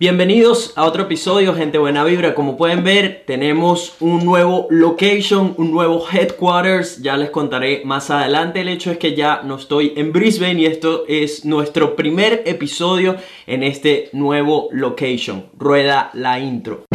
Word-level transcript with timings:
Bienvenidos 0.00 0.72
a 0.76 0.86
otro 0.86 1.02
episodio, 1.02 1.54
gente 1.54 1.76
buena 1.76 2.04
vibra. 2.04 2.34
Como 2.34 2.56
pueden 2.56 2.82
ver, 2.82 3.24
tenemos 3.26 3.96
un 4.00 4.24
nuevo 4.24 4.66
location, 4.70 5.52
un 5.58 5.72
nuevo 5.72 6.02
headquarters. 6.10 7.02
Ya 7.02 7.18
les 7.18 7.28
contaré 7.28 7.82
más 7.84 8.08
adelante. 8.08 8.62
El 8.62 8.70
hecho 8.70 8.90
es 8.90 8.96
que 8.96 9.14
ya 9.14 9.42
no 9.44 9.56
estoy 9.56 9.92
en 9.96 10.10
Brisbane 10.10 10.62
y 10.62 10.64
esto 10.64 11.04
es 11.06 11.44
nuestro 11.44 11.96
primer 11.96 12.44
episodio 12.46 13.16
en 13.46 13.62
este 13.62 14.08
nuevo 14.14 14.70
location. 14.72 15.50
Rueda 15.58 16.08
la 16.14 16.40
intro. 16.40 16.86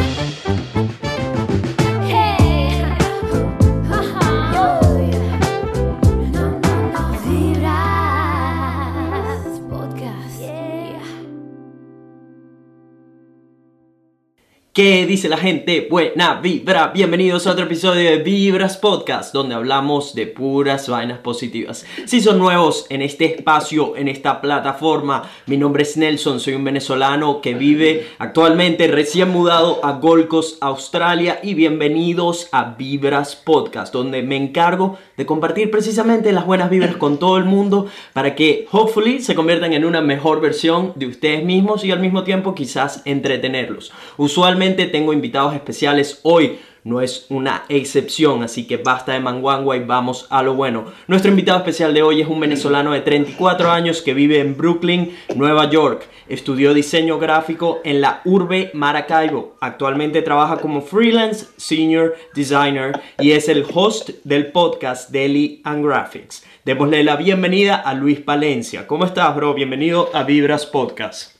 ¿Qué 14.75 15.05
dice 15.05 15.29
la 15.29 15.37
gente? 15.37 15.87
Buena 15.89 16.41
vibra. 16.41 16.91
Bienvenidos 16.93 17.47
a 17.47 17.51
otro 17.51 17.63
episodio 17.63 18.11
de 18.11 18.17
Vibras 18.17 18.75
Podcast, 18.75 19.33
donde 19.33 19.55
hablamos 19.55 20.13
de 20.15 20.27
puras 20.27 20.89
vainas 20.89 21.19
positivas. 21.19 21.85
Si 22.05 22.19
son 22.19 22.39
nuevos 22.39 22.85
en 22.89 23.01
este 23.01 23.23
espacio, 23.23 23.95
en 23.95 24.09
esta 24.09 24.41
plataforma, 24.41 25.31
mi 25.45 25.55
nombre 25.55 25.83
es 25.83 25.95
Nelson, 25.95 26.41
soy 26.41 26.55
un 26.55 26.65
venezolano 26.65 27.39
que 27.39 27.53
vive 27.53 28.05
actualmente 28.17 28.87
recién 28.87 29.29
mudado 29.29 29.79
a 29.81 29.93
Gold 29.93 30.27
Coast, 30.27 30.61
Australia, 30.61 31.39
y 31.41 31.53
bienvenidos 31.53 32.49
a 32.51 32.75
Vibras 32.77 33.37
Podcast, 33.37 33.93
donde 33.93 34.23
me 34.23 34.35
encargo 34.35 34.97
de 35.15 35.25
compartir 35.25 35.71
precisamente 35.71 36.33
las 36.33 36.45
buenas 36.45 36.69
vibras 36.69 36.97
con 36.97 37.17
todo 37.17 37.37
el 37.37 37.45
mundo 37.45 37.87
para 38.11 38.35
que, 38.35 38.67
hopefully, 38.73 39.21
se 39.21 39.35
conviertan 39.35 39.71
en 39.71 39.85
una 39.85 40.01
mejor 40.01 40.41
versión 40.41 40.91
de 40.97 41.07
ustedes 41.07 41.45
mismos 41.45 41.85
y 41.85 41.91
al 41.91 42.01
mismo 42.01 42.25
tiempo 42.25 42.53
quizás 42.53 43.01
entretenerlos. 43.05 43.93
Usualmente 44.17 44.64
tengo 44.73 45.13
invitados 45.13 45.53
especiales 45.53 46.19
hoy. 46.23 46.59
No 46.83 47.01
es 47.01 47.25
una 47.29 47.63
excepción, 47.67 48.43
así 48.43 48.67
que 48.67 48.77
basta 48.77 49.13
de 49.13 49.19
manguangua 49.19 49.75
y 49.75 49.83
vamos 49.83 50.27
a 50.29 50.43
lo 50.43 50.53
bueno. 50.53 50.85
Nuestro 51.07 51.31
invitado 51.31 51.57
especial 51.57 51.95
de 51.95 52.03
hoy 52.03 52.21
es 52.21 52.27
un 52.27 52.39
venezolano 52.39 52.91
de 52.91 53.01
34 53.01 53.71
años 53.71 54.03
que 54.03 54.13
vive 54.13 54.39
en 54.39 54.55
Brooklyn, 54.55 55.17
Nueva 55.35 55.67
York. 55.71 56.07
Estudió 56.27 56.75
diseño 56.75 57.17
gráfico 57.17 57.81
en 57.83 58.01
la 58.01 58.21
Urbe 58.23 58.69
Maracaibo. 58.75 59.55
Actualmente 59.61 60.21
trabaja 60.21 60.57
como 60.57 60.81
freelance 60.81 61.47
senior 61.57 62.15
designer 62.35 63.01
y 63.19 63.31
es 63.31 63.49
el 63.49 63.65
host 63.73 64.11
del 64.23 64.51
podcast 64.51 65.11
Daily 65.11 65.61
and 65.63 65.83
Graphics. 65.83 66.43
Démosle 66.65 67.03
la 67.03 67.15
bienvenida 67.15 67.77
a 67.77 67.95
Luis 67.95 68.19
Palencia. 68.19 68.85
¿Cómo 68.85 69.05
estás, 69.05 69.35
bro? 69.35 69.55
Bienvenido 69.55 70.11
a 70.13 70.21
Vibras 70.21 70.67
Podcast. 70.67 71.34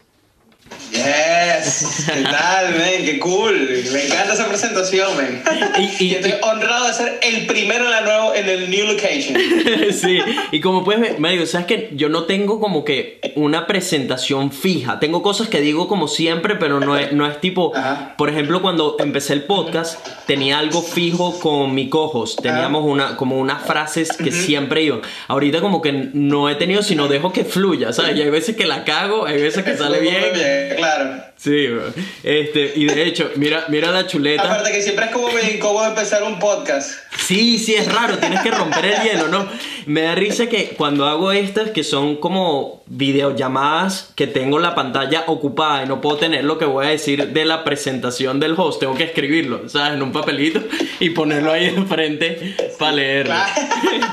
Yes, 0.92 2.06
¿qué 2.12 2.22
tal, 2.24 2.74
men? 2.76 3.06
Qué 3.06 3.20
cool. 3.20 3.84
Me 3.92 4.06
encanta 4.06 4.34
esa 4.34 4.48
presentación, 4.48 5.16
men. 5.18 5.44
Y- 5.78 5.84
Y, 6.06 6.08
y- 6.08 6.16
estoy 6.16 6.34
honrado 6.42 6.88
de 6.88 6.94
ser 6.94 7.20
el 7.22 7.46
primero 7.46 7.86
en, 7.86 7.92
la 7.92 8.02
nuevo, 8.02 8.34
en 8.34 8.48
el 8.50 8.70
new 8.70 8.86
location. 8.88 9.38
sí, 9.94 10.20
y 10.52 10.60
como 10.62 10.84
puedes 10.84 11.02
ver, 11.02 11.20
Mario, 11.20 11.46
sabes 11.46 11.68
que 11.68 11.90
yo 11.94 12.10
no 12.10 12.24
tengo 12.24 12.60
como 12.60 12.84
que 12.86 13.20
una 13.36 13.68
presentación 13.68 14.52
fija. 14.52 15.00
Tengo 15.00 15.22
cosas 15.22 15.48
que 15.50 15.60
digo 15.62 15.88
como 15.88 16.08
siempre, 16.08 16.56
pero 16.56 16.80
no 16.80 16.98
es, 16.98 17.12
no 17.12 17.28
es 17.28 17.40
tipo. 17.42 17.76
Ajá. 17.76 18.16
Por 18.18 18.30
ejemplo, 18.30 18.62
cuando 18.62 18.96
empecé 19.00 19.34
el 19.34 19.44
podcast, 19.44 20.00
tenía 20.26 20.60
algo 20.60 20.82
fijo 20.82 21.40
con 21.40 21.76
mi 21.76 21.90
cojos. 21.90 22.38
Teníamos 22.38 22.84
una, 22.86 23.18
como 23.18 23.38
unas 23.38 23.64
frases 23.66 24.14
que 24.16 24.32
siempre 24.32 24.84
iban. 24.84 25.02
Ahorita, 25.28 25.62
como 25.62 25.82
que 25.82 25.92
no 25.92 26.50
he 26.50 26.56
tenido, 26.56 26.82
sino 26.84 27.08
dejo 27.08 27.32
que 27.34 27.44
fluya, 27.44 27.92
¿sabes? 27.94 28.16
Y 28.18 28.22
hay 28.22 28.30
veces 28.30 28.56
que 28.56 28.66
la 28.66 28.84
cago, 28.84 29.26
hay 29.26 29.42
veces 29.42 29.64
que 29.64 29.76
sale 29.78 29.98
Muy 30.02 30.08
bien. 30.10 30.65
Claro. 30.76 31.24
Sí, 31.38 31.68
bro. 31.68 31.94
Este, 32.24 32.74
y 32.76 32.86
de 32.86 33.06
hecho, 33.06 33.30
mira, 33.36 33.66
mira 33.68 33.92
la 33.92 34.08
chuleta. 34.08 34.44
Aparte 34.44 34.72
que 34.72 34.82
siempre 34.82 35.06
es 35.06 35.12
como 35.12 35.28
bien 35.28 35.56
incómodo 35.56 35.86
empezar 35.86 36.24
un 36.24 36.40
podcast. 36.40 36.92
Sí, 37.18 37.60
sí, 37.60 37.76
es 37.76 37.92
raro, 37.92 38.18
tienes 38.18 38.42
que 38.42 38.52
romper 38.52 38.86
el 38.86 39.02
hielo, 39.02 39.28
¿no? 39.28 39.48
Me 39.86 40.02
da 40.02 40.16
risa 40.16 40.48
que 40.48 40.70
cuando 40.78 41.06
hago 41.06 41.32
estas, 41.32 41.72
que 41.72 41.84
son 41.84 42.18
como 42.18 42.84
videollamadas, 42.88 44.12
que 44.16 44.28
tengo 44.28 44.60
la 44.60 44.76
pantalla 44.76 45.24
ocupada 45.28 45.84
y 45.84 45.88
no 45.88 46.02
puedo 46.02 46.18
tener 46.18 46.44
lo 46.44 46.58
que 46.58 46.66
voy 46.66 46.86
a 46.86 46.90
decir 46.90 47.34
de 47.34 47.46
la 47.46 47.64
presentación 47.64 48.40
del 48.40 48.54
host, 48.58 48.80
tengo 48.80 48.96
que 48.96 49.04
escribirlo, 49.04 49.68
¿sabes? 49.70 49.94
En 49.94 50.02
un 50.02 50.12
papelito 50.12 50.62
y 51.00 51.10
ponerlo 51.12 51.52
ahí 51.52 51.70
de 51.70 51.82
frente 51.84 52.56
para 52.80 52.92
leerlo. 52.94 53.34
Claro, 53.34 54.08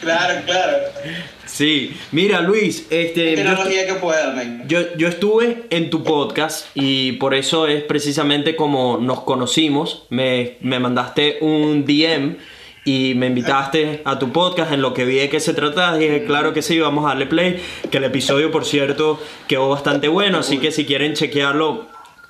claro. 0.00 0.78
Sí, 1.46 1.96
mira 2.12 2.40
Luis, 2.40 2.86
este... 2.90 3.30
yo 3.30 3.36
Tecnología 3.36 3.86
que 3.86 3.94
pueda, 3.94 4.64
yo, 4.66 4.96
yo 4.96 5.08
estuve 5.08 5.64
en 5.70 5.90
tu 5.90 6.04
podcast 6.04 6.66
y 6.74 7.12
por 7.12 7.34
eso 7.34 7.66
es 7.66 7.82
precisamente 7.82 8.54
como 8.54 8.98
nos 8.98 9.22
conocimos. 9.22 10.06
Me, 10.10 10.58
me 10.60 10.78
mandaste 10.78 11.38
un 11.40 11.84
DM 11.84 12.36
y 12.88 13.14
me 13.14 13.26
invitaste 13.26 14.00
a 14.04 14.18
tu 14.18 14.32
podcast 14.32 14.72
en 14.72 14.80
lo 14.80 14.94
que 14.94 15.04
vi 15.04 15.16
de 15.16 15.28
qué 15.28 15.40
se 15.40 15.52
trataba. 15.52 15.96
Dije, 15.96 16.24
claro 16.24 16.54
que 16.54 16.62
sí, 16.62 16.78
vamos 16.78 17.04
a 17.04 17.08
darle 17.08 17.26
play. 17.26 17.62
Que 17.90 17.98
el 17.98 18.04
episodio, 18.04 18.50
por 18.50 18.64
cierto, 18.64 19.20
quedó 19.46 19.68
bastante 19.68 20.08
bueno. 20.08 20.38
Así 20.38 20.58
que 20.58 20.72
si 20.72 20.86
quieren 20.86 21.12
chequearlo, 21.12 21.86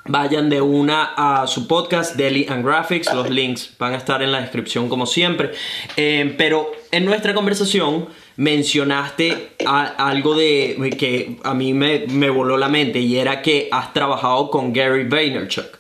vayan 0.06 0.50
de 0.50 0.60
una 0.60 1.14
a 1.16 1.46
su 1.46 1.68
podcast, 1.68 2.16
Daily 2.16 2.46
and 2.48 2.64
Graphics. 2.64 3.14
Los 3.14 3.30
links 3.30 3.72
van 3.78 3.94
a 3.94 3.98
estar 3.98 4.20
en 4.20 4.32
la 4.32 4.40
descripción 4.40 4.88
como 4.88 5.06
siempre. 5.06 5.52
Eh, 5.96 6.34
pero 6.36 6.72
en 6.92 7.04
nuestra 7.04 7.34
conversación 7.34 8.06
mencionaste 8.36 9.50
a- 9.66 10.08
algo 10.08 10.34
de 10.34 10.94
que 10.98 11.36
a 11.44 11.54
mí 11.54 11.74
me, 11.74 12.06
me 12.08 12.30
voló 12.30 12.56
la 12.56 12.68
mente 12.68 12.98
y 13.00 13.16
era 13.18 13.42
que 13.42 13.68
has 13.70 13.92
trabajado 13.92 14.50
con 14.50 14.72
Gary 14.72 15.04
Vaynerchuk. 15.04 15.78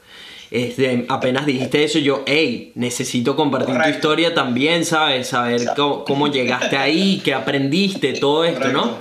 Este, 0.50 1.04
apenas 1.10 1.44
dijiste 1.44 1.84
eso, 1.84 1.98
yo, 1.98 2.22
hey, 2.26 2.72
necesito 2.74 3.36
compartir 3.36 3.74
tu 3.74 3.88
historia 3.90 4.32
también, 4.34 4.84
¿sabes? 4.86 5.28
Saber 5.28 5.60
cómo, 5.76 6.04
cómo 6.04 6.28
llegaste 6.28 6.76
ahí, 6.78 7.20
qué 7.22 7.34
aprendiste, 7.34 8.14
todo 8.14 8.44
esto, 8.46 8.68
¿no? 8.68 8.96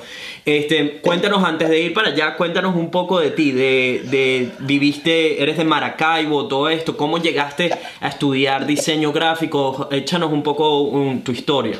Este, 0.46 1.00
cuéntanos 1.02 1.44
antes 1.44 1.70
de 1.70 1.80
ir 1.82 1.94
para 1.94 2.10
allá, 2.10 2.36
cuéntanos 2.36 2.76
un 2.76 2.92
poco 2.92 3.20
de 3.20 3.32
ti, 3.32 3.52
de, 3.52 4.02
de 4.12 4.50
viviste, 4.60 5.42
eres 5.42 5.58
de 5.58 5.64
Maracaibo, 5.64 6.48
todo 6.48 6.70
esto, 6.70 6.96
cómo 6.98 7.18
llegaste 7.18 7.72
a 8.02 8.08
estudiar 8.10 8.66
diseño 8.66 9.12
gráfico, 9.14 9.88
échanos 9.92 10.32
un 10.34 10.44
poco 10.44 10.82
um, 10.82 11.22
tu 11.22 11.32
historia. 11.32 11.78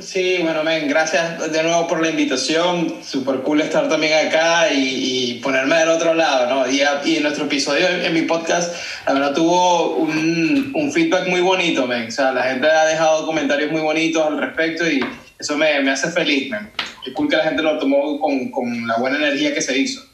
Sí, 0.00 0.38
bueno, 0.42 0.62
men, 0.62 0.88
gracias 0.88 1.50
de 1.50 1.62
nuevo 1.62 1.88
por 1.88 2.00
la 2.00 2.10
invitación. 2.10 3.02
Super 3.02 3.40
cool 3.40 3.60
estar 3.60 3.88
también 3.88 4.28
acá 4.28 4.72
y, 4.72 5.32
y 5.32 5.34
ponerme 5.40 5.76
del 5.76 5.88
otro 5.88 6.14
lado, 6.14 6.48
¿no? 6.48 6.70
Y, 6.70 6.82
y 7.04 7.18
nuestro 7.18 7.46
episodio 7.46 7.88
en, 7.88 8.04
en 8.04 8.14
mi 8.14 8.22
podcast, 8.22 8.72
la 9.06 9.14
verdad, 9.14 9.34
tuvo 9.34 9.96
un, 9.96 10.70
un 10.72 10.92
feedback 10.92 11.26
muy 11.26 11.40
bonito, 11.40 11.86
men. 11.88 12.06
O 12.06 12.10
sea, 12.12 12.30
la 12.30 12.44
gente 12.44 12.68
ha 12.68 12.84
dejado 12.84 13.26
comentarios 13.26 13.72
muy 13.72 13.80
bonitos 13.80 14.24
al 14.24 14.38
respecto 14.38 14.88
y 14.88 15.00
eso 15.36 15.56
me, 15.56 15.80
me 15.80 15.90
hace 15.90 16.10
feliz, 16.12 16.48
men. 16.48 16.70
Qué 17.04 17.12
cool 17.12 17.28
que 17.28 17.36
la 17.36 17.44
gente 17.44 17.62
lo 17.62 17.76
tomó 17.78 18.20
con, 18.20 18.50
con 18.52 18.86
la 18.86 18.98
buena 18.98 19.16
energía 19.16 19.52
que 19.52 19.62
se 19.62 19.76
hizo. 19.76 20.04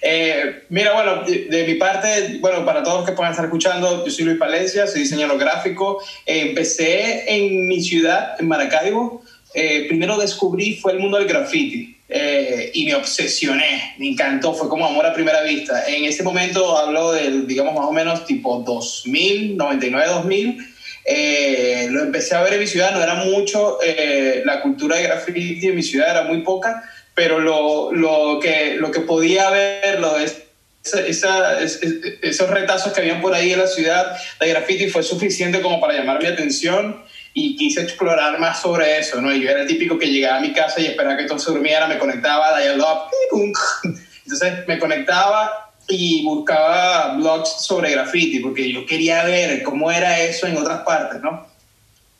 Eh, 0.00 0.64
mira, 0.70 0.92
bueno, 0.94 1.22
de, 1.24 1.46
de 1.50 1.66
mi 1.66 1.74
parte, 1.74 2.38
bueno, 2.40 2.64
para 2.64 2.82
todos 2.82 2.98
los 3.00 3.08
que 3.08 3.14
puedan 3.14 3.32
estar 3.32 3.44
escuchando, 3.44 4.04
yo 4.04 4.10
soy 4.10 4.24
Luis 4.24 4.38
Palencia, 4.38 4.86
soy 4.86 5.02
diseñador 5.02 5.38
gráfico. 5.38 6.02
Eh, 6.24 6.48
empecé 6.48 7.24
en 7.34 7.68
mi 7.68 7.82
ciudad, 7.82 8.36
en 8.38 8.48
Maracaibo. 8.48 9.22
Eh, 9.54 9.86
primero 9.88 10.18
descubrí 10.18 10.74
fue 10.76 10.92
el 10.92 10.98
mundo 10.98 11.16
del 11.18 11.28
graffiti 11.28 11.96
eh, 12.08 12.70
y 12.74 12.84
me 12.86 12.94
obsesioné, 12.96 13.94
me 13.98 14.08
encantó, 14.08 14.52
fue 14.52 14.68
como 14.68 14.84
amor 14.86 15.06
a 15.06 15.14
primera 15.14 15.42
vista. 15.42 15.84
En 15.88 16.04
ese 16.04 16.22
momento 16.24 16.76
hablo 16.76 17.12
del, 17.12 17.46
digamos, 17.46 17.74
más 17.74 17.86
o 17.86 17.92
menos 17.92 18.26
tipo 18.26 18.58
2000, 18.66 19.56
99, 19.56 20.06
2000. 20.08 20.58
Eh, 21.06 21.86
lo 21.90 22.02
empecé 22.02 22.34
a 22.34 22.42
ver 22.42 22.54
en 22.54 22.60
mi 22.60 22.66
ciudad, 22.66 22.92
no 22.92 23.02
era 23.02 23.14
mucho, 23.14 23.78
eh, 23.84 24.42
la 24.44 24.60
cultura 24.62 24.96
de 24.96 25.02
graffiti 25.04 25.66
en 25.68 25.76
mi 25.76 25.82
ciudad 25.82 26.10
era 26.10 26.22
muy 26.24 26.40
poca, 26.42 26.82
pero 27.14 27.38
lo, 27.38 27.92
lo, 27.92 28.40
que, 28.40 28.74
lo 28.78 28.90
que 28.90 29.00
podía 29.00 29.50
ver, 29.50 30.00
lo 30.00 30.14
de 30.18 30.24
esa- 30.24 31.06
esa- 31.06 31.60
es- 31.60 31.82
es- 31.82 31.94
esos 32.22 32.48
retazos 32.50 32.92
que 32.92 33.00
habían 33.02 33.20
por 33.20 33.34
ahí 33.34 33.52
en 33.52 33.58
la 33.60 33.66
ciudad 33.66 34.16
de 34.40 34.48
graffiti 34.48 34.88
fue 34.88 35.02
suficiente 35.02 35.60
como 35.60 35.78
para 35.80 35.92
llamar 35.94 36.20
mi 36.22 36.26
atención 36.28 37.02
y 37.34 37.56
quise 37.56 37.82
explorar 37.82 38.38
más 38.38 38.62
sobre 38.62 38.98
eso, 38.98 39.20
¿no? 39.20 39.34
Y 39.34 39.42
yo 39.42 39.50
era 39.50 39.62
el 39.62 39.66
típico 39.66 39.98
que 39.98 40.06
llegaba 40.06 40.38
a 40.38 40.40
mi 40.40 40.52
casa 40.52 40.80
y 40.80 40.86
esperaba 40.86 41.16
que 41.16 41.24
todo 41.24 41.38
se 41.38 41.50
durmiera, 41.50 41.86
me 41.86 41.98
conectaba, 41.98 42.58
dial 42.58 42.80
up, 42.80 43.10
pum. 43.30 43.52
entonces 44.24 44.66
me 44.66 44.78
conectaba 44.78 45.72
y 45.88 46.24
buscaba 46.24 47.16
blogs 47.16 47.66
sobre 47.66 47.90
graffiti 47.90 48.38
porque 48.38 48.72
yo 48.72 48.86
quería 48.86 49.24
ver 49.24 49.62
cómo 49.62 49.90
era 49.90 50.20
eso 50.20 50.46
en 50.46 50.56
otras 50.56 50.80
partes, 50.82 51.20
¿no? 51.20 51.52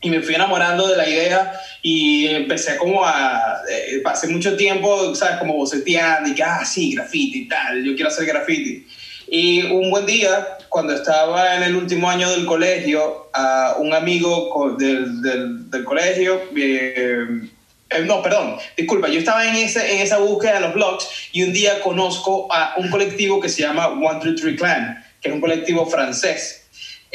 y 0.05 0.11
me 0.11 0.21
fui 0.21 0.35
enamorando 0.35 0.87
de 0.87 0.97
la 0.99 1.09
idea 1.09 1.61
y 1.81 2.27
empecé 2.27 2.77
como 2.77 3.05
a, 3.05 3.63
eh, 3.71 4.01
pasé 4.05 4.29
mucho 4.29 4.55
tiempo, 4.55 5.15
¿sabes? 5.15 5.39
Como 5.39 5.55
boceteando 5.55 6.29
y 6.29 6.35
que, 6.35 6.43
ah, 6.43 6.63
sí, 6.63 6.95
graffiti 6.95 7.41
y 7.41 7.49
tal, 7.49 7.83
yo 7.83 7.95
quiero 7.95 8.11
hacer 8.11 8.27
graffiti. 8.27 8.87
Y 9.29 9.63
un 9.65 9.91
buen 9.91 10.07
día, 10.07 10.59
cuando 10.69 10.95
estaba 10.95 11.57
en 11.57 11.63
el 11.63 11.75
último 11.77 12.09
año 12.11 12.31
del 12.31 12.45
colegio, 12.45 13.29
a 13.33 13.77
un 13.79 13.95
amigo 13.95 14.77
del, 14.79 15.23
del, 15.23 15.71
del 15.71 15.85
colegio 15.85 16.43
eh, 16.57 17.27
eh, 17.91 18.01
no, 18.07 18.23
perdón, 18.23 18.57
disculpa, 18.77 19.09
yo 19.09 19.19
estaba 19.19 19.47
en, 19.47 19.57
ese, 19.57 19.95
en 19.95 20.01
esa 20.01 20.19
búsqueda 20.19 20.55
de 20.55 20.61
los 20.61 20.75
blogs 20.75 21.09
y 21.33 21.43
un 21.43 21.53
día 21.53 21.81
conozco 21.81 22.49
a 22.53 22.75
un 22.77 22.91
colectivo 22.91 23.41
que 23.41 23.49
se 23.49 23.63
llama 23.63 23.89
One 23.89 24.21
Two 24.21 24.35
Three 24.35 24.57
Clan, 24.57 25.05
que 25.21 25.29
es 25.29 25.35
un 25.35 25.41
colectivo 25.41 25.87
francés. 25.87 26.67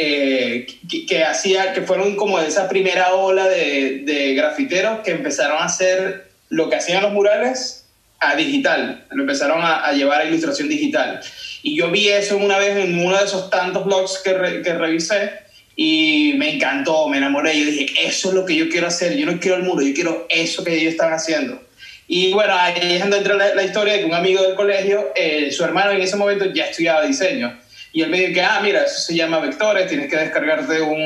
eh, 0.01 0.65
que, 0.89 1.05
que 1.05 1.25
hacía, 1.25 1.73
que 1.73 1.81
fueron 1.81 2.15
como 2.15 2.39
de 2.39 2.47
esa 2.47 2.69
primera 2.69 3.13
ola 3.15 3.49
de, 3.49 4.03
de 4.05 4.33
grafiteros 4.33 4.99
que 4.99 5.11
empezaron 5.11 5.57
a 5.57 5.65
hacer 5.65 6.31
lo 6.47 6.69
que 6.69 6.77
hacían 6.77 7.03
los 7.03 7.11
murales 7.11 7.85
a 8.21 8.35
digital, 8.37 9.05
lo 9.11 9.23
empezaron 9.23 9.61
a, 9.61 9.85
a 9.85 9.91
llevar 9.91 10.21
a 10.21 10.25
ilustración 10.25 10.69
digital. 10.69 11.19
Y 11.61 11.77
yo 11.77 11.91
vi 11.91 12.09
eso 12.09 12.37
una 12.37 12.57
vez 12.57 12.77
en 12.77 12.99
uno 12.99 13.17
de 13.17 13.25
esos 13.25 13.49
tantos 13.49 13.85
blogs 13.85 14.21
que, 14.23 14.61
que 14.63 14.73
revisé 14.73 15.31
y 15.75 16.33
me 16.37 16.55
encantó, 16.55 17.07
me 17.07 17.17
enamoré. 17.17 17.57
Yo 17.57 17.65
dije, 17.65 18.07
eso 18.07 18.29
es 18.29 18.35
lo 18.35 18.45
que 18.45 18.55
yo 18.55 18.69
quiero 18.69 18.87
hacer. 18.87 19.15
Yo 19.15 19.25
no 19.25 19.39
quiero 19.39 19.57
el 19.57 19.63
muro, 19.63 19.81
yo 19.81 19.93
quiero 19.93 20.25
eso 20.29 20.63
que 20.63 20.75
ellos 20.75 20.93
están 20.93 21.13
haciendo. 21.13 21.61
Y 22.07 22.33
bueno, 22.33 22.55
ahí 22.57 22.95
es 22.95 22.99
donde 23.01 23.21
la 23.21 23.63
historia 23.63 23.93
de 23.93 23.99
que 23.99 24.05
un 24.05 24.15
amigo 24.15 24.41
del 24.41 24.55
colegio, 24.55 25.11
eh, 25.15 25.51
su 25.51 25.63
hermano 25.63 25.91
en 25.91 26.01
ese 26.01 26.15
momento 26.15 26.45
ya 26.45 26.65
estudiaba 26.65 27.05
diseño. 27.05 27.55
Y 27.91 28.01
él 28.01 28.09
me 28.09 28.19
dijo 28.19 28.33
que, 28.33 28.41
ah, 28.41 28.59
mira, 28.63 28.83
eso 28.83 28.99
se 28.99 29.15
llama 29.15 29.39
vectores, 29.39 29.87
tienes 29.87 30.09
que 30.09 30.17
descargarte 30.17 30.81
un, 30.81 31.01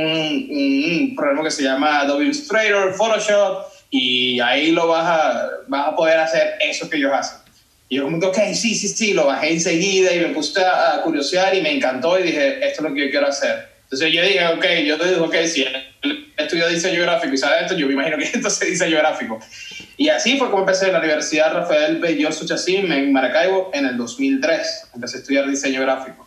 un 0.49 1.13
programa 1.15 1.43
que 1.43 1.51
se 1.51 1.63
llama 1.63 2.01
Adobe 2.01 2.23
Illustrator, 2.25 2.93
Photoshop, 2.93 3.65
y 3.89 4.39
ahí 4.39 4.71
lo 4.71 4.87
vas 4.87 5.05
a, 5.05 5.49
vas 5.67 5.89
a 5.89 5.95
poder 5.95 6.19
hacer 6.19 6.55
eso 6.61 6.89
que 6.89 6.97
ellos 6.97 7.11
hacen. 7.13 7.42
Y 7.93 7.97
yo 7.97 8.05
como 8.05 8.19
que, 8.19 8.25
ok, 8.25 8.37
sí, 8.55 8.73
sí, 8.73 8.87
sí, 8.87 9.13
lo 9.13 9.27
bajé 9.27 9.53
enseguida 9.53 10.15
y 10.15 10.19
me 10.19 10.29
puse 10.29 10.65
a, 10.65 10.95
a 10.95 11.01
curiosear 11.03 11.53
y 11.53 11.61
me 11.61 11.75
encantó 11.75 12.17
y 12.17 12.23
dije, 12.23 12.67
esto 12.67 12.81
es 12.81 12.89
lo 12.89 12.95
que 12.95 13.05
yo 13.05 13.11
quiero 13.11 13.27
hacer. 13.27 13.67
Entonces 13.83 14.11
yo 14.11 14.23
dije, 14.23 14.47
ok, 14.47 14.65
yo 14.83 14.97
te 14.97 15.09
digo, 15.09 15.25
ok, 15.25 15.35
si 15.45 15.63
estudió 16.35 16.67
diseño 16.69 17.03
gráfico 17.03 17.35
y 17.35 17.37
sabe 17.37 17.61
esto, 17.61 17.77
yo 17.77 17.85
me 17.85 17.93
imagino 17.93 18.17
que 18.17 18.25
entonces 18.33 18.67
diseño 18.67 18.97
gráfico. 18.97 19.39
Y 19.95 20.09
así 20.09 20.39
fue 20.39 20.49
como 20.49 20.61
empecé 20.61 20.87
en 20.87 20.93
la 20.93 20.99
Universidad 21.01 21.53
Rafael 21.53 21.97
Belloso 21.97 22.47
Chacín 22.47 22.91
en 22.91 23.13
Maracaibo 23.13 23.69
en 23.75 23.85
el 23.85 23.95
2003. 23.95 24.89
Empecé 24.95 25.17
a 25.17 25.19
estudiar 25.19 25.47
diseño 25.47 25.81
gráfico. 25.81 26.22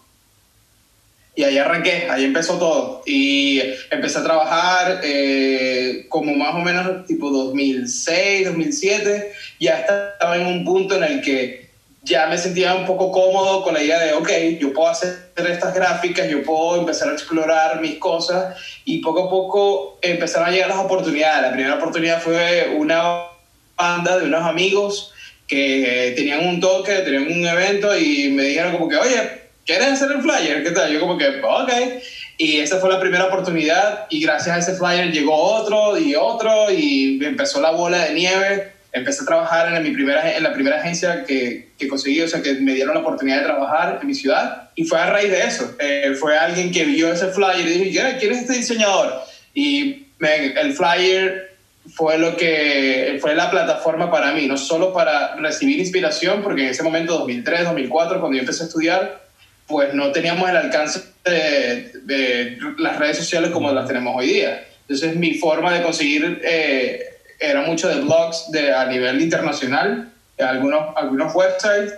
Y 1.37 1.44
ahí 1.44 1.59
arranqué, 1.59 2.09
ahí 2.11 2.25
empezó 2.25 2.59
todo. 2.59 3.03
Y 3.05 3.61
empecé 3.91 4.19
a 4.19 4.25
trabajar 4.25 5.03
eh, 5.05 6.06
como 6.09 6.35
más 6.35 6.55
o 6.55 6.61
menos 6.61 7.05
tipo 7.05 7.29
2006, 7.29 8.47
2007. 8.47 9.33
Ya 9.61 9.81
estaba 9.81 10.37
en 10.37 10.47
un 10.47 10.65
punto 10.65 10.97
en 10.97 11.05
el 11.05 11.21
que 11.21 11.69
ya 12.03 12.27
me 12.27 12.38
sentía 12.38 12.75
un 12.75 12.87
poco 12.87 13.12
cómodo 13.12 13.62
con 13.62 13.75
la 13.75 13.83
idea 13.83 13.99
de, 13.99 14.15
ok, 14.15 14.31
yo 14.59 14.73
puedo 14.73 14.88
hacer 14.88 15.31
estas 15.37 15.75
gráficas, 15.75 16.27
yo 16.31 16.43
puedo 16.43 16.81
empezar 16.81 17.11
a 17.11 17.12
explorar 17.12 17.82
mis 17.82 17.99
cosas. 17.99 18.56
Y 18.87 19.03
poco 19.03 19.25
a 19.25 19.31
poco 19.31 19.99
empezaron 20.00 20.49
a 20.49 20.53
llegar 20.53 20.71
las 20.71 20.79
oportunidades. 20.79 21.43
La 21.43 21.53
primera 21.53 21.75
oportunidad 21.75 22.23
fue 22.23 22.75
una 22.79 23.25
banda 23.77 24.19
de 24.19 24.25
unos 24.25 24.43
amigos 24.43 25.12
que 25.47 26.15
tenían 26.17 26.47
un 26.47 26.61
toque, 26.61 26.94
tenían 27.00 27.25
un 27.31 27.47
evento 27.47 27.94
y 27.94 28.31
me 28.31 28.44
dijeron 28.44 28.73
como 28.73 28.89
que, 28.89 28.97
oye, 28.97 29.45
¿quieres 29.67 29.89
hacer 29.89 30.11
el 30.13 30.23
flyer? 30.23 30.63
¿Qué 30.63 30.71
tal? 30.71 30.91
Yo 30.93 31.01
como 31.01 31.19
que, 31.19 31.27
ok. 31.43 31.71
Y 32.39 32.59
esa 32.61 32.79
fue 32.79 32.91
la 32.91 33.01
primera 33.01 33.25
oportunidad 33.27 34.07
y 34.11 34.21
gracias 34.23 34.57
a 34.57 34.59
ese 34.59 34.79
flyer 34.79 35.11
llegó 35.11 35.35
otro 35.35 35.99
y 35.99 36.15
otro 36.15 36.71
y 36.71 37.19
empezó 37.25 37.61
la 37.61 37.71
bola 37.73 38.05
de 38.05 38.15
nieve. 38.15 38.73
Empecé 38.93 39.23
a 39.23 39.27
trabajar 39.27 39.75
en, 39.75 39.83
mi 39.83 39.91
primera, 39.91 40.37
en 40.37 40.43
la 40.43 40.53
primera 40.55 40.77
agencia 40.79 41.25
que, 41.25 41.69
que 41.79 41.89
conseguí, 41.89 42.23
o 42.23 42.29
sea, 42.29 42.41
que 42.43 42.55
me 42.55 42.73
dieron 42.75 42.95
la 42.95 43.01
oportunidad 43.01 43.39
de 43.39 43.45
trabajar 43.45 43.99
en 44.01 44.07
mi 44.07 44.15
ciudad. 44.15 44.71
Y 44.75 44.85
fue 44.85 44.99
a 44.99 45.11
raíz 45.11 45.31
de 45.31 45.43
eso. 45.45 45.75
Eh, 45.79 46.15
fue 46.19 46.39
alguien 46.39 46.71
que 46.73 46.85
vio 46.85 47.13
ese 47.13 47.27
flyer 47.29 47.67
y 47.67 47.79
dijo, 47.79 47.91
"¿Quién- 47.91 48.19
¿quién 48.19 48.33
es 48.33 48.41
este 48.43 48.55
diseñador? 48.55 49.21
Y 49.53 50.07
el 50.21 50.73
flyer 50.75 51.57
fue 51.95 52.19
lo 52.19 52.37
que 52.37 53.19
fue 53.21 53.35
la 53.35 53.51
plataforma 53.51 54.11
para 54.11 54.33
mí, 54.33 54.47
no 54.47 54.57
solo 54.57 54.93
para 54.93 55.37
recibir 55.37 55.79
inspiración, 55.79 56.43
porque 56.43 56.63
en 56.63 56.69
ese 56.69 56.83
momento, 56.83 57.19
2003, 57.19 57.65
2004, 57.65 58.19
cuando 58.21 58.37
yo 58.37 58.41
empecé 58.41 58.65
a 58.65 58.67
estudiar, 58.67 59.25
pues 59.67 59.95
no 59.95 60.13
teníamos 60.13 60.49
el 60.49 60.57
alcance 60.57 61.01
de, 61.25 62.59
las 62.79 62.99
redes 62.99 63.19
sociales 63.19 63.51
como 63.51 63.73
las 63.73 63.87
tenemos 63.87 64.15
hoy 64.17 64.29
día. 64.29 64.65
Entonces 64.83 65.17
mi 65.17 65.35
forma 65.35 65.73
de 65.73 65.83
conseguir 65.83 66.41
eh, 66.45 67.03
era 67.41 67.63
mucho 67.63 67.89
de 67.89 68.01
blogs 68.01 68.47
a 68.75 68.87
nivel 68.87 69.21
internacional, 69.21 70.13
algunos, 70.39 70.97
algunos 70.97 71.35
websites, 71.35 71.95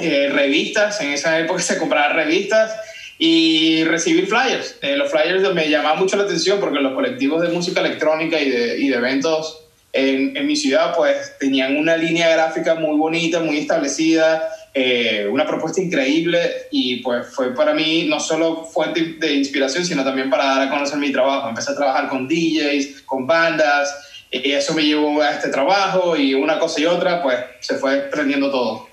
eh, 0.00 0.30
revistas, 0.32 1.00
en 1.00 1.12
esa 1.12 1.38
época 1.38 1.60
se 1.62 1.78
compraban 1.78 2.16
revistas 2.16 2.72
y 3.18 3.82
recibir 3.84 4.28
flyers. 4.28 4.76
Eh, 4.80 4.96
los 4.96 5.10
flyers 5.10 5.52
me 5.52 5.68
llamaban 5.68 5.98
mucho 5.98 6.16
la 6.16 6.22
atención 6.22 6.60
porque 6.60 6.78
los 6.78 6.92
colectivos 6.92 7.42
de 7.42 7.48
música 7.48 7.80
electrónica 7.80 8.40
y 8.40 8.48
de, 8.50 8.78
y 8.78 8.88
de 8.88 8.96
eventos 8.96 9.64
en, 9.92 10.36
en 10.36 10.46
mi 10.46 10.54
ciudad 10.54 10.94
pues 10.96 11.36
tenían 11.40 11.76
una 11.76 11.96
línea 11.96 12.28
gráfica 12.30 12.76
muy 12.76 12.96
bonita, 12.96 13.40
muy 13.40 13.58
establecida, 13.58 14.48
eh, 14.80 15.26
una 15.28 15.44
propuesta 15.44 15.80
increíble 15.80 16.38
y 16.70 16.96
pues 17.02 17.26
fue 17.34 17.52
para 17.52 17.74
mí 17.74 18.06
no 18.08 18.20
solo 18.20 18.64
fuente 18.64 19.16
de 19.18 19.34
inspiración, 19.34 19.84
sino 19.84 20.04
también 20.04 20.30
para 20.30 20.44
dar 20.44 20.62
a 20.62 20.70
conocer 20.70 20.98
mi 20.98 21.10
trabajo. 21.10 21.48
Empecé 21.48 21.72
a 21.72 21.74
trabajar 21.74 22.08
con 22.08 22.28
DJs, 22.28 23.02
con 23.04 23.26
bandas, 23.26 23.92
y 24.30 24.52
eso 24.52 24.74
me 24.74 24.82
llevó 24.84 25.20
a 25.20 25.32
este 25.32 25.48
trabajo 25.48 26.16
y 26.16 26.34
una 26.34 26.60
cosa 26.60 26.80
y 26.80 26.86
otra, 26.86 27.22
pues 27.22 27.36
se 27.60 27.74
fue 27.76 28.02
prendiendo 28.10 28.50
todo. 28.52 28.86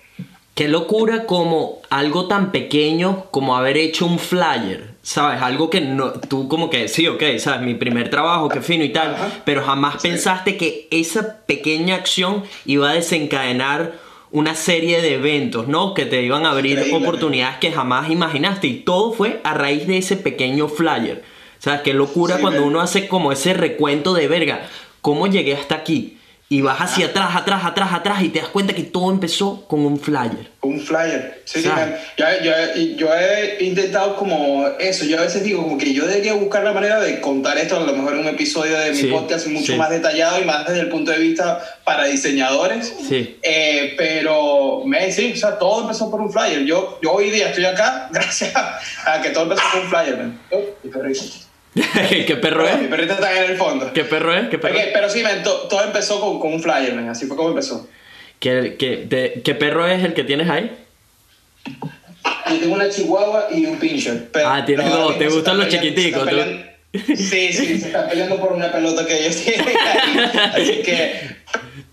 Qué 0.56 0.68
locura 0.70 1.26
como 1.26 1.82
algo 1.92 2.28
tan 2.28 2.52
pequeño 2.52 3.26
como 3.30 3.56
haber 3.58 3.78
hecho 3.78 4.06
un 4.08 4.18
flyer, 4.18 4.92
¿sabes? 5.04 5.42
Algo 5.42 5.70
que 5.70 5.82
no, 5.82 6.14
tú 6.14 6.48
como 6.48 6.70
que, 6.70 6.88
sí, 6.88 7.08
ok, 7.08 7.22
¿sabes? 7.38 7.62
Mi 7.62 7.76
primer 7.76 8.10
trabajo, 8.10 8.48
qué 8.48 8.62
fino 8.62 8.84
y 8.86 8.90
tal, 8.94 9.14
Ajá. 9.14 9.30
pero 9.44 9.62
jamás 9.64 10.02
Sí. 10.02 10.08
pensaste 10.08 10.56
que 10.58 10.88
esa 10.90 11.46
pequeña 11.46 11.96
acción 11.96 12.44
iba 12.66 12.90
a 12.90 12.94
desencadenar 12.94 14.05
una 14.32 14.56
serie 14.56 15.02
de 15.02 15.16
eventos, 15.16 15.68
¿no? 15.68 15.94
Que 15.94 16.06
te 16.06 16.22
iban 16.22 16.46
a 16.46 16.52
abrir 16.52 16.78
Increíble. 16.78 16.98
oportunidades 17.08 17.58
que 17.58 17.72
jamás 17.72 18.10
imaginaste 18.10 18.68
y 18.68 18.74
todo 18.76 19.14
fue 19.14 19.40
a 19.44 19.54
raíz 19.54 19.88
de 19.88 19.98
ese 19.98 20.18
pequeño 20.18 20.68
flyer. 20.68 21.24
¿Sabes? 21.60 21.82
Qué 21.82 21.94
locura 21.94 22.36
Sí, 22.36 22.42
cuando 22.42 22.64
uno 22.66 22.82
hace 22.82 23.08
como 23.08 23.32
ese 23.32 23.54
recuento 23.54 24.14
de 24.14 24.28
verga, 24.28 24.68
¿cómo 25.02 25.28
llegué 25.28 25.56
hasta 25.56 25.76
aquí? 25.76 26.15
Y 26.48 26.62
vas 26.62 26.80
hacia 26.80 27.08
atrás, 27.08 27.36
atrás, 27.36 27.66
atrás, 27.66 27.90
atrás 27.92 28.22
y 28.22 28.30
te 28.30 28.38
das 28.40 28.50
cuenta 28.50 28.74
que 28.76 28.84
todo 28.84 29.12
empezó 29.12 29.66
con 29.68 29.84
un 29.84 30.00
flyer. 30.00 30.52
Un 30.62 30.80
flyer. 30.80 31.42
Sí, 31.44 31.60
sí, 31.64 31.70
yo, 32.18 32.26
yo- 32.44 32.96
yo 32.98 33.16
he 33.16 33.64
intentado 33.64 34.16
como 34.16 34.68
eso. 34.80 35.06
Yo 35.06 35.18
a 35.18 35.22
veces 35.22 35.44
digo 35.44 35.64
como 35.64 35.80
que 35.80 35.92
yo 35.92 36.06
debería 36.06 36.34
buscar 36.34 36.64
la 36.64 36.72
manera 36.72 37.00
de 37.00 37.20
contar 37.20 37.58
esto 37.58 37.78
a 37.78 37.80
lo 37.80 37.94
mejor 37.94 38.14
en 38.14 38.20
un 38.20 38.28
episodio 38.28 38.78
de 38.78 38.92
mi 38.92 38.96
Sí, 38.98 39.08
podcast 39.08 39.48
mucho 39.48 39.72
sí. 39.74 39.78
más 39.80 39.90
detallado 39.90 40.40
y 40.40 40.46
más 40.46 40.68
desde 40.68 40.82
el 40.82 40.90
punto 40.90 41.10
de 41.12 41.18
vista 41.18 41.60
para 41.84 42.06
diseñadores. 42.06 42.94
Sí. 43.10 43.40
Eh, 43.42 43.96
pero 43.98 44.84
me 44.86 45.12
sí, 45.12 45.32
o 45.34 45.38
sea, 45.38 45.58
todo 45.58 45.82
empezó 45.82 46.12
por 46.12 46.22
un 46.22 46.32
flyer. 46.32 46.64
Yo, 46.64 47.00
yo 47.02 47.12
hoy 47.12 47.32
día 47.32 47.50
estoy 47.50 47.66
acá 47.66 48.08
gracias 48.14 48.54
a 48.56 49.20
que 49.22 49.30
todo 49.32 49.44
empezó 49.44 49.64
por 49.72 49.82
un 49.82 49.90
flyer, 49.90 50.18
man. 50.18 50.40
Perrito. 50.94 51.24
¿Qué 52.26 52.38
perro 52.38 52.64
Mi 52.64 52.70
es? 52.86 52.88
perrito 52.88 53.14
está 53.14 53.44
en 53.44 53.52
el 53.52 53.58
fondo. 53.58 53.92
¿Qué 53.94 54.06
perro 54.06 54.34
es? 54.34 54.48
¿Qué 54.50 54.58
perro 54.58 54.76
Ok, 54.76 54.82
es? 54.82 54.90
pero 54.94 55.10
sí, 55.10 55.22
man, 55.24 55.44
to- 55.44 55.68
todo 55.70 55.84
empezó 55.84 56.20
con, 56.22 56.40
con 56.40 56.54
un 56.54 56.62
flyer, 56.62 56.94
man. 56.94 57.10
Así 57.10 57.26
fue 57.26 57.36
como 57.36 57.50
empezó. 57.50 57.88
¿Qué, 58.40 58.76
qué- 58.80 59.06
de- 59.06 59.42
qué 59.44 59.56
perro 59.56 59.86
es 59.88 60.04
el 60.04 60.14
que 60.14 60.24
tienes 60.24 60.50
ahí? 60.50 60.72
Yo 62.50 62.60
tengo 62.60 62.76
una 62.76 62.90
chihuahua 62.90 63.48
y 63.52 63.66
un 63.66 63.78
pincher. 63.78 64.30
Ah, 64.46 64.64
tienes 64.66 64.90
dos, 64.90 65.18
te 65.18 65.28
gustan 65.28 65.58
los 65.58 65.68
chiquiticos, 65.68 66.24
peleando- 66.24 66.75
Sí, 67.08 67.52
sí, 67.54 67.80
se 67.80 67.88
están 67.88 68.08
peleando 68.10 68.38
por 68.40 68.54
una 68.54 68.72
pelota 68.72 69.06
que 69.06 69.20
ellos 69.26 69.36
tienen 69.38 69.68
ahí. 69.68 70.30
Así 70.54 70.82
que, 70.84 71.36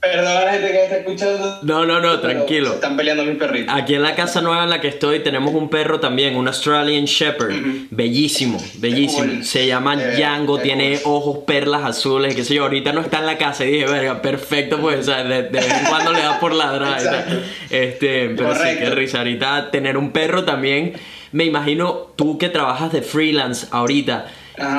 perdón 0.00 0.26
a 0.37 0.44
la 0.44 0.52
gente 0.52 0.71
que 0.73 0.82
está 0.85 0.97
escuchando. 0.99 1.61
No, 1.62 1.87
no, 1.87 2.00
no, 2.00 2.21
tranquilo. 2.21 2.68
Se 2.71 2.75
están 2.76 2.97
peleando 2.97 3.25
mis 3.25 3.37
perritos. 3.37 3.75
Aquí 3.76 3.94
en 3.94 4.02
la 4.02 4.14
casa 4.14 4.40
nueva 4.40 4.64
en 4.64 4.71
la 4.71 4.80
que 4.80 4.88
estoy 4.88 5.21
tenemos 5.21 5.54
un 5.54 5.68
perro 5.71 6.00
también, 6.00 6.37
un 6.37 6.47
Australian 6.49 7.04
Shepherd, 7.04 7.54
bellísimo, 7.90 8.59
bellísimo. 8.78 9.25
cool. 9.26 9.44
Se 9.44 9.66
llama 9.66 9.94
Eh, 10.02 10.14
Django, 10.16 10.59
tiene 10.59 10.99
cool. 11.02 11.12
ojos 11.14 11.38
perlas 11.47 11.85
azules, 11.85 12.35
qué 12.35 12.44
sé 12.44 12.54
yo. 12.54 12.64
Ahorita 12.64 12.92
no 12.92 13.00
está 13.00 13.18
en 13.18 13.26
la 13.26 13.38
casa 13.38 13.64
y 13.64 13.71
dije, 13.73 13.87
verga, 13.87 14.21
perfecto, 14.23 14.78
pues, 14.80 15.00
o 15.00 15.02
sea, 15.02 15.23
de, 15.25 15.42
de 15.44 15.49
vez 15.50 15.71
en 15.71 15.87
cuando 15.87 16.12
le 16.12 16.21
da 16.21 16.38
por 16.40 16.52
ladrar. 16.54 17.00
y 17.00 17.04
tal. 17.04 17.14
Exacto. 17.14 17.37
Este, 17.71 18.28
pero 18.37 18.52
sí, 18.54 18.59
Correcto. 18.59 18.85
qué 18.85 18.90
risa. 18.90 19.18
Ahorita 19.18 19.71
tener 19.71 19.97
un 19.97 20.11
perro 20.12 20.44
también, 20.44 20.94
me 21.32 21.44
imagino 21.44 22.12
tú 22.16 22.37
que 22.38 22.49
trabajas 22.49 22.92
de 22.92 23.02
freelance 23.02 23.66
ahorita. 23.71 24.26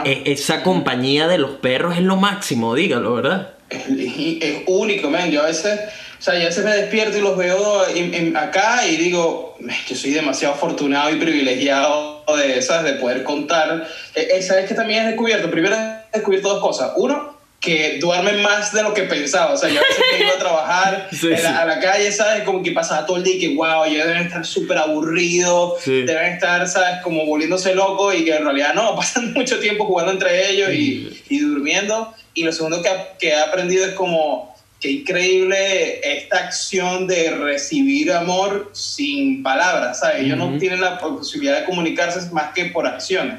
E- 0.06 0.24
esa 0.26 0.64
compañía 0.64 1.28
de 1.28 1.38
los 1.38 1.52
perros 1.52 1.96
es 1.96 2.02
lo 2.04 2.16
máximo, 2.16 2.76
dígalo, 2.76 3.16
¿verdad? 3.16 3.50
Es, 3.70 3.84
es 3.90 4.62
único, 4.68 5.10
man. 5.10 5.32
Yo 5.32 5.42
a 5.42 5.48
veces, 5.48 5.80
o 6.20 6.22
sea, 6.22 6.36
yo 6.36 6.42
a 6.44 6.46
veces 6.46 6.64
me 6.64 6.72
despierto 6.76 7.18
y 7.18 7.22
los 7.22 7.36
veo 7.38 7.88
en- 7.88 8.14
en- 8.14 8.38
acá 8.38 8.86
y 8.88 8.98
digo, 8.98 9.56
"Man, 9.60 9.76
yo 9.88 9.96
soy 9.96 10.12
demasiado 10.12 10.54
afortunado 10.54 11.10
y 11.10 11.16
privilegiado 11.16 12.24
de, 12.38 12.62
¿sabes? 12.62 12.94
de 12.94 13.00
poder 13.00 13.24
contar. 13.24 13.88
Eh, 14.16 14.28
eh, 14.36 14.42
¿Sabes 14.42 14.66
que 14.68 14.74
también 14.76 15.04
he 15.04 15.08
descubierto? 15.08 15.50
Primero 15.50 15.76
he 15.76 16.18
descubierto 16.18 16.50
dos 16.50 16.62
cosas. 16.62 16.92
Uno, 16.98 17.33
que 17.64 17.98
duermen 18.02 18.42
más 18.42 18.74
de 18.74 18.84
lo 18.84 18.94
que 18.94 19.04
pensaba. 19.04 19.54
O 19.54 19.58
sea, 19.58 19.70
yo 19.70 19.80
a 19.80 19.84
veces 19.84 20.04
me 20.12 20.26
iba 20.26 20.34
a 20.36 20.38
trabajar 20.38 21.08
Sí, 21.14 21.28
en 21.28 21.32
la- 21.32 21.38
sí. 21.40 21.46
a 21.46 21.66
la 21.66 21.80
calle, 21.80 22.12
¿sabes? 22.12 22.44
Como 22.44 22.62
que 22.62 22.72
pasaba 22.74 23.06
todo 23.06 23.16
el 23.18 23.24
día 23.24 23.36
y 23.36 23.40
que, 23.40 23.56
wow, 23.56 23.86
ellos 23.86 24.06
deben 24.06 24.24
estar 24.24 24.46
súper 24.46 24.78
aburridos, 24.78 25.82
Sí. 25.82 26.02
deben 26.02 26.34
estar, 26.34 26.68
¿sabes? 26.68 27.02
Como 27.02 27.26
volviéndose 27.26 27.74
locos 27.74 28.14
y 28.16 28.26
que 28.26 28.36
en 28.36 28.44
realidad 28.44 28.74
no, 28.74 28.96
pasan 28.98 29.32
mucho 29.34 29.60
tiempo 29.60 29.86
jugando 29.86 30.12
entre 30.12 30.50
ellos 30.52 30.72
y, 30.74 31.22
y 31.30 31.40
durmiendo. 31.40 32.14
Y 32.34 32.44
lo 32.44 32.52
segundo 32.52 32.82
que, 32.82 32.90
que 33.18 33.30
he 33.30 33.40
aprendido 33.40 33.86
es 33.86 33.94
como 33.94 34.54
qué 34.82 34.92
increíble 34.92 36.02
esta 36.18 36.40
acción 36.40 37.08
de 37.08 37.32
recibir 37.32 38.12
amor 38.12 38.70
sin 38.74 39.42
palabras, 39.42 40.02
¿sabes? 40.02 40.24
Ellos 40.24 40.38
no 40.38 40.48
Ujú. 40.48 40.58
tienen 40.60 40.82
la 40.82 40.98
posibilidad 41.00 41.60
de 41.62 41.66
comunicarse 41.66 42.30
más 42.32 42.52
que 42.54 42.66
por 42.66 42.86
acciones. 42.88 43.36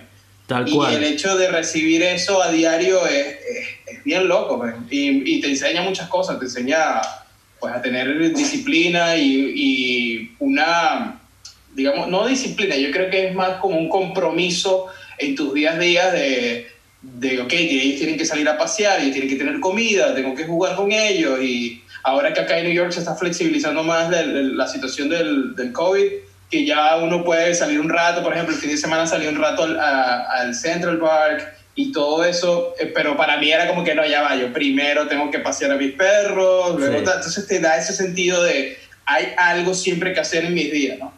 Tal 0.47 0.67
Y 0.69 0.73
cual. 0.75 0.95
el 0.95 1.05
hecho 1.05 1.37
de 1.37 1.49
recibir 1.49 2.03
eso 2.03 2.43
a 2.43 2.51
diario 2.51 3.07
es, 3.07 3.27
es, 3.27 3.67
es 3.87 4.03
bien 4.05 4.27
loco, 4.29 4.59
pues. 4.59 4.75
y, 4.91 5.37
y 5.37 5.41
te 5.41 5.49
enseña 5.49 5.83
muchas 5.83 6.09
cosas, 6.09 6.39
te 6.39 6.47
enseña 6.47 7.01
pues, 7.61 7.75
a 7.75 7.83
tener 7.83 8.35
disciplina 8.35 9.17
y, 9.17 9.53
y 9.55 10.35
una, 10.39 11.21
digamos, 11.75 12.09
no 12.09 12.27
disciplina, 12.27 12.77
yo 12.77 12.91
creo 12.91 13.11
que 13.11 13.29
es 13.29 13.35
más 13.35 13.59
como 13.61 13.77
un 13.79 13.89
compromiso 13.89 14.87
en 15.19 15.35
tus 15.35 15.55
días 15.55 15.75
a 15.75 15.79
días 15.79 16.13
de, 16.13 16.67
de, 17.03 17.41
ok, 17.43 17.53
ellos 17.53 17.99
tienen 17.99 18.17
que 18.19 18.25
salir 18.25 18.49
a 18.49 18.57
pasear, 18.59 19.01
ellos 19.01 19.13
tienen 19.13 19.31
que 19.31 19.37
tener 19.37 19.61
comida, 19.61 20.15
tengo 20.15 20.35
que 20.35 20.45
jugar 20.45 20.77
con 20.77 20.91
ellos, 20.93 21.41
y 21.43 21.83
ahora 22.03 22.33
que 22.33 22.41
acá 22.41 22.59
en 22.59 22.65
New 22.65 22.73
York 22.75 22.93
se 22.93 23.01
está 23.01 23.15
flexibilizando 23.15 23.83
más 23.83 24.11
la, 24.11 24.23
la 24.23 24.67
situación 24.67 25.09
del, 25.09 25.55
del 25.55 25.73
COVID, 25.73 26.07
que 26.51 26.65
ya 26.65 26.97
uno 26.97 27.25
puede 27.25 27.55
salir 27.55 27.81
un 27.81 27.89
rato, 27.89 28.23
por 28.23 28.33
ejemplo, 28.33 28.55
el 28.55 28.61
fin 28.61 28.71
de 28.71 28.77
semana 28.77 29.07
salí 29.07 29.27
un 29.27 29.37
rato 29.37 29.65
al, 29.65 29.79
a- 29.81 30.27
al 30.41 30.55
Central 30.55 30.99
Park 30.99 31.55
y 31.77 31.91
todo 31.93 32.25
eso, 32.25 32.75
eh, 32.79 32.93
pero 32.95 33.17
para 33.17 33.39
mí 33.39 33.51
era 33.51 33.67
como 33.69 33.83
que 33.85 33.95
no, 33.95 34.05
ya 34.07 34.23
va, 34.23 34.37
yo 34.37 34.53
primero 34.53 35.09
tengo 35.09 35.31
que 35.31 35.41
pasear 35.41 35.73
a 35.73 35.77
mis 35.77 35.93
perros, 35.93 36.77
luego 36.79 36.93
Sí. 36.93 36.99
entonces 36.99 37.47
te 37.49 37.61
da 37.61 37.77
ese 37.79 37.93
sentido 37.93 38.43
de 38.43 38.79
hay 39.07 39.33
algo 39.37 39.75
siempre 39.75 40.15
que 40.15 40.21
hacer 40.21 40.45
en 40.45 40.55
mis 40.55 40.73
días, 40.73 40.99
¿no? 40.99 41.13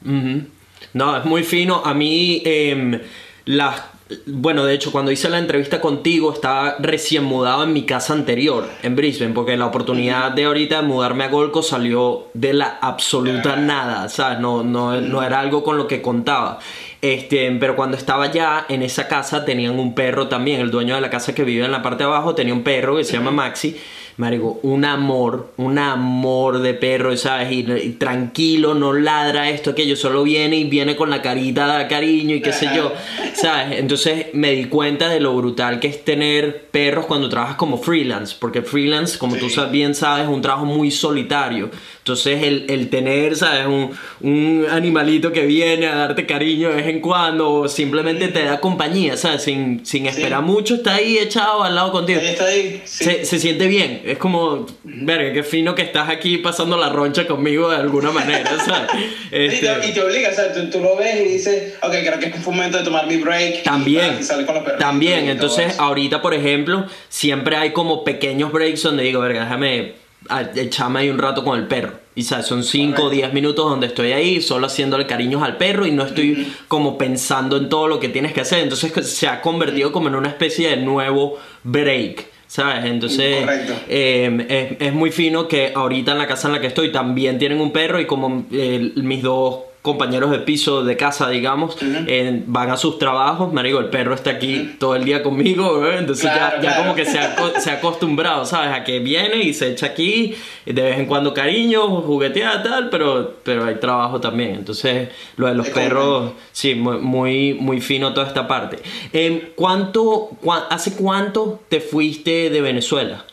No, 0.93 1.17
es 1.17 1.25
muy 1.25 1.45
fino. 1.45 1.83
A 1.85 1.95
mí, 1.95 2.43
em, 2.45 3.01
las. 3.45 3.81
Bueno, 4.27 4.65
de 4.65 4.73
hecho, 4.75 4.93
cuando 4.93 5.11
hice 5.11 5.29
la 5.29 5.39
entrevista 5.39 5.81
contigo, 5.81 6.33
estaba 6.33 6.77
recién 6.79 7.25
mudado 7.25 7.65
en 7.65 7.73
mi 7.73 7.85
casa 7.85 8.13
anterior, 8.13 8.69
en 8.83 8.95
Brisbane, 8.95 9.35
porque 9.35 9.57
la 9.57 9.67
oportunidad 9.67 10.31
de 10.31 10.45
ahorita 10.45 10.81
de 10.81 10.87
mudarme 10.87 11.25
a 11.25 11.29
Golco 11.29 11.63
salió 11.63 12.29
de 12.33 12.53
la 12.55 12.79
absoluta 12.81 13.57
nada, 13.57 14.09
¿sabes? 14.09 14.39
No, 14.39 14.63
no, 14.63 15.01
no 15.01 15.23
era 15.25 15.41
algo 15.41 15.65
con 15.65 15.77
lo 15.77 15.89
que 15.89 16.03
contaba. 16.03 16.61
Este, 17.03 17.50
pero 17.61 17.76
cuando 17.76 17.97
estaba 17.97 18.31
ya 18.33 18.67
en 18.69 18.83
esa 18.83 19.07
casa, 19.09 19.45
tenían 19.45 19.79
un 19.79 19.95
perro 19.95 20.29
también. 20.29 20.61
El 20.61 20.71
dueño 20.71 20.95
de 20.95 21.00
la 21.00 21.11
casa 21.11 21.35
que 21.35 21.45
vive 21.45 21.65
en 21.65 21.73
la 21.73 21.83
parte 21.83 22.05
de 22.05 22.11
abajo 22.11 22.35
tenía 22.35 22.55
un 22.55 22.62
perro 22.62 22.97
que 22.97 23.05
se 23.05 23.12
llama 23.15 23.31
Maxi. 23.31 23.76
Marico, 24.19 24.59
un 24.62 24.87
amor, 24.87 25.53
un 25.59 25.79
amor 25.79 26.61
de 26.61 26.73
perro, 26.73 27.15
¿sabes? 27.19 27.53
Y, 27.53 27.71
y 27.71 27.91
tranquilo, 27.99 28.73
no 28.73 28.95
ladra 28.95 29.50
esto, 29.50 29.73
aquello, 29.73 29.95
solo 29.95 30.23
viene 30.23 30.57
y 30.57 30.65
viene 30.65 30.97
con 30.97 31.11
la 31.11 31.21
carita 31.21 31.76
de 31.76 31.87
cariño 31.87 32.35
y 32.35 32.41
qué 32.41 32.55
sé 32.55 32.71
yo, 32.75 32.95
¿sabes? 33.35 33.79
Entonces 33.79 34.29
me 34.33 34.53
di 34.53 34.65
cuenta 34.67 35.11
de 35.11 35.21
lo 35.21 35.35
brutal 35.37 35.81
que 35.81 35.88
es 35.88 36.03
tener 36.03 36.62
perros 36.71 37.05
cuando 37.05 37.29
trabajas 37.29 37.57
como 37.57 37.76
freelance, 37.76 38.35
porque 38.41 38.62
freelance, 38.62 39.19
como 39.19 39.37
tú 39.37 39.50
Sí. 39.50 39.57
sa- 39.57 39.67
bien 39.67 39.95
sabes, 39.95 40.25
es 40.25 40.31
un 40.31 40.41
trabajo 40.41 40.65
muy 40.65 40.91
solitario. 40.91 41.69
Entonces 42.07 42.41
el, 42.45 42.67
el 42.69 42.89
tener, 42.89 43.35
¿sabes? 43.35 43.67
Un, 43.67 43.91
un 44.21 44.65
animalito 44.71 45.33
que 45.33 45.45
viene 45.45 45.89
a 45.89 45.97
darte 45.97 46.25
cariño 46.25 46.69
de 46.69 46.77
vez 46.77 46.87
en 46.87 47.01
cuando 47.01 47.53
o 47.53 47.69
simplemente 47.69 48.29
te 48.29 48.45
da 48.45 48.61
compañía, 48.61 49.17
¿sabes? 49.17 49.43
Sin, 49.43 49.85
sin 49.85 50.07
esperar 50.07 50.41
mucho, 50.41 50.77
está 50.77 50.95
ahí 50.95 51.19
echado 51.19 51.65
al 51.65 51.75
lado 51.75 51.91
contigo. 51.91 52.21
Ahí 52.21 52.29
está 52.29 52.45
ahí. 52.45 52.81
sí. 52.85 53.03
Se, 53.07 53.25
se 53.25 53.41
siente 53.41 53.67
bien, 53.67 54.03
es 54.05 54.19
como, 54.19 54.67
verga, 54.85 55.33
qué 55.33 55.43
fino 55.43 55.75
que 55.75 55.83
estás 55.83 56.09
aquí 56.09 56.39
pasando 56.39 56.77
la 56.77 56.91
roncha 56.91 57.27
conmigo 57.27 57.71
de 57.71 57.79
alguna 57.79 58.13
manera, 58.13 58.57
¿sabes? 58.65 58.89
Y 59.33 59.33
te, 59.33 59.43
y 59.43 59.47
Este, 59.49 59.93
te 59.93 60.01
obliga, 60.01 60.33
sea, 60.33 60.53
tú, 60.53 60.71
tú 60.71 60.79
lo 60.79 60.95
ves 60.95 61.17
y 61.23 61.25
dices, 61.25 61.75
ok, 61.83 61.91
creo 61.91 62.21
que 62.21 62.27
es 62.27 62.47
un 62.47 62.55
momento 62.55 62.79
de 62.79 62.85
tomar 62.85 63.09
mi 63.09 63.17
break. 63.17 63.65
también, 63.65 64.21
y 64.21 64.45
con 64.45 64.55
los 64.55 64.79
también, 64.79 65.29
entonces 65.29 65.77
ahorita 65.77 66.23
por 66.23 66.35
ejemplo, 66.35 66.87
siempre 67.09 67.57
hay 67.57 67.73
como 67.73 68.05
pequeños 68.05 68.53
breaks 68.53 68.85
donde 68.85 69.03
digo, 69.03 69.21
verga, 69.23 69.41
déjame 69.41 70.06
echarme 70.54 71.00
ahí 71.00 71.11
un 71.11 71.18
rato 71.18 71.45
con 71.45 71.59
el 71.59 71.66
perro. 71.66 71.92
Y 72.14 72.23
sabes, 72.23 72.47
son 72.47 72.64
5 72.64 72.92
o 72.92 72.95
Correcto. 72.97 73.11
10 73.11 73.33
minutos 73.35 73.71
donde 73.71 73.88
estoy 73.88 74.12
ahí 74.12 74.40
solo 74.40 74.66
haciéndole 74.66 75.06
cariños 75.06 75.42
al 75.42 75.56
perro 75.56 75.87
y 75.87 75.90
no 75.90 76.04
estoy 76.04 76.52
como 76.66 76.97
pensando 76.97 77.56
en 77.59 77.68
todo 77.68 77.88
lo 77.88 78.00
que 78.00 78.09
tienes 78.09 78.33
que 78.33 78.40
hacer. 78.40 78.61
Entonces 78.61 78.92
se 79.11 79.28
ha 79.28 79.40
convertido 79.42 79.92
como 79.92 80.09
en 80.09 80.14
una 80.14 80.28
especie 80.28 80.71
de 80.71 80.76
nuevo 80.78 81.38
break. 81.62 82.26
¿Sabes? 82.49 82.85
Entonces 82.85 83.45
eh, 83.88 84.47
es, 84.78 84.88
es 84.88 84.95
muy 84.95 85.11
fino 85.11 85.49
que 85.49 85.73
ahorita 85.75 86.12
en 86.12 86.18
la 86.18 86.28
casa 86.28 86.47
en 86.47 86.54
la 86.54 86.61
que 86.61 86.68
estoy 86.68 86.92
también 86.92 87.38
tienen 87.38 87.61
un 87.61 87.73
perro 87.73 88.00
y 88.00 88.06
como 88.06 88.47
eh, 88.52 88.92
mis 88.97 89.21
dos 89.21 89.65
compañeros 89.87 90.31
de 90.33 90.40
piso 90.40 90.83
de 90.85 90.97
casa, 90.97 91.28
digamos, 91.31 91.76
eh, 91.81 92.43
van 92.47 92.71
a 92.71 92.76
sus 92.76 92.99
trabajos, 92.99 93.52
marico, 93.52 93.78
el 93.78 93.87
perro 93.88 94.14
está 94.14 94.31
aquí 94.31 94.75
todo 94.81 94.97
el 94.97 95.05
día 95.05 95.23
conmigo, 95.23 95.87
¿eh? 95.87 95.99
entonces 95.99 96.25
ya- 96.25 96.35
Claro, 96.37 96.57
ya, 96.57 96.61
claro. 96.61 96.83
como 96.83 96.95
que 96.97 97.05
se 97.05 97.19
ha, 97.21 97.37
se 97.61 97.71
ha 97.71 97.75
acostumbrado, 97.75 98.45
¿sabes? 98.45 98.73
A 98.76 98.83
que 98.83 98.99
viene 98.99 99.37
y 99.43 99.55
se 99.55 99.69
echa 99.71 99.87
aquí, 99.87 100.35
de 100.64 100.83
vez 100.83 100.99
en 100.99 101.07
cuando 101.07 101.33
cariño, 101.33 101.87
juguetea, 102.02 102.62
tal, 102.64 102.90
pero, 102.90 103.37
pero 103.45 103.64
hay 103.64 103.76
trabajo 103.76 104.21
también, 104.21 104.57
entonces 104.57 105.09
lo 105.37 105.47
de 105.47 105.55
los 105.55 105.69
perros, 105.69 106.33
sí, 106.52 106.75
muy, 106.75 107.55
muy, 107.55 107.81
fino 107.81 108.12
toda 108.12 108.26
esta 108.26 108.49
parte. 108.49 108.78
Em, 109.12 109.40
¿cuánto, 109.55 110.31
¿Hace 110.71 110.95
cuánto 110.97 111.61
te 111.69 111.81
fuiste 111.81 112.50
de 112.50 112.61
Venezuela? 112.61 113.25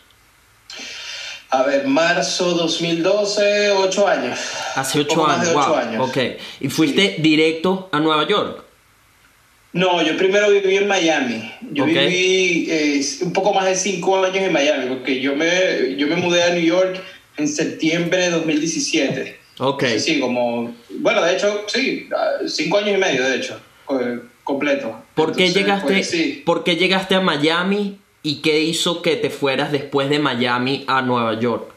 A 1.56 1.62
ver, 1.62 1.86
marzo 1.88 2.52
2012, 2.56 3.70
8 3.72 4.08
años. 4.08 4.40
Hace 4.76 5.02
ocho 5.02 5.28
años, 5.28 5.50
ocho 5.50 5.68
wow. 5.68 5.76
años. 5.76 6.10
Ok. 6.10 6.18
¿Y 6.62 6.70
fuiste 6.70 7.18
directo 7.20 7.90
a 7.92 8.00
Nueva 8.00 8.28
York? 8.28 8.64
No, 9.74 10.02
yo 10.02 10.18
primero 10.18 10.50
viví 10.50 10.78
en 10.78 10.88
Miami. 10.88 11.52
Yo 11.72 11.86
viví 11.86 12.68
eh, 12.72 13.02
un 13.22 13.34
poco 13.34 13.54
más 13.54 13.66
de 13.66 13.76
5 13.76 14.26
años 14.26 14.38
en 14.38 14.52
Miami, 14.52 14.88
porque 14.88 15.22
yo 15.22 15.36
me, 15.36 15.96
yo 15.96 16.08
me 16.08 16.16
mudé 16.16 16.42
a 16.42 16.50
New 16.56 16.64
York 16.64 17.00
en 17.38 17.48
septiembre 17.48 18.18
de 18.18 18.30
2017. 18.32 19.40
Ok. 19.60 19.84
Sí, 19.86 20.00
sí, 20.00 20.20
como... 20.20 20.76
Bueno, 20.90 21.22
de 21.24 21.36
hecho, 21.36 21.66
sí, 21.68 22.10
5 22.48 22.78
años 22.80 22.98
y 22.98 23.00
medio, 23.00 23.24
de 23.28 23.36
hecho, 23.36 23.60
co- 23.86 24.00
completo. 24.44 25.04
¿Por 25.14 25.36
qué, 25.36 25.46
Entonces, 25.46 25.56
llegaste, 25.56 25.94
pues, 25.94 26.10
sí. 26.10 26.42
¿Por 26.44 26.64
qué 26.64 26.76
llegaste 26.78 27.14
a 27.14 27.22
Miami 27.22 28.00
y 28.24 28.42
qué 28.42 28.62
hizo 28.62 29.02
que 29.02 29.18
te 29.18 29.30
fueras 29.30 29.72
después 29.72 30.10
de 30.10 30.20
Miami 30.20 30.86
a 30.88 31.02
Nueva 31.02 31.40
York? 31.40 31.74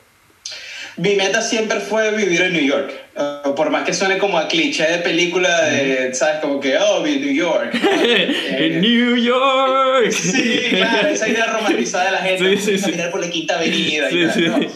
Mi 0.97 1.15
meta 1.15 1.43
siempre 1.43 1.81
fue 1.81 2.17
vivir 2.17 2.41
en 2.41 2.55
New 2.55 2.65
York. 2.65 2.91
Uh, 3.17 3.55
por 3.55 3.69
más 3.71 3.85
que 3.85 3.93
suene 3.93 4.17
como 4.17 4.39
a 4.39 4.49
cliché 4.49 4.85
de 4.85 4.99
película, 4.99 5.65
de, 5.65 6.15
¿sabes? 6.15 6.41
Como 6.41 6.59
que, 6.59 6.79
oh, 6.79 7.03
vi 7.03 7.19
New 7.19 7.35
York. 7.35 7.75
Eh, 8.09 8.57
en 8.59 8.81
New 8.81 9.17
York. 9.17 10.11
Sí, 10.11 10.69
claro, 10.71 11.09
esa 11.09 11.29
idea 11.29 11.47
romantizada 11.47 12.07
de 12.07 12.11
la 12.13 12.19
gente. 12.19 12.57
Sí, 12.57 12.63
sí, 12.63 12.79
sí. 12.79 12.85
Caminar 12.85 13.11
por 13.11 13.21
la 13.21 13.31
quinta 13.31 13.57
avenida 13.57 14.09
Sí, 14.09 14.19
y 14.21 14.27
tal, 14.27 14.35
sí. 14.35 14.41
¿no? 14.43 14.57
Eh, 14.63 14.71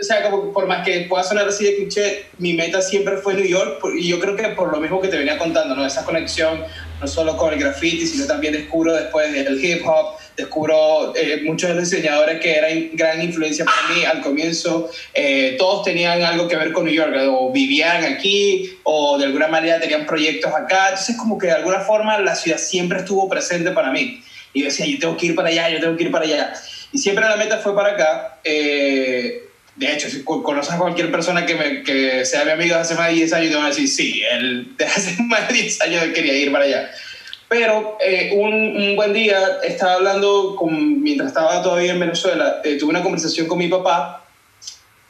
O 0.00 0.04
sea, 0.04 0.22
como 0.22 0.52
por 0.52 0.66
más 0.66 0.84
que 0.84 1.06
pueda 1.08 1.24
sonar 1.24 1.48
así 1.48 1.64
de 1.64 1.76
cliché, 1.76 2.26
mi 2.38 2.52
meta 2.52 2.80
siempre 2.80 3.16
fue 3.16 3.34
New 3.34 3.46
York 3.46 3.80
y 3.98 4.08
yo 4.08 4.20
creo 4.20 4.36
que 4.36 4.48
por 4.50 4.70
lo 4.70 4.78
mismo 4.80 5.00
que 5.00 5.08
te 5.08 5.16
venía 5.16 5.38
contando, 5.38 5.74
¿no? 5.74 5.84
Esa 5.84 6.04
conexión 6.04 6.62
no 7.00 7.06
solo 7.08 7.36
con 7.36 7.52
el 7.52 7.58
graffiti, 7.58 8.06
sino 8.06 8.26
también 8.26 8.52
descubro 8.52 8.92
después 8.92 9.32
del 9.32 9.64
hip 9.64 9.82
hop, 9.84 10.18
descubro 10.38 11.12
eh, 11.16 11.42
muchos 11.44 11.68
de 11.68 11.74
los 11.74 11.90
diseñadores 11.90 12.40
que 12.40 12.54
eran 12.56 12.90
gran 12.94 13.20
influencia 13.22 13.64
para 13.64 13.88
mí 13.94 14.04
al 14.04 14.20
comienzo, 14.22 14.88
eh, 15.12 15.56
todos 15.58 15.84
tenían 15.84 16.22
algo 16.22 16.46
que 16.48 16.56
ver 16.56 16.72
con 16.72 16.84
New 16.84 16.94
York, 16.94 17.12
o 17.28 17.52
vivían 17.52 18.04
aquí, 18.04 18.78
o 18.84 19.18
de 19.18 19.26
alguna 19.26 19.48
manera 19.48 19.80
tenían 19.80 20.06
proyectos 20.06 20.52
acá, 20.54 20.90
entonces 20.90 21.16
como 21.16 21.36
que 21.36 21.48
de 21.48 21.54
alguna 21.54 21.80
forma 21.80 22.18
la 22.20 22.34
ciudad 22.36 22.58
siempre 22.58 23.00
estuvo 23.00 23.28
presente 23.28 23.72
para 23.72 23.90
mí. 23.90 24.22
Y 24.54 24.62
decía, 24.62 24.86
yo 24.86 24.98
tengo 24.98 25.16
que 25.16 25.26
ir 25.26 25.34
para 25.34 25.48
allá, 25.48 25.68
yo 25.70 25.80
tengo 25.80 25.96
que 25.96 26.04
ir 26.04 26.10
para 26.10 26.24
allá. 26.24 26.52
Y 26.92 26.98
siempre 26.98 27.24
la 27.24 27.36
meta 27.36 27.58
fue 27.58 27.74
para 27.74 27.92
acá. 27.92 28.38
Eh, 28.44 29.42
de 29.76 29.92
hecho, 29.92 30.08
si 30.08 30.24
co- 30.24 30.42
conoces 30.42 30.72
a 30.72 30.78
cualquier 30.78 31.10
persona 31.10 31.44
que, 31.46 31.54
me, 31.54 31.82
que 31.82 32.24
sea 32.24 32.44
mi 32.44 32.52
amigo 32.52 32.74
hace 32.76 32.94
más 32.94 33.08
de 33.08 33.14
10 33.14 33.32
años, 33.34 33.50
te 33.50 33.56
van 33.56 33.66
a 33.66 33.68
decir, 33.68 33.88
sí, 33.88 34.22
él 34.32 34.68
de 34.78 34.84
hace 34.84 35.22
más 35.24 35.48
de 35.48 35.54
10 35.54 35.80
años 35.82 36.04
quería 36.14 36.32
ir 36.32 36.50
para 36.50 36.64
allá. 36.64 36.90
Pero 37.48 37.96
eh, 38.00 38.32
un, 38.34 38.52
un 38.52 38.96
buen 38.96 39.12
día 39.12 39.58
estaba 39.64 39.94
hablando, 39.94 40.54
con, 40.56 41.02
mientras 41.02 41.28
estaba 41.28 41.62
todavía 41.62 41.92
en 41.92 42.00
Venezuela, 42.00 42.60
eh, 42.62 42.76
tuve 42.76 42.90
una 42.90 43.02
conversación 43.02 43.46
con 43.46 43.58
mi 43.58 43.68
papá 43.68 44.24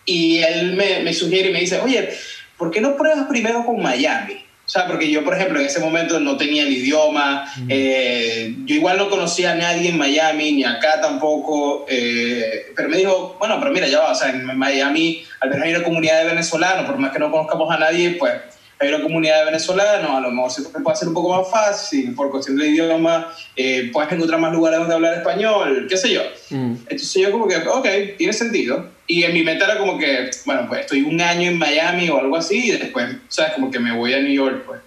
y 0.05 0.39
él 0.39 0.75
me, 0.75 1.01
me 1.01 1.13
sugiere 1.13 1.51
y 1.51 1.53
me 1.53 1.61
dice, 1.61 1.81
oye, 1.81 2.11
¿por 2.57 2.71
qué 2.71 2.81
no 2.81 2.97
pruebas 2.97 3.27
primero 3.29 3.65
con 3.67 3.83
Miami? 3.83 4.45
O 4.69 4.71
sea, 4.71 4.87
porque 4.87 5.11
yo, 5.11 5.25
por 5.25 5.35
ejemplo, 5.35 5.59
en 5.59 5.65
ese 5.65 5.81
momento 5.81 6.21
no 6.21 6.37
tenía 6.37 6.63
el 6.63 6.71
idioma, 6.71 7.51
eh, 7.71 8.55
yo 8.67 8.75
igual 8.75 8.99
no 8.99 9.09
conocía 9.09 9.53
a 9.53 9.55
nadie 9.55 9.89
en 9.89 9.97
Miami, 9.97 10.53
ni 10.53 10.65
acá 10.65 11.01
tampoco, 11.01 11.87
eh, 11.89 12.67
pero 12.77 12.91
me 12.91 12.99
dijo, 12.99 13.37
bueno, 13.39 13.57
pero 13.61 13.73
mira, 13.73 13.89
ya 13.89 14.01
va, 14.01 14.13
o 14.13 14.15
sea, 14.15 14.29
en 14.29 14.45
Miami 14.59 15.25
al 15.41 15.49
menos 15.49 15.65
hay 15.65 15.75
una 15.75 15.85
comunidad 15.85 16.21
de 16.21 16.29
venezolanos, 16.29 16.85
por 16.85 16.99
más 16.99 17.13
que 17.13 17.19
no 17.19 17.31
conozcamos 17.31 17.75
a 17.75 17.79
nadie, 17.79 18.11
pues 18.19 18.35
hay 18.81 18.89
una 18.89 19.03
comunidad 19.03 19.41
de 19.41 19.45
venezolanos, 19.47 20.11
a 20.11 20.21
lo 20.21 20.31
mejor 20.31 20.51
se 20.51 20.63
puede 20.63 20.93
hacer 20.93 21.09
un 21.09 21.15
poco 21.15 21.37
más 21.37 21.51
fácil, 21.51 22.15
por 22.15 22.31
cuestión 22.31 22.57
del 22.57 22.69
idioma, 22.69 23.33
eh, 23.57 23.91
puedes 23.93 24.13
encontrar 24.13 24.41
más 24.41 24.53
lugares 24.53 24.79
donde 24.79 24.95
hablar 24.95 25.15
español, 25.15 25.87
qué 25.89 25.97
sé 25.97 26.13
yo. 26.13 26.23
Mm. 26.51 26.75
Entonces 26.89 27.15
yo 27.15 27.33
como 27.33 27.49
que, 27.49 27.57
ok, 27.57 27.89
tiene 28.17 28.33
sentido. 28.33 28.91
Y 29.07 29.25
en 29.25 29.33
mi 29.33 29.43
mente 29.43 29.65
era 29.65 29.79
como 29.79 29.99
que, 29.99 30.31
bueno, 30.45 30.67
pues 30.69 30.83
estoy 30.83 31.03
un 31.03 31.21
año 31.21 31.51
en 31.51 31.59
Miami 31.59 32.09
o 32.11 32.19
algo 32.19 32.37
así 32.37 32.69
y 32.69 32.71
después, 32.73 33.09
¿sabes? 33.29 33.53
Como 33.55 33.71
que 33.71 33.81
me 33.81 33.97
voy 33.97 34.13
a 34.13 34.21
New 34.21 34.33
York, 34.33 34.65
pues. 34.67 34.81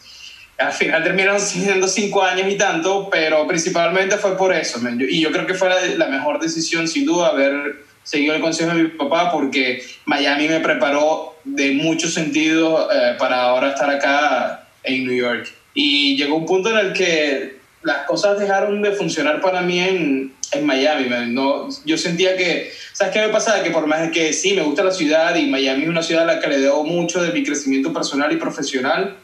Al 0.57 0.71
final 0.71 1.03
terminaron 1.03 1.39
siendo 1.41 1.88
cinco 1.88 2.24
años 2.24 2.48
y 2.50 2.55
tanto, 2.55 3.10
pero 3.10 3.45
principalmente 3.48 4.17
fue 4.17 4.38
por 4.38 4.53
eso. 4.53 4.79
man. 4.79 5.01
Y 5.01 5.19
yo 5.19 5.31
creo 5.31 5.45
que 5.45 5.55
fue 5.55 5.69
la, 5.69 5.83
la 5.98 6.07
mejor 6.07 6.39
decisión, 6.39 6.88
sin 6.88 7.05
duda, 7.05 7.29
haber 7.29 7.90
seguido 8.03 8.36
el 8.36 8.41
consejo 8.41 8.75
de 8.75 8.84
mi 8.84 8.89
papá 8.89 9.31
porque 9.31 9.84
Miami 10.05 10.48
me 10.48 10.60
preparó 10.60 11.36
de 11.43 11.72
muchos 11.72 12.13
sentidos 12.13 12.88
eh, 12.93 13.15
para 13.17 13.41
ahora 13.43 13.70
estar 13.70 13.89
acá 13.89 14.67
en 14.84 15.05
New 15.05 15.15
York. 15.15 15.53
Y 15.74 16.17
llegó 16.17 16.36
un 16.36 16.46
punto 16.46 16.70
en 16.70 16.88
el 16.88 16.93
que 16.93 17.60
las 17.84 18.05
cosas 18.05 18.39
dejaron 18.39 18.81
de 18.81 18.91
funcionar 18.91 19.41
para 19.41 19.62
mí 19.62 19.79
en, 19.79 20.34
en 20.51 20.65
Miami. 20.65 21.08
No, 21.29 21.70
yo 21.86 21.98
sentía 21.98 22.36
que, 22.36 22.72
¿sabes 22.93 23.13
qué 23.13 23.22
me 23.22 23.29
pasaba? 23.29 23.63
Que 23.63 23.72
por 23.72 23.88
más 23.88 24.12
que 24.12 24.34
sí, 24.34 24.53
me 24.53 24.62
gusta 24.62 24.84
la 24.84 24.91
ciudad 24.91 25.36
y 25.36 25.48
Miami 25.48 25.84
es 25.84 25.89
una 25.89 26.03
ciudad 26.03 26.24
a 26.24 26.36
la 26.36 26.39
que 26.39 26.48
le 26.48 26.60
debo 26.60 26.84
mucho 26.84 27.22
de 27.22 27.31
mi 27.31 27.43
crecimiento 27.43 27.93
personal 27.93 28.31
y 28.31 28.38
profesional, 28.38 29.17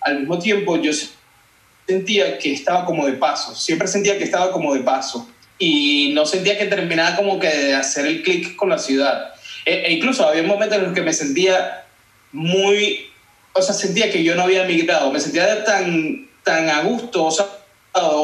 al 0.00 0.20
mismo 0.20 0.38
tiempo 0.38 0.76
yo 0.80 0.90
sentía 1.86 2.38
que 2.38 2.52
estaba 2.52 2.84
como 2.84 3.06
de 3.06 3.12
paso, 3.12 3.54
siempre 3.54 3.86
sentía 3.88 4.18
que 4.18 4.24
estaba 4.24 4.50
como 4.50 4.74
de 4.74 4.80
paso 4.80 5.28
y 5.64 6.08
no 6.12 6.26
sentía 6.26 6.58
que 6.58 6.66
terminaba 6.66 7.14
como 7.14 7.38
que 7.38 7.46
de 7.46 7.74
hacer 7.76 8.04
el 8.04 8.24
clic 8.24 8.56
con 8.56 8.68
la 8.68 8.78
ciudad. 8.78 9.32
E, 9.64 9.74
e, 9.86 9.92
incluso 9.92 10.26
había 10.26 10.42
momentos 10.42 10.76
en 10.76 10.84
los 10.86 10.92
que 10.92 11.02
me 11.02 11.12
sentía 11.12 11.84
muy, 12.32 13.06
o 13.52 13.62
sea, 13.62 13.72
sentía 13.72 14.10
que 14.10 14.24
yo 14.24 14.34
no 14.34 14.42
había 14.42 14.64
migrado, 14.64 15.12
me 15.12 15.20
sentía 15.20 15.64
tan, 15.64 16.28
tan 16.42 16.68
a 16.68 16.82
gusto, 16.82 17.26
o 17.26 17.30
sea, 17.30 17.46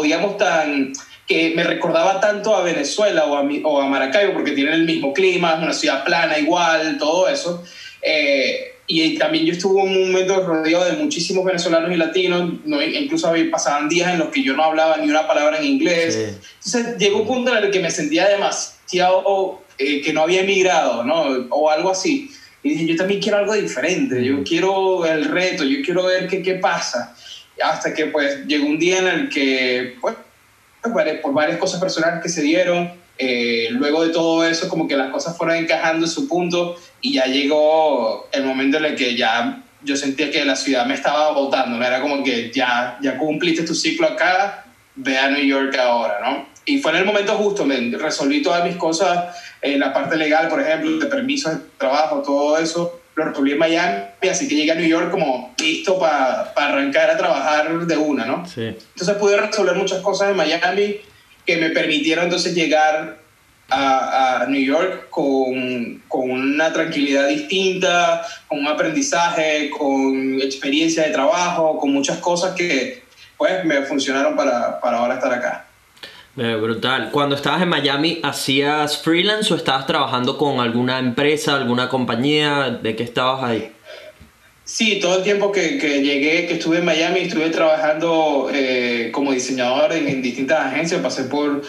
digamos 0.02 0.37
tan 0.37 0.92
que 1.28 1.52
me 1.54 1.62
recordaba 1.62 2.21
tanto 2.21 2.57
a 2.57 2.62
Venezuela 2.62 3.26
o 3.26 3.37
a, 3.37 3.49
o 3.62 3.80
a 3.83 3.87
Maracaibo 3.87 4.33
porque 4.33 4.50
tienen 4.50 4.75
el 4.75 4.85
mismo 4.85 5.12
clima, 5.12 5.54
es 5.54 5.62
una 5.62 5.75
ciudad 5.75 6.02
plana 6.04 6.40
igual, 6.40 6.99
todo 6.99 7.28
eso. 7.28 7.62
Eh, 8.02 8.77
y 8.90 9.18
también 9.18 9.45
yo 9.45 9.52
estuve 9.52 9.83
en 9.83 9.88
un 9.88 10.11
momento 10.12 10.42
rodeado 10.47 10.87
de 10.87 10.92
muchísimos 10.92 11.45
venezolanos 11.45 11.92
y 11.92 11.97
latinos, 11.97 12.54
no, 12.64 12.83
incluso 12.83 13.30
pasaban 13.52 13.87
días 13.87 14.11
en 14.14 14.18
los 14.18 14.28
que 14.28 14.42
yo 14.42 14.54
no 14.54 14.64
hablaba 14.64 14.97
ni 14.97 15.11
una 15.11 15.26
palabra 15.26 15.59
en 15.59 15.66
inglés. 15.66 16.38
Entonces 16.64 16.97
llegó 16.97 17.21
un 17.21 17.26
punto 17.26 17.54
en 17.54 17.64
el 17.64 17.71
que 17.71 17.80
me 17.80 17.90
sentía 17.90 18.26
demasiado 18.26 19.62
eh, 19.76 20.00
que 20.00 20.14
no 20.14 20.23
había 20.23 20.40
emigrado, 20.40 21.04
¿no? 21.04 21.47
O 21.50 21.71
algo 21.71 21.90
así. 21.90 22.30
Y 22.62 22.71
dije, 22.71 22.87
yo 22.87 22.97
también 22.97 23.21
quiero 23.21 23.37
algo 23.37 23.52
diferente, 23.52 24.25
yo 24.25 24.42
quiero 24.42 25.04
el 25.04 25.26
reto, 25.26 25.64
yo 25.64 25.83
quiero 25.85 26.04
ver 26.04 26.26
qué, 26.26 26.42
qué 26.42 26.54
pasa. 26.54 27.14
Hasta 27.62 27.92
que 27.92 28.07
pues 28.07 28.47
llegó 28.47 28.66
un 28.66 28.78
día 28.78 29.00
en 29.00 29.07
el 29.07 29.28
que, 29.28 29.97
pues, 30.00 30.16
por 31.23 31.35
varias 31.35 31.59
cosas 31.59 31.78
personales 31.78 32.23
que 32.23 32.30
se 32.30 32.40
dieron, 32.40 32.90
eh, 33.19 33.69
luego 33.73 34.05
de 34.05 34.13
todo 34.13 34.47
eso, 34.47 34.69
como 34.69 34.87
que 34.87 34.97
las 34.97 35.11
cosas 35.11 35.37
fueron 35.37 35.57
encajando 35.57 36.07
en 36.07 36.11
su 36.11 36.29
punto 36.29 36.77
y 37.01 37.15
ya 37.15 37.27
llegó 37.27 38.29
el 38.33 38.45
momento 38.45 38.79
en 38.79 38.85
el 38.85 38.97
que 38.97 39.17
ya 39.17 39.65
yo 39.83 39.97
sentía 39.97 40.31
que 40.31 40.45
la 40.45 40.57
ciudad 40.57 40.87
me 40.87 40.95
estaba 40.95 41.33
votando, 41.33 41.85
era 41.85 42.01
como 42.01 42.23
que 42.23 42.51
ya, 42.53 42.99
ya 43.01 43.17
cumpliste 43.19 43.65
tu 43.65 43.75
ciclo 43.75 44.09
acá, 44.09 44.65
ve 44.95 45.19
a 45.19 45.31
New 45.31 45.45
York 45.45 45.77
ahora, 45.79 46.19
¿no? 46.21 46.49
Y 46.65 46.79
fue 46.79 46.93
en 46.93 46.99
el 46.99 47.05
momento 47.05 47.35
justo, 47.35 47.65
me 47.65 47.97
resolví 47.97 48.43
todas 48.43 48.65
mis 48.65 48.77
cosas, 48.77 49.37
en 49.63 49.81
la 49.81 49.93
parte 49.93 50.17
legal, 50.17 50.49
por 50.49 50.61
ejemplo, 50.61 50.99
de 50.99 51.07
permisos 51.07 51.55
de 51.55 51.61
trabajo, 51.79 52.23
todo 52.23 52.59
eso, 52.59 53.01
lo 53.15 53.25
resolví 53.25 53.53
en 53.53 53.59
Miami, 53.59 54.03
así 54.31 54.47
que 54.47 54.55
llegué 54.55 54.73
a 54.73 54.75
New 54.75 54.87
York 54.87 55.11
como 55.11 55.55
listo 55.59 55.99
para 55.99 56.53
arrancar 56.55 57.11
a 57.11 57.17
trabajar 57.17 57.87
de 57.87 57.97
una, 57.97 58.27
¿no? 58.27 58.47
Sí. 58.47 58.67
Entonces 58.67 59.17
pude 59.17 59.37
resolver 59.37 59.75
muchas 59.77 60.01
cosas 60.03 60.31
en 60.31 60.37
Miami, 60.37 61.01
que 61.49 61.57
me 61.57 61.71
permitieron 61.71 62.25
entonces 62.25 62.55
llegar 62.55 63.17
a, 63.71 64.45
New 64.49 64.61
York 64.61 65.09
con, 65.09 66.02
con, 66.07 66.31
una 66.31 66.71
tranquilidad 66.75 67.26
distinta, 67.26 68.23
con 68.47 68.59
un 68.61 68.69
aprendizaje, 68.69 69.71
con 69.71 70.40
experiencia 70.43 71.05
de 71.05 71.11
trabajo, 71.11 71.78
con 71.78 71.90
muchas 71.90 72.19
cosas 72.19 72.55
que 72.55 73.02
pues 73.38 73.64
me 73.64 73.83
funcionaron 73.83 74.37
para, 74.37 74.78
para 74.78 74.99
ahora 74.99 75.14
estar 75.14 75.33
acá. 75.33 75.67
brutal. 76.35 77.09
Cuando 77.12 77.35
estabas 77.35 77.62
en 77.62 77.71
Miami, 77.71 78.21
¿hacías 78.23 78.99
freelance 78.99 79.52
o 79.55 79.57
estabas 79.57 79.87
trabajando 79.87 80.37
con 80.37 80.61
alguna 80.61 80.99
empresa, 80.99 81.57
alguna 81.57 81.88
compañía? 81.88 82.78
¿De 82.83 82.95
qué 82.95 83.05
estabas 83.05 83.43
ahí? 83.43 83.73
Sí, 84.69 84.99
todo 85.01 85.17
el 85.17 85.23
tiempo 85.23 85.51
que, 85.51 85.79
que, 85.79 86.03
llegué, 86.03 86.47
que 86.47 86.55
estuve 86.55 86.77
en 86.79 86.85
Miami, 86.85 87.21
estuve 87.21 87.49
trabajando 87.49 88.51
eh, 88.53 89.09
como 89.15 89.33
diseñador 89.33 89.95
en, 89.95 90.21
distintas 90.21 90.67
agencias, 90.67 91.00
pasé 91.00 91.25
por 91.25 91.63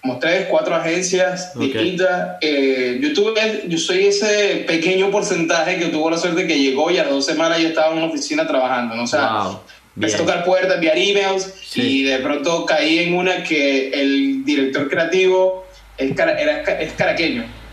como 0.00 0.18
tres, 0.18 0.46
cuatro 0.48 0.74
agencias 0.74 1.52
distintas. 1.54 2.38
Eh, 2.40 2.98
yo, 3.02 3.12
tuve, 3.12 3.64
yo 3.68 3.76
soy 3.76 4.06
ese 4.06 4.64
pequeño 4.66 5.10
porcentaje 5.10 5.78
que 5.78 5.88
tuvo 5.88 6.08
la 6.08 6.16
suerte 6.16 6.46
que 6.46 6.58
llegó 6.58 6.90
y 6.90 6.96
a 6.96 7.02
las 7.02 7.12
dos 7.12 7.26
semanas 7.26 7.60
ya 7.60 7.68
estaba 7.68 7.92
en 7.92 7.98
una 7.98 8.06
oficina 8.06 8.46
trabajando, 8.46 8.96
¿no? 8.96 9.02
O 9.02 9.06
sea, 9.06 9.42
wow. 9.42 9.60
empecé 9.94 10.14
a 10.14 10.20
tocar 10.20 10.44
puertas, 10.46 10.76
enviar 10.76 10.96
emails 10.96 11.52
y 11.76 12.04
de 12.04 12.20
pronto 12.20 12.64
caí 12.64 13.00
en 13.00 13.16
una 13.16 13.42
que 13.42 13.90
el 13.90 14.46
director 14.46 14.88
creativo 14.88 15.66
es, 15.98 16.10
era, 16.12 16.62
es 16.62 16.92
caraqueño 16.94 17.65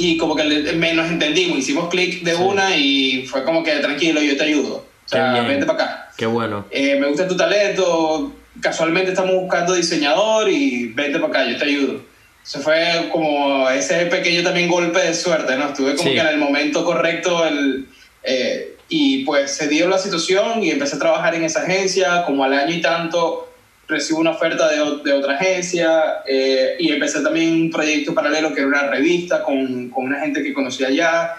y 0.00 0.16
como 0.16 0.34
que 0.34 0.44
menos 0.44 1.10
entendimos, 1.10 1.58
hicimos 1.58 1.90
clic 1.90 2.22
de 2.22 2.34
una 2.34 2.74
y 2.74 3.26
fue 3.26 3.44
como 3.44 3.62
que 3.62 3.72
tranquilo, 3.80 4.22
yo 4.22 4.36
te 4.36 4.44
ayudo. 4.44 4.76
O 4.76 5.08
sea, 5.08 5.42
vente 5.42 5.66
para 5.66 5.84
acá. 5.84 6.10
Qué 6.16 6.24
bueno. 6.24 6.64
Eh, 6.70 6.96
me 6.98 7.06
gusta 7.08 7.28
tu 7.28 7.36
talento, 7.36 8.32
casualmente 8.62 9.10
estamos 9.10 9.34
buscando 9.34 9.74
diseñador 9.74 10.48
y 10.48 10.86
vente 10.86 11.18
para 11.18 11.42
acá, 11.42 11.50
yo 11.50 11.58
te 11.58 11.64
ayudo. 11.66 12.00
Eso 12.42 12.60
fue 12.60 13.08
como 13.12 13.68
ese 13.68 14.06
pequeño 14.06 14.42
también 14.42 14.70
golpe 14.70 15.00
de 15.00 15.14
suerte, 15.14 15.54
¿no? 15.56 15.68
Estuve 15.68 15.94
como 15.96 16.10
que 16.10 16.18
en 16.18 16.26
el 16.26 16.38
momento 16.38 16.82
correcto 16.84 17.46
el, 17.46 17.86
eh, 18.22 18.76
y 18.88 19.24
pues 19.24 19.50
se 19.50 19.68
dio 19.68 19.86
la 19.88 19.98
situación 19.98 20.62
y 20.62 20.70
empecé 20.70 20.96
a 20.96 20.98
trabajar 20.98 21.34
en 21.34 21.44
esa 21.44 21.62
agencia, 21.62 22.24
como 22.24 22.42
al 22.42 22.54
año 22.54 22.74
y 22.74 22.80
tanto 22.80 23.49
recibo 23.90 24.20
una 24.20 24.30
oferta 24.30 24.68
de, 24.68 24.76
de 25.04 25.12
otra 25.12 25.34
agencia 25.34 26.22
eh, 26.26 26.76
y 26.78 26.92
empecé 26.92 27.20
también 27.20 27.52
un 27.54 27.70
proyecto 27.70 28.14
paralelo 28.14 28.54
que 28.54 28.60
era 28.60 28.68
una 28.68 28.86
revista 28.86 29.42
con, 29.42 29.90
con 29.90 30.04
una 30.06 30.20
gente 30.20 30.42
que 30.42 30.54
conocía 30.54 30.88
allá. 30.88 31.36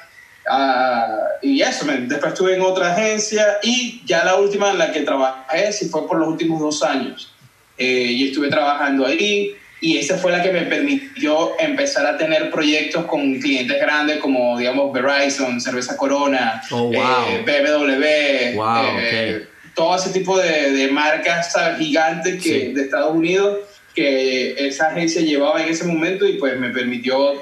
Uh, 0.48 1.46
y 1.46 1.62
eso, 1.62 1.86
después 1.86 2.34
estuve 2.34 2.56
en 2.56 2.62
otra 2.62 2.94
agencia 2.94 3.60
y 3.62 4.02
ya 4.06 4.26
la 4.26 4.36
última 4.36 4.72
en 4.72 4.80
la 4.80 4.92
que 4.92 5.02
trabajé 5.02 5.72
sí 5.72 5.88
fue 5.88 6.08
por 6.08 6.18
los 6.18 6.28
últimos 6.28 6.60
dos 6.60 6.84
años. 6.84 7.34
Eh, 7.78 8.08
y 8.12 8.28
estuve 8.28 8.50
trabajando 8.50 9.06
ahí 9.06 9.56
y 9.80 9.98
esa 9.98 10.18
fue 10.18 10.32
la 10.32 10.44
que 10.44 10.52
me 10.52 10.62
permitió 10.62 11.60
empezar 11.60 12.06
a 12.06 12.18
tener 12.18 12.52
proyectos 12.52 13.06
con 13.06 13.40
clientes 13.40 13.80
grandes 13.80 14.18
como, 14.18 14.58
digamos, 14.58 14.92
Verizon, 14.94 15.60
Cerveza 15.60 15.98
Corona, 15.98 16.62
oh, 16.70 16.84
wow. 16.84 16.94
eh, 16.94 17.44
BMW, 17.44 18.56
wow, 18.58 19.00
eh, 19.00 19.36
okay 19.38 19.51
todo 19.76 19.96
ese 19.96 20.10
tipo 20.10 20.38
de, 20.38 20.72
de 20.72 20.92
marcas 20.92 21.56
gigantes 21.78 22.42
que, 22.42 22.50
sí. 22.50 22.74
de 22.74 22.82
Estados 22.82 23.16
Unidos 23.16 23.60
que 23.94 24.68
esa 24.68 24.88
agencia 24.88 25.22
llevaba 25.22 25.62
en 25.62 25.70
ese 25.70 25.86
momento 25.86 26.26
y 26.26 26.34
pues 26.34 26.58
me 26.58 26.70
permitió 26.70 27.34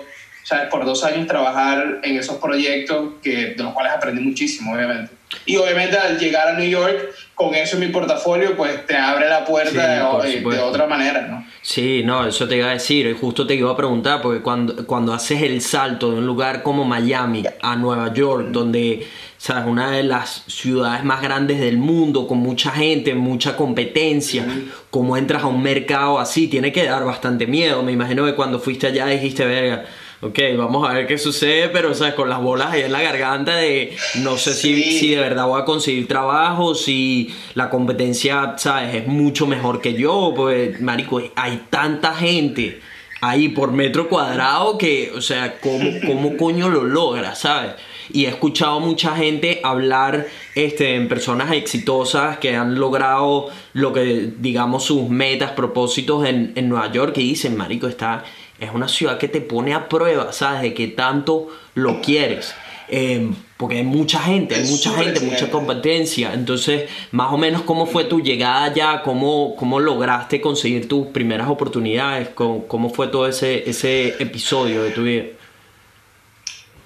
¿sabes? 0.43 0.67
por 0.69 0.85
dos 0.85 1.03
años 1.03 1.27
trabajar 1.27 1.99
en 2.03 2.17
esos 2.17 2.37
proyectos 2.37 3.13
que, 3.21 3.53
de 3.55 3.63
los 3.63 3.73
cuales 3.73 3.93
aprendí 3.93 4.21
muchísimo, 4.21 4.73
obviamente. 4.73 5.11
Y 5.45 5.57
obviamente 5.57 5.97
al 5.97 6.17
llegar 6.17 6.47
a 6.47 6.53
New 6.53 6.69
York, 6.69 7.13
con 7.35 7.53
eso 7.53 7.75
en 7.75 7.81
mi 7.81 7.87
portafolio, 7.87 8.57
pues 8.57 8.85
te 8.85 8.97
abre 8.97 9.29
la 9.29 9.45
puerta 9.45 10.21
sí, 10.23 10.39
de, 10.39 10.41
de, 10.41 10.59
otra 10.59 10.87
manera, 10.87 11.21
¿no? 11.27 11.45
Sí, 11.61 12.01
no, 12.03 12.25
eso 12.25 12.47
te 12.47 12.57
iba 12.57 12.67
a 12.67 12.73
decir, 12.73 13.05
y 13.07 13.13
justo 13.13 13.45
te 13.45 13.55
iba 13.55 13.71
a 13.71 13.77
preguntar, 13.77 14.21
porque 14.21 14.41
cuando, 14.41 14.85
cuando 14.87 15.13
haces 15.13 15.41
el 15.43 15.61
salto 15.61 16.11
de 16.11 16.17
un 16.17 16.25
lugar 16.25 16.63
como 16.63 16.83
Miami 16.83 17.43
a 17.61 17.75
Nueva 17.75 18.11
York, 18.13 18.47
donde 18.49 19.07
¿sabes? 19.39 19.63
Una 19.67 19.91
de 19.91 20.03
las 20.03 20.43
ciudades 20.47 21.05
más 21.05 21.21
grandes 21.21 21.61
del 21.61 21.77
mundo, 21.77 22.27
con 22.27 22.39
mucha 22.39 22.71
gente, 22.71 23.15
mucha 23.15 23.55
competencia. 23.55 24.45
Como 24.89 25.15
entras 25.15 25.43
a 25.43 25.47
un 25.47 25.63
mercado 25.63 26.19
así, 26.19 26.49
tiene 26.49 26.73
que 26.73 26.83
dar 26.83 27.05
bastante 27.05 27.47
miedo. 27.47 27.81
Me 27.81 27.93
imagino 27.93 28.25
que 28.25 28.35
cuando 28.35 28.59
fuiste 28.59 28.87
allá 28.87 29.07
dijiste, 29.07 29.45
verga, 29.45 29.85
ok, 30.21 30.39
vamos 30.57 30.89
a 30.89 30.93
ver 30.93 31.07
qué 31.07 31.17
sucede, 31.17 31.69
pero, 31.69 31.93
¿sabes? 31.93 32.13
Con 32.13 32.29
las 32.29 32.41
bolas 32.41 32.71
ahí 32.71 32.81
en 32.81 32.91
la 32.91 33.01
garganta 33.01 33.55
de 33.55 33.95
no 34.15 34.37
sé 34.37 34.53
sí. 34.53 34.83
si, 34.83 34.99
si 34.99 35.09
de 35.11 35.21
verdad 35.21 35.47
voy 35.47 35.61
a 35.61 35.65
conseguir 35.65 36.07
trabajo, 36.07 36.75
si 36.75 37.33
la 37.53 37.69
competencia, 37.69 38.55
¿sabes? 38.57 38.95
Es 38.95 39.07
mucho 39.07 39.47
mejor 39.47 39.81
que 39.81 39.93
yo, 39.93 40.33
pues, 40.35 40.79
marico, 40.81 41.21
hay 41.35 41.63
tanta 41.69 42.13
gente 42.15 42.81
ahí 43.21 43.49
por 43.49 43.71
metro 43.71 44.07
cuadrado 44.09 44.77
que, 44.77 45.11
o 45.15 45.21
sea, 45.21 45.59
¿cómo, 45.59 45.89
cómo 46.05 46.37
coño 46.37 46.69
lo 46.69 46.83
logra, 46.83 47.35
¿sabes? 47.35 47.73
y 48.11 48.25
he 48.25 48.29
escuchado 48.29 48.79
mucha 48.79 49.15
gente 49.15 49.59
hablar 49.63 50.27
este, 50.55 50.95
en 50.95 51.07
personas 51.07 51.51
exitosas 51.51 52.37
que 52.39 52.55
han 52.55 52.75
logrado 52.75 53.49
lo 53.73 53.93
que 53.93 54.31
digamos 54.37 54.85
sus 54.85 55.09
metas, 55.09 55.51
propósitos 55.51 56.25
en, 56.27 56.53
en 56.55 56.69
Nueva 56.69 56.91
York 56.91 57.17
y 57.17 57.29
dicen, 57.29 57.55
Marico, 57.55 57.87
está, 57.87 58.23
es 58.59 58.71
una 58.73 58.87
ciudad 58.87 59.17
que 59.17 59.27
te 59.27 59.41
pone 59.41 59.73
a 59.73 59.87
prueba, 59.89 60.33
¿sabes? 60.33 60.61
De 60.61 60.73
que 60.73 60.87
tanto 60.87 61.47
lo 61.75 62.01
quieres. 62.01 62.53
Eh, 62.91 63.29
porque 63.57 63.77
hay 63.77 63.83
mucha 63.83 64.19
gente, 64.19 64.55
hay 64.55 64.63
mucha 64.63 64.91
gente, 64.93 65.19
mucha 65.19 65.49
competencia. 65.51 66.33
Entonces, 66.33 66.89
más 67.11 67.31
o 67.31 67.37
menos, 67.37 67.61
¿cómo 67.63 67.85
fue 67.85 68.05
tu 68.05 68.21
llegada 68.21 68.63
allá? 68.63 69.01
¿Cómo, 69.03 69.55
cómo 69.55 69.79
lograste 69.79 70.41
conseguir 70.41 70.87
tus 70.87 71.07
primeras 71.07 71.49
oportunidades? 71.49 72.29
¿Cómo, 72.29 72.67
cómo 72.67 72.89
fue 72.89 73.07
todo 73.07 73.27
ese, 73.27 73.69
ese 73.69 74.15
episodio 74.19 74.83
de 74.83 74.91
tu 74.91 75.03
vida? 75.03 75.25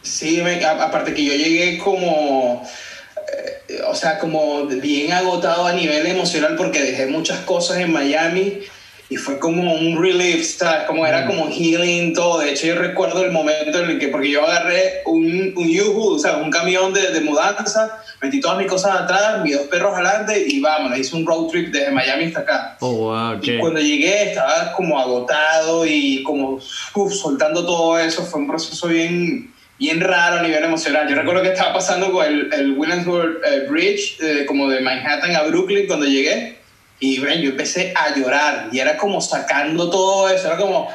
Sí, 0.01 0.41
me, 0.43 0.63
aparte 0.65 1.13
que 1.13 1.23
yo 1.23 1.33
llegué 1.33 1.77
como, 1.77 2.61
eh, 3.69 3.81
o 3.87 3.95
sea, 3.95 4.19
como 4.19 4.65
bien 4.65 5.13
agotado 5.13 5.65
a 5.65 5.73
nivel 5.73 6.05
emocional 6.07 6.55
porque 6.57 6.81
dejé 6.81 7.05
muchas 7.05 7.39
cosas 7.41 7.77
en 7.77 7.93
Miami 7.93 8.59
y 9.13 9.15
fue 9.15 9.37
como 9.37 9.75
un 9.75 10.01
relief, 10.01 10.43
¿sabes? 10.43 10.85
Como 10.87 11.05
era 11.05 11.27
como 11.27 11.47
healing 11.47 12.13
todo. 12.13 12.39
De 12.39 12.49
hecho, 12.49 12.65
yo 12.65 12.75
recuerdo 12.75 13.23
el 13.23 13.31
momento 13.31 13.83
en 13.83 13.91
el 13.91 13.99
que, 13.99 14.07
porque 14.07 14.31
yo 14.31 14.43
agarré 14.43 15.03
un, 15.05 15.53
un 15.55 15.67
U-Haul, 15.67 16.15
o 16.15 16.19
sea, 16.19 16.37
un 16.37 16.49
camión 16.49 16.91
de, 16.93 17.11
de 17.11 17.21
mudanza, 17.21 18.01
metí 18.23 18.39
todas 18.39 18.57
mis 18.57 18.65
cosas 18.65 19.01
atrás, 19.01 19.43
mis 19.43 19.55
dos 19.55 19.67
perros 19.67 19.93
adelante 19.93 20.43
y 20.47 20.59
vámonos, 20.59 20.97
hice 20.97 21.15
un 21.15 21.27
road 21.27 21.47
trip 21.49 21.71
desde 21.71 21.91
Miami 21.91 22.25
hasta 22.25 22.39
acá. 22.39 22.77
Oh, 22.79 22.91
wow, 22.91 23.39
Y 23.39 23.51
ok. 23.51 23.59
cuando 23.59 23.79
llegué 23.81 24.29
estaba 24.29 24.73
como 24.73 24.99
agotado 24.99 25.85
y 25.85 26.23
como 26.23 26.59
uf, 26.95 27.13
soltando 27.13 27.63
todo 27.63 27.99
eso. 27.99 28.23
Fue 28.25 28.39
un 28.39 28.47
proceso 28.47 28.87
bien, 28.87 29.53
bien 29.77 30.01
raro 30.01 30.39
a 30.39 30.41
nivel 30.41 30.63
emocional. 30.63 31.07
Yo 31.07 31.13
recuerdo 31.15 31.43
que 31.43 31.49
estaba 31.49 31.71
pasando 31.71 32.11
con 32.11 32.25
el, 32.25 32.51
el 32.51 32.71
Williamsburg 32.71 33.41
eh, 33.45 33.67
Bridge, 33.69 34.17
eh, 34.23 34.45
como 34.47 34.67
de 34.69 34.81
Manhattan 34.81 35.35
a 35.35 35.43
Brooklyn 35.43 35.85
cuando 35.85 36.07
llegué. 36.07 36.62
Y 37.05 37.19
ven, 37.19 37.41
yo 37.41 37.49
empecé 37.49 37.93
a 37.97 38.15
llorar 38.15 38.69
y 38.71 38.79
era 38.79 38.95
como 38.95 39.19
sacando 39.19 39.89
todo 39.89 40.29
eso. 40.29 40.47
Era 40.47 40.55
como, 40.55 40.87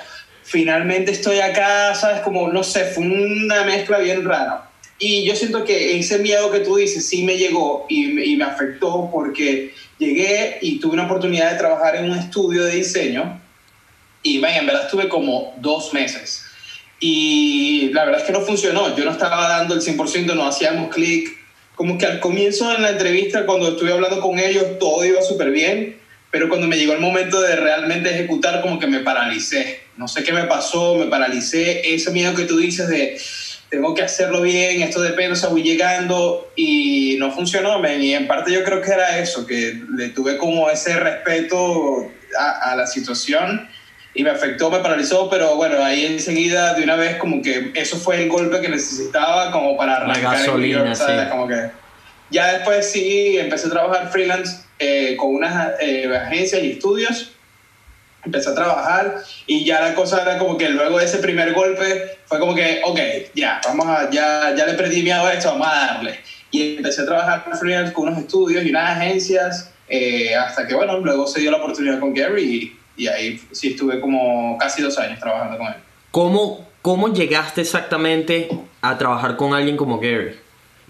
finalmente 0.42 1.12
estoy 1.12 1.38
acá, 1.40 1.94
¿sabes? 1.94 2.22
Como, 2.22 2.48
no 2.48 2.64
sé, 2.64 2.86
fue 2.86 3.04
una 3.04 3.62
mezcla 3.64 3.98
bien 3.98 4.24
rara. 4.24 4.70
Y 4.98 5.26
yo 5.26 5.36
siento 5.36 5.66
que 5.66 5.98
ese 5.98 6.16
miedo 6.20 6.50
que 6.50 6.60
tú 6.60 6.76
dices 6.76 7.06
sí 7.06 7.24
me 7.24 7.36
llegó 7.36 7.84
y 7.90 8.06
me, 8.06 8.42
afectó 8.42 9.10
porque 9.12 9.74
llegué 9.98 10.56
y 10.62 10.80
tuve 10.80 10.94
una 10.94 11.04
oportunidad 11.04 11.52
de 11.52 11.58
trabajar 11.58 11.96
en 11.96 12.10
un 12.10 12.16
estudio 12.16 12.64
de 12.64 12.76
diseño 12.76 13.38
y 14.22 14.40
ven, 14.40 14.54
en 14.54 14.66
verdad 14.66 14.84
estuve 14.86 15.10
como 15.10 15.52
dos 15.58 15.92
meses. 15.92 16.42
Y 17.00 17.90
la 17.92 18.06
verdad 18.06 18.22
es 18.22 18.26
que 18.26 18.32
no 18.32 18.40
funcionó. 18.40 18.96
Yo 18.96 19.04
no 19.04 19.10
estaba 19.10 19.46
dando 19.46 19.74
el 19.74 19.82
100%, 19.82 20.34
no 20.34 20.46
hacíamos 20.46 20.88
clic. 20.88 21.37
Como 21.78 21.96
que 21.96 22.06
al 22.06 22.18
comienzo 22.18 22.74
en 22.74 22.82
la 22.82 22.90
entrevista, 22.90 23.46
cuando 23.46 23.68
estuve 23.68 23.92
hablando 23.92 24.20
con 24.20 24.40
ellos, 24.40 24.80
todo 24.80 25.04
iba 25.04 25.22
súper 25.22 25.52
bien. 25.52 25.96
Pero 26.32 26.48
cuando 26.48 26.66
me 26.66 26.76
llegó 26.76 26.92
el 26.92 26.98
momento 26.98 27.40
de 27.40 27.54
realmente 27.54 28.10
ejecutar, 28.10 28.62
como 28.62 28.80
que 28.80 28.88
me 28.88 28.98
paralicé. 28.98 29.82
No 29.96 30.08
sé 30.08 30.24
qué 30.24 30.32
me 30.32 30.42
pasó, 30.42 30.96
me 30.96 31.06
paralicé. 31.06 31.94
Ese 31.94 32.10
miedo 32.10 32.34
que 32.34 32.46
tú 32.46 32.56
dices 32.58 32.88
de 32.88 33.16
tengo 33.70 33.94
que 33.94 34.02
hacerlo 34.02 34.42
bien, 34.42 34.82
esto 34.82 35.00
depende, 35.00 35.34
o 35.34 35.36
sea, 35.36 35.50
voy 35.50 35.62
llegando 35.62 36.50
y 36.56 37.14
no 37.20 37.30
funcionó, 37.30 37.78
men. 37.78 38.02
Y 38.02 38.14
en 38.14 38.26
parte 38.26 38.50
yo 38.50 38.64
creo 38.64 38.80
que 38.80 38.90
era 38.90 39.20
eso, 39.20 39.46
que 39.46 39.80
le 39.94 40.08
tuve 40.08 40.36
como 40.36 40.68
ese 40.68 40.98
respeto 40.98 42.10
a, 42.36 42.72
a 42.72 42.74
la 42.76 42.88
situación 42.88 43.68
y 44.18 44.24
me 44.24 44.30
afectó, 44.30 44.68
me 44.68 44.80
paralizó, 44.80 45.30
pero 45.30 45.54
bueno, 45.54 45.80
ahí 45.80 46.04
enseguida 46.04 46.74
de 46.74 46.82
una 46.82 46.96
vez 46.96 47.18
como 47.18 47.40
que 47.40 47.70
eso 47.76 47.96
fue 47.96 48.20
el 48.20 48.28
golpe 48.28 48.60
que 48.60 48.68
necesitaba 48.68 49.52
como 49.52 49.76
para 49.76 49.98
arrancar 49.98 50.34
en 50.34 50.40
gasolina, 50.40 50.78
York, 50.78 50.94
¿sabes? 50.96 51.22
sí. 51.22 51.30
Como 51.30 51.46
que 51.46 51.70
ya 52.28 52.54
después 52.54 52.90
sí 52.90 53.38
empecé 53.38 53.68
a 53.68 53.70
trabajar 53.70 54.10
freelance 54.10 54.64
eh, 54.80 55.14
con 55.16 55.36
unas 55.36 55.74
eh, 55.80 56.10
agencias 56.16 56.60
y 56.64 56.72
estudios. 56.72 57.30
Empecé 58.24 58.50
a 58.50 58.56
trabajar 58.56 59.22
y 59.46 59.64
ya 59.64 59.82
la 59.82 59.94
cosa 59.94 60.20
era 60.22 60.36
como 60.36 60.58
que 60.58 60.68
luego 60.68 60.98
de 60.98 61.04
ese 61.04 61.18
primer 61.18 61.52
golpe 61.54 62.18
fue 62.24 62.40
como 62.40 62.56
que, 62.56 62.80
ok, 62.84 62.98
ya, 63.36 63.60
vamos 63.66 63.86
a, 63.86 64.10
ya, 64.10 64.52
ya 64.56 64.66
le 64.66 64.74
perdí 64.74 65.04
miedo 65.04 65.24
a 65.24 65.32
esto, 65.32 65.52
vamos 65.52 65.68
a 65.70 65.94
darle. 65.94 66.18
Y 66.50 66.78
empecé 66.78 67.02
a 67.02 67.06
trabajar 67.06 67.44
freelance 67.56 67.92
con 67.92 68.08
unos 68.08 68.18
estudios 68.18 68.64
y 68.64 68.70
unas 68.70 68.96
agencias 68.96 69.70
eh, 69.88 70.34
hasta 70.34 70.66
que, 70.66 70.74
bueno, 70.74 70.98
luego 70.98 71.28
se 71.28 71.38
dio 71.38 71.52
la 71.52 71.58
oportunidad 71.58 72.00
con 72.00 72.12
Gary 72.12 72.76
y, 72.98 73.06
ahí 73.06 73.40
sí 73.52 73.68
estuve 73.68 74.00
como 74.00 74.58
casi 74.58 74.82
dos 74.82 74.98
años 74.98 75.18
trabajando 75.18 75.56
con 75.56 75.68
él. 75.68 75.74
¿Cómo, 76.10 76.66
¿Cómo 76.82 77.12
llegaste 77.12 77.60
exactamente 77.60 78.48
a 78.82 78.98
trabajar 78.98 79.36
con 79.36 79.54
alguien 79.54 79.76
como 79.76 79.98
Gary? 80.00 80.32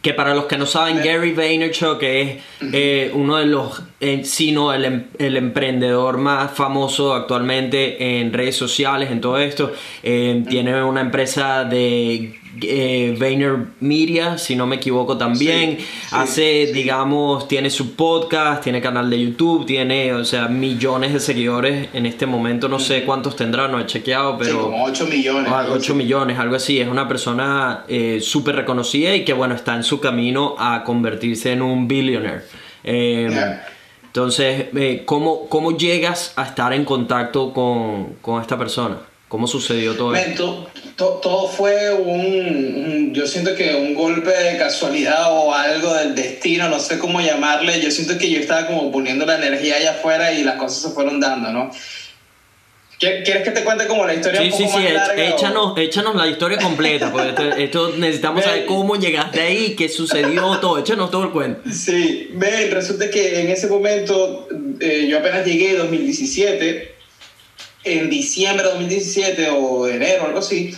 Que 0.01 0.15
para 0.15 0.33
los 0.33 0.45
que 0.45 0.57
no 0.57 0.65
saben, 0.65 0.99
Gary 1.03 1.33
Vaynerchuk 1.33 2.01
es 2.05 2.41
eh, 2.73 3.11
uno 3.15 3.37
de 3.37 3.47
los, 3.47 3.83
eh, 3.99 4.25
si 4.25 4.53
no 4.53 4.73
el, 4.73 4.85
em- 4.85 5.07
el 5.19 5.37
emprendedor 5.37 6.19
más 6.19 6.53
famoso 6.53 7.15
actualmente 7.15 8.21
en 8.21 8.33
redes 8.33 8.55
sociales, 8.55 9.11
en 9.11 9.21
todo 9.21 9.39
esto. 9.39 9.73
Eh, 10.05 10.45
Tiene 10.49 10.85
una 10.85 11.01
empresa 11.01 11.65
de 11.65 12.38
eh, 12.63 13.17
Vayner 13.19 13.57
Media, 13.81 14.39
si 14.39 14.57
no 14.57 14.67
me 14.67 14.77
equivoco 14.77 15.17
también. 15.17 15.79
Sí, 15.79 15.85
sí, 15.85 16.07
Hace, 16.13 16.67
sí. 16.67 16.73
digamos, 16.73 17.49
tiene 17.49 17.71
su 17.71 17.95
podcast, 17.95 18.63
tiene 18.63 18.81
canal 18.81 19.09
de 19.11 19.21
YouTube, 19.21 19.67
tiene, 19.67 20.13
o 20.13 20.25
sea, 20.25 20.49
millones 20.49 21.13
de 21.13 21.21
seguidores 21.21 21.89
en 21.93 22.07
este 22.07 22.27
momento. 22.27 22.69
No 22.69 22.79
sé 22.79 23.05
cuántos 23.05 23.37
tendrá, 23.37 23.69
no 23.69 23.79
he 23.81 23.87
chequeado, 23.87 24.37
pero... 24.39 24.63
como 24.63 24.85
8 24.85 25.07
millones. 25.07 25.53
Ah, 25.53 25.61
algo 25.61 25.75
8 25.75 25.83
así. 25.83 25.93
millones, 25.95 26.39
algo 26.39 26.57
así. 26.57 26.81
Es 26.81 26.89
una 26.89 27.07
persona 27.09 27.85
eh, 27.89 28.21
súper 28.21 28.57
reconocida 28.57 29.15
y 29.15 29.25
que, 29.25 29.33
bueno, 29.33 29.55
está 29.55 29.75
en 29.75 29.83
su 29.85 30.01
camino 30.01 30.55
a 30.59 30.85
convertirse 30.85 31.53
en 31.53 31.63
un 31.63 31.89
billionaire. 31.89 32.43
Eh, 32.85 33.29
Yeah. 33.31 33.67
Entonces, 34.07 34.67
eh, 34.75 35.03
¿cómo, 35.05 35.49
¿cómo 35.49 35.77
llegas 35.77 36.33
a 36.37 36.45
estar 36.45 36.73
en 36.73 36.85
contacto 36.85 37.53
con, 37.53 38.15
con 38.23 38.41
esta 38.41 38.59
persona? 38.59 38.97
¿Cómo 39.29 39.47
sucedió 39.47 39.95
todo 39.95 40.09
Men, 40.13 40.31
esto? 40.31 40.71
to- 40.75 40.91
to- 40.97 41.21
todo 41.23 41.49
fue 41.49 41.93
un, 41.93 42.21
un- 42.21 43.13
yo 43.15 43.27
siento 43.27 43.55
que 43.55 43.75
un 43.75 43.95
golpe 43.95 44.31
de 44.31 44.57
casualidad 44.57 45.27
o 45.31 45.53
algo 45.55 45.93
del 45.95 46.15
destino, 46.15 46.69
no 46.71 46.79
sé 46.81 46.99
cómo 46.99 47.21
llamarle. 47.21 47.79
Yo 47.81 47.91
siento 47.91 48.17
que 48.17 48.31
yo 48.31 48.41
estaba 48.41 48.67
como 48.67 48.91
poniendo 48.91 49.27
la 49.27 49.37
energía 49.37 49.77
allá 49.77 49.91
afuera 49.93 50.33
y 50.33 50.45
las 50.45 50.57
cosas 50.57 50.81
se 50.83 50.89
fueron 50.91 51.21
dando, 51.21 51.51
¿no? 51.53 51.71
¿Quie- 52.99 53.23
¿Quieres 53.23 53.45
que 53.45 53.51
te 53.53 53.63
cuente 53.63 53.87
como 53.87 54.05
la 54.07 54.15
historia 54.15 54.41
Sí, 54.41 54.47
un 54.47 54.51
poco 54.53 54.63
sí, 54.65 54.69
sí, 54.71 54.75
más 54.83 54.91
éch- 54.91 54.95
larga? 54.95 55.23
o- 55.23 55.37
échanos, 55.37 55.79
échanos 55.79 56.17
la 56.17 56.27
historia 56.27 56.59
completa, 56.59 57.13
porque 57.13 57.29
esto, 57.29 57.43
esto 57.57 57.93
necesitamos 57.97 58.43
saber 58.45 58.65
cómo 58.67 58.97
llegaste 58.97 59.41
ahí, 59.41 59.77
qué 59.77 59.89
sucedió, 59.91 60.59
todo, 60.59 60.79
échanos 60.79 61.11
todo 61.11 61.23
el 61.25 61.31
cuento. 61.31 61.61
Sí, 61.71 62.31
ven, 62.33 62.71
resulta 62.73 63.09
que 63.11 63.41
en 63.43 63.51
ese 63.51 63.69
momento 63.69 64.49
eh, 64.81 65.07
yo 65.09 65.19
apenas 65.19 65.45
llegué 65.47 65.73
en 65.73 65.79
2017, 65.79 66.95
en 67.85 68.11
diciembre 68.11 68.65
de 68.65 68.71
2017 68.71 69.49
o 69.51 69.89
enero, 69.89 70.27
algo 70.27 70.39
así, 70.39 70.75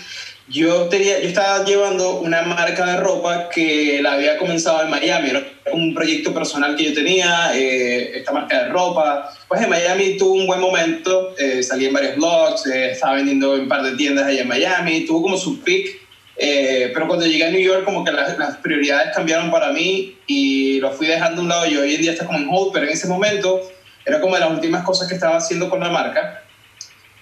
yo, 0.48 0.88
tenía, 0.88 1.20
yo 1.20 1.28
estaba 1.28 1.64
llevando 1.64 2.20
una 2.20 2.42
marca 2.42 2.84
de 2.84 2.96
ropa 2.96 3.48
que 3.48 4.00
la 4.02 4.14
había 4.14 4.36
comenzado 4.36 4.82
en 4.82 4.90
Miami, 4.90 5.30
era 5.30 5.44
un 5.72 5.94
proyecto 5.94 6.34
personal 6.34 6.74
que 6.76 6.86
yo 6.86 6.94
tenía, 6.94 7.52
eh, 7.54 8.18
esta 8.18 8.32
marca 8.32 8.64
de 8.64 8.68
ropa. 8.70 9.32
Pues 9.46 9.62
en 9.62 9.70
Miami 9.70 10.16
tuvo 10.16 10.34
un 10.34 10.46
buen 10.46 10.60
momento, 10.60 11.34
eh, 11.38 11.62
salí 11.62 11.86
en 11.86 11.92
varios 11.92 12.16
blogs, 12.16 12.66
eh, 12.66 12.90
estaba 12.90 13.14
vendiendo 13.14 13.54
en 13.54 13.62
un 13.62 13.68
par 13.68 13.82
de 13.82 13.92
tiendas 13.92 14.26
allá 14.26 14.42
en 14.42 14.48
Miami, 14.48 15.04
tuvo 15.06 15.22
como 15.22 15.36
su 15.36 15.60
peak 15.60 16.00
eh, 16.42 16.90
pero 16.94 17.06
cuando 17.06 17.26
llegué 17.26 17.44
a 17.44 17.50
New 17.50 17.60
York, 17.60 17.84
como 17.84 18.02
que 18.02 18.12
las, 18.12 18.38
las 18.38 18.56
prioridades 18.56 19.14
cambiaron 19.14 19.50
para 19.50 19.72
mí 19.72 20.16
y 20.26 20.80
lo 20.80 20.90
fui 20.90 21.06
dejando 21.06 21.42
a 21.42 21.44
un 21.44 21.50
lado. 21.50 21.66
Y 21.66 21.76
hoy 21.76 21.94
en 21.94 22.00
día 22.00 22.12
está 22.12 22.24
como 22.24 22.38
en 22.38 22.48
hold, 22.50 22.72
pero 22.72 22.86
en 22.86 22.92
ese 22.92 23.06
momento 23.06 23.60
era 24.06 24.22
como 24.22 24.34
de 24.34 24.40
las 24.40 24.50
últimas 24.50 24.82
cosas 24.82 25.06
que 25.06 25.14
estaba 25.14 25.36
haciendo 25.36 25.68
con 25.68 25.80
la 25.80 25.90
marca. 25.90 26.42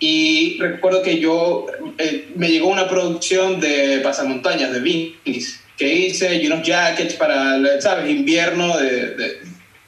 Y 0.00 0.58
recuerdo 0.60 1.02
que 1.02 1.18
yo 1.18 1.66
eh, 1.98 2.28
me 2.36 2.48
llegó 2.48 2.68
una 2.68 2.88
producción 2.88 3.60
de 3.60 4.00
pasamontañas, 4.02 4.72
de 4.72 4.80
beanies, 4.80 5.60
que 5.76 5.92
hice 5.92 6.36
y 6.36 6.46
unos 6.46 6.66
jackets 6.66 7.14
para, 7.14 7.58
¿sabes?, 7.80 8.10
invierno 8.10 8.76
de, 8.76 9.14
de, 9.14 9.40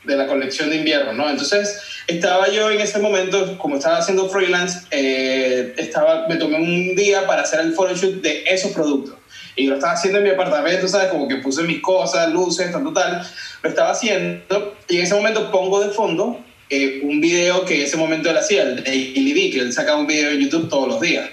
de 0.04 0.16
la 0.16 0.26
colección 0.26 0.70
de 0.70 0.76
invierno, 0.76 1.12
¿no? 1.12 1.28
Entonces 1.28 1.80
estaba 2.06 2.48
yo 2.48 2.70
en 2.70 2.80
ese 2.80 2.98
momento, 2.98 3.56
como 3.58 3.76
estaba 3.76 3.98
haciendo 3.98 4.28
freelance, 4.28 4.80
eh, 4.90 5.74
estaba, 5.76 6.26
me 6.28 6.36
tomé 6.36 6.56
un 6.56 6.96
día 6.96 7.26
para 7.26 7.42
hacer 7.42 7.60
el 7.60 7.72
photoshoot 7.72 8.20
de 8.22 8.44
esos 8.46 8.72
productos. 8.72 9.16
Y 9.56 9.66
lo 9.66 9.74
estaba 9.74 9.92
haciendo 9.92 10.18
en 10.18 10.24
mi 10.24 10.30
apartamento, 10.30 10.88
¿sabes? 10.88 11.08
Como 11.08 11.28
que 11.28 11.36
puse 11.36 11.62
mis 11.64 11.80
cosas, 11.80 12.32
luces, 12.32 12.72
tal, 12.72 12.92
tal. 12.94 13.26
Lo 13.62 13.68
estaba 13.68 13.90
haciendo 13.90 14.76
y 14.88 14.96
en 14.96 15.02
ese 15.02 15.14
momento 15.14 15.50
pongo 15.50 15.80
de 15.80 15.90
fondo 15.90 16.44
eh, 16.70 17.00
un 17.02 17.20
video 17.20 17.64
que 17.64 17.82
ese 17.82 17.96
momento 17.96 18.30
él 18.30 18.36
hacía, 18.36 18.62
el 18.62 18.82
Daily 18.82 19.32
V, 19.32 19.50
que 19.50 19.58
él 19.58 19.72
sacaba 19.72 19.98
un 19.98 20.06
video 20.06 20.30
en 20.30 20.40
YouTube 20.40 20.68
todos 20.68 20.88
los 20.88 21.00
días. 21.00 21.28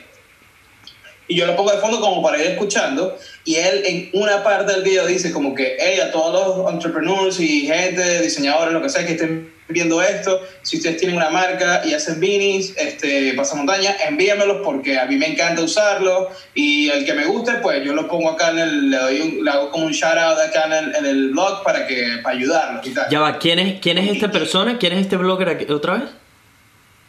Y 1.28 1.36
yo 1.36 1.46
lo 1.46 1.56
pongo 1.56 1.72
de 1.72 1.78
fondo 1.78 2.00
como 2.00 2.24
para 2.24 2.40
ir 2.40 2.48
escuchando. 2.48 3.18
Y 3.44 3.56
él 3.56 3.84
en 3.86 4.10
una 4.14 4.44
parte 4.44 4.74
del 4.74 4.84
video 4.84 5.06
dice 5.06 5.32
como 5.32 5.54
que, 5.54 5.76
hey, 5.80 6.00
a 6.00 6.12
todos 6.12 6.58
los 6.58 6.74
entrepreneurs 6.74 7.40
y 7.40 7.68
gente, 7.68 8.22
diseñadores, 8.22 8.74
lo 8.74 8.82
que 8.82 8.90
sea, 8.90 9.06
que 9.06 9.14
estén 9.14 9.57
viendo 9.70 10.02
esto, 10.02 10.42
si 10.62 10.78
ustedes 10.78 10.98
tienen 10.98 11.18
una 11.18 11.30
marca 11.30 11.82
y 11.86 11.94
hacen 11.94 12.20
beanies, 12.20 12.74
este, 12.78 13.34
pasamontaña, 13.34 13.96
envíamelos 14.08 14.62
porque 14.64 14.98
a 14.98 15.06
mí 15.06 15.18
me 15.18 15.28
encanta 15.28 15.62
usarlo. 15.62 16.30
Y 16.54 16.90
el 16.90 17.06
que 17.06 17.14
me 17.14 17.26
guste, 17.26 17.54
pues 17.62 17.84
yo 17.84 17.94
lo 17.94 18.08
pongo 18.08 18.30
acá 18.32 18.52
en 18.52 18.60
el, 18.60 18.90
le, 18.90 18.98
doy 18.98 19.20
un- 19.22 19.44
le 19.46 19.52
hago 19.52 19.70
como 19.72 19.86
un 19.86 19.92
shout 19.92 20.18
out 20.18 20.38
acá 20.40 20.66
en 20.68 20.74
el, 20.74 20.96
en 20.96 21.06
el 21.06 21.30
blog 21.32 21.64
para, 21.64 21.86
que, 21.86 22.20
para 22.24 22.36
ayudarlos 22.38 22.88
y 22.88 22.92
tal. 22.92 23.10
Ya 23.10 23.20
va, 23.20 23.38
¿quién 23.40 23.60
es, 23.60 23.80
quién 23.82 23.98
es 23.98 24.10
esta 24.10 24.32
persona? 24.32 24.78
¿Quién 24.78 24.94
es 24.94 25.00
este 25.02 25.18
blogger 25.18 25.50
aquí- 25.50 25.72
otra 25.72 25.94
vez? 25.96 26.04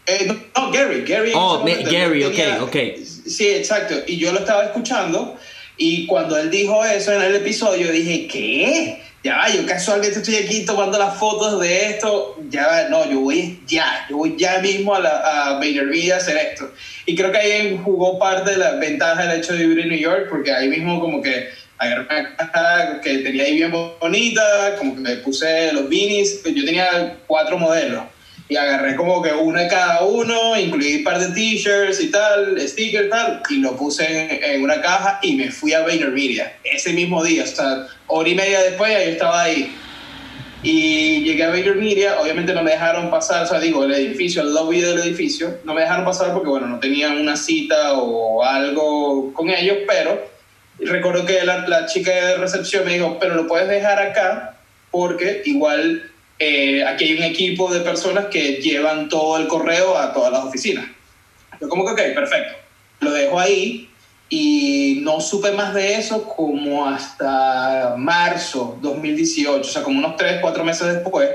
Eh, 0.06 0.24
no, 0.26 0.34
no, 0.56 0.70
Gary, 0.72 1.04
Gary. 1.06 1.32
Oh, 1.34 1.62
Gary, 1.64 2.20
yo 2.20 2.28
ok, 2.28 2.62
ok. 2.62 2.76
Sí, 3.26 3.46
exacto. 3.48 3.94
Y 4.06 4.16
yo 4.16 4.32
lo 4.32 4.38
estaba 4.38 4.64
escuchando 4.64 5.36
y 5.76 6.06
cuando 6.06 6.36
él 6.38 6.50
dijo 6.50 6.82
eso 6.84 7.12
en 7.12 7.22
el 7.22 7.34
episodio, 7.36 7.92
dije, 7.92 8.26
¿qué? 8.26 9.02
Ya 9.24 9.36
va, 9.36 9.48
yo 9.48 9.66
casualmente 9.66 10.18
estoy 10.18 10.36
aquí 10.36 10.64
tomando 10.64 10.96
las 10.96 11.18
fotos 11.18 11.60
de 11.60 11.90
esto. 11.90 12.36
Ya 12.48 12.66
va, 12.66 12.88
no, 12.88 13.10
yo 13.10 13.20
voy 13.20 13.60
ya, 13.66 14.06
yo 14.08 14.18
voy 14.18 14.36
ya 14.38 14.60
mismo 14.60 14.94
a, 14.94 15.00
la, 15.00 15.10
a 15.10 15.58
VaynerMedia 15.58 16.14
a 16.14 16.18
hacer 16.18 16.36
esto. 16.36 16.72
Y 17.04 17.16
creo 17.16 17.32
que 17.32 17.38
ahí 17.38 17.80
jugó 17.84 18.18
parte 18.18 18.52
de 18.52 18.58
la 18.58 18.72
ventaja 18.72 19.26
del 19.26 19.40
hecho 19.40 19.54
de 19.54 19.66
vivir 19.66 19.80
en 19.80 19.88
New 19.88 19.98
York, 19.98 20.28
porque 20.30 20.52
ahí 20.52 20.68
mismo 20.68 21.00
como 21.00 21.20
que 21.20 21.48
agarré 21.78 22.02
una 22.02 22.36
caja 22.36 23.00
que 23.00 23.18
tenía 23.18 23.44
ahí 23.44 23.54
bien 23.54 23.72
bonita, 23.72 24.76
como 24.78 24.94
que 24.94 25.00
me 25.00 25.16
puse 25.16 25.72
los 25.72 25.88
beanies, 25.88 26.42
yo 26.44 26.64
tenía 26.64 27.16
cuatro 27.26 27.58
modelos. 27.58 28.04
Y 28.48 28.56
agarré 28.56 28.96
como 28.96 29.20
que 29.20 29.32
uno 29.32 29.60
de 29.60 29.68
cada 29.68 30.04
uno, 30.04 30.58
incluí 30.58 30.96
un 30.96 31.04
par 31.04 31.18
de 31.18 31.28
t-shirts 31.34 32.00
y 32.00 32.10
tal, 32.10 32.58
stickers 32.60 33.10
tal, 33.10 33.42
y 33.50 33.56
lo 33.56 33.76
puse 33.76 34.06
en, 34.06 34.42
en 34.42 34.62
una 34.62 34.80
caja 34.80 35.18
y 35.22 35.36
me 35.36 35.50
fui 35.50 35.74
a 35.74 35.82
VaynerMedia 35.82 36.56
ese 36.64 36.94
mismo 36.94 37.22
día. 37.22 37.44
O 37.44 37.46
sea, 37.46 37.86
hora 38.06 38.28
y 38.28 38.34
media 38.34 38.62
después 38.62 38.90
yo 38.92 39.12
estaba 39.12 39.42
ahí. 39.42 39.74
Y 40.62 41.22
llegué 41.22 41.44
a 41.44 41.50
VaynerMedia, 41.50 42.20
obviamente 42.20 42.52
no 42.52 42.62
me 42.62 42.72
dejaron 42.72 43.10
pasar, 43.10 43.44
o 43.44 43.46
sea, 43.46 43.60
digo, 43.60 43.84
el 43.84 43.92
edificio, 43.92 44.42
el 44.42 44.52
lobby 44.52 44.80
del 44.80 44.98
edificio, 44.98 45.58
no 45.64 45.72
me 45.72 45.82
dejaron 45.82 46.04
pasar 46.04 46.32
porque, 46.32 46.48
bueno, 46.48 46.66
no 46.66 46.80
tenían 46.80 47.16
una 47.18 47.36
cita 47.36 47.92
o 47.94 48.42
algo 48.42 49.32
con 49.34 49.50
ellos, 49.50 49.78
pero 49.86 50.20
recuerdo 50.80 51.26
que 51.26 51.44
la, 51.44 51.68
la 51.68 51.86
chica 51.86 52.10
de 52.10 52.36
recepción 52.38 52.84
me 52.84 52.94
dijo, 52.94 53.18
pero 53.20 53.34
lo 53.34 53.46
puedes 53.46 53.68
dejar 53.68 54.00
acá 54.00 54.56
porque 54.90 55.42
igual 55.44 56.07
eh, 56.38 56.84
aquí 56.84 57.04
hay 57.04 57.14
un 57.14 57.24
equipo 57.24 57.72
de 57.72 57.80
personas 57.80 58.26
que 58.26 58.56
llevan 58.56 59.08
todo 59.08 59.38
el 59.38 59.48
correo 59.48 59.96
a 59.96 60.12
todas 60.12 60.32
las 60.32 60.44
oficinas. 60.44 60.86
Yo 61.60 61.68
como 61.68 61.84
que, 61.84 61.92
ok, 61.92 62.14
perfecto. 62.14 62.54
Lo 63.00 63.12
dejo 63.12 63.38
ahí 63.38 63.88
y 64.28 65.00
no 65.02 65.20
supe 65.20 65.52
más 65.52 65.74
de 65.74 65.94
eso 65.96 66.24
como 66.24 66.86
hasta 66.86 67.94
marzo 67.96 68.78
2018, 68.82 69.60
o 69.60 69.64
sea, 69.64 69.82
como 69.82 69.98
unos 69.98 70.16
3, 70.16 70.38
4 70.40 70.64
meses 70.64 70.94
después. 70.94 71.30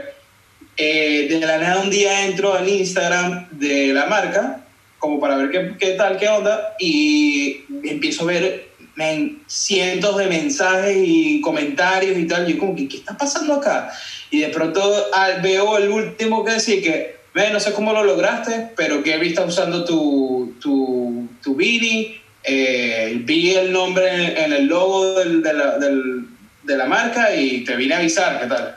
Eh, 0.77 1.27
de 1.29 1.39
la 1.39 1.57
nada 1.57 1.81
un 1.81 1.89
día 1.89 2.25
entro 2.25 2.53
al 2.53 2.67
Instagram 2.67 3.47
de 3.51 3.93
la 3.93 4.05
marca, 4.05 4.65
como 4.99 5.19
para 5.19 5.35
ver 5.35 5.51
qué, 5.51 5.73
qué 5.77 5.91
tal, 5.93 6.17
qué 6.17 6.29
onda, 6.29 6.75
y 6.79 7.65
empiezo 7.83 8.23
a 8.23 8.27
ver 8.27 8.72
men, 8.95 9.43
cientos 9.47 10.17
de 10.17 10.27
mensajes 10.27 10.97
y 10.97 11.41
comentarios 11.41 12.17
y 12.17 12.27
tal. 12.27 12.47
Yo 12.47 12.57
como 12.57 12.75
que, 12.75 12.87
¿qué 12.87 12.97
está 12.97 13.17
pasando 13.17 13.55
acá? 13.55 13.91
Y 14.29 14.41
de 14.41 14.49
pronto 14.49 14.81
ah, 15.13 15.29
veo 15.41 15.77
el 15.77 15.89
último 15.89 16.43
que 16.43 16.53
decía 16.53 16.81
que, 16.81 17.15
no 17.51 17.59
sé 17.59 17.73
cómo 17.73 17.93
lo 17.93 18.03
lograste, 18.03 18.69
pero 18.75 19.01
Gary 19.03 19.29
está 19.29 19.45
usando 19.45 19.85
tu, 19.85 20.55
tu, 20.61 21.27
tu 21.41 21.55
beanie. 21.55 22.21
Eh, 22.43 23.21
vi 23.23 23.53
el 23.53 23.71
nombre 23.71 24.07
en, 24.09 24.37
en 24.37 24.53
el 24.53 24.65
logo 24.65 25.13
del, 25.13 25.41
de, 25.41 25.53
la, 25.53 25.77
del, 25.77 26.25
de 26.63 26.77
la 26.77 26.85
marca 26.85 27.33
y 27.33 27.63
te 27.63 27.75
vine 27.75 27.95
a 27.95 27.99
avisar, 27.99 28.41
¿qué 28.41 28.47
tal? 28.47 28.75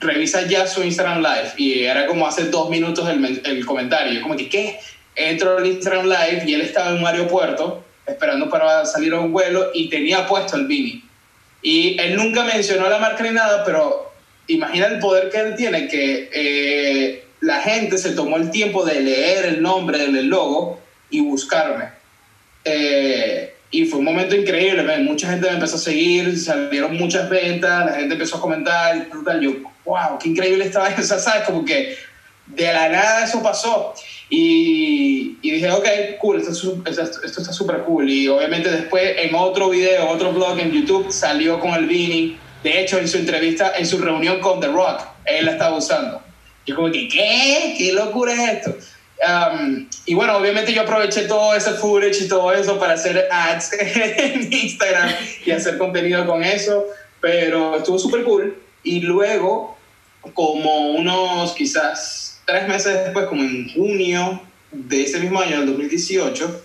Revisa 0.00 0.46
ya 0.46 0.66
su 0.66 0.82
Instagram 0.82 1.18
Live. 1.18 1.52
Y 1.56 1.84
era 1.84 2.06
como 2.06 2.26
hace 2.26 2.44
dos 2.44 2.70
minutos 2.70 3.08
el, 3.08 3.42
el 3.44 3.66
comentario. 3.66 4.12
Yo 4.12 4.22
como 4.22 4.36
que, 4.36 4.48
¿qué? 4.48 4.78
Entro 5.16 5.58
al 5.58 5.66
Instagram 5.66 6.06
Live 6.06 6.44
y 6.46 6.54
él 6.54 6.60
estaba 6.62 6.90
en 6.90 6.98
un 6.98 7.06
aeropuerto 7.06 7.84
esperando 8.06 8.48
para 8.50 8.84
salir 8.84 9.12
a 9.14 9.20
un 9.20 9.32
vuelo 9.32 9.70
y 9.74 9.88
tenía 9.88 10.26
puesto 10.26 10.56
el 10.56 10.66
beanie. 10.66 11.02
Y 11.62 11.98
él 11.98 12.16
nunca 12.16 12.44
mencionó 12.44 12.88
la 12.88 12.98
marca 12.98 13.22
ni 13.22 13.30
nada, 13.30 13.64
pero 13.64 14.12
imagina 14.46 14.86
el 14.86 14.98
poder 14.98 15.30
que 15.30 15.38
él 15.38 15.54
tiene, 15.56 15.88
que 15.88 16.28
eh, 16.32 17.24
la 17.40 17.60
gente 17.62 17.96
se 17.98 18.10
tomó 18.10 18.36
el 18.36 18.50
tiempo 18.50 18.84
de 18.84 19.00
leer 19.00 19.46
el 19.46 19.62
nombre 19.62 19.98
del 19.98 20.26
logo 20.26 20.80
y 21.10 21.20
buscarme. 21.20 21.88
Eh, 22.64 23.54
y 23.70 23.86
fue 23.86 23.98
un 23.98 24.04
momento 24.04 24.36
increíble, 24.36 24.82
man. 24.82 25.04
mucha 25.04 25.28
gente 25.28 25.48
me 25.48 25.54
empezó 25.54 25.76
a 25.76 25.80
seguir, 25.80 26.38
salieron 26.38 26.96
muchas 26.96 27.28
ventas, 27.28 27.86
la 27.86 27.92
gente 27.94 28.14
empezó 28.14 28.36
a 28.36 28.40
comentar, 28.40 28.96
y 28.96 29.24
tal. 29.24 29.40
yo, 29.40 29.52
wow, 29.84 30.18
qué 30.22 30.28
increíble 30.28 30.66
estaba 30.66 30.90
eso, 30.90 31.18
¿sabes? 31.18 31.44
Como 31.44 31.64
que 31.64 31.96
de 32.46 32.72
la 32.72 32.88
nada 32.88 33.24
eso 33.24 33.42
pasó. 33.42 33.94
Y, 34.36 35.38
y 35.42 35.50
dije, 35.52 35.70
ok, 35.70 35.86
cool, 36.20 36.40
esto, 36.40 36.50
esto 36.50 37.40
está 37.40 37.52
súper 37.52 37.84
cool. 37.84 38.10
Y 38.10 38.26
obviamente 38.26 38.68
después 38.68 39.14
en 39.18 39.32
otro 39.32 39.70
video, 39.70 40.08
otro 40.08 40.32
blog 40.32 40.58
en 40.58 40.72
YouTube, 40.72 41.12
salió 41.12 41.60
con 41.60 41.72
el 41.72 41.86
Vini. 41.86 42.36
De 42.64 42.80
hecho, 42.80 42.98
en 42.98 43.06
su 43.06 43.18
entrevista, 43.18 43.74
en 43.78 43.86
su 43.86 43.98
reunión 43.98 44.40
con 44.40 44.58
The 44.58 44.66
Rock, 44.66 45.02
él 45.24 45.46
la 45.46 45.52
estaba 45.52 45.76
usando. 45.76 46.20
Yo 46.66 46.74
como 46.74 46.90
que, 46.90 47.06
¿qué? 47.06 47.76
¿Qué 47.78 47.92
locura 47.92 48.32
es 48.32 48.58
esto? 48.58 48.76
Um, 49.24 49.88
y 50.04 50.14
bueno, 50.14 50.36
obviamente 50.36 50.72
yo 50.72 50.82
aproveché 50.82 51.28
todo 51.28 51.54
ese 51.54 51.70
footage 51.74 52.24
y 52.24 52.28
todo 52.28 52.52
eso 52.52 52.76
para 52.80 52.94
hacer 52.94 53.28
ads 53.30 53.70
en 54.18 54.52
Instagram 54.52 55.10
y 55.46 55.52
hacer 55.52 55.78
contenido 55.78 56.26
con 56.26 56.42
eso, 56.42 56.86
pero 57.20 57.76
estuvo 57.76 58.00
súper 58.00 58.24
cool. 58.24 58.60
Y 58.82 58.98
luego, 59.00 59.78
como 60.34 60.90
unos 60.90 61.52
quizás 61.52 62.33
tres 62.44 62.68
meses 62.68 63.04
después, 63.04 63.26
como 63.26 63.42
en 63.42 63.68
junio 63.72 64.40
de 64.72 65.02
ese 65.02 65.20
mismo 65.20 65.40
año, 65.40 65.58
del 65.58 65.66
2018, 65.66 66.62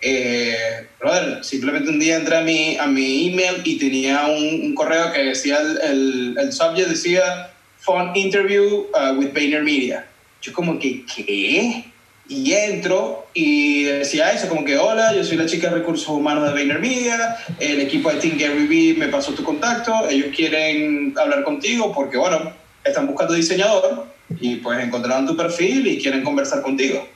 eh, 0.00 0.86
brother, 1.00 1.44
simplemente 1.44 1.90
un 1.90 1.98
día 1.98 2.16
entré 2.16 2.36
a 2.36 2.40
mi, 2.42 2.76
a 2.76 2.86
mi 2.86 3.32
email 3.32 3.62
y 3.64 3.78
tenía 3.78 4.26
un, 4.26 4.60
un 4.62 4.74
correo 4.74 5.12
que 5.12 5.24
decía, 5.24 5.58
el, 5.58 5.80
el, 5.80 6.36
el 6.38 6.52
subject 6.52 6.88
decía, 6.88 7.50
phone 7.78 8.12
interview 8.14 8.86
uh, 8.94 9.18
with 9.18 9.32
VaynerMedia. 9.32 10.06
Yo 10.40 10.52
como 10.52 10.78
que, 10.78 11.04
¿qué? 11.04 11.84
Y 12.28 12.52
entro 12.52 13.26
y 13.32 13.84
decía 13.84 14.32
eso, 14.32 14.48
como 14.48 14.64
que, 14.64 14.76
hola, 14.76 15.14
yo 15.14 15.24
soy 15.24 15.38
la 15.38 15.46
chica 15.46 15.70
de 15.70 15.76
recursos 15.76 16.08
humanos 16.08 16.44
de 16.46 16.52
VaynerMedia, 16.52 17.38
el 17.58 17.80
equipo 17.80 18.12
de 18.12 18.20
Team 18.20 18.36
Gary 18.38 18.94
me 18.98 19.08
pasó 19.08 19.32
tu 19.32 19.42
contacto, 19.42 20.08
ellos 20.08 20.28
quieren 20.36 21.14
hablar 21.18 21.42
contigo 21.42 21.92
porque, 21.92 22.18
bueno, 22.18 22.52
están 22.84 23.06
buscando 23.06 23.34
diseñador 23.34 24.06
y 24.40 24.56
pues 24.56 24.82
encontraron 24.82 25.26
tu 25.26 25.36
perfil 25.36 25.86
y 25.86 26.00
quieren 26.00 26.22
conversar 26.22 26.62
contigo. 26.62 27.06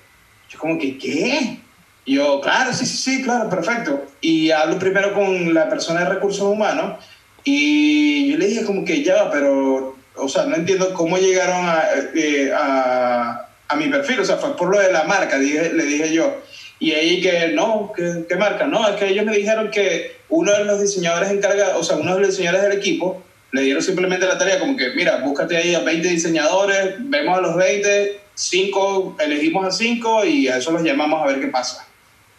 Yo 0.48 0.58
como 0.58 0.78
que, 0.78 0.98
¿qué? 0.98 1.58
Yo, 2.06 2.40
claro, 2.40 2.72
sí, 2.72 2.84
sí, 2.84 2.96
sí, 2.96 3.22
claro, 3.22 3.48
perfecto. 3.48 4.04
Y 4.20 4.50
hablo 4.50 4.78
primero 4.78 5.14
con 5.14 5.54
la 5.54 5.68
persona 5.68 6.00
de 6.00 6.10
recursos 6.10 6.42
humanos 6.42 7.04
y 7.44 8.30
yo 8.30 8.38
le 8.38 8.46
dije 8.46 8.64
como 8.64 8.84
que 8.84 9.02
ya, 9.02 9.30
pero, 9.30 9.96
o 10.16 10.28
sea, 10.28 10.44
no 10.46 10.56
entiendo 10.56 10.94
cómo 10.94 11.18
llegaron 11.18 11.64
a, 11.66 11.84
eh, 12.14 12.52
a, 12.54 13.48
a 13.68 13.76
mi 13.76 13.88
perfil, 13.88 14.20
o 14.20 14.24
sea, 14.24 14.36
fue 14.36 14.56
por 14.56 14.70
lo 14.70 14.78
de 14.78 14.92
la 14.92 15.04
marca, 15.04 15.38
dije, 15.38 15.72
le 15.72 15.84
dije 15.84 16.12
yo. 16.12 16.42
Y 16.78 16.92
ahí 16.92 17.20
que, 17.20 17.48
no, 17.54 17.92
¿qué, 17.94 18.24
¿qué 18.28 18.36
marca? 18.36 18.66
No, 18.66 18.88
es 18.88 18.96
que 18.96 19.08
ellos 19.08 19.24
me 19.24 19.36
dijeron 19.36 19.70
que 19.70 20.16
uno 20.28 20.52
de 20.52 20.64
los 20.64 20.80
diseñadores 20.80 21.30
encargados, 21.30 21.76
o 21.78 21.84
sea, 21.84 21.96
uno 21.96 22.14
de 22.14 22.20
los 22.22 22.30
diseñadores 22.30 22.68
del 22.68 22.78
equipo, 22.78 23.22
le 23.52 23.62
dieron 23.62 23.82
simplemente 23.82 24.26
la 24.26 24.38
tarea 24.38 24.58
como 24.58 24.76
que, 24.76 24.90
mira, 24.90 25.18
búscate 25.18 25.56
ahí 25.56 25.74
a 25.74 25.80
20 25.80 26.08
diseñadores, 26.08 26.94
vemos 26.98 27.36
a 27.36 27.40
los 27.42 27.54
20, 27.54 28.20
5, 28.34 29.16
elegimos 29.20 29.66
a 29.66 29.70
5 29.70 30.24
y 30.24 30.48
a 30.48 30.56
eso 30.56 30.72
los 30.72 30.82
llamamos 30.82 31.22
a 31.22 31.26
ver 31.26 31.40
qué 31.40 31.48
pasa. 31.48 31.86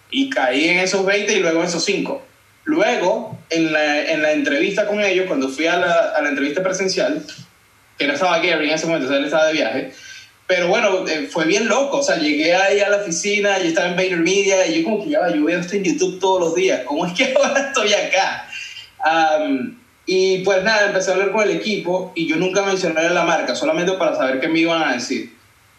Y 0.10 0.30
caí 0.30 0.70
en 0.70 0.80
esos 0.80 1.06
20 1.06 1.32
y 1.34 1.40
luego 1.40 1.62
en 1.62 1.68
esos 1.68 1.86
5. 1.86 2.22
Luego, 2.66 3.38
en 3.50 3.72
la, 3.72 4.12
en 4.12 4.22
la 4.22 4.32
entrevista 4.32 4.88
con 4.88 5.02
ellos, 5.02 5.26
cuando 5.28 5.50
fui 5.50 5.68
a 5.68 5.78
la, 5.78 6.14
a 6.16 6.22
la 6.22 6.30
entrevista 6.30 6.64
presencial, 6.64 7.24
que 7.98 8.08
no 8.08 8.14
estaba 8.14 8.40
Gary 8.40 8.70
en 8.70 8.74
ese 8.74 8.88
momento, 8.88 9.06
o 9.06 9.10
sea, 9.10 9.20
él 9.20 9.26
estaba 9.26 9.48
de 9.48 9.54
viaje, 9.54 9.94
pero 10.48 10.68
bueno, 10.68 11.08
eh, 11.08 11.28
fue 11.32 11.46
bien 11.46 11.68
loco, 11.68 12.00
o 12.00 12.04
sea, 12.04 12.18
llegué 12.18 12.56
ahí 12.56 12.80
a 12.80 12.90
la 12.90 12.98
oficina, 12.98 13.60
yo 13.60 13.66
estaba 13.66 13.90
en 13.90 13.96
VaynerMedia 13.96 14.66
y 14.68 14.80
yo 14.80 14.84
como 14.84 15.04
que 15.04 15.12
ya, 15.12 15.28
yo 15.30 15.46
veo 15.46 15.60
esto 15.60 15.76
en 15.76 15.84
YouTube 15.84 16.20
todos 16.20 16.40
los 16.40 16.56
días, 16.56 16.82
¿cómo 16.86 17.06
es 17.06 17.14
que 17.14 17.34
ahora 17.38 17.68
estoy 17.68 17.94
acá? 17.94 18.50
Um, 19.06 19.83
y 20.06 20.40
pues 20.40 20.64
nada, 20.64 20.88
empecé 20.88 21.12
a 21.12 21.14
hablar 21.14 21.32
con 21.32 21.44
el 21.44 21.52
equipo 21.56 22.12
y 22.16 22.28
yo 22.28 22.36
nunca 22.36 22.62
mencioné 22.64 23.10
la 23.10 23.24
marca, 23.24 23.56
solamente 23.56 23.94
para 23.94 24.16
saber 24.16 24.40
qué 24.40 24.48
me 24.48 24.60
iban 24.60 24.82
a 24.84 24.94
decir. 24.94 25.34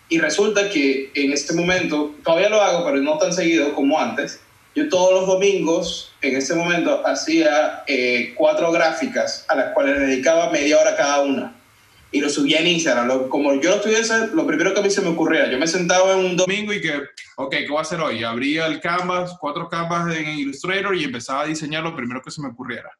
Y 0.08 0.18
resulta 0.18 0.68
que 0.70 1.10
en 1.14 1.32
este 1.32 1.54
momento, 1.54 2.14
todavía 2.24 2.48
lo 2.48 2.60
hago, 2.62 2.84
pero 2.84 2.98
no 2.98 3.18
tan 3.18 3.32
seguido 3.32 3.74
como 3.74 3.98
antes, 3.98 4.40
yo 4.74 4.88
todos 4.88 5.12
los 5.14 5.26
domingos, 5.26 6.12
en 6.20 6.36
ese 6.36 6.54
momento, 6.54 7.06
hacía 7.06 7.84
eh, 7.86 8.32
cuatro 8.36 8.72
gráficas 8.72 9.44
a 9.48 9.54
las 9.54 9.72
cuales 9.72 9.98
le 9.98 10.06
dedicaba 10.06 10.50
media 10.50 10.78
hora 10.80 10.96
cada 10.96 11.22
una. 11.22 11.54
Y 12.10 12.20
lo 12.20 12.28
subía 12.28 12.60
en 12.60 12.66
Instagram. 12.68 13.06
Lo- 13.08 13.28
como 13.28 13.54
yo 13.60 13.70
lo 13.70 13.76
estuviese, 13.76 14.28
lo 14.34 14.46
primero 14.46 14.72
que 14.74 14.80
a 14.80 14.82
mí 14.82 14.90
se 14.90 15.00
me 15.00 15.08
ocurría, 15.08 15.50
yo 15.50 15.58
me 15.58 15.66
sentaba 15.66 16.12
en 16.12 16.24
un 16.24 16.36
domingo 16.36 16.72
y 16.72 16.80
que, 16.80 16.92
ok, 17.36 17.50
¿qué 17.50 17.68
voy 17.68 17.78
a 17.78 17.82
hacer 17.82 18.00
hoy? 18.00 18.22
Abría 18.24 18.66
el 18.66 18.80
Canvas, 18.80 19.36
cuatro 19.40 19.68
Canvas 19.68 20.14
en 20.16 20.28
Illustrator 20.38 20.94
y 20.96 21.04
empezaba 21.04 21.42
a 21.42 21.46
diseñar 21.46 21.82
lo 21.82 21.94
primero 21.96 22.20
que 22.22 22.30
se 22.30 22.40
me 22.42 22.48
ocurriera. 22.48 22.90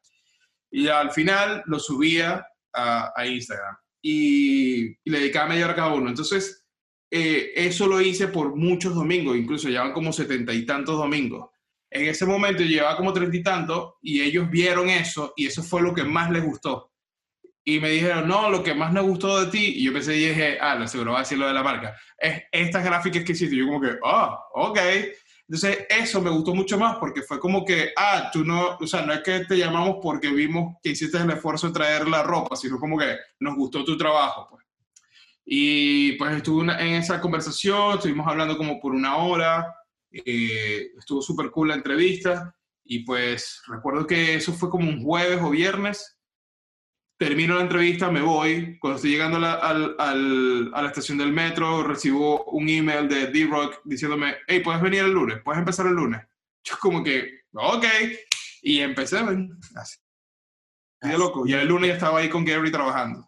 Y 0.75 0.89
al 0.89 1.09
final 1.11 1.63
lo 1.67 1.79
subía 1.79 2.45
a, 2.73 3.25
Instagram 3.25 3.77
y, 4.01 4.87
le 5.09 5.19
dedicaba 5.19 5.47
media 5.47 5.63
hora 5.63 5.75
cada 5.75 5.93
uno. 5.93 6.09
Entonces, 6.09 6.65
eh, 7.09 7.53
eso 7.55 7.87
lo 7.87 8.01
hice 8.01 8.27
por 8.27 8.57
muchos 8.57 8.93
domingos, 8.93 9.37
incluso 9.37 9.69
llevan 9.69 9.93
como 9.93 10.11
setenta 10.11 10.53
y 10.53 10.65
tantos 10.65 10.97
domingos. 10.97 11.49
En 11.89 12.09
ese 12.09 12.25
momento 12.25 12.61
llevaba 12.61 12.97
como 12.97 13.13
treinta 13.13 13.37
y 13.37 13.41
tantos 13.41 13.93
y 14.01 14.21
ellos 14.21 14.49
vieron 14.49 14.89
eso 14.89 15.31
y 15.37 15.47
eso 15.47 15.63
fue 15.63 15.81
lo 15.81 15.93
que 15.93 16.03
más 16.03 16.29
les 16.29 16.43
gustó. 16.43 16.91
Y 17.63 17.79
me 17.79 17.91
dijeron, 17.91 18.27
no, 18.27 18.49
lo 18.49 18.61
que 18.61 18.73
más 18.73 18.91
me 18.91 18.99
gustó 18.99 19.45
de 19.45 19.49
ti, 19.49 19.75
y 19.77 19.85
yo 19.85 19.93
pensé 19.93 20.17
y 20.17 20.27
dije, 20.27 20.57
ah, 20.59 20.75
lo 20.75 20.89
seguro 20.89 21.13
va 21.13 21.19
a 21.19 21.21
decir 21.21 21.37
lo 21.37 21.47
de 21.47 21.53
la 21.53 21.63
marca, 21.63 21.95
es 22.17 22.43
estas 22.51 22.83
gráficas 22.83 23.23
que 23.23 23.31
hiciste. 23.31 23.55
Y 23.55 23.59
yo 23.59 23.67
como 23.67 23.79
que, 23.79 23.97
ah, 24.03 24.37
ok. 24.55 24.79
Entonces, 25.47 25.85
eso 25.89 26.21
me 26.21 26.31
gustó 26.31 26.55
mucho 26.55 26.77
más 26.79 26.97
porque 26.97 27.21
fue 27.21 27.39
como 27.39 27.63
que, 27.63 27.91
ah, 27.95 28.29
tú 28.33 28.43
no, 28.43 28.77
o 28.79 28.87
sea, 28.87 29.05
no 29.05 29.13
es 29.13 29.21
que 29.21 29.45
te 29.45 29.57
llamamos 29.57 29.97
porque 30.01 30.29
vimos 30.29 30.77
que 30.81 30.89
hiciste 30.89 31.17
el 31.19 31.29
esfuerzo 31.29 31.67
de 31.67 31.73
traer 31.73 32.07
la 32.07 32.23
ropa, 32.23 32.55
sino 32.55 32.79
como 32.79 32.97
que 32.97 33.15
nos 33.39 33.55
gustó 33.55 33.83
tu 33.85 33.95
trabajo, 33.97 34.47
pues. 34.49 34.65
Y 35.45 36.13
pues 36.13 36.37
estuve 36.37 36.61
una- 36.63 36.79
en 36.81 36.95
esa 36.95 37.21
conversación, 37.21 37.95
estuvimos 37.95 38.27
hablando 38.27 38.57
como 38.57 38.79
por 38.79 38.93
una 38.95 39.17
hora, 39.17 39.71
eh, 40.11 40.87
estuvo 40.97 41.21
súper 41.21 41.51
cool 41.51 41.67
la 41.69 41.75
entrevista, 41.75 42.55
y 42.83 42.99
pues 43.05 43.61
recuerdo 43.67 44.07
que 44.07 44.35
eso 44.35 44.53
fue 44.53 44.69
como 44.69 44.89
un 44.89 45.03
jueves 45.03 45.39
o 45.41 45.49
viernes, 45.51 46.14
termino 47.17 47.55
la 47.55 47.61
entrevista, 47.61 48.09
me 48.11 48.21
voy. 48.21 48.77
Cuando 48.79 48.95
estoy 48.97 49.11
llegando 49.11 49.37
a 49.37 49.41
la, 49.41 49.53
a 49.53 50.81
la 50.81 50.87
estación 50.87 51.17
del 51.17 51.31
metro, 51.31 51.83
recibo 51.83 52.43
un 52.45 52.67
email 52.69 53.07
de 53.07 53.27
D-Rock 53.27 53.79
diciéndome, 53.85 54.35
hey, 54.47 54.61
¿puedes 54.63 54.81
venir 54.81 55.01
el 55.01 55.11
lunes? 55.11 55.41
¿Puedes 55.43 55.59
empezar 55.59 55.87
el 55.87 55.93
lunes? 55.93 56.21
Yo 56.63 56.75
como 56.79 57.03
que, 57.03 57.41
ok. 57.53 57.85
Y 58.63 58.79
empecé, 58.79 59.21
ven, 59.23 59.57
así. 59.75 59.97
de 61.01 61.17
loco. 61.17 61.45
Y 61.47 61.53
el 61.53 61.67
lunes 61.67 61.89
ya 61.89 61.93
estaba 61.95 62.19
ahí 62.19 62.29
con 62.29 62.43
Gary 62.43 62.71
trabajando. 62.71 63.21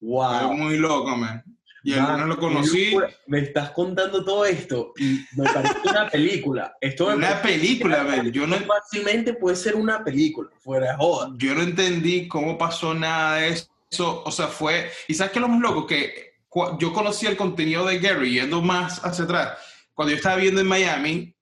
Fue 0.00 0.08
Wow. 0.08 0.54
muy 0.54 0.76
loco, 0.78 1.16
man. 1.16 1.42
Y 1.84 1.92
Man, 1.92 2.12
lunes 2.12 2.26
lo 2.28 2.38
conocí. 2.38 2.96
Me 3.26 3.40
estás 3.40 3.70
contando 3.70 4.24
todo 4.24 4.44
esto 4.44 4.92
y 4.98 5.24
me 5.36 5.44
parece 5.44 5.76
una 5.84 6.08
película. 6.08 6.76
Esto 6.80 7.06
Una 7.14 7.40
película, 7.40 8.02
man. 8.04 8.30
Yo 8.32 8.46
no, 8.46 8.56
fácilmente 8.56 9.34
puede 9.34 9.56
ser 9.56 9.76
una 9.76 10.02
película, 10.02 10.50
fuera 10.58 10.92
de 10.92 10.96
joda. 10.96 11.32
yo 11.38 11.54
no 11.54 11.62
entendí 11.62 12.26
cómo 12.28 12.58
pasó 12.58 12.94
nada 12.94 13.36
de 13.36 13.48
eso. 13.48 14.22
O 14.24 14.30
sea, 14.30 14.48
fue. 14.48 14.90
¿Y 15.06 15.14
sabes 15.14 15.32
qué 15.32 15.38
es 15.38 15.42
lo 15.42 15.48
más 15.48 15.60
loco? 15.60 15.86
Que 15.86 16.32
yo 16.78 16.92
conocí 16.92 17.26
el 17.26 17.36
contenido 17.36 17.86
de 17.86 17.98
Gary 17.98 18.32
yendo 18.32 18.60
más 18.60 19.04
hacia 19.04 19.24
atrás. 19.24 19.58
Cuando 19.94 20.10
yo 20.10 20.16
estaba 20.16 20.36
viviendo 20.36 20.60
en 20.60 20.66
Miami, 20.68 21.34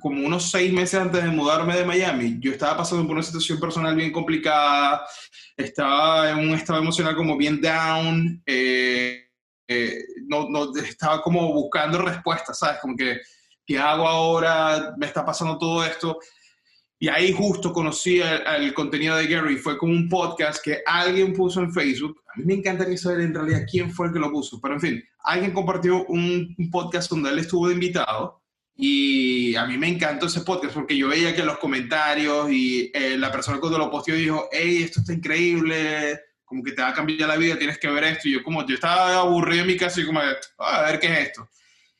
como 0.00 0.26
unos 0.26 0.50
seis 0.50 0.72
meses 0.72 1.00
antes 1.00 1.22
de 1.22 1.30
mudarme 1.30 1.76
de 1.76 1.84
Miami, 1.84 2.36
yo 2.40 2.50
estaba 2.52 2.78
pasando 2.78 3.04
por 3.06 3.14
una 3.14 3.22
situación 3.22 3.60
personal 3.60 3.94
bien 3.94 4.12
complicada. 4.12 5.06
Estaba 5.56 6.30
en 6.30 6.38
un 6.38 6.54
estado 6.54 6.80
emocional 6.80 7.14
como 7.16 7.36
bien 7.36 7.60
down. 7.60 8.42
eh, 8.46 9.28
no, 10.26 10.48
no, 10.48 10.74
estaba 10.76 11.22
como 11.22 11.52
buscando 11.52 11.98
respuestas, 11.98 12.58
¿sabes? 12.58 12.80
Como 12.80 12.96
que, 12.96 13.20
¿qué 13.66 13.78
hago 13.78 14.06
ahora? 14.06 14.94
Me 14.98 15.06
está 15.06 15.24
pasando 15.24 15.58
todo 15.58 15.84
esto. 15.84 16.18
Y 16.98 17.08
ahí 17.08 17.32
justo 17.32 17.72
conocí 17.72 18.20
el 18.20 18.72
contenido 18.74 19.16
de 19.16 19.26
Gary. 19.26 19.56
Fue 19.56 19.76
como 19.76 19.92
un 19.92 20.08
podcast 20.08 20.62
que 20.62 20.82
alguien 20.86 21.32
puso 21.32 21.60
en 21.60 21.72
Facebook. 21.72 22.22
A 22.32 22.38
mí 22.38 22.44
me 22.44 22.54
encantaría 22.54 22.96
saber 22.96 23.22
en 23.22 23.34
realidad 23.34 23.66
quién 23.68 23.90
fue 23.90 24.06
el 24.06 24.12
que 24.12 24.20
lo 24.20 24.30
puso. 24.30 24.60
Pero 24.60 24.74
en 24.74 24.80
fin, 24.80 25.04
alguien 25.24 25.52
compartió 25.52 26.04
un, 26.04 26.54
un 26.56 26.70
podcast 26.70 27.10
donde 27.10 27.30
él 27.30 27.40
estuvo 27.40 27.66
de 27.66 27.74
invitado. 27.74 28.42
Y 28.76 29.54
a 29.56 29.66
mí 29.66 29.76
me 29.76 29.88
encantó 29.88 30.26
ese 30.26 30.40
podcast 30.40 30.74
porque 30.74 30.96
yo 30.96 31.08
veía 31.08 31.34
que 31.34 31.44
los 31.44 31.58
comentarios 31.58 32.50
y 32.50 32.90
eh, 32.94 33.16
la 33.18 33.30
persona 33.30 33.60
cuando 33.60 33.78
lo 33.78 33.90
posteó 33.90 34.14
dijo, 34.14 34.48
hey, 34.50 34.82
esto 34.84 35.00
está 35.00 35.12
increíble, 35.12 36.20
como 36.52 36.62
que 36.62 36.72
te 36.72 36.82
va 36.82 36.88
a 36.88 36.92
cambiar 36.92 37.30
la 37.30 37.36
vida, 37.36 37.56
tienes 37.56 37.78
que 37.78 37.88
ver 37.88 38.04
esto. 38.04 38.28
Y 38.28 38.32
yo 38.32 38.42
como, 38.42 38.66
yo 38.66 38.74
estaba 38.74 39.16
aburrido 39.16 39.62
en 39.62 39.68
mi 39.68 39.76
casa 39.78 40.02
y 40.02 40.04
como, 40.04 40.20
"Ah, 40.20 40.36
a 40.58 40.82
ver 40.90 41.00
qué 41.00 41.06
es 41.06 41.28
esto. 41.28 41.48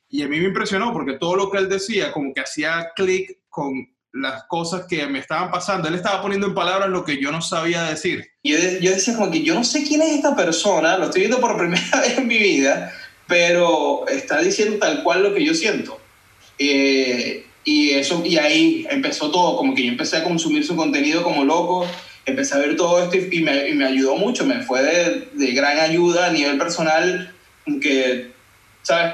Y 0.09 0.21
a 0.21 0.27
mí 0.27 0.39
me 0.39 0.45
impresionó 0.45 0.93
porque 0.93 1.13
todo 1.13 1.35
lo 1.35 1.49
que 1.49 1.57
él 1.57 1.67
decía 1.67 2.11
como 2.11 2.31
que 2.35 2.41
hacía 2.41 2.91
clic 2.95 3.39
con 3.49 3.73
las 4.11 4.43
cosas 4.43 4.85
que 4.87 5.07
me 5.07 5.17
estaban 5.17 5.49
pasando. 5.49 5.87
Él 5.87 5.95
estaba 5.95 6.21
poniendo 6.21 6.45
en 6.45 6.53
palabras 6.53 6.87
lo 6.87 7.03
que 7.03 7.19
yo 7.19 7.31
no 7.31 7.41
sabía 7.41 7.81
decir. 7.81 8.23
Yo, 8.43 8.55
yo 8.79 8.91
decía 8.91 9.15
como 9.15 9.31
que 9.31 9.41
yo 9.41 9.55
no 9.55 9.63
sé 9.63 9.83
quién 9.83 10.03
es 10.03 10.11
esta 10.11 10.35
persona, 10.35 10.99
lo 10.99 11.05
estoy 11.05 11.21
viendo 11.21 11.41
por 11.41 11.57
primera 11.57 11.99
vez 11.99 12.19
en 12.19 12.27
mi 12.27 12.37
vida, 12.37 12.93
pero 13.25 14.07
está 14.07 14.39
diciendo 14.39 14.77
tal 14.77 15.01
cual 15.01 15.23
lo 15.23 15.33
que 15.33 15.43
yo 15.43 15.55
siento. 15.55 15.99
Eh, 16.59 17.47
y, 17.63 17.89
eso, 17.91 18.21
y 18.23 18.37
ahí 18.37 18.85
empezó 18.89 19.31
todo, 19.31 19.57
como 19.57 19.73
que 19.73 19.83
yo 19.83 19.91
empecé 19.91 20.17
a 20.17 20.23
consumir 20.23 20.63
su 20.63 20.75
contenido 20.75 21.23
como 21.23 21.43
loco, 21.43 21.87
empecé 22.25 22.55
a 22.55 22.59
ver 22.59 22.75
todo 22.75 23.01
esto 23.03 23.17
y, 23.17 23.37
y 23.39 23.41
me, 23.41 23.67
y 23.69 23.73
me 23.73 23.85
ayudó 23.85 24.15
mucho, 24.15 24.45
me 24.45 24.61
fue 24.63 24.81
de, 24.81 25.27
de 25.33 25.51
gran 25.53 25.79
ayuda 25.79 26.27
a 26.27 26.31
nivel 26.31 26.57
personal, 26.57 27.33
que, 27.81 28.31
¿sabes? 28.81 29.13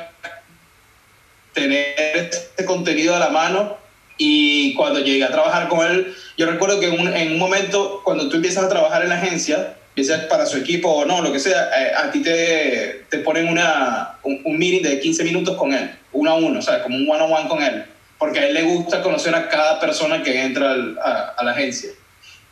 Tener 1.54 1.95
este 2.15 2.65
contenido 2.65 3.15
a 3.15 3.19
la 3.19 3.30
mano 3.30 3.78
y 4.17 4.74
cuando 4.76 5.00
llegué 5.00 5.24
a 5.24 5.32
trabajar 5.32 5.67
con 5.67 5.86
él, 5.86 6.13
yo 6.38 6.45
recuerdo 6.45 6.80
que 6.80 6.88
en 6.88 7.00
un, 7.00 7.13
en 7.13 7.32
un 7.34 7.39
momento, 7.39 8.02
cuando 8.04 8.30
tú 8.30 8.36
empiezas 8.36 8.65
a 8.65 8.69
trabajar 8.69 9.02
en 9.02 9.10
la 9.10 9.15
agencia, 9.15 9.76
empiezas 9.89 10.26
para 10.26 10.45
su 10.45 10.58
equipo 10.58 10.89
o 10.89 11.06
no, 11.06 11.22
lo 11.22 11.32
que 11.32 11.39
sea, 11.39 11.69
eh, 11.76 11.91
a 11.98 12.12
ti 12.12 12.22
te, 12.22 13.06
te 13.10 13.17
ponen 13.19 13.48
una, 13.48 14.17
un, 14.24 14.41
un 14.45 14.58
meeting 14.58 14.84
de 14.84 15.00
15 15.00 15.24
minutos 15.24 15.58
con 15.58 15.74
él, 15.74 15.89
uno 16.12 16.32
a 16.32 16.36
uno, 16.36 16.62
sea, 16.62 16.84
como 16.84 16.98
un 16.98 17.10
one-on-one 17.10 17.50
con 17.50 17.63
él, 17.63 17.84
porque 18.17 18.39
a 18.39 18.48
él 18.48 18.54
le 18.54 18.63
gusta 18.63 19.02
conocer 19.02 19.34
a 19.34 19.50
cada 19.50 19.80
persona 19.80 20.22
que 20.22 20.43
entra 20.43 20.72
al- 20.72 20.98
a, 21.02 21.34
a 21.38 21.43
la 21.43 21.52
agencia. 21.52 21.89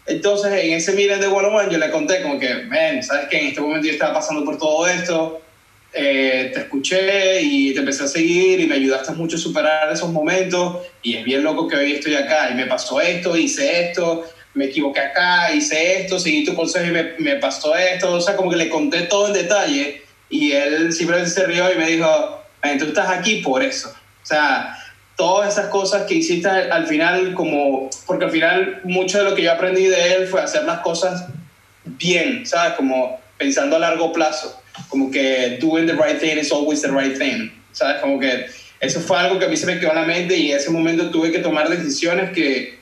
Entonces, 0.07 0.53
en 0.53 0.71
ese 0.71 0.93
meeting 0.93 1.19
de 1.19 1.27
one-on-one, 1.27 1.71
yo 1.71 1.77
le 1.77 1.91
conté 1.91 2.21
como 2.21 2.39
que, 2.39 2.55
man, 2.63 3.03
¿sabes 3.03 3.27
que 3.27 3.37
En 3.37 3.47
este 3.47 3.59
momento 3.61 3.87
yo 3.87 3.93
estaba 3.93 4.13
pasando 4.13 4.45
por 4.45 4.57
todo 4.57 4.87
esto, 4.87 5.41
eh, 5.93 6.51
te 6.53 6.61
escuché 6.61 7.41
y 7.41 7.73
te 7.73 7.79
empecé 7.79 8.03
a 8.03 8.07
seguir 8.07 8.59
y 8.59 8.67
me 8.67 8.75
ayudaste 8.75 9.11
mucho 9.13 9.35
a 9.35 9.39
superar 9.39 9.91
esos 9.91 10.09
momentos 10.09 10.77
y 11.01 11.15
es 11.15 11.25
bien 11.25 11.43
loco 11.43 11.67
que 11.67 11.75
hoy 11.75 11.93
estoy 11.93 12.13
acá 12.13 12.49
y 12.51 12.55
me 12.55 12.67
pasó 12.67 13.01
esto, 13.01 13.35
hice 13.35 13.89
esto, 13.89 14.23
me 14.53 14.65
equivoqué 14.65 14.99
acá, 14.99 15.51
hice 15.53 16.01
esto, 16.01 16.19
seguí 16.19 16.45
tu 16.45 16.55
consejo 16.55 16.87
y 16.87 16.91
me, 16.91 17.13
me 17.17 17.35
pasó 17.37 17.75
esto, 17.75 18.13
o 18.13 18.21
sea, 18.21 18.35
como 18.35 18.49
que 18.49 18.57
le 18.57 18.69
conté 18.69 19.03
todo 19.03 19.27
en 19.27 19.33
detalle 19.33 20.03
y 20.29 20.51
él 20.51 20.93
simplemente 20.93 21.31
se 21.31 21.45
rió 21.45 21.71
y 21.73 21.77
me 21.77 21.87
dijo, 21.87 22.43
"Man, 22.63 22.77
tú 22.77 22.85
estás 22.85 23.09
aquí 23.09 23.41
por 23.41 23.63
eso, 23.63 23.89
o 23.89 24.25
sea, 24.25 24.76
todas 25.17 25.51
esas 25.51 25.67
cosas 25.67 26.03
que 26.03 26.13
hiciste 26.13 26.47
al, 26.47 26.71
al 26.71 26.87
final, 26.87 27.33
como, 27.33 27.89
porque 28.05 28.25
al 28.25 28.31
final 28.31 28.81
mucho 28.85 29.17
de 29.17 29.25
lo 29.25 29.35
que 29.35 29.41
yo 29.41 29.51
aprendí 29.51 29.87
de 29.87 30.13
él 30.13 30.27
fue 30.27 30.41
hacer 30.41 30.63
las 30.63 30.79
cosas 30.79 31.25
bien, 31.83 32.45
¿sabes? 32.45 32.73
Como 32.75 33.19
pensando 33.37 33.75
a 33.75 33.79
largo 33.79 34.13
plazo, 34.13 34.61
como 34.87 35.11
que 35.11 35.57
doing 35.59 35.87
the 35.87 35.93
right 35.93 36.19
thing 36.19 36.37
is 36.37 36.51
always 36.51 36.81
the 36.81 36.89
right 36.89 37.17
thing, 37.17 37.49
¿sabes? 37.71 37.99
Como 37.99 38.19
que 38.19 38.45
eso 38.79 38.99
fue 39.01 39.17
algo 39.17 39.39
que 39.39 39.45
a 39.45 39.47
mí 39.49 39.57
se 39.57 39.65
me 39.65 39.79
quedó 39.79 39.89
en 39.89 39.95
la 39.95 40.05
mente 40.05 40.37
y 40.37 40.51
en 40.51 40.57
ese 40.57 40.69
momento 40.69 41.09
tuve 41.09 41.31
que 41.31 41.39
tomar 41.39 41.67
decisiones 41.67 42.31
que 42.31 42.77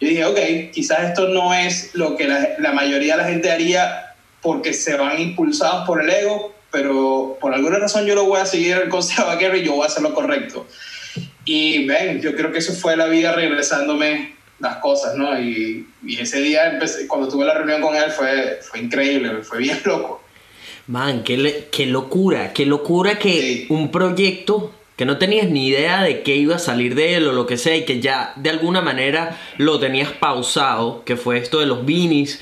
yo 0.00 0.08
dije, 0.08 0.24
ok, 0.24 0.72
quizás 0.72 1.10
esto 1.10 1.28
no 1.28 1.54
es 1.54 1.94
lo 1.94 2.16
que 2.16 2.26
la, 2.26 2.48
la 2.58 2.72
mayoría 2.72 3.16
de 3.16 3.22
la 3.22 3.28
gente 3.28 3.50
haría 3.50 4.14
porque 4.42 4.72
se 4.72 4.96
van 4.96 5.20
impulsados 5.20 5.86
por 5.86 6.02
el 6.02 6.10
ego, 6.10 6.52
pero 6.70 7.38
por 7.40 7.54
alguna 7.54 7.78
razón 7.78 8.06
yo 8.06 8.14
lo 8.14 8.24
voy 8.24 8.40
a 8.40 8.46
seguir 8.46 8.76
el 8.76 8.88
consejo 8.88 9.30
a 9.30 9.36
Gary 9.36 9.60
y 9.60 9.64
yo 9.64 9.74
voy 9.74 9.84
a 9.84 9.86
hacer 9.86 10.02
lo 10.02 10.12
correcto. 10.12 10.66
Y 11.46 11.86
ven, 11.86 12.20
yo 12.20 12.34
creo 12.36 12.52
que 12.52 12.58
eso 12.58 12.74
fue 12.74 12.96
la 12.96 13.06
vida 13.06 13.32
regresándome 13.32 14.34
las 14.58 14.76
cosas, 14.78 15.14
¿no? 15.16 15.38
Y, 15.40 15.86
y 16.04 16.18
ese 16.18 16.40
día, 16.40 16.70
empecé, 16.72 17.06
cuando 17.06 17.28
tuve 17.28 17.44
la 17.46 17.54
reunión 17.54 17.80
con 17.80 17.94
él, 17.96 18.10
fue, 18.10 18.58
fue 18.68 18.80
increíble, 18.80 19.30
fue 19.42 19.58
bien 19.58 19.78
loco. 19.84 20.22
Man, 20.88 21.22
qué, 21.24 21.36
le- 21.36 21.64
qué 21.70 21.86
locura, 21.86 22.52
qué 22.52 22.66
locura 22.66 23.18
que 23.18 23.32
Sí. 23.32 23.66
un 23.70 23.90
proyecto 23.90 24.72
que 24.96 25.04
no 25.04 25.18
tenías 25.18 25.48
ni 25.50 25.68
idea 25.68 26.02
de 26.02 26.22
qué 26.22 26.36
iba 26.36 26.56
a 26.56 26.58
salir 26.58 26.94
de 26.94 27.16
él 27.16 27.28
o 27.28 27.32
lo 27.32 27.44
que 27.46 27.58
sea 27.58 27.76
y 27.76 27.84
que 27.84 28.00
ya 28.00 28.32
de 28.36 28.48
alguna 28.50 28.80
manera 28.80 29.38
lo 29.58 29.78
tenías 29.78 30.10
pausado, 30.12 31.04
que 31.04 31.16
fue 31.16 31.38
esto 31.38 31.60
de 31.60 31.66
los 31.66 31.84
beanies, 31.84 32.40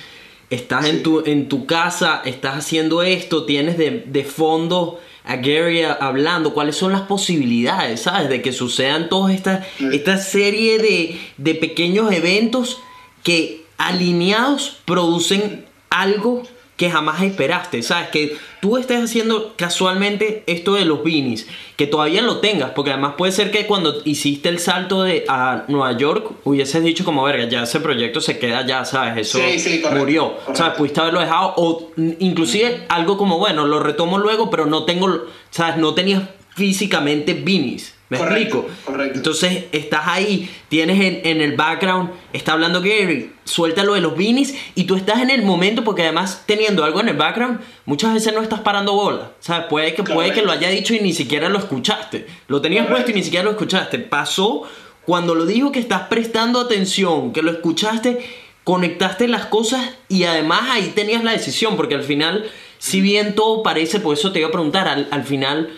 estás 0.50 0.84
en, 0.86 1.02
tu, 1.02 1.24
en 1.26 1.48
tu 1.48 1.66
casa, 1.66 2.22
estás 2.24 2.56
haciendo 2.58 3.02
esto, 3.02 3.44
tienes 3.44 3.76
de, 3.76 4.04
de 4.06 4.22
fondo 4.24 5.00
a 5.24 5.36
Gary 5.36 5.82
hablando, 5.82 6.52
cuáles 6.52 6.76
son 6.76 6.92
las 6.92 7.02
posibilidades, 7.02 8.02
¿sabes? 8.02 8.28
De 8.28 8.42
que 8.42 8.52
sucedan 8.52 9.08
todas 9.08 9.34
estas, 9.34 9.66
esta 9.80 10.18
serie 10.18 10.78
de, 10.78 11.18
de 11.38 11.54
pequeños 11.54 12.12
eventos 12.12 12.82
que 13.22 13.64
alineados 13.78 14.80
producen 14.84 15.64
algo 15.88 16.42
que 16.76 16.90
jamás 16.90 17.22
esperaste, 17.22 17.82
¿sabes? 17.82 18.08
Que 18.08 18.36
tú 18.60 18.76
estés 18.76 19.02
haciendo 19.02 19.54
casualmente 19.56 20.42
esto 20.46 20.74
de 20.74 20.84
los 20.84 21.04
beanies, 21.04 21.46
que 21.76 21.86
todavía 21.86 22.20
lo 22.20 22.38
tengas, 22.38 22.70
porque 22.70 22.90
además 22.90 23.14
puede 23.16 23.32
ser 23.32 23.50
que 23.50 23.66
cuando 23.66 24.02
hiciste 24.04 24.48
el 24.48 24.58
salto 24.58 25.04
de 25.04 25.24
a 25.28 25.64
Nueva 25.68 25.96
York 25.96 26.32
hubieses 26.44 26.82
dicho 26.82 27.04
como, 27.04 27.22
verga, 27.22 27.48
ya 27.48 27.62
ese 27.62 27.78
proyecto 27.80 28.20
se 28.20 28.38
queda 28.38 28.66
ya, 28.66 28.84
¿sabes? 28.84 29.16
Eso 29.18 29.38
Sí, 29.38 29.58
sí, 29.58 29.80
correcto, 29.80 30.00
murió, 30.00 30.32
correcto. 30.32 30.54
¿sabes? 30.56 30.78
Pudiste 30.78 31.00
haberlo 31.00 31.20
dejado, 31.20 31.54
o 31.56 31.90
inclusive 32.18 32.84
algo 32.88 33.16
como, 33.16 33.38
bueno, 33.38 33.66
lo 33.66 33.78
retomo 33.78 34.18
luego, 34.18 34.50
pero 34.50 34.66
no 34.66 34.84
tengo, 34.84 35.26
¿sabes? 35.50 35.76
No 35.76 35.94
tenías 35.94 36.22
físicamente 36.56 37.34
beanies, 37.34 37.93
¿me 38.14 38.26
Correcto, 38.26 38.58
explico? 38.58 38.80
correcto. 38.84 39.16
Entonces 39.18 39.64
estás 39.72 40.02
ahí, 40.06 40.50
tienes 40.68 41.00
en, 41.00 41.20
en 41.24 41.40
el 41.40 41.56
background, 41.56 42.10
está 42.32 42.52
hablando 42.52 42.80
Gary, 42.80 43.32
suéltalo 43.44 43.94
de 43.94 44.00
los 44.00 44.16
beanies 44.16 44.54
y 44.74 44.84
tú 44.84 44.96
estás 44.96 45.20
en 45.20 45.30
el 45.30 45.42
momento 45.42 45.84
porque 45.84 46.02
además 46.02 46.44
teniendo 46.46 46.84
algo 46.84 47.00
en 47.00 47.08
el 47.08 47.16
background, 47.16 47.60
muchas 47.84 48.14
veces 48.14 48.32
no 48.34 48.42
estás 48.42 48.60
parando 48.60 48.94
bola, 48.94 49.32
¿sabes? 49.40 49.66
Puede 49.68 49.94
que, 49.94 50.02
puede 50.02 50.32
que 50.32 50.42
lo 50.42 50.52
haya 50.52 50.68
dicho 50.68 50.94
y 50.94 51.00
ni 51.00 51.12
siquiera 51.12 51.48
lo 51.48 51.58
escuchaste, 51.58 52.26
lo 52.48 52.60
tenías 52.60 52.86
puesto 52.86 53.10
y 53.10 53.14
ni 53.14 53.22
siquiera 53.22 53.44
lo 53.44 53.50
escuchaste, 53.52 53.98
pasó 53.98 54.62
cuando 55.04 55.34
lo 55.34 55.44
dijo 55.44 55.70
que 55.70 55.80
estás 55.80 56.02
prestando 56.08 56.60
atención, 56.60 57.32
que 57.32 57.42
lo 57.42 57.50
escuchaste, 57.50 58.24
conectaste 58.64 59.28
las 59.28 59.44
cosas 59.46 59.90
y 60.08 60.24
además 60.24 60.62
ahí 60.70 60.92
tenías 60.94 61.22
la 61.22 61.32
decisión 61.32 61.76
porque 61.76 61.94
al 61.94 62.02
final, 62.02 62.46
si 62.78 63.02
bien 63.02 63.34
todo 63.34 63.62
parece, 63.62 64.00
por 64.00 64.14
eso 64.14 64.32
te 64.32 64.38
iba 64.38 64.48
a 64.48 64.52
preguntar, 64.52 64.88
al, 64.88 65.06
al 65.10 65.24
final 65.24 65.70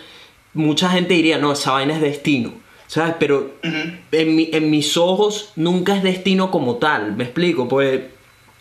mucha 0.57 0.89
gente 0.89 1.13
diría, 1.13 1.37
no, 1.37 1.51
esa 1.53 1.71
vaina 1.71 1.93
es 1.95 2.01
destino, 2.01 2.53
¿sabes? 2.87 3.15
Pero 3.19 3.55
en, 3.63 4.35
mi- 4.35 4.49
en 4.51 4.69
mis 4.69 4.97
ojos 4.97 5.51
nunca 5.55 5.95
es 5.95 6.03
destino 6.03 6.51
como 6.51 6.75
tal, 6.75 7.15
me 7.15 7.23
explico, 7.23 7.67
pues 7.67 8.01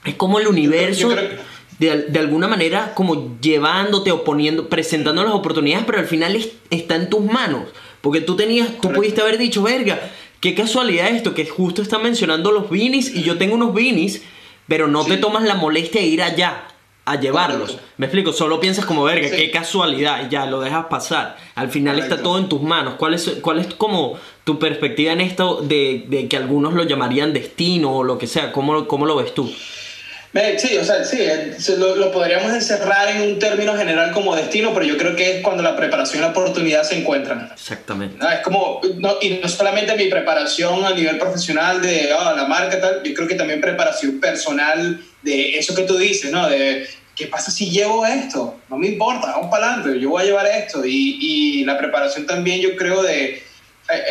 es 0.04 0.14
como 0.14 0.38
el 0.38 0.46
universo 0.46 1.10
yo 1.10 1.16
creo 1.16 1.30
que- 1.30 1.56
de, 1.78 2.02
de 2.04 2.18
alguna 2.20 2.48
manera 2.48 2.94
como 2.94 3.38
llevándote 3.40 4.10
o 4.10 4.24
poniendo, 4.24 4.68
presentando 4.68 5.22
las 5.22 5.34
oportunidades, 5.34 5.84
pero 5.84 5.98
al 5.98 6.06
final 6.06 6.34
es- 6.36 6.52
está 6.70 6.94
en 6.96 7.10
tus 7.10 7.22
manos, 7.24 7.64
porque 8.00 8.20
tú 8.20 8.34
tenías, 8.36 8.68
tú 8.68 8.74
Correcto. 8.82 8.96
pudiste 9.00 9.20
haber 9.20 9.36
dicho, 9.38 9.62
verga, 9.62 10.00
qué 10.40 10.54
casualidad 10.54 11.08
esto, 11.10 11.34
que 11.34 11.44
justo 11.46 11.82
está 11.82 11.98
mencionando 11.98 12.50
los 12.52 12.70
beanies 12.70 13.14
y 13.14 13.22
yo 13.22 13.36
tengo 13.36 13.54
unos 13.56 13.74
beanies, 13.74 14.22
pero 14.68 14.86
no 14.88 15.04
te 15.04 15.16
tomas 15.18 15.42
la 15.44 15.54
molestia 15.54 16.00
de 16.00 16.06
ir 16.06 16.22
allá. 16.22 16.68
A 17.06 17.18
llevarlos. 17.20 17.78
Me 17.96 18.06
explico, 18.06 18.32
solo 18.32 18.60
piensas 18.60 18.84
como 18.84 19.04
verga, 19.04 19.28
Sí. 19.28 19.36
qué 19.36 19.50
casualidad, 19.50 20.26
y 20.26 20.28
ya 20.28 20.44
lo 20.44 20.60
dejas 20.60 20.86
pasar. 20.86 21.36
Al 21.54 21.70
final 21.70 21.98
está 21.98 22.20
todo 22.20 22.36
en 22.38 22.48
tus 22.48 22.60
manos. 22.60 22.94
¿Cuál 22.98 23.14
es, 23.14 23.30
cuál 23.40 23.60
es 23.60 23.72
como 23.74 24.18
tu 24.44 24.58
perspectiva 24.58 25.12
en 25.12 25.20
esto 25.20 25.62
de, 25.62 26.04
de 26.08 26.28
que 26.28 26.36
algunos 26.36 26.74
lo 26.74 26.82
llamarían 26.82 27.32
destino 27.32 27.96
o 27.96 28.04
lo 28.04 28.18
que 28.18 28.26
sea? 28.26 28.52
¿Cómo, 28.52 28.86
cómo 28.88 29.06
lo 29.06 29.16
ves 29.16 29.32
tú? 29.32 29.50
Sí, 30.58 30.76
o 30.76 30.84
sea, 30.84 31.02
sí, 31.02 31.18
eh, 31.20 31.56
lo, 31.78 31.96
lo 31.96 32.12
podríamos 32.12 32.52
encerrar 32.52 33.08
en 33.08 33.22
un 33.22 33.38
término 33.38 33.74
general 33.74 34.10
como 34.12 34.36
destino, 34.36 34.72
pero 34.74 34.84
yo 34.84 34.98
creo 34.98 35.16
que 35.16 35.36
es 35.38 35.42
cuando 35.42 35.62
la 35.62 35.74
preparación 35.76 36.18
y 36.18 36.26
la 36.26 36.32
oportunidad 36.32 36.82
se 36.82 36.98
encuentran. 36.98 37.48
Exactamente. 37.54 38.18
No, 38.18 38.28
es 38.30 38.40
como, 38.40 38.82
no, 38.98 39.14
y 39.22 39.38
no 39.42 39.48
solamente 39.48 39.96
mi 39.96 40.08
preparación 40.08 40.84
a 40.84 40.90
nivel 40.90 41.16
profesional 41.16 41.80
de 41.80 42.12
ah, 42.12 42.34
la 42.36 42.46
marca, 42.46 42.78
tal, 42.78 43.02
yo 43.02 43.14
creo 43.14 43.26
que 43.26 43.34
también 43.36 43.62
preparación 43.62 44.20
personal 44.20 45.00
de 45.26 45.58
eso 45.58 45.74
que 45.74 45.82
tú 45.82 45.98
dices, 45.98 46.30
¿no? 46.30 46.48
De 46.48 46.86
qué 47.16 47.26
pasa 47.26 47.50
si 47.50 47.68
llevo 47.70 48.06
esto, 48.06 48.58
no 48.70 48.78
me 48.78 48.88
importa, 48.88 49.32
vamos 49.32 49.50
para 49.50 49.74
adelante, 49.74 49.98
yo 50.00 50.10
voy 50.10 50.22
a 50.22 50.26
llevar 50.26 50.46
esto. 50.46 50.82
Y, 50.84 51.64
la 51.64 51.76
preparación 51.76 52.26
también, 52.26 52.60
yo 52.60 52.76
creo, 52.76 53.02
de 53.02 53.24
eh, 53.24 53.42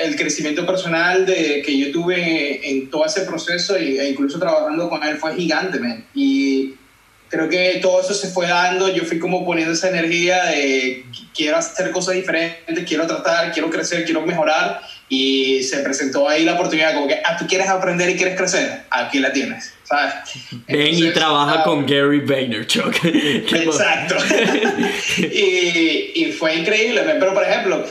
el 0.03 0.17
crecimiento 0.17 0.65
personal 0.65 1.25
de, 1.25 1.61
que 1.65 1.77
yo 1.77 1.91
tuve 1.91 2.69
en, 2.69 2.89
todo 2.89 3.05
ese 3.05 3.21
proceso 3.21 3.77
e 3.77 4.09
incluso 4.09 4.37
trabajando 4.37 4.89
con 4.89 5.01
él 5.03 5.17
fue 5.17 5.35
gigante, 5.35 5.79
man. 5.79 6.05
Y 6.13 6.73
creo 7.29 7.47
que 7.47 7.79
todo 7.81 8.01
eso 8.01 8.13
se 8.13 8.27
fue 8.27 8.47
dando, 8.47 8.93
yo 8.93 9.05
fui 9.05 9.19
como 9.19 9.45
poniendo 9.45 9.73
esa 9.73 9.89
energía 9.89 10.43
de 10.45 11.05
quiero 11.33 11.57
hacer 11.57 11.91
cosas 11.91 12.15
diferentes, 12.15 12.85
quiero 12.85 13.07
tratar, 13.07 13.53
quiero 13.53 13.69
crecer, 13.69 14.03
quiero 14.03 14.21
mejorar 14.21 14.81
y 15.09 15.61
se 15.63 15.79
presentó 15.79 16.27
ahí 16.27 16.43
la 16.45 16.53
oportunidad 16.53 16.93
como 16.95 17.07
que, 17.07 17.21
ah, 17.23 17.37
tú 17.37 17.45
quieres 17.47 17.67
aprender 17.69 18.09
y 18.09 18.15
quieres 18.15 18.35
crecer, 18.37 18.81
aquí 18.89 19.19
la 19.19 19.31
tienes, 19.31 19.73
¿sabes? 19.83 20.13
Ven 20.67 20.79
y 20.81 20.89
Entonces, 20.89 21.13
trabaja 21.13 21.59
ah, 21.59 21.63
con 21.63 21.85
Gary 21.85 22.21
Vaynerchuk. 22.21 22.95
Exacto. 23.05 24.15
y, 25.17 26.11
y 26.15 26.31
fue 26.37 26.55
increíble, 26.55 27.01
pero 27.19 27.33
por 27.33 27.43
ejemplo, 27.43 27.85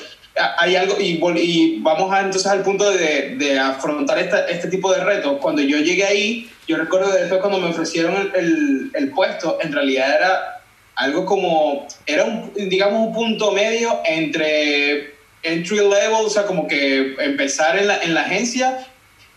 hay 0.59 0.75
algo, 0.77 0.97
y, 1.01 1.79
vamos 1.81 2.13
a, 2.13 2.21
entonces 2.21 2.51
al 2.51 2.63
punto 2.63 2.91
de, 2.91 3.37
de 3.37 3.59
afrontar 3.59 4.19
esta- 4.19 4.47
este 4.49 4.69
tipo 4.69 4.93
de 4.93 5.05
retos. 5.05 5.39
Cuando 5.41 5.63
yo 5.63 5.79
llegué 5.79 6.05
ahí, 6.05 6.51
yo 6.67 6.77
recuerdo 6.77 7.13
después 7.13 7.41
cuando 7.41 7.61
me 7.61 7.69
ofrecieron 7.69 8.17
el, 8.17 8.33
el- 8.35 8.91
el 8.95 9.11
puesto, 9.11 9.59
en 9.63 9.73
realidad 9.73 10.17
era 10.17 10.63
algo 10.97 11.25
como, 11.25 11.87
era 12.07 12.25
un, 12.25 12.53
digamos, 12.69 13.07
un 13.09 13.13
punto 13.15 13.53
medio 13.53 14.01
entre 14.05 15.14
entry 15.45 15.77
level, 15.77 16.25
o 16.25 16.31
sea, 16.31 16.45
como 16.45 16.67
que 16.67 17.15
empezar 17.19 17.79
en 17.79 17.87
la, 17.87 18.03
en 18.03 18.15
la 18.15 18.23
agencia 18.23 18.87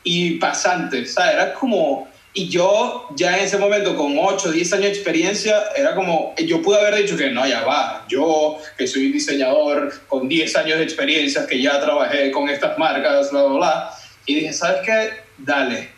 y 0.04 0.32
pasante, 0.40 1.02
o 1.02 1.06
sea, 1.06 1.32
era 1.32 1.54
como, 1.54 2.08
y 2.34 2.48
yo 2.48 3.08
ya 3.16 3.38
en 3.38 3.44
ese 3.44 3.58
momento 3.58 3.96
con 3.96 4.18
8, 4.18 4.52
10 4.52 4.74
años 4.74 4.86
de 4.86 4.92
experiencia, 4.92 5.64
era 5.76 5.94
como, 5.94 6.34
yo 6.46 6.62
pude 6.62 6.80
haber 6.80 6.96
dicho 6.96 7.18
que 7.18 7.30
no, 7.30 7.46
ya 7.46 7.62
va, 7.62 8.06
yo 8.08 8.58
que 8.78 8.88
soy 8.88 9.08
un 9.08 9.12
diseñador 9.12 9.94
con 10.08 10.30
10 10.30 10.56
años 10.56 10.78
de 10.78 10.84
experiencia, 10.84 11.46
que 11.46 11.62
ya 11.62 11.80
trabajé 11.82 12.32
con 12.32 12.50
estas 12.50 12.78
marcas, 12.78 13.32
bla, 13.32 13.44
bla, 13.44 13.58
bla, 13.58 13.94
y 14.26 14.36
dije, 14.36 14.54
¿sabes 14.54 14.82
qué? 14.86 15.10
Dale, 15.38 15.90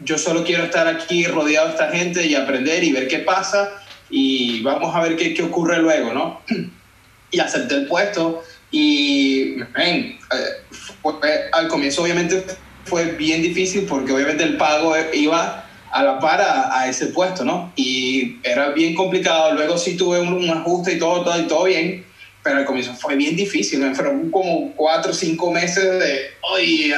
yo 0.00 0.16
solo 0.16 0.44
quiero 0.44 0.64
estar 0.64 0.88
aquí 0.88 1.26
rodeado 1.26 1.66
de 1.66 1.72
esta 1.72 1.90
gente 1.90 2.26
y 2.26 2.34
aprender 2.34 2.82
y 2.84 2.92
ver 2.92 3.06
qué 3.06 3.18
pasa 3.18 3.70
y 4.08 4.62
vamos 4.62 4.94
a 4.94 5.00
ver 5.02 5.16
qué, 5.16 5.34
qué 5.34 5.42
ocurre 5.42 5.78
luego, 5.78 6.12
¿no? 6.14 6.40
y 7.30 7.40
acepté 7.40 7.74
el 7.74 7.86
puesto 7.86 8.42
y 8.70 9.54
ven, 9.74 10.18
eh, 10.32 11.50
al 11.52 11.68
comienzo 11.68 12.02
obviamente 12.02 12.44
fue 12.84 13.04
bien 13.12 13.42
difícil 13.42 13.86
porque 13.88 14.12
obviamente 14.12 14.44
el 14.44 14.56
pago 14.56 14.94
iba 15.12 15.64
a 15.90 16.02
la 16.02 16.18
par 16.18 16.40
a, 16.40 16.80
a 16.80 16.88
ese 16.88 17.06
puesto, 17.06 17.44
¿no? 17.44 17.72
Y 17.76 18.36
era 18.42 18.70
bien 18.70 18.94
complicado, 18.94 19.54
luego 19.54 19.78
sí 19.78 19.96
tuve 19.96 20.20
un, 20.20 20.32
un 20.34 20.50
ajuste 20.50 20.94
y 20.94 20.98
todo, 20.98 21.24
todo, 21.24 21.38
y 21.38 21.46
todo 21.46 21.64
bien, 21.64 22.04
pero 22.42 22.58
al 22.58 22.64
comienzo 22.64 22.94
fue 22.94 23.16
bien 23.16 23.36
difícil, 23.36 23.80
me 23.80 23.94
fueron 23.94 24.30
como 24.30 24.72
cuatro 24.74 25.12
o 25.12 25.14
cinco 25.14 25.50
meses 25.50 25.98
de, 25.98 26.30
oye, 26.52 26.94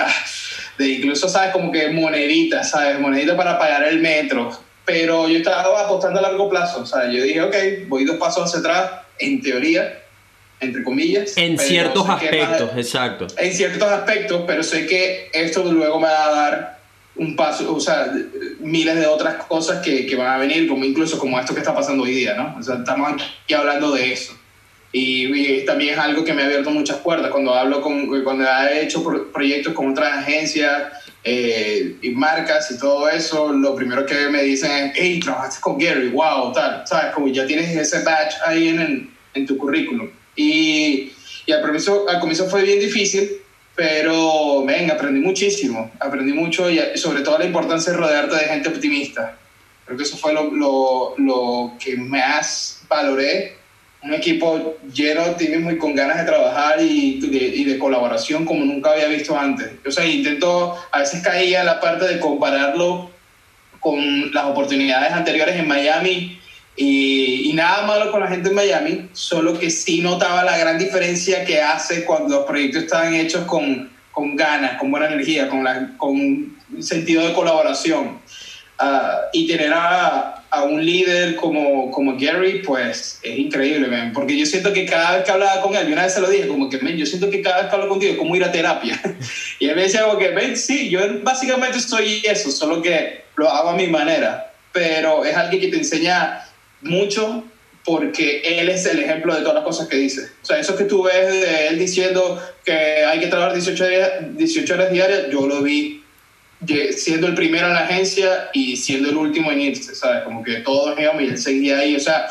de 0.79 0.89
incluso, 0.89 1.29
¿sabes? 1.29 1.53
Como 1.53 1.71
que 1.71 1.89
moneditas, 1.91 2.71
¿sabes? 2.71 2.99
Moneditas 2.99 3.37
para 3.37 3.59
pagar 3.59 3.85
el 3.85 4.01
metro, 4.01 4.51
pero 4.85 5.29
yo 5.29 5.39
estaba 5.39 5.85
apostando 5.85 6.19
a 6.19 6.23
largo 6.23 6.49
plazo, 6.49 6.81
o 6.81 6.87
sea, 6.87 7.11
yo 7.11 7.23
dije, 7.23 7.43
ok, 7.43 7.55
voy 7.89 8.05
dos 8.05 8.17
pasos 8.17 8.45
hacia 8.45 8.61
atrás, 8.61 8.91
en 9.19 9.41
teoría, 9.41 10.03
entre 10.61 10.83
comillas. 10.85 11.37
En 11.37 11.59
ciertos 11.59 12.09
aspectos, 12.09 12.71
exacto. 12.77 13.27
en 13.39 13.53
ciertos 13.55 13.89
aspectos, 13.91 14.45
pero 14.47 14.63
sé 14.63 14.87
que 14.87 15.31
esto 15.33 15.65
luego 15.73 15.99
me 15.99 16.09
va 16.09 16.27
a 16.27 16.31
dar 16.31 16.81
un 17.17 17.37
paso, 17.37 17.75
o 17.75 17.81
sea, 17.81 18.13
miles 18.61 18.97
de 18.97 19.07
otras 19.07 19.45
cosas 19.45 19.85
que, 19.85 20.07
que 20.07 20.17
van 20.17 20.29
a 20.29 20.39
venir, 20.39 20.69
como 20.69 20.85
incluso 20.85 21.19
como 21.19 21.39
esto 21.39 21.53
que 21.53 21.61
está 21.61 21.75
pasando 21.75 22.05
hoy 22.05 22.13
día, 22.13 22.35
¿no? 22.35 22.57
O 22.59 22.63
sea, 22.63 22.77
estamos 22.77 23.13
aquí 23.13 23.53
hablando 23.55 23.93
de 23.93 24.13
eso. 24.13 24.37
Y, 24.93 25.27
y 25.61 25.65
también 25.65 25.95
es 25.95 26.01
algo 26.01 26.25
que 26.25 26.33
me 26.33 26.43
ha 26.43 26.47
abierto 26.47 26.71
muchas 26.71 26.97
puertas. 26.99 27.31
Cuando 27.31 27.55
hablo 27.55 27.81
con, 27.81 28.23
cuando 28.25 28.45
he 28.45 28.83
hecho 28.83 29.05
pro- 29.05 29.31
proyectos 29.31 29.73
con 29.75 29.91
otras 29.91 30.19
agencias 30.19 30.83
eh, 31.23 31.95
y 32.03 32.11
marcas 32.11 32.71
y 32.73 32.79
todo 32.79 33.09
eso, 33.09 33.53
lo 33.53 33.75
primero 33.77 34.05
que 34.07 34.15
me 34.31 34.43
dicen 34.43 34.71
es, 34.71 34.93
hey, 34.97 35.21
trabajaste 35.21 35.61
con 35.61 35.79
Gary, 35.79 36.09
wow, 36.09 36.53
tal, 36.53 36.83
¿sabes? 36.87 37.13
Como 37.15 37.29
ya 37.29 37.47
tienes 37.47 37.77
ese 37.77 38.03
badge 38.03 38.35
ahí 38.47 38.69
en, 38.69 39.11
en 39.35 39.47
tu 39.47 39.57
currículum. 39.59 40.09
Y, 40.41 41.13
y 41.45 41.53
al, 41.53 41.61
comienzo, 41.61 42.09
al 42.09 42.19
comienzo 42.19 42.49
fue 42.49 42.63
bien 42.63 42.81
difícil, 42.81 43.43
pero, 43.77 44.65
ven, 44.65 44.91
aprendí 44.91 45.21
muchísimo, 45.21 45.91
aprendí 46.01 46.33
mucho 46.33 46.71
y 46.71 46.81
sobre 46.95 47.21
todo 47.21 47.39
la 47.39 47.45
importancia 47.45 47.93
de 47.93 47.99
rodearte 47.99 48.37
de 48.37 48.45
gente 48.45 48.71
optimista. 48.71 49.37
Creo 49.85 49.99
que 49.99 50.05
eso 50.05 50.17
fue 50.17 50.33
lo, 50.33 50.51
lo, 50.51 51.15
lo 51.19 51.73
que 51.79 51.97
más 51.97 52.83
valoré. 52.89 53.59
Un 54.03 54.15
equipo 54.15 54.79
lleno 54.95 55.25
de 55.25 55.31
optimismo 55.33 55.71
y 55.73 55.77
con 55.77 55.95
ganas 55.95 56.17
de 56.21 56.25
trabajar 56.25 56.81
y 56.81 57.21
de, 57.21 57.37
y 57.37 57.65
de 57.65 57.79
colaboración 57.79 58.47
como 58.47 58.65
nunca 58.65 58.93
había 58.93 59.09
visto 59.09 59.39
antes. 59.39 59.73
O 59.87 59.91
sea, 59.91 60.07
intento, 60.07 60.75
a 60.91 61.01
veces 61.01 61.23
caía 61.23 61.65
la 61.65 61.81
parte 61.81 62.09
de 62.09 62.19
compararlo 62.19 63.11
con 63.79 64.33
las 64.33 64.47
oportunidades 64.47 65.13
anteriores 65.13 65.57
en 65.57 65.69
Miami 65.69 66.40
y, 66.81 67.51
y 67.51 67.53
nada 67.53 67.87
malo 67.87 68.11
con 68.11 68.21
la 68.21 68.29
gente 68.29 68.49
en 68.49 68.55
Miami, 68.55 69.09
solo 69.13 69.59
que 69.59 69.69
sí 69.69 70.01
notaba 70.01 70.45
la 70.45 70.57
gran 70.57 70.79
diferencia 70.79 71.45
que 71.45 71.61
hace 71.61 72.07
cuando 72.07 72.37
los 72.37 72.47
proyectos 72.47 72.85
están 72.85 73.13
hechos 73.13 73.45
con, 73.45 73.91
con 74.11 74.35
ganas, 74.35 74.79
con 74.79 74.91
buena 74.91 75.09
energía, 75.09 75.47
con, 75.51 75.63
la, 75.63 75.95
con 75.99 76.57
sentido 76.81 77.27
de 77.27 77.35
colaboración. 77.35 78.19
Ah, 78.79 79.27
y 79.35 79.47
tener 79.47 79.75
a, 79.75 80.43
a 80.49 80.63
un 80.63 80.83
líder 80.83 81.37
como, 81.37 81.91
como 81.91 82.17
Gary, 82.19 82.63
pues 82.65 83.21
es 83.23 83.39
increíble, 83.39 83.87
man, 83.89 84.13
porque 84.15 84.39
yo 84.39 84.47
siento 84.47 84.73
que 84.73 84.87
cada 84.87 85.17
vez 85.17 85.25
que 85.27 85.33
hablaba 85.33 85.61
con 85.61 85.77
él, 85.77 85.87
y 85.87 85.93
una 85.93 86.05
vez 86.05 86.15
se 86.15 86.23
lo 86.23 86.31
dije, 86.31 86.49
como 86.49 86.71
que, 86.71 86.79
man, 86.79 86.97
yo 86.97 87.05
siento 87.05 87.29
que 87.29 87.43
cada 87.43 87.59
vez 87.61 87.67
que 87.69 87.75
hablo 87.75 87.91
contigo 87.91 88.13
es 88.13 88.19
como 88.19 88.35
ir 88.37 88.45
a 88.45 88.53
terapia. 88.53 88.99
y 89.59 89.69
él 89.69 89.77
me 89.77 89.83
decía 89.83 90.05
como 90.05 90.17
que, 90.17 90.31
man, 90.31 90.57
sí, 90.57 90.89
yo 90.89 91.01
básicamente 91.23 91.79
soy 91.79 92.23
eso, 92.25 92.51
solo 92.51 92.81
que 92.81 93.25
lo 93.37 93.51
hago 93.51 93.69
a 93.69 93.77
mi 93.77 93.87
manera, 93.87 94.55
pero 94.73 95.27
es 95.27 95.37
alguien 95.37 95.61
que 95.61 95.69
te 95.69 95.77
enseña 95.77 96.47
mucho 96.83 97.45
porque 97.85 98.43
él 98.45 98.69
es 98.69 98.85
el 98.87 99.01
ejemplo 99.01 99.35
de 99.35 99.41
todas 99.41 99.55
las 99.55 99.65
cosas 99.65 99.89
que 99.89 99.97
dice. 99.97 100.29
O 100.43 100.45
sea, 100.45 100.59
eso 100.59 100.77
que 100.77 100.85
tú 100.85 101.03
ves 101.03 101.29
de 101.29 101.69
él 101.69 101.79
diciendo 101.79 102.41
que 102.65 102.73
hay 102.73 103.21
que 103.21 103.27
trabajar 103.29 103.55
18 103.55 103.85
horas, 103.85 104.11
18 104.37 104.75
horas 104.75 104.93
diarias, 104.93 105.27
yo 105.31 105.47
lo 105.47 105.63
vi 105.63 106.01
siendo 106.95 107.27
el 107.27 107.35
primero 107.35 107.69
en 107.69 107.75
la 107.75 107.81
agencia 107.81 108.51
y 108.53 108.77
siendo 108.77 109.09
el 109.09 109.17
último 109.17 109.51
en 109.51 109.61
irse, 109.63 109.95
¿sabes? 109.95 110.25
Como 110.25 110.43
que 110.43 110.57
todos 110.57 110.99
íbamos 110.99 111.23
y 111.23 111.27
él 111.27 111.39
seguía 111.39 111.79
ahí, 111.79 111.97
o 111.97 112.01
sea, 112.01 112.27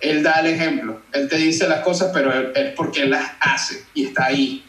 él 0.00 0.22
da 0.22 0.40
el 0.40 0.46
ejemplo, 0.46 1.02
él 1.12 1.28
te 1.28 1.36
dice 1.36 1.68
las 1.68 1.80
cosas, 1.80 2.10
pero 2.12 2.52
es 2.54 2.70
porque 2.74 3.02
él 3.02 3.10
las 3.10 3.32
hace 3.40 3.82
y 3.94 4.06
está 4.06 4.26
ahí. 4.26 4.62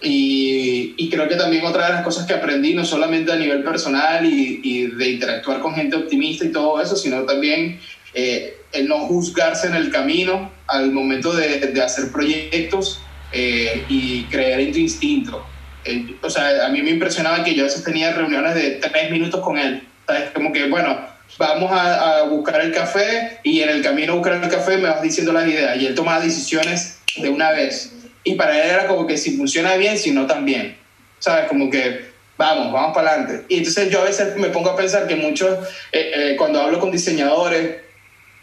Y, 0.00 0.94
y 0.96 1.10
creo 1.10 1.28
que 1.28 1.34
también 1.34 1.64
otra 1.64 1.86
de 1.86 1.92
las 1.94 2.04
cosas 2.04 2.26
que 2.26 2.34
aprendí, 2.34 2.74
no 2.74 2.84
solamente 2.84 3.32
a 3.32 3.36
nivel 3.36 3.64
personal 3.64 4.24
y, 4.24 4.60
y 4.62 4.86
de 4.86 5.08
interactuar 5.08 5.60
con 5.60 5.74
gente 5.74 5.96
optimista 5.96 6.44
y 6.44 6.52
todo 6.52 6.80
eso, 6.80 6.94
sino 6.94 7.24
también 7.24 7.80
eh, 8.14 8.57
el 8.72 8.88
no 8.88 8.98
juzgarse 9.06 9.66
en 9.66 9.74
el 9.74 9.90
camino 9.90 10.50
al 10.66 10.92
momento 10.92 11.32
de, 11.32 11.72
hacer 11.82 12.12
proyectos 12.12 13.00
eh, 13.32 13.84
y 13.88 14.24
creer 14.24 14.60
en 14.60 14.72
tu 14.72 14.78
instinto. 14.78 15.44
Eh, 15.84 16.16
o 16.22 16.30
sea, 16.30 16.66
a 16.66 16.68
mí 16.68 16.82
me 16.82 16.90
impresionaba 16.90 17.42
que 17.44 17.54
yo 17.54 17.62
a 17.62 17.64
veces 17.66 17.82
tenía 17.82 18.12
reuniones 18.12 18.54
de 18.54 18.72
tres 18.72 19.10
minutos 19.10 19.40
con 19.40 19.58
él. 19.58 19.82
¿Sabes? 20.06 20.30
Como 20.34 20.52
que, 20.52 20.68
bueno, 20.68 20.98
vamos 21.38 21.70
a, 21.72 22.22
buscar 22.24 22.60
el 22.60 22.72
café 22.72 23.40
y 23.42 23.60
en 23.60 23.68
el 23.70 23.82
camino 23.82 24.16
buscar 24.16 24.34
el 24.42 24.48
café 24.48 24.76
me 24.76 24.88
vas 24.88 25.02
diciendo 25.02 25.32
las 25.32 25.46
ideas 25.46 25.76
y 25.76 25.86
él 25.86 25.94
tomaba 25.94 26.20
decisiones 26.20 27.00
de 27.16 27.28
una 27.28 27.50
vez. 27.52 27.92
Y 28.24 28.34
para 28.34 28.62
él 28.62 28.70
era 28.70 28.86
como 28.86 29.06
que 29.06 29.16
si 29.16 29.36
funciona 29.36 29.76
bien, 29.76 29.98
si 29.98 30.10
no 30.10 30.26
también. 30.26 30.76
¿Sabes? 31.18 31.46
Como 31.48 31.70
que 31.70 32.08
vamos, 32.36 32.72
vamos 32.72 32.94
para 32.94 33.12
adelante. 33.12 33.44
Y 33.48 33.58
entonces 33.58 33.90
yo 33.90 34.02
a 34.02 34.04
veces 34.04 34.36
me 34.36 34.48
pongo 34.48 34.70
a 34.70 34.76
pensar 34.76 35.06
que 35.06 35.16
muchos, 35.16 35.58
eh, 35.92 36.34
cuando 36.38 36.60
hablo 36.60 36.78
con 36.78 36.90
diseñadores 36.90 37.87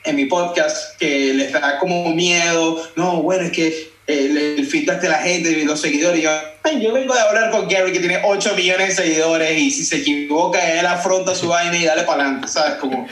en 0.05 0.15
mi 0.15 0.25
podcast, 0.25 0.97
que 0.99 1.33
les 1.33 1.51
da 1.51 1.77
como 1.79 2.13
miedo, 2.13 2.81
no, 2.95 3.21
bueno, 3.21 3.43
es 3.43 3.51
que 3.51 3.89
el, 4.07 4.37
el 4.37 4.65
feedback 4.67 5.01
de 5.01 5.09
la 5.09 5.17
gente 5.17 5.49
y 5.51 5.63
los 5.63 5.81
seguidores, 5.81 6.21
yo, 6.21 6.29
"Ay, 6.63 6.79
yo 6.81 6.93
vengo 6.93 7.13
de 7.13 7.19
hablar 7.21 7.49
con 7.51 7.67
Gary 7.67 7.91
que 7.91 7.99
tiene 7.99 8.19
8 8.23 8.53
millones 8.55 8.89
de 8.97 9.03
seguidores 9.03 9.57
y 9.59 9.71
si 9.71 9.83
se 9.83 9.97
equivoca, 9.97 10.79
él 10.79 10.85
afronta 10.85 11.33
su 11.33 11.47
vaina 11.47 11.75
y 11.77 11.85
dale 11.85 12.03
para 12.03 12.21
adelante, 12.23 12.47
¿sabes? 12.47 12.75
Como, 12.75 13.07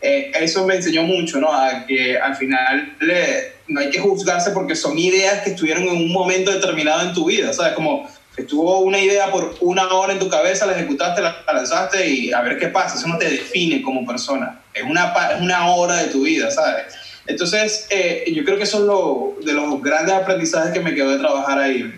eh, 0.00 0.30
eso 0.40 0.64
me 0.64 0.76
enseñó 0.76 1.02
mucho, 1.02 1.38
¿no? 1.38 1.52
A 1.52 1.84
que 1.86 2.16
al 2.18 2.36
final 2.36 2.96
le- 3.00 3.56
no 3.68 3.80
hay 3.80 3.90
que 3.90 3.98
juzgarse 3.98 4.50
porque 4.52 4.76
son 4.76 4.96
ideas 4.96 5.42
que 5.42 5.50
estuvieron 5.50 5.82
en 5.84 5.96
un 5.96 6.12
momento 6.12 6.52
determinado 6.52 7.02
en 7.08 7.12
tu 7.12 7.24
vida, 7.24 7.52
¿sabes? 7.52 7.72
Como 7.72 8.08
estuvo 8.36 8.78
una 8.80 8.98
idea 9.00 9.32
por 9.32 9.56
una 9.60 9.88
hora 9.92 10.12
en 10.12 10.20
tu 10.20 10.28
cabeza, 10.28 10.66
la 10.66 10.74
ejecutaste, 10.74 11.22
la 11.22 11.42
lanzaste 11.52 12.06
y 12.08 12.32
a 12.32 12.40
ver 12.42 12.58
qué 12.58 12.68
pasa. 12.68 12.96
Eso 12.96 13.08
no 13.08 13.18
te 13.18 13.28
define 13.28 13.82
como 13.82 14.06
persona. 14.06 14.60
Es 14.76 14.84
una, 14.84 15.12
una 15.40 15.68
hora 15.68 15.96
de 15.96 16.08
tu 16.08 16.22
vida, 16.22 16.50
¿sabes? 16.50 16.94
Entonces, 17.26 17.86
eh, 17.90 18.30
yo 18.32 18.44
creo 18.44 18.56
que 18.56 18.64
eso 18.64 18.78
es 18.78 18.84
lo, 18.84 19.34
de 19.44 19.52
los 19.52 19.82
grandes 19.82 20.14
aprendizajes 20.14 20.72
que 20.72 20.80
me 20.80 20.94
quedó 20.94 21.10
de 21.10 21.18
trabajar 21.18 21.58
ahí. 21.58 21.92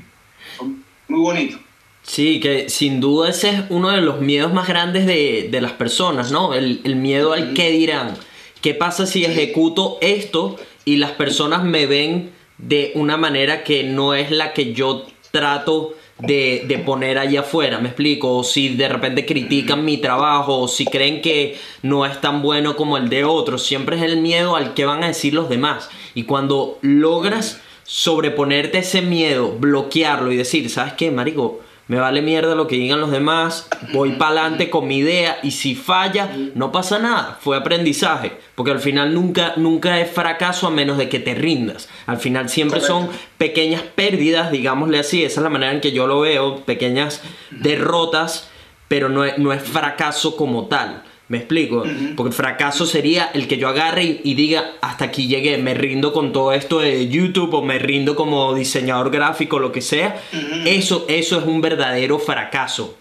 Muy 1.09 1.20
bonito. 1.20 1.59
Sí, 2.03 2.41
que 2.41 2.70
sin 2.70 3.01
duda 3.01 3.29
ese 3.29 3.51
es 3.51 3.62
uno 3.68 3.91
de 3.91 4.01
los 4.01 4.20
miedos 4.20 4.53
más 4.53 4.66
grandes 4.66 5.05
de, 5.05 5.49
de 5.51 5.61
las 5.61 5.72
personas, 5.72 6.31
¿no? 6.31 6.55
El, 6.55 6.81
el 6.85 6.97
miedo 6.97 7.35
al 7.35 7.53
qué 7.53 7.70
dirán. 7.70 8.14
¿Qué 8.62 8.74
pasa 8.74 9.07
si 9.07 9.24
ejecuto 9.24 9.99
esto 10.01 10.57
y 10.85 10.97
las 10.97 11.12
personas 11.12 11.64
me 11.64 11.87
ven 11.87 12.33
de 12.57 12.93
una 12.95 13.16
manera 13.16 13.62
que 13.62 13.85
no 13.85 14.14
es 14.14 14.31
la 14.31 14.53
que 14.53 14.72
yo 14.72 15.07
trato 15.31 15.95
de, 16.19 16.64
de 16.66 16.79
poner 16.79 17.19
allá 17.19 17.41
afuera? 17.41 17.79
¿Me 17.79 17.89
explico? 17.89 18.37
O 18.37 18.45
si 18.45 18.71
de 18.71 18.89
repente 18.89 19.27
critican 19.27 19.85
mi 19.85 19.99
trabajo, 19.99 20.59
o 20.61 20.69
si 20.69 20.85
creen 20.85 21.21
que 21.23 21.59
no 21.83 22.07
es 22.07 22.21
tan 22.21 22.43
bueno 22.43 22.77
como 22.77 22.97
el 22.97 23.09
de 23.09 23.25
otros. 23.25 23.64
Siempre 23.64 23.97
es 23.97 24.03
el 24.03 24.19
miedo 24.19 24.57
al 24.57 24.75
que 24.75 24.87
van 24.87 25.05
a 25.05 25.09
decir 25.09 25.35
los 25.35 25.49
demás. 25.49 25.91
Y 26.14 26.25
cuando 26.25 26.79
logras 26.83 27.61
sobreponerte 27.85 28.79
ese 28.79 29.01
miedo, 29.01 29.57
bloquearlo 29.59 30.31
y 30.31 30.37
decir, 30.37 30.69
¿sabes 30.69 30.93
qué, 30.93 31.11
marico? 31.11 31.61
Me 31.89 31.99
vale 31.99 32.20
mierda 32.20 32.55
lo 32.55 32.66
que 32.66 32.76
digan 32.76 33.01
los 33.01 33.11
demás, 33.11 33.66
voy 33.95 34.12
para 34.12 34.43
adelante 34.43 34.68
con 34.68 34.86
mi 34.86 34.99
idea 34.99 35.39
y 35.43 35.53
si 35.53 35.74
falla, 35.74 36.30
no 36.55 36.70
pasa 36.70 36.99
nada, 36.99 37.39
fue 37.41 37.57
aprendizaje, 37.57 38.39
porque 38.55 38.72
al 38.72 38.80
final 38.80 39.14
nunca, 39.14 39.55
nunca 39.57 39.99
es 39.99 40.11
fracaso 40.11 40.66
a 40.66 40.70
menos 40.70 40.99
de 40.99 41.09
que 41.09 41.18
te 41.18 41.34
rindas, 41.34 41.89
al 42.05 42.18
final 42.18 42.51
siempre 42.51 42.82
son 42.82 43.09
pequeñas 43.39 43.80
pérdidas, 43.80 44.51
digámosle 44.53 44.99
así, 44.99 45.24
esa 45.24 45.41
es 45.41 45.45
la 45.45 45.49
manera 45.49 45.72
en 45.72 45.80
que 45.80 45.93
yo 45.93 46.07
lo 46.07 46.20
veo, 46.20 46.57
pequeñas 46.66 47.22
derrotas, 47.51 48.51
pero 48.89 49.09
no 49.09 49.24
es, 49.24 49.39
no 49.39 49.55
es 49.55 49.62
fracaso 49.62 50.36
como 50.36 50.66
tal. 50.66 51.03
¿Me 51.29 51.39
explico? 51.39 51.85
Porque 52.16 52.33
fracaso 52.33 52.87
sería 52.87 53.31
el 53.35 53.49
que 53.49 53.59
yo 53.59 53.68
agarre 53.68 54.05
y, 54.05 54.20
y 54.24 54.35
diga, 54.35 54.72
hasta 54.81 55.07
aquí 55.07 55.29
llegué, 55.29 55.59
me 55.59 55.74
rindo 55.74 56.12
con 56.14 56.33
todo 56.33 56.53
esto 56.53 56.79
de 56.81 57.07
YouTube 57.09 57.53
o 57.53 57.62
me 57.62 57.79
rindo 57.79 58.16
como 58.16 58.55
diseñador 58.55 59.11
gráfico, 59.11 59.59
lo 59.59 59.70
que 59.70 59.83
sea. 59.83 60.22
Eso, 60.64 61.05
eso 61.09 61.39
es 61.39 61.45
un 61.45 61.61
verdadero 61.61 62.18
fracaso. 62.18 62.97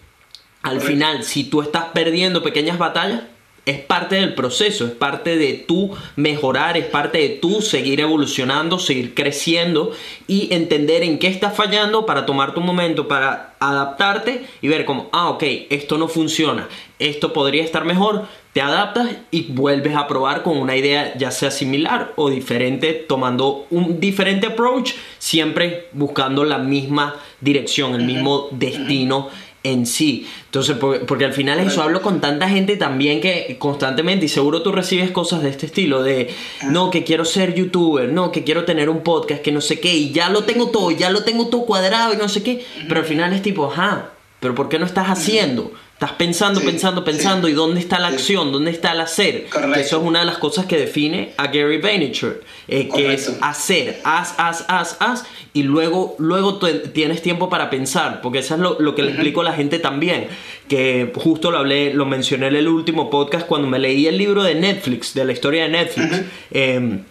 Al 0.62 0.82
final, 0.82 1.24
si 1.24 1.44
tú 1.44 1.62
estás 1.62 1.86
perdiendo 1.94 2.42
pequeñas 2.42 2.76
batallas, 2.76 3.22
es 3.68 3.80
parte 3.80 4.16
del 4.16 4.34
proceso, 4.34 4.86
es 4.86 4.92
parte 4.92 5.36
de 5.36 5.52
tú 5.52 5.94
mejorar, 6.16 6.78
es 6.78 6.86
parte 6.86 7.18
de 7.18 7.28
tú 7.28 7.60
seguir 7.60 8.00
evolucionando, 8.00 8.78
seguir 8.78 9.12
creciendo 9.12 9.92
y 10.26 10.48
entender 10.54 11.02
en 11.02 11.18
qué 11.18 11.26
estás 11.26 11.54
fallando 11.54 12.06
para 12.06 12.24
tomar 12.24 12.54
tu 12.54 12.62
momento, 12.62 13.08
para 13.08 13.54
adaptarte 13.60 14.46
y 14.62 14.68
ver 14.68 14.86
como, 14.86 15.10
ah, 15.12 15.28
ok, 15.28 15.42
esto 15.68 15.98
no 15.98 16.08
funciona, 16.08 16.66
esto 16.98 17.34
podría 17.34 17.62
estar 17.62 17.84
mejor, 17.84 18.26
te 18.54 18.62
adaptas 18.62 19.10
y 19.30 19.52
vuelves 19.52 19.94
a 19.94 20.08
probar 20.08 20.42
con 20.42 20.56
una 20.56 20.74
idea 20.74 21.14
ya 21.18 21.30
sea 21.30 21.50
similar 21.50 22.14
o 22.16 22.30
diferente, 22.30 22.94
tomando 22.94 23.66
un 23.70 24.00
diferente 24.00 24.46
approach, 24.46 24.92
siempre 25.18 25.88
buscando 25.92 26.44
la 26.44 26.56
misma 26.56 27.16
dirección, 27.42 27.94
el 27.94 28.04
mismo 28.04 28.48
destino 28.50 29.28
en 29.64 29.86
sí. 29.86 30.26
Entonces, 30.46 30.76
por- 30.76 31.04
porque, 31.06 31.24
al 31.24 31.32
final 31.32 31.58
eso 31.60 31.82
hablo 31.82 32.00
con 32.00 32.20
tanta 32.20 32.48
gente 32.48 32.76
también 32.76 33.20
que 33.20 33.56
constantemente, 33.58 34.26
y 34.26 34.28
seguro 34.28 34.62
tú 34.62 34.72
recibes 34.72 35.10
cosas 35.10 35.42
de 35.42 35.50
este 35.50 35.66
estilo, 35.66 36.02
de 36.02 36.32
no, 36.70 36.90
que 36.90 37.04
quiero 37.04 37.24
ser 37.24 37.54
youtuber, 37.54 38.10
no, 38.12 38.30
que 38.32 38.44
quiero 38.44 38.64
tener 38.64 38.88
un 38.88 39.02
podcast, 39.02 39.42
que 39.42 39.52
no 39.52 39.60
sé 39.60 39.80
qué, 39.80 39.94
y 39.94 40.12
ya 40.12 40.30
lo 40.30 40.44
tengo 40.44 40.68
todo, 40.70 40.90
ya 40.92 41.10
lo 41.10 41.24
tengo 41.24 41.48
todo 41.48 41.66
cuadrado 41.66 42.14
y 42.14 42.16
no 42.16 42.28
sé 42.28 42.42
qué, 42.42 42.64
pero 42.88 43.00
al 43.00 43.06
final 43.06 43.32
es 43.32 43.42
tipo, 43.42 43.66
ajá, 43.70 44.10
pero 44.40 44.54
¿por 44.54 44.68
qué 44.68 44.78
no 44.78 44.86
estás 44.86 45.08
haciendo? 45.08 45.72
Estás 46.00 46.12
pensando, 46.12 46.60
Sí, 46.60 46.66
pensando, 46.66 47.02
pensando, 47.02 47.48
sí. 47.48 47.52
y 47.52 47.56
¿dónde 47.56 47.80
está 47.80 47.98
la 47.98 48.10
Sí. 48.10 48.14
acción? 48.14 48.52
¿Dónde 48.52 48.70
está 48.70 48.92
el 48.92 49.00
hacer? 49.00 49.46
Correcto. 49.50 49.74
Que 49.74 49.80
eso 49.80 49.96
es 50.00 50.06
una 50.06 50.20
de 50.20 50.26
las 50.26 50.38
cosas 50.38 50.66
que 50.66 50.76
define 50.78 51.32
a 51.36 51.48
Gary 51.48 51.78
Vaynerchuk, 51.78 52.36
eh, 52.68 52.88
que 52.94 53.14
es 53.14 53.36
hacer, 53.40 53.98
haz, 54.04 54.36
haz, 54.38 54.64
haz, 54.68 54.96
haz, 55.00 55.24
y 55.54 55.64
luego, 55.64 56.14
luego 56.20 56.58
tienes 56.94 57.20
tiempo 57.20 57.48
para 57.48 57.68
pensar, 57.68 58.20
porque 58.20 58.38
eso 58.38 58.54
es 58.54 58.60
lo, 58.60 58.76
lo 58.78 58.94
que 58.94 59.02
le 59.02 59.10
explico 59.10 59.40
a 59.40 59.44
la 59.44 59.54
gente 59.54 59.80
también, 59.80 60.28
que 60.68 61.10
justo 61.16 61.50
lo 61.50 61.58
hablé, 61.58 61.92
lo 61.92 62.06
mencioné 62.06 62.46
en 62.46 62.54
el 62.54 62.68
último 62.68 63.10
podcast 63.10 63.44
cuando 63.48 63.66
me 63.66 63.80
leí 63.80 64.06
el 64.06 64.18
libro 64.18 64.44
de 64.44 64.54
Netflix, 64.54 65.14
de 65.14 65.24
la 65.24 65.32
historia 65.32 65.64
de 65.64 65.70
Netflix. 65.70 66.22
Em. 66.52 67.02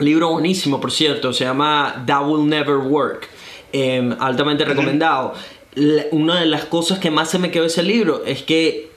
Libro 0.00 0.28
buenísimo, 0.28 0.82
por 0.82 0.92
cierto, 0.92 1.32
se 1.32 1.44
llama 1.44 2.04
That 2.06 2.26
Will 2.26 2.46
Never 2.46 2.76
Work. 2.76 3.26
Em, 3.72 4.14
altamente 4.20 4.64
recomendado. 4.66 5.32
La- 5.74 6.04
una 6.10 6.40
de 6.40 6.46
las 6.46 6.64
cosas 6.64 6.98
que 6.98 7.10
más 7.10 7.30
se 7.30 7.38
me 7.38 7.50
quedó 7.50 7.64
ese 7.66 7.82
libro 7.82 8.24
es 8.26 8.42
que 8.42 8.90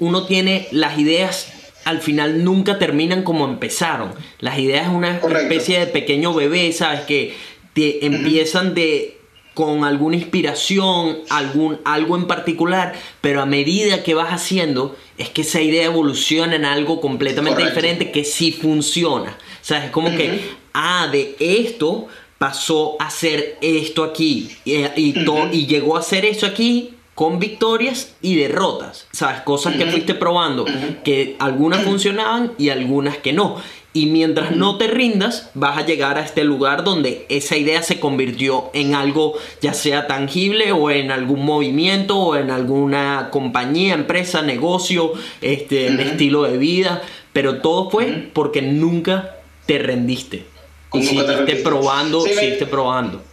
uno 0.00 0.26
tiene 0.26 0.68
las 0.72 0.98
ideas 0.98 1.52
al 1.84 2.00
final 2.02 2.44
nunca 2.44 2.78
terminan 2.78 3.22
como 3.22 3.46
empezaron. 3.46 4.12
Las 4.38 4.58
ideas 4.58 4.86
es 4.88 4.92
una 4.92 5.18
Correcto. 5.18 5.42
especie 5.44 5.78
de 5.80 5.86
pequeño 5.86 6.34
bebé, 6.34 6.70
¿sabes? 6.72 7.00
Que 7.02 7.34
te 7.72 8.04
empiezan 8.04 8.74
de 8.74 9.16
con 9.54 9.84
alguna 9.84 10.16
inspiración, 10.16 11.18
algún, 11.30 11.80
algo 11.84 12.16
en 12.16 12.26
particular, 12.26 12.94
pero 13.20 13.40
a 13.42 13.46
medida 13.46 14.02
que 14.02 14.14
vas 14.14 14.28
haciendo, 14.30 14.94
es 15.18 15.28
que 15.30 15.40
esa 15.42 15.60
idea 15.60 15.84
evoluciona 15.86 16.54
en 16.54 16.64
algo 16.66 17.00
completamente 17.00 17.62
Correcto. 17.62 17.80
diferente 17.80 18.12
que 18.12 18.24
sí 18.24 18.52
funciona. 18.52 19.30
O 19.30 19.64
sea, 19.64 19.84
es 19.84 19.90
como 19.90 20.10
que, 20.16 20.40
ah, 20.74 21.08
de 21.10 21.34
esto 21.40 22.06
pasó 22.40 22.96
a 22.98 23.10
ser 23.10 23.58
esto 23.60 24.02
aquí 24.02 24.48
y, 24.64 24.76
y, 24.96 25.14
y 25.52 25.66
llegó 25.66 25.98
a 25.98 26.02
ser 26.02 26.24
eso 26.24 26.46
aquí 26.46 26.94
con 27.14 27.38
victorias 27.38 28.14
y 28.22 28.36
derrotas, 28.36 29.06
¿sabes? 29.12 29.42
Cosas 29.42 29.76
que 29.76 29.84
fuiste 29.84 30.14
probando, 30.14 30.64
que 31.04 31.36
algunas 31.38 31.82
funcionaban 31.82 32.52
y 32.56 32.70
algunas 32.70 33.18
que 33.18 33.34
no. 33.34 33.56
Y 33.92 34.06
mientras 34.06 34.56
no 34.56 34.78
te 34.78 34.86
rindas, 34.86 35.50
vas 35.52 35.76
a 35.76 35.84
llegar 35.84 36.16
a 36.16 36.22
este 36.22 36.44
lugar 36.44 36.82
donde 36.82 37.26
esa 37.28 37.58
idea 37.58 37.82
se 37.82 38.00
convirtió 38.00 38.70
en 38.72 38.94
algo 38.94 39.34
ya 39.60 39.74
sea 39.74 40.06
tangible 40.06 40.72
o 40.72 40.90
en 40.90 41.10
algún 41.10 41.44
movimiento 41.44 42.16
o 42.16 42.36
en 42.36 42.50
alguna 42.50 43.28
compañía, 43.30 43.92
empresa, 43.92 44.40
negocio, 44.40 45.12
este, 45.42 45.88
estilo 46.02 46.44
de 46.44 46.56
vida. 46.56 47.02
Pero 47.34 47.60
todo 47.60 47.90
fue 47.90 48.30
porque 48.32 48.62
nunca 48.62 49.36
te 49.66 49.78
rendiste. 49.78 50.46
Y 50.92 50.98
Nunca 50.98 51.10
te 51.10 51.14
seguiste 51.14 51.36
rendiste. 51.36 51.62
probando, 51.62 52.20
Sí, 52.22 52.28
me- 52.30 52.34
seguiste 52.36 52.66
probando. 52.66 53.24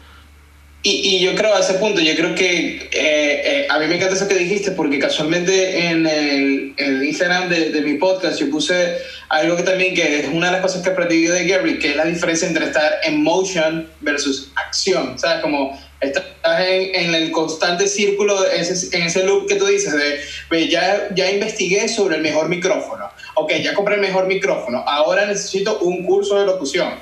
Y, 0.84 0.92
y 1.18 1.20
yo 1.20 1.36
creo 1.36 1.54
a 1.56 1.60
ese 1.60 1.74
punto, 1.74 2.00
yo 2.00 2.16
creo 2.16 2.34
que 2.36 2.78
eh, 2.78 2.90
eh, 2.94 3.68
a 3.70 3.78
mí 3.80 3.88
me 3.88 3.96
encanta 3.96 4.14
eso 4.16 4.28
que 4.28 4.36
dijiste 4.36 4.72
porque 4.72 5.00
casualmente 5.00 5.88
en 5.88 6.06
el, 6.06 6.74
el 6.78 7.04
Instagram 7.04 7.50
de, 7.50 7.72
de 7.72 7.82
mi 7.82 7.96
podcast 7.96 8.40
yo 8.40 8.50
puse 8.50 8.96
algo 9.28 9.58
que 9.58 9.64
también 9.64 9.96
que 9.96 10.20
es 10.20 10.28
una 10.32 10.46
de 10.46 10.52
las 10.54 10.62
cosas 10.62 10.84
que 10.84 10.90
aprendí 10.92 11.24
de 11.26 11.46
Gary, 11.46 11.80
que 11.80 11.90
es 11.90 11.96
la 11.98 12.06
diferencia 12.06 12.48
entre 12.48 12.66
estar 12.66 12.90
en 13.04 13.22
motion 13.22 13.90
versus 14.02 14.52
acción, 14.56 15.18
¿sabes? 15.20 15.42
Como 15.42 15.78
estás 16.00 16.24
en, 16.62 16.96
en 16.96 17.16
el 17.16 17.32
constante 17.32 17.88
círculo, 17.88 18.46
ese- 18.46 18.96
en 18.96 19.04
ese 19.04 19.24
loop 19.26 19.48
que 19.48 19.56
tú 19.56 19.66
dices 19.66 19.92
de, 19.94 20.22
"Ve, 20.50 20.70
ya, 20.70 21.10
ya 21.16 21.30
investigué 21.30 21.90
sobre 21.90 22.18
el 22.18 22.22
mejor 22.22 22.48
micrófono, 22.50 23.10
ok, 23.36 23.52
ya 23.64 23.74
compré 23.74 23.96
el 23.96 24.02
mejor 24.02 24.28
micrófono, 24.28 24.84
ahora 24.88 25.26
necesito 25.26 25.80
un 25.80 26.06
curso 26.06 26.40
de 26.40 26.46
locución, 26.46 26.94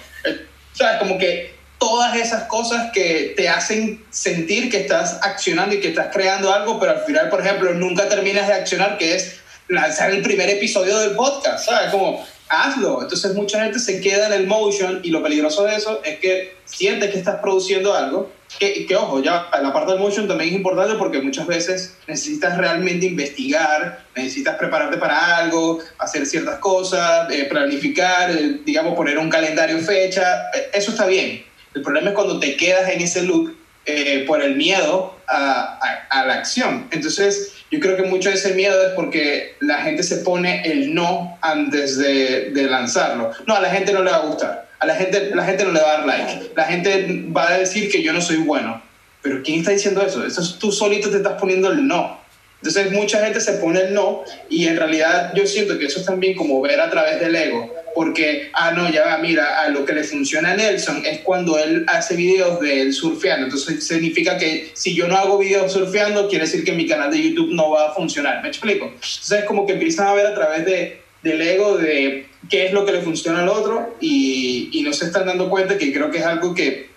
Eh, 0.75 0.77
¿sabes? 0.77 0.99
Como 0.99 1.17
que 1.17 1.55
todas 1.79 2.15
esas 2.15 2.43
cosas 2.43 2.91
que 2.93 3.33
te 3.35 3.49
hacen 3.49 4.03
sentir 4.09 4.69
que 4.69 4.81
estás 4.81 5.19
accionando 5.21 5.75
y 5.75 5.81
que 5.81 5.89
estás 5.89 6.07
creando 6.11 6.53
algo, 6.53 6.79
pero 6.79 6.93
al 6.93 7.01
final, 7.01 7.29
por 7.29 7.41
ejemplo, 7.41 7.73
nunca 7.73 8.07
terminas 8.07 8.47
de 8.47 8.53
accionar, 8.53 8.97
que 8.97 9.15
es 9.15 9.39
lanzar 9.67 10.11
el 10.11 10.21
primer 10.21 10.49
episodio 10.49 10.97
del 10.99 11.15
podcast, 11.15 11.65
¿sabes? 11.65 11.91
Como, 11.91 12.25
hazlo. 12.49 13.01
Entonces 13.01 13.33
mucha 13.33 13.63
gente 13.63 13.79
se 13.79 14.01
queda 14.01 14.27
en 14.27 14.33
el 14.33 14.47
motion 14.47 15.01
y 15.03 15.09
lo 15.09 15.21
peligroso 15.23 15.63
de 15.63 15.75
eso 15.75 16.01
es 16.03 16.19
que 16.19 16.55
sientes 16.65 17.11
que 17.11 17.17
estás 17.17 17.39
produciendo 17.39 17.93
algo, 17.93 18.31
que, 18.59 18.85
que 18.85 18.95
ojo, 18.95 19.21
ya 19.21 19.47
la 19.61 19.73
parte 19.73 19.91
del 19.91 19.99
motion 20.01 20.27
también 20.27 20.49
es 20.51 20.55
importante 20.55 20.95
porque 20.95 21.21
muchas 21.21 21.45
veces 21.47 21.97
necesitas 22.07 22.57
realmente 22.57 23.05
investigar, 23.05 24.05
necesitas 24.15 24.55
prepararte 24.55 24.97
para 24.97 25.37
algo, 25.37 25.79
hacer 25.97 26.25
ciertas 26.25 26.59
cosas, 26.59 27.29
eh, 27.31 27.45
planificar, 27.49 28.31
eh, 28.31 28.59
digamos, 28.65 28.95
poner 28.95 29.17
un 29.17 29.29
calendario, 29.29 29.77
fecha, 29.79 30.49
eh, 30.53 30.69
eso 30.73 30.91
está 30.91 31.05
bien. 31.05 31.43
El 31.73 31.81
problema 31.81 32.09
es 32.09 32.15
cuando 32.15 32.39
te 32.39 32.55
quedas 32.55 32.89
en 32.89 33.01
ese 33.01 33.23
loop 33.23 33.53
eh, 33.85 34.23
por 34.25 34.41
el 34.41 34.55
miedo 34.55 35.19
a, 35.27 35.77
a- 35.81 36.19
a 36.21 36.25
la 36.25 36.35
acción. 36.35 36.87
Entonces, 36.91 37.51
yo 37.69 37.79
creo 37.79 37.95
que 37.97 38.03
mucho 38.03 38.29
de 38.29 38.35
ese 38.35 38.53
miedo 38.53 38.81
es 38.87 38.93
porque 38.93 39.57
la 39.59 39.79
gente 39.79 40.01
se 40.03 40.17
pone 40.17 40.61
el 40.63 40.93
no 40.93 41.37
antes 41.41 41.97
de, 41.97 42.51
de 42.51 42.63
lanzarlo. 42.63 43.31
No, 43.45 43.55
a 43.55 43.59
la 43.61 43.69
gente 43.69 43.91
no 43.93 44.01
le 44.03 44.11
va 44.11 44.17
a 44.17 44.25
gustar. 44.25 44.69
A 44.85 44.87
la 44.87 44.95
gente, 44.95 45.31
la 45.33 45.43
gente 45.43 45.65
no 45.65 45.71
le 45.71 45.81
va 45.81 45.93
a 45.93 45.97
dar 45.97 46.05
like. 46.05 46.51
La 46.55 46.65
gente 46.65 47.23
va 47.35 47.49
a 47.49 47.57
decir 47.57 47.89
que 47.89 48.03
yo 48.03 48.13
no 48.13 48.21
soy 48.21 48.37
bueno. 48.37 48.83
Pero 49.23 49.41
¿quién 49.41 49.61
está 49.61 49.71
diciendo 49.71 50.05
eso? 50.05 50.23
Eso 50.23 50.41
es 50.41 50.59
tú 50.59 50.71
solito 50.71 51.09
te 51.09 51.17
estás 51.17 51.41
poniendo 51.41 51.71
el 51.71 51.87
no. 51.87 52.19
Entonces 52.57 52.91
mucha 52.91 53.19
gente 53.25 53.41
se 53.41 53.53
pone 53.53 53.81
el 53.81 53.93
no 53.95 54.23
y 54.47 54.67
en 54.67 54.77
realidad 54.77 55.33
yo 55.35 55.47
siento 55.47 55.79
que 55.79 55.85
eso 55.85 56.01
es 56.01 56.05
también 56.05 56.35
como 56.35 56.61
ver 56.61 56.79
a 56.79 56.91
través 56.91 57.19
del 57.19 57.35
ego, 57.35 57.73
porque, 57.95 58.49
ah, 58.53 58.71
no, 58.71 58.89
ya 58.91 59.05
va, 59.05 59.17
mira, 59.17 59.61
a 59.61 59.69
lo 59.69 59.85
que 59.85 59.93
le 59.93 60.03
funciona 60.03 60.51
a 60.51 60.55
Nelson 60.55 61.03
es 61.05 61.19
cuando 61.19 61.57
él 61.59 61.83
hace 61.87 62.15
videos 62.15 62.59
de 62.59 62.81
él 62.81 62.93
surfeando, 62.93 63.45
entonces 63.45 63.85
significa 63.85 64.37
que 64.37 64.71
si 64.73 64.95
yo 64.95 65.07
no 65.07 65.15
hago 65.15 65.37
videos 65.37 65.73
surfeando, 65.73 66.27
quiere 66.27 66.45
decir 66.45 66.63
que 66.63 66.71
mi 66.71 66.87
canal 66.87 67.11
de 67.11 67.21
YouTube 67.21 67.53
no 67.53 67.71
va 67.71 67.89
a 67.89 67.93
funcionar, 67.93 68.41
¿me 68.41 68.47
explico? 68.47 68.85
Entonces 68.85 69.39
es 69.39 69.45
como 69.45 69.67
que 69.67 69.73
empiezan 69.73 70.07
a 70.07 70.13
ver 70.13 70.25
a 70.25 70.33
través 70.33 70.65
de, 70.65 71.01
del 71.21 71.41
ego 71.41 71.77
de 71.77 72.25
qué 72.49 72.67
es 72.67 72.73
lo 72.73 72.85
que 72.85 72.91
le 72.91 73.01
funciona 73.01 73.41
al 73.41 73.49
otro 73.49 73.95
y, 73.99 74.69
y 74.71 74.81
no 74.83 74.93
se 74.93 75.05
están 75.05 75.25
dando 75.25 75.49
cuenta 75.49 75.77
que 75.77 75.93
creo 75.93 76.11
que 76.11 76.19
es 76.19 76.25
algo 76.25 76.53
que 76.53 76.89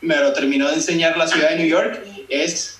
me 0.00 0.16
lo 0.16 0.32
terminó 0.32 0.68
de 0.68 0.74
enseñar 0.74 1.16
la 1.16 1.26
ciudad 1.26 1.50
de 1.50 1.56
New 1.56 1.66
York, 1.66 2.00
es 2.28 2.78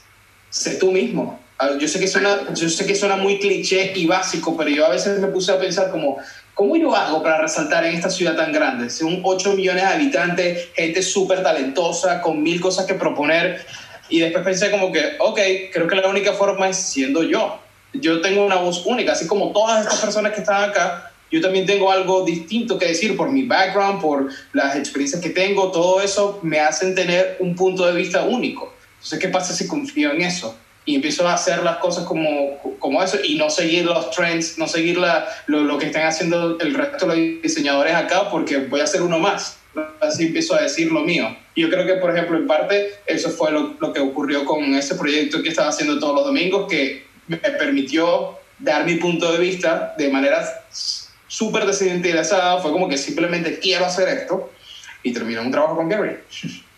sé 0.51 0.77
tú 0.77 0.93
mismo. 0.93 1.41
Ah, 1.59 1.70
Yo 1.79 1.89
sé, 1.89 1.99
que 1.99 2.09
suena, 2.09 2.53
yo 2.55 2.68
sé 2.68 2.87
que 2.87 2.95
suena 2.95 3.16
muy 3.16 3.39
cliché 3.39 3.93
y 3.95 4.07
básico, 4.07 4.57
pero 4.57 4.70
yo 4.70 4.87
a 4.87 4.91
veces 4.91 5.18
me 5.20 5.29
puse 5.29 5.53
a 5.53 5.59
pensar 5.59 5.91
como, 5.91 6.18
¿cómo 6.53 6.77
yo 6.77 6.95
hago 6.95 7.22
para 7.22 7.41
resaltar 7.41 7.85
en 7.85 7.95
esta 7.95 8.11
ciudad 8.11 8.37
tan 8.37 8.53
grande? 8.53 8.91
Son 8.91 9.20
8 9.22 9.55
millones 9.55 9.83
de 9.83 9.89
habitantes, 9.89 10.68
gente 10.75 11.03
súper 11.03 11.43
talentosa, 11.43 12.20
con 12.20 12.43
mil 12.43 12.61
cosas 12.61 12.87
que 12.87 12.95
proponer. 12.95 13.64
Y 14.09 14.20
después 14.20 14.45
pensé 14.45 14.70
como 14.70 14.93
que, 14.93 15.16
ok, 15.18 15.41
creo 15.72 15.87
que 15.87 15.97
la 15.97 16.09
única 16.09 16.33
forma 16.33 16.68
es 16.68 16.77
siendo 16.77 17.22
yo. 17.22 17.61
Yo 17.93 18.20
tengo 18.20 18.45
una 18.45 18.57
voz 18.57 18.85
única, 18.87 19.12
así 19.12 19.27
como 19.27 19.53
todas 19.53 19.83
estas 19.83 20.01
personas 20.01 20.33
que 20.33 20.41
están 20.41 20.70
acá, 20.70 21.12
yo 21.35 21.41
también 21.41 21.66
tengo 21.66 21.91
algo 21.91 22.24
distinto 22.24 22.78
que 22.78 22.87
decir 22.87 23.16
por 23.16 23.28
mi 23.28 23.43
background, 23.43 24.01
por 24.01 24.28
las 24.53 24.76
experiencias 24.76 25.20
que 25.20 25.30
tengo, 25.30 25.72
todo 25.72 26.01
eso 26.01 26.39
me 26.45 26.61
hacen 26.61 26.95
tener 26.95 27.39
un 27.41 27.57
punto 27.57 27.85
de 27.85 27.93
vista 27.93 28.22
único. 28.22 28.72
Entonces, 28.99 29.18
¿qué 29.18 29.26
pasa 29.26 29.53
si 29.53 29.66
confío 29.66 30.12
en 30.12 30.22
eso? 30.22 30.57
Y 30.85 30.95
empiezo 30.95 31.26
a 31.26 31.35
hacer 31.35 31.64
las 31.64 31.78
cosas 31.78 32.05
como, 32.05 32.76
como 32.78 33.03
eso 33.03 33.18
y 33.24 33.35
no 33.35 33.51
seguir 33.51 33.85
los 33.85 34.12
trends, 34.12 34.59
no 34.59 34.68
seguir 34.68 34.97
la, 34.97 35.26
lo, 35.47 35.64
lo 35.64 35.76
que 35.76 35.87
están 35.87 36.07
haciendo 36.07 36.57
el 36.61 36.72
resto 36.72 37.09
de 37.09 37.16
los 37.16 37.43
diseñadores 37.43 37.97
acá 37.97 38.30
porque 38.30 38.59
voy 38.59 38.80
a 38.80 38.85
hacer 38.85 39.03
uno 39.03 39.18
más. 39.18 39.59
Así 40.01 40.26
empiezo 40.26 40.55
a 40.55 40.62
decir 40.62 40.93
lo 40.93 41.01
mío. 41.01 41.37
Y 41.57 41.62
yo 41.62 41.68
creo 41.70 41.85
que, 41.85 41.95
por 41.95 42.12
ejemplo, 42.12 42.37
en 42.37 42.47
parte, 42.47 42.95
eso 43.07 43.30
fue 43.30 43.51
lo, 43.51 43.74
lo 43.80 43.93
que 43.93 43.99
ocurrió 43.99 44.45
con 44.45 44.72
ese 44.76 44.95
proyecto 44.95 45.43
que 45.43 45.49
estaba 45.49 45.70
haciendo 45.70 45.99
todos 45.99 46.14
los 46.14 46.26
domingos, 46.26 46.68
que 46.70 47.07
me 47.26 47.39
permitió 47.39 48.39
dar 48.61 48.87
mi 48.87 48.95
punto 48.95 49.32
de 49.32 49.39
vista 49.39 49.97
de 49.99 50.09
manera 50.11 50.64
súper 51.35 51.66
desinteresada. 51.66 52.61
Fue 52.62 52.70
como 52.72 52.89
que 52.89 52.97
simplemente 52.97 53.59
quiero 53.59 53.87
hacer 53.87 54.09
esto 54.09 54.51
y 55.03 55.12
terminé 55.12 55.41
un 55.41 55.51
trabajo 55.51 55.76
con 55.76 55.89
Gary. 55.89 56.16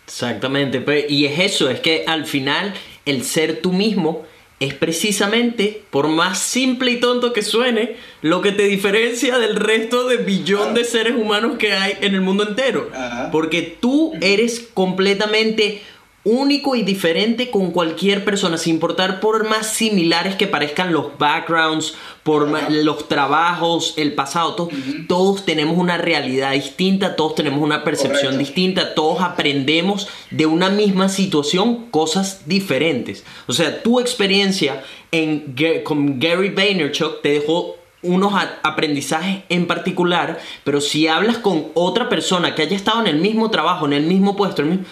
Exactamente, 0.05 0.81
pe- 0.81 1.05
y 1.09 1.25
es 1.25 1.39
eso, 1.39 1.69
es 1.69 1.79
que 1.79 2.05
al 2.07 2.25
final 2.25 2.73
el 3.05 3.23
ser 3.23 3.61
tú 3.61 3.73
mismo 3.73 4.25
es 4.59 4.73
precisamente, 4.73 5.83
por 5.91 6.07
más 6.07 6.39
simple 6.39 6.91
y 6.91 6.99
tonto 6.99 7.31
que 7.31 7.43
suene, 7.43 7.95
lo 8.23 8.41
que 8.41 8.51
te 8.51 8.63
diferencia 8.63 9.37
del 9.37 9.55
resto 9.55 10.07
de 10.07 10.17
billón 10.17 10.73
de 10.73 10.83
seres 10.83 11.13
humanos 11.15 11.57
que 11.59 11.73
hay 11.73 11.93
en 12.01 12.15
el 12.15 12.21
mundo 12.21 12.47
entero. 12.47 12.89
Porque 13.31 13.61
tú 13.79 14.13
eres 14.21 14.67
completamente 14.73 15.83
único 16.29 16.75
y 16.75 16.83
diferente 16.83 17.49
con 17.49 17.71
cualquier 17.71 18.25
persona, 18.25 18.57
sin 18.57 18.75
importar 18.75 19.19
por 19.19 19.47
más 19.47 19.67
similares 19.67 20.35
que 20.35 20.45
parezcan 20.47 20.91
los 20.91 21.17
backgrounds, 21.17 21.93
por 22.23 22.47
ma- 22.47 22.69
los 22.69 23.07
trabajos, 23.07 23.93
el 23.95 24.13
pasado, 24.13 24.55
to- 24.55 24.69
todos 25.07 25.45
tenemos 25.45 25.77
una 25.77 25.97
realidad 25.97 26.51
distinta, 26.51 27.15
todos 27.15 27.35
tenemos 27.35 27.61
una 27.61 27.83
percepción 27.85 28.33
Correcto. 28.33 28.37
distinta, 28.39 28.93
todos 28.95 29.21
aprendemos 29.21 30.09
de 30.29 30.45
una 30.45 30.69
misma 30.69 31.07
situación 31.07 31.85
cosas 31.91 32.41
diferentes. 32.45 33.23
O 33.47 33.53
sea, 33.53 33.81
tu 33.81 33.99
experiencia 34.01 34.83
en, 35.11 35.55
con 35.85 36.19
Gary 36.19 36.49
Vaynerchuk 36.49 37.21
te 37.21 37.29
dejó 37.29 37.75
unos 38.03 38.33
aprendizajes 38.63 39.39
en 39.49 39.65
particular, 39.65 40.39
pero 40.63 40.81
si 40.81 41.07
hablas 41.07 41.37
con 41.39 41.67
otra 41.73 42.07
persona 42.09 42.53
que 42.53 42.61
haya 42.61 42.75
estado 42.75 43.01
en 43.01 43.07
el 43.07 43.17
mismo 43.17 43.49
trabajo, 43.49 43.85
en 43.87 43.93
el 43.93 44.03
mismo 44.03 44.35
puesto, 44.35 44.61
en 44.61 44.67
el 44.67 44.77
mismo- 44.77 44.87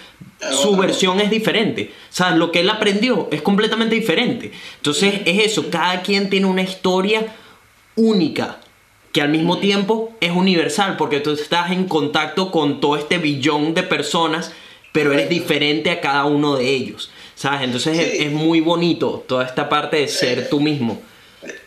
su 0.52 0.76
versión 0.76 1.20
es 1.20 1.30
diferente. 1.30 1.92
O 2.10 2.14
sea, 2.14 2.32
lo 2.32 2.52
que 2.52 2.62
él 2.62 2.70
aprendió 2.70 3.28
es 3.32 3.42
completamente 3.42 3.96
diferente. 3.96 4.52
Entonces 4.78 5.22
es 5.26 5.46
eso, 5.46 5.70
cada 5.70 6.02
quien 6.02 6.30
tiene 6.30 6.48
una 6.48 6.62
historia 6.62 7.36
única 7.96 8.60
que 9.12 9.22
al 9.22 9.30
mismo 9.30 9.60
tiempo 9.60 10.14
es 10.20 10.32
universal 10.32 10.98
porque 10.98 11.22
tú 11.22 11.32
estás 11.32 11.72
en 11.72 11.86
contacto 11.86 12.52
con 12.52 12.82
todo 12.82 12.98
este 12.98 13.18
billón 13.18 13.74
de 13.74 13.84
personas, 13.84 14.52
pero 14.92 15.14
eres 15.14 15.30
diferente 15.30 15.90
a 15.90 16.02
cada 16.02 16.26
uno 16.26 16.58
de 16.58 16.70
ellos. 16.70 17.12
¿Sabes? 17.36 17.62
Entonces 17.62 17.98
es, 17.98 18.22
es 18.22 18.32
muy 18.32 18.62
bonito 18.62 19.24
toda 19.28 19.46
esta 19.46 19.68
parte 19.70 19.98
de 19.98 20.08
ser 20.08 20.50
tú 20.50 20.60
mismo. 20.60 21.02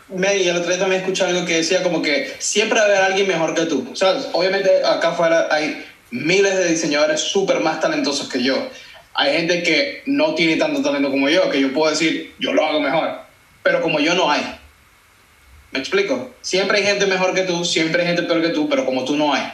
Me, 0.09 0.39
y 0.39 0.49
el 0.49 0.57
otro 0.57 0.70
día 0.70 0.79
también 0.79 1.03
escuché 1.03 1.24
algo 1.24 1.45
que 1.45 1.57
decía 1.57 1.83
como 1.83 2.01
que 2.01 2.33
siempre 2.39 2.79
va 2.79 2.87
a 2.87 2.89
haber 2.89 3.03
alguien 3.03 3.29
mejor 3.29 3.55
que 3.55 3.66
tú. 3.66 3.87
O 3.93 3.97
sea, 3.97 4.18
obviamente 4.33 4.70
acá 4.85 5.11
afuera 5.11 5.49
hay 5.51 5.85
miles 6.11 6.57
de 6.57 6.69
diseñadores 6.69 7.21
súper 7.21 7.61
más 7.61 7.81
talentosos 7.81 8.29
que 8.29 8.43
yo. 8.43 8.69
Hay 9.15 9.33
gente 9.33 9.63
que 9.63 10.03
no 10.07 10.35
tiene 10.35 10.57
tanto 10.57 10.83
talento 10.83 11.11
como 11.11 11.29
yo, 11.29 11.51
que 11.51 11.61
yo 11.61 11.73
puedo 11.73 11.91
decir, 11.91 12.35
yo 12.39 12.53
lo 12.53 12.65
hago 12.65 12.81
mejor. 12.81 13.21
Pero 13.63 13.83
como 13.83 13.99
yo 14.01 14.15
no 14.15 14.31
hay. 14.31 14.43
¿Me 15.71 15.81
explico? 15.81 16.35
Siempre 16.41 16.79
hay 16.79 16.85
gente 16.85 17.07
mejor 17.07 17.35
que 17.35 17.43
tú, 17.43 17.65
siempre 17.65 18.03
hay 18.03 18.09
gente 18.09 18.23
peor 18.23 18.41
que 18.41 18.51
tú, 18.51 18.69
pero 18.69 18.87
como 18.87 19.05
tú 19.05 19.17
no 19.17 19.35
hay. 19.35 19.53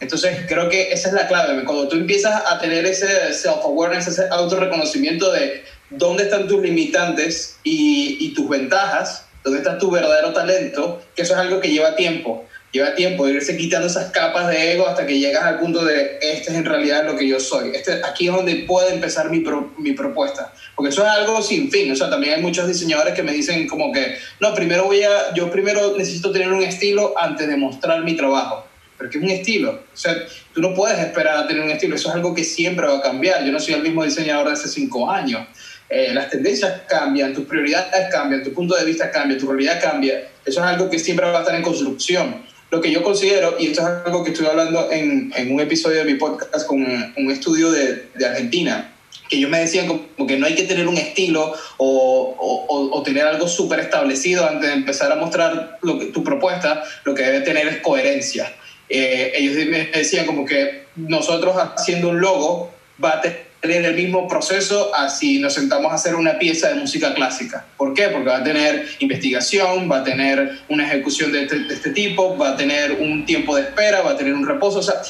Entonces 0.00 0.44
creo 0.48 0.68
que 0.68 0.92
esa 0.92 1.08
es 1.08 1.14
la 1.14 1.28
clave. 1.28 1.62
Cuando 1.64 1.86
tú 1.86 1.96
empiezas 1.96 2.42
a 2.46 2.58
tener 2.58 2.84
ese 2.86 3.32
self-awareness, 3.32 4.08
ese 4.08 4.26
autorreconocimiento 4.30 5.30
de 5.30 5.62
dónde 5.90 6.24
están 6.24 6.48
tus 6.48 6.60
limitantes 6.60 7.58
y, 7.62 8.16
y 8.18 8.34
tus 8.34 8.48
ventajas, 8.48 9.26
dónde 9.44 9.60
está 9.60 9.78
tu 9.78 9.90
verdadero 9.90 10.32
talento, 10.32 11.00
que 11.14 11.22
eso 11.22 11.34
es 11.34 11.38
algo 11.38 11.60
que 11.60 11.68
lleva 11.68 11.94
tiempo. 11.94 12.44
Lleva 12.72 12.94
tiempo 12.94 13.28
irse 13.28 13.54
quitando 13.58 13.86
esas 13.86 14.10
capas 14.12 14.48
de 14.48 14.72
ego 14.72 14.88
hasta 14.88 15.04
que 15.06 15.18
llegas 15.18 15.44
al 15.44 15.60
punto 15.60 15.84
de 15.84 16.18
este 16.22 16.52
es 16.52 16.56
en 16.56 16.64
realidad 16.64 17.04
lo 17.04 17.14
que 17.16 17.28
yo 17.28 17.38
soy. 17.38 17.70
Este, 17.74 18.00
aquí 18.02 18.28
es 18.28 18.32
donde 18.34 18.64
puede 18.66 18.94
empezar 18.94 19.28
mi, 19.28 19.40
pro- 19.40 19.74
mi 19.76 19.92
propuesta. 19.92 20.54
Porque 20.74 20.88
eso 20.88 21.02
es 21.04 21.10
algo 21.10 21.42
sin 21.42 21.70
fin. 21.70 21.92
O 21.92 21.96
sea, 21.96 22.08
también 22.08 22.34
hay 22.36 22.40
muchos 22.40 22.66
diseñadores 22.66 23.12
que 23.12 23.22
me 23.22 23.32
dicen 23.32 23.68
como 23.68 23.92
que, 23.92 24.16
no, 24.40 24.54
primero 24.54 24.86
voy 24.86 25.02
a, 25.02 25.34
yo 25.34 25.50
primero 25.50 25.98
necesito 25.98 26.32
tener 26.32 26.50
un 26.50 26.62
estilo 26.62 27.12
antes 27.18 27.46
de 27.46 27.56
mostrar 27.58 28.02
mi 28.04 28.16
trabajo. 28.16 28.66
Porque 28.96 29.18
es 29.18 29.24
un 29.24 29.28
estilo. 29.30 29.72
O 29.92 29.96
sea, 29.96 30.16
tú 30.54 30.62
no 30.62 30.72
puedes 30.74 30.98
esperar 30.98 31.36
a 31.36 31.46
tener 31.46 31.62
un 31.62 31.70
estilo. 31.70 31.96
Eso 31.96 32.08
es 32.08 32.14
algo 32.14 32.34
que 32.34 32.42
siempre 32.44 32.86
va 32.86 32.98
a 32.98 33.02
cambiar. 33.02 33.44
Yo 33.44 33.52
no 33.52 33.60
soy 33.60 33.74
el 33.74 33.82
mismo 33.82 34.02
diseñador 34.02 34.46
de 34.46 34.52
hace 34.54 34.68
cinco 34.68 35.10
años. 35.10 35.46
Eh, 35.90 36.12
las 36.14 36.30
tendencias 36.30 36.82
cambian, 36.88 37.34
tus 37.34 37.44
prioridades 37.44 38.10
cambian, 38.10 38.42
tu 38.42 38.54
punto 38.54 38.74
de 38.76 38.84
vista 38.86 39.10
cambia, 39.10 39.36
tu 39.36 39.46
realidad 39.46 39.78
cambia. 39.78 40.26
Eso 40.46 40.60
es 40.60 40.66
algo 40.66 40.88
que 40.88 40.98
siempre 40.98 41.26
va 41.26 41.36
a 41.38 41.40
estar 41.42 41.54
en 41.54 41.60
construcción. 41.62 42.50
Lo 42.72 42.80
que 42.80 42.90
yo 42.90 43.02
considero, 43.02 43.56
y 43.58 43.66
esto 43.66 43.82
es 43.82 44.06
algo 44.06 44.24
que 44.24 44.30
estoy 44.30 44.46
hablando 44.46 44.90
en, 44.90 45.30
en 45.36 45.52
un 45.52 45.60
episodio 45.60 45.98
de 45.98 46.04
mi 46.06 46.14
podcast 46.14 46.66
con 46.66 46.80
un 46.82 47.30
estudio 47.30 47.70
de, 47.70 48.06
de 48.14 48.24
Argentina, 48.26 48.90
que 49.28 49.36
ellos 49.36 49.50
me 49.50 49.60
decían 49.60 49.86
como, 49.86 50.26
que 50.26 50.38
no 50.38 50.46
hay 50.46 50.54
que 50.54 50.62
tener 50.62 50.88
un 50.88 50.96
estilo 50.96 51.52
o- 51.76 52.34
o- 52.38 52.96
o 52.98 53.02
tener 53.02 53.26
algo 53.26 53.46
súper 53.46 53.80
establecido 53.80 54.46
antes 54.46 54.70
de 54.70 54.74
empezar 54.74 55.12
a 55.12 55.16
mostrar 55.16 55.76
lo 55.82 55.98
que, 55.98 56.06
tu 56.06 56.24
propuesta, 56.24 56.82
lo 57.04 57.14
que 57.14 57.22
debe 57.24 57.40
tener 57.40 57.68
es 57.68 57.76
coherencia. 57.82 58.54
Eh, 58.88 59.32
ellos 59.36 59.54
me 59.68 59.84
decían 59.92 60.24
como 60.24 60.46
que 60.46 60.84
nosotros 60.96 61.54
haciendo 61.58 62.08
un 62.08 62.22
logo 62.22 62.72
va 63.04 63.16
a 63.16 63.20
tener 63.20 63.51
el 63.62 63.94
mismo 63.94 64.26
proceso 64.26 64.94
a 64.94 65.08
si 65.08 65.38
nos 65.38 65.54
sentamos 65.54 65.92
a 65.92 65.94
hacer 65.94 66.16
una 66.16 66.38
pieza 66.38 66.68
de 66.70 66.74
música 66.74 67.14
clásica. 67.14 67.64
¿Por 67.76 67.94
qué? 67.94 68.08
Porque 68.08 68.28
va 68.28 68.38
a 68.38 68.44
tener 68.44 68.88
investigación, 68.98 69.90
va 69.90 69.98
a 69.98 70.04
tener 70.04 70.58
una 70.68 70.86
ejecución 70.86 71.32
de 71.32 71.42
este, 71.42 71.58
de 71.60 71.74
este 71.74 71.90
tipo, 71.90 72.36
va 72.36 72.50
a 72.50 72.56
tener 72.56 72.92
un 72.92 73.24
tiempo 73.24 73.54
de 73.54 73.62
espera, 73.62 74.02
va 74.02 74.12
a 74.12 74.16
tener 74.16 74.34
un 74.34 74.46
reposo, 74.46 74.80
o 74.80 74.82
sea, 74.82 75.00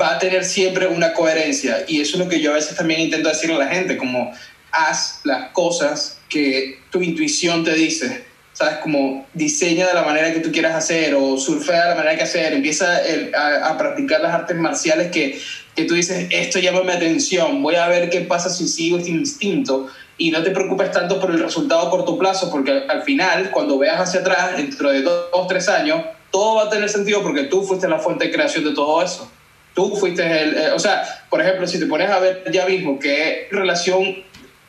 va 0.00 0.14
a 0.14 0.18
tener 0.18 0.44
siempre 0.44 0.86
una 0.86 1.12
coherencia. 1.12 1.84
Y 1.86 2.00
eso 2.00 2.16
es 2.16 2.24
lo 2.24 2.28
que 2.28 2.40
yo 2.40 2.52
a 2.52 2.54
veces 2.54 2.76
también 2.76 3.00
intento 3.00 3.28
decirle 3.28 3.56
a 3.56 3.58
la 3.58 3.68
gente, 3.68 3.96
como 3.96 4.32
haz 4.72 5.20
las 5.24 5.50
cosas 5.50 6.18
que 6.28 6.78
tu 6.90 7.02
intuición 7.02 7.64
te 7.64 7.74
dice. 7.74 8.29
¿Sabes? 8.60 8.76
Como 8.82 9.26
diseña 9.32 9.86
de 9.86 9.94
la 9.94 10.02
manera 10.02 10.34
que 10.34 10.40
tú 10.40 10.52
quieras 10.52 10.74
hacer 10.74 11.14
o 11.14 11.38
surfea 11.38 11.84
de 11.84 11.88
la 11.88 11.94
manera 11.94 12.14
que 12.14 12.24
hacer. 12.24 12.52
Empieza 12.52 13.00
el- 13.06 13.34
a, 13.34 13.68
a 13.70 13.78
practicar 13.78 14.20
las 14.20 14.34
artes 14.34 14.54
marciales 14.54 15.10
que, 15.10 15.40
que 15.74 15.84
tú 15.84 15.94
dices, 15.94 16.26
esto 16.30 16.58
llama 16.58 16.82
mi 16.82 16.92
atención, 16.92 17.62
voy 17.62 17.76
a 17.76 17.88
ver 17.88 18.10
qué 18.10 18.20
pasa 18.20 18.50
si 18.50 18.68
sigo 18.68 18.98
este 18.98 19.08
instinto. 19.12 19.88
Y 20.18 20.30
no 20.30 20.42
te 20.42 20.50
preocupes 20.50 20.92
tanto 20.92 21.18
por 21.18 21.30
el 21.30 21.42
resultado 21.42 21.80
a 21.86 21.90
corto 21.90 22.18
plazo, 22.18 22.50
porque 22.50 22.70
al, 22.72 22.90
al 22.90 23.02
final, 23.02 23.50
cuando 23.50 23.78
veas 23.78 23.98
hacia 23.98 24.20
atrás, 24.20 24.54
dentro 24.58 24.90
de 24.90 25.00
dos 25.00 25.28
o 25.32 25.46
tres 25.46 25.66
años, 25.66 26.04
todo 26.30 26.56
va 26.56 26.64
a 26.64 26.68
tener 26.68 26.90
sentido 26.90 27.22
porque 27.22 27.44
tú 27.44 27.62
fuiste 27.62 27.88
la 27.88 27.98
fuente 27.98 28.26
de 28.26 28.30
creación 28.30 28.64
de 28.64 28.74
todo 28.74 29.02
eso. 29.02 29.32
Tú 29.74 29.96
fuiste 29.96 30.22
el... 30.22 30.54
eh, 30.54 30.72
o 30.74 30.78
sea, 30.78 31.24
por 31.30 31.40
ejemplo, 31.40 31.66
si 31.66 31.80
te 31.80 31.86
pones 31.86 32.10
a 32.10 32.18
ver 32.18 32.44
ya 32.52 32.66
mismo 32.66 32.98
qué 32.98 33.48
relación 33.50 34.22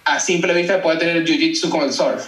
a 0.05 0.17
simple 0.21 0.53
vista 0.53 0.81
puede 0.81 0.97
tener 0.97 1.17
el 1.17 1.25
jiu-jitsu 1.27 1.67
con 1.69 1.81
el 1.81 1.91
surf 1.91 2.25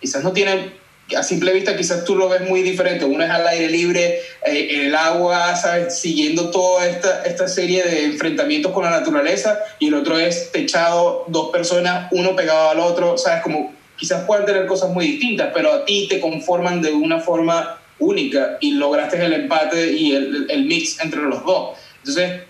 quizás 0.00 0.22
no 0.22 0.32
tienen, 0.32 0.72
a 1.16 1.22
simple 1.22 1.52
vista 1.52 1.76
quizás 1.76 2.04
tú 2.04 2.16
lo 2.16 2.28
ves 2.28 2.42
muy 2.48 2.62
diferente, 2.62 3.04
uno 3.04 3.24
es 3.24 3.30
al 3.30 3.46
aire 3.46 3.68
libre, 3.68 4.20
eh, 4.44 4.68
en 4.70 4.86
el 4.86 4.94
agua, 4.94 5.56
¿sabes? 5.56 5.98
Siguiendo 5.98 6.50
toda 6.50 6.86
esta, 6.86 7.22
esta 7.24 7.48
serie 7.48 7.82
de 7.84 8.04
enfrentamientos 8.04 8.72
con 8.72 8.84
la 8.84 8.90
naturaleza 8.90 9.58
y 9.78 9.88
el 9.88 9.94
otro 9.94 10.18
es 10.18 10.52
techado, 10.52 11.24
dos 11.28 11.50
personas, 11.50 12.08
uno 12.12 12.36
pegado 12.36 12.70
al 12.70 12.80
otro, 12.80 13.16
¿sabes? 13.16 13.42
Como 13.42 13.74
quizás 13.96 14.24
puedan 14.24 14.46
tener 14.46 14.66
cosas 14.66 14.90
muy 14.90 15.06
distintas, 15.06 15.50
pero 15.54 15.72
a 15.72 15.84
ti 15.84 16.06
te 16.08 16.20
conforman 16.20 16.80
de 16.80 16.92
una 16.92 17.20
forma 17.20 17.80
única 17.98 18.58
y 18.60 18.72
lograste 18.72 19.24
el 19.24 19.32
empate 19.32 19.92
y 19.92 20.12
el, 20.14 20.46
el 20.48 20.64
mix 20.66 21.00
entre 21.00 21.22
los 21.22 21.44
dos. 21.44 21.78
Entonces, 21.98 22.42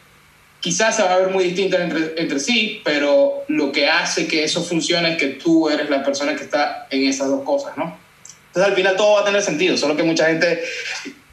quizás 0.60 0.96
se 0.96 1.02
va 1.02 1.14
a 1.14 1.18
ver 1.18 1.28
muy 1.28 1.44
distintas 1.44 1.80
entre, 1.80 2.20
entre 2.20 2.40
sí, 2.40 2.80
pero 2.84 3.44
lo 3.48 3.70
que 3.72 3.88
hace 3.88 4.26
que 4.26 4.44
eso 4.44 4.62
funcione 4.62 5.12
es 5.12 5.18
que 5.18 5.28
tú 5.28 5.68
eres 5.68 5.88
la 5.88 6.02
persona 6.02 6.34
que 6.34 6.44
está 6.44 6.86
en 6.90 7.06
esas 7.06 7.28
dos 7.28 7.42
cosas, 7.44 7.76
¿no? 7.76 7.96
Entonces 8.48 8.70
al 8.70 8.74
final 8.74 8.96
todo 8.96 9.14
va 9.14 9.20
a 9.20 9.24
tener 9.24 9.42
sentido, 9.42 9.76
solo 9.76 9.96
que 9.96 10.02
mucha 10.02 10.26
gente 10.26 10.62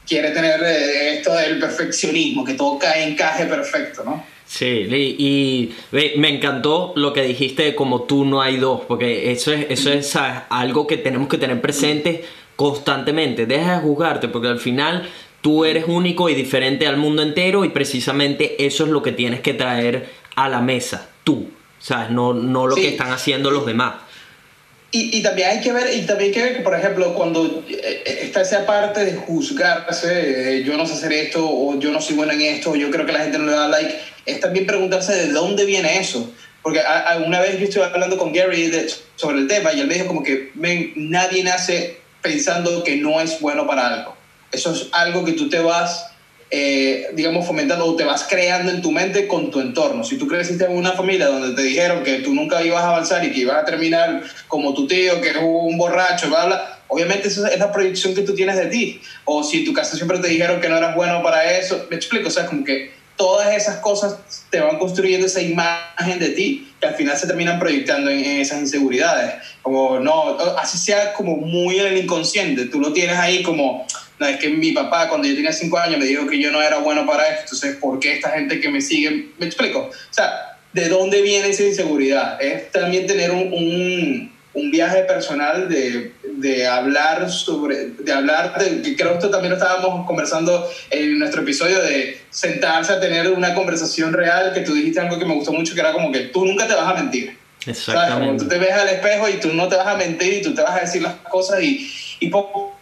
quiere 0.08 0.32
tener 0.32 0.62
eh, 0.64 1.18
esto 1.18 1.34
del 1.34 1.60
perfeccionismo, 1.60 2.44
que 2.44 2.54
todo 2.54 2.78
cae 2.78 3.08
encaje 3.08 3.46
perfecto, 3.46 4.04
¿no? 4.04 4.24
Sí, 4.46 4.86
y, 4.88 5.74
y, 5.92 6.18
me 6.18 6.30
encantó 6.30 6.94
lo 6.96 7.14
que 7.14 7.24
dijiste 7.24 7.64
de 7.64 7.76
como 7.76 8.04
tú 8.04 8.26
no 8.26 8.42
hay 8.44 8.58
dos, 8.58 8.82
porque 8.88 9.32
eso 9.32 9.52
es, 9.52 9.66
eso 9.70 9.92
es 9.92 10.08
¿sabes? 10.08 10.44
algo 10.50 10.86
que 10.86 10.98
tenemos 10.98 11.28
que 11.28 11.40
tener 11.40 11.60
presente 11.62 12.24
constantemente. 12.56 13.48
Deja 13.48 13.78
de 13.78 13.80
juzgarte, 13.80 14.28
porque 14.28 14.50
al 14.50 14.60
final 14.60 15.10
tú 15.46 15.64
eres 15.64 15.86
único 15.88 16.28
y 16.28 16.34
diferente 16.34 16.88
al 16.88 16.98
mundo 16.98 17.22
entero 17.22 17.66
y 17.66 17.70
precisamente 17.70 18.66
eso 18.66 18.86
es 18.86 18.89
lo 18.89 19.04
que 19.04 19.12
tienes 19.12 19.41
que 19.41 19.54
traer 19.54 20.10
a 20.36 20.50
la 20.50 20.60
mesa, 20.60 21.08
tú, 21.24 21.52
¿sabes? 21.78 22.10
No, 22.10 22.34
no 22.34 22.66
lo 22.66 22.76
Sí. 22.76 22.82
que 22.82 22.88
están 22.88 23.12
haciendo 23.12 23.52
los 23.52 23.64
demás. 23.64 23.93
Y, 24.89 25.16
y 25.16 25.22
también 25.22 25.50
hay 25.50 25.62
que 25.62 25.72
ver, 25.72 25.93
y 25.96 26.02
también 26.08 26.30
hay 26.30 26.34
que 26.34 26.41
ver 26.41 26.58
que, 26.58 26.64
por 26.64 26.74
ejemplo, 26.74 27.14
cuando 27.14 27.64
eh, 27.70 28.04
está 28.24 28.41
esa 28.41 28.66
parte 28.66 29.06
de 29.06 29.14
juzgarse, 29.18 30.58
eh, 30.58 30.64
yo 30.64 30.76
no 30.78 30.88
sé 30.88 30.93
hacer 30.93 31.14
esto, 31.14 31.48
o 31.48 31.78
yo 31.80 31.91
no 31.91 32.02
soy 32.02 32.16
bueno 32.16 32.32
en 32.32 32.41
esto, 32.41 32.72
o 32.72 32.76
yo 32.76 32.89
creo 32.89 33.06
que 33.06 33.12
la 33.12 33.20
gente 33.20 33.38
no 33.38 33.46
le 33.46 33.52
da 33.52 33.68
like, 33.68 34.00
es 34.26 34.39
también 34.39 34.66
preguntarse 34.66 35.14
de 35.14 35.28
dónde 35.32 35.66
viene 35.66 36.00
eso. 36.00 36.34
Porque 36.64 36.80
a- 36.80 37.02
a- 37.12 37.18
una 37.18 37.39
vez 37.39 37.60
yo 37.60 37.66
estuve 37.66 37.84
hablando 37.84 38.18
con 38.18 38.34
Gary 38.34 38.66
de- 38.72 38.89
sobre 39.16 39.38
el 39.38 39.48
tema 39.48 39.74
y 39.74 39.82
él 39.82 39.86
me 39.86 39.93
dijo 39.93 40.08
como 40.08 40.24
que 40.24 40.50
"Men, 40.56 40.91
nadie 40.96 41.43
nace 41.43 41.98
pensando 42.24 42.84
que 42.84 42.96
no 42.96 43.22
es 43.22 43.39
bueno 43.39 43.68
para 43.68 43.88
algo. 43.93 44.14
Eso 44.52 44.72
es 44.74 44.88
algo 44.91 45.26
que 45.26 45.34
tú 45.34 45.50
te 45.50 45.60
vas, 45.60 46.08
eh, 46.52 47.08
digamos, 47.14 47.46
fomentando 47.46 47.86
o 47.86 47.96
te 47.96 48.04
vas 48.04 48.26
creando 48.30 48.72
en 48.72 48.82
tu 48.82 48.91
mente 48.91 49.28
con 49.28 49.52
tu 49.52 49.60
entorno. 49.60 50.04
Si 50.04 50.18
tú 50.18 50.28
creciste 50.28 50.66
en 50.66 50.78
una 50.78 50.93
familia 50.93 51.28
donde 51.28 51.56
te 51.56 51.62
dijeron 51.62 52.04
que 52.04 52.20
tú 52.20 52.34
nunca 52.34 52.64
ibas 52.64 52.84
a 52.84 52.89
avanzar 52.89 53.26
y 53.26 53.32
que 53.32 53.39
ibas 53.39 53.58
a 53.58 53.66
terminar 53.66 54.24
como 54.48 54.74
tu 54.74 54.88
tío, 54.88 55.20
que 55.22 55.30
es 55.32 55.38
un 55.41 55.78
borracho, 55.78 56.30
bla, 56.30 56.46
bla, 56.46 56.80
obviamente 56.88 57.28
esa 57.28 57.48
es 57.48 57.60
la 57.60 57.72
proyección 57.72 58.14
que 58.16 58.22
tú 58.22 58.34
tienes 58.34 58.56
de 58.56 58.68
ti. 58.68 59.02
O 59.26 59.43
si 59.43 59.66
tu 59.66 59.74
casa 59.74 59.96
siempre 59.96 60.20
te 60.20 60.28
dijeron 60.28 60.62
que 60.62 60.70
no 60.70 60.78
eras 60.78 60.96
bueno 60.96 61.22
para 61.24 61.58
eso, 61.58 61.88
me 61.89 61.96
explico, 61.96 62.28
o 62.28 62.32
sea, 62.32 62.46
como 62.46 62.64
que 62.64 62.93
todas 63.18 63.56
esas 63.56 63.78
cosas 63.78 64.18
te 64.50 64.60
van 64.60 64.78
construyendo 64.78 65.26
esa 65.26 65.41
imagen 65.41 66.20
de 66.20 66.30
ti 66.30 66.74
que 66.80 66.88
al 66.88 66.96
final 66.96 67.18
se 67.18 67.28
terminan 67.28 67.60
proyectando 67.60 68.10
en, 68.10 68.20
en 68.20 68.41
esas 68.41 68.60
inseguridades. 68.60 69.36
Como, 69.62 70.00
no, 70.00 70.38
así 70.58 70.78
sea 70.78 71.14
como 71.14 71.38
muy 71.38 71.80
en 71.80 71.88
el 71.88 71.98
inconsciente, 71.98 72.66
tú 72.66 72.80
lo 72.80 72.93
tienes 72.93 73.18
ahí 73.18 73.41
como, 73.41 73.86
no, 74.20 74.28
es 74.28 74.38
que 74.38 74.49
mi 74.49 74.72
papá 74.72 75.09
cuando 75.09 75.28
yo 75.28 75.36
tenía 75.36 75.51
cinco 75.51 75.78
años 75.78 75.99
me 75.99 76.05
dijo 76.05 76.26
que 76.28 76.39
yo 76.39 76.51
no 76.51 76.61
era 76.61 76.78
bueno 76.78 77.05
para 77.05 77.28
esto, 77.28 77.41
entonces, 77.43 77.76
¿por 77.78 77.99
qué 77.99 78.13
esta 78.13 78.32
gente 78.32 78.59
que 78.59 78.70
me 78.70 78.82
sigue? 78.82 79.30
Me 79.38 79.45
explico. 79.45 79.89
O 79.89 80.13
sea, 80.13 80.57
¿de 80.74 80.88
dónde 80.89 81.22
viene 81.22 81.49
esa 81.49 81.63
inseguridad? 81.63 82.41
Es 82.41 82.72
también 82.72 83.07
tener 83.07 83.32
un, 83.32 83.51
un, 83.53 84.32
un 84.53 84.72
viaje 84.72 85.03
personal 85.03 85.68
de, 85.68 86.13
de 86.24 86.66
hablar 86.66 87.30
sobre, 87.30 87.88
de 87.89 88.11
hablar, 88.13 88.57
de, 88.57 88.95
creo 88.95 89.11
que 89.11 89.16
esto 89.16 89.30
también 89.30 89.51
lo 89.51 89.57
estábamos 89.57 90.05
conversando 90.07 90.70
en 90.89 91.20
nuestro 91.20 91.41
episodio 91.41 91.82
de 91.82 92.22
sentarse 92.30 92.93
a 92.93 92.99
tener 92.99 93.30
una 93.32 93.53
conversación 93.53 94.13
real, 94.13 94.53
que 94.53 94.61
tú 94.61 94.74
dijiste 94.74 94.99
algo 95.01 95.20
que 95.20 95.26
me 95.26 95.34
gustó 95.34 95.51
mucho, 95.51 95.74
que 95.74 95.82
era 95.82 95.91
como 95.91 96.11
que 96.11 96.20
tú 96.26 96.45
nunca 96.45 96.68
te 96.68 96.74
vas 96.74 96.88
a 96.88 97.01
mentir. 97.01 97.38
¿Sabes? 97.59 97.84
Como 97.86 97.97
Exactamente. 97.97 98.43
tú 98.43 98.49
te 98.49 98.57
ves 98.59 98.72
al 98.72 98.89
espejo 98.89 99.28
y 99.28 99.34
tú 99.39 99.53
no 99.53 99.68
te 99.68 99.76
vas 99.76 99.88
a 99.88 99.95
mentir 99.95 100.34
y 100.36 100.41
tú 100.41 100.53
te 100.53 100.61
vas 100.61 100.78
a 100.78 100.82
decir 100.82 101.01
las 101.01 101.16
cosas 101.16 101.61
y, 101.61 101.89
y 102.20 102.28
poco 102.30 102.75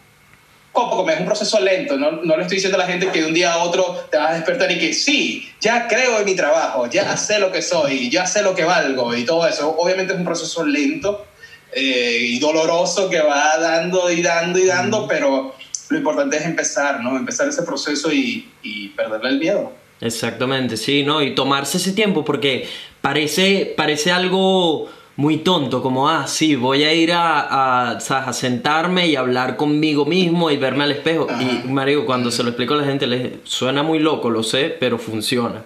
poco, 0.74 1.08
es 1.10 1.20
un 1.20 1.26
proceso 1.26 1.60
lento, 1.60 1.98
no, 1.98 2.12
no 2.12 2.36
le 2.36 2.42
estoy 2.42 2.58
diciendo 2.58 2.78
a 2.78 2.82
la 2.82 2.88
gente 2.88 3.08
que 3.10 3.22
de 3.22 3.28
un 3.28 3.34
día 3.34 3.54
a 3.54 3.64
otro 3.64 4.06
te 4.10 4.18
vas 4.18 4.32
a 4.32 4.34
despertar 4.34 4.72
y 4.72 4.80
que 4.80 4.94
sí, 4.94 5.50
ya 5.62 5.88
creo 5.88 6.20
en 6.20 6.26
mi 6.26 6.36
trabajo, 6.36 6.90
ya 6.90 7.16
sé 7.16 7.40
lo 7.40 7.52
que 7.52 7.62
soy, 7.62 8.10
ya 8.10 8.26
sé 8.26 8.42
lo 8.42 8.56
que 8.56 8.64
valgo 8.64 9.16
y 9.16 9.24
todo 9.24 9.48
eso. 9.48 9.76
Obviamente 9.78 10.14
es 10.14 10.20
un 10.20 10.26
proceso 10.26 10.66
lento 10.66 11.28
eh, 11.72 12.18
y 12.22 12.40
doloroso 12.40 13.10
que 13.10 13.22
va 13.22 13.58
dando 13.60 14.12
y 14.12 14.22
dando 14.22 14.60
y 14.60 14.66
dando, 14.66 15.08
pero 15.08 15.56
lo 15.90 15.98
importante 15.98 16.38
es 16.38 16.46
empezar, 16.46 17.02
¿no? 17.02 17.16
Empezar 17.16 17.48
ese 17.48 17.62
proceso 17.62 18.12
y, 18.12 18.50
y 18.64 18.90
perderle 18.90 19.30
el 19.30 19.40
miedo. 19.40 19.74
Exactamente, 20.02 20.76
sí, 20.76 21.04
¿no? 21.04 21.22
Y 21.22 21.36
tomarse 21.36 21.78
ese 21.78 21.94
tiempo 21.94 22.26
porque 22.26 22.68
parece, 23.00 23.74
parece 23.78 24.12
algo 24.12 24.90
muy 25.16 25.38
tonto, 25.38 25.84
como, 25.84 26.10
ah, 26.10 26.26
sí, 26.26 26.56
voy 26.56 26.84
a 26.84 26.94
ir 26.94 27.12
a, 27.12 27.92
a, 27.92 28.00
¿sabes? 28.00 28.30
a 28.30 28.34
sentarme 28.34 29.08
y 29.08 29.16
hablar 29.16 29.58
conmigo 29.58 30.06
mismo 30.06 30.50
y 30.50 30.58
verme 30.58 30.86
al 30.86 30.92
espejo. 30.92 31.28
Y, 31.40 31.68
Mario, 31.68 32.08
cuando 32.08 32.32
se 32.32 32.42
lo 32.42 32.50
explico 32.50 32.74
a 32.74 32.78
la 32.78 32.86
gente, 32.86 33.06
les 33.06 33.32
suena 33.44 33.84
muy 33.84 34.00
loco, 34.00 34.32
lo 34.32 34.42
sé, 34.42 34.76
pero 34.80 34.98
funciona. 34.98 35.64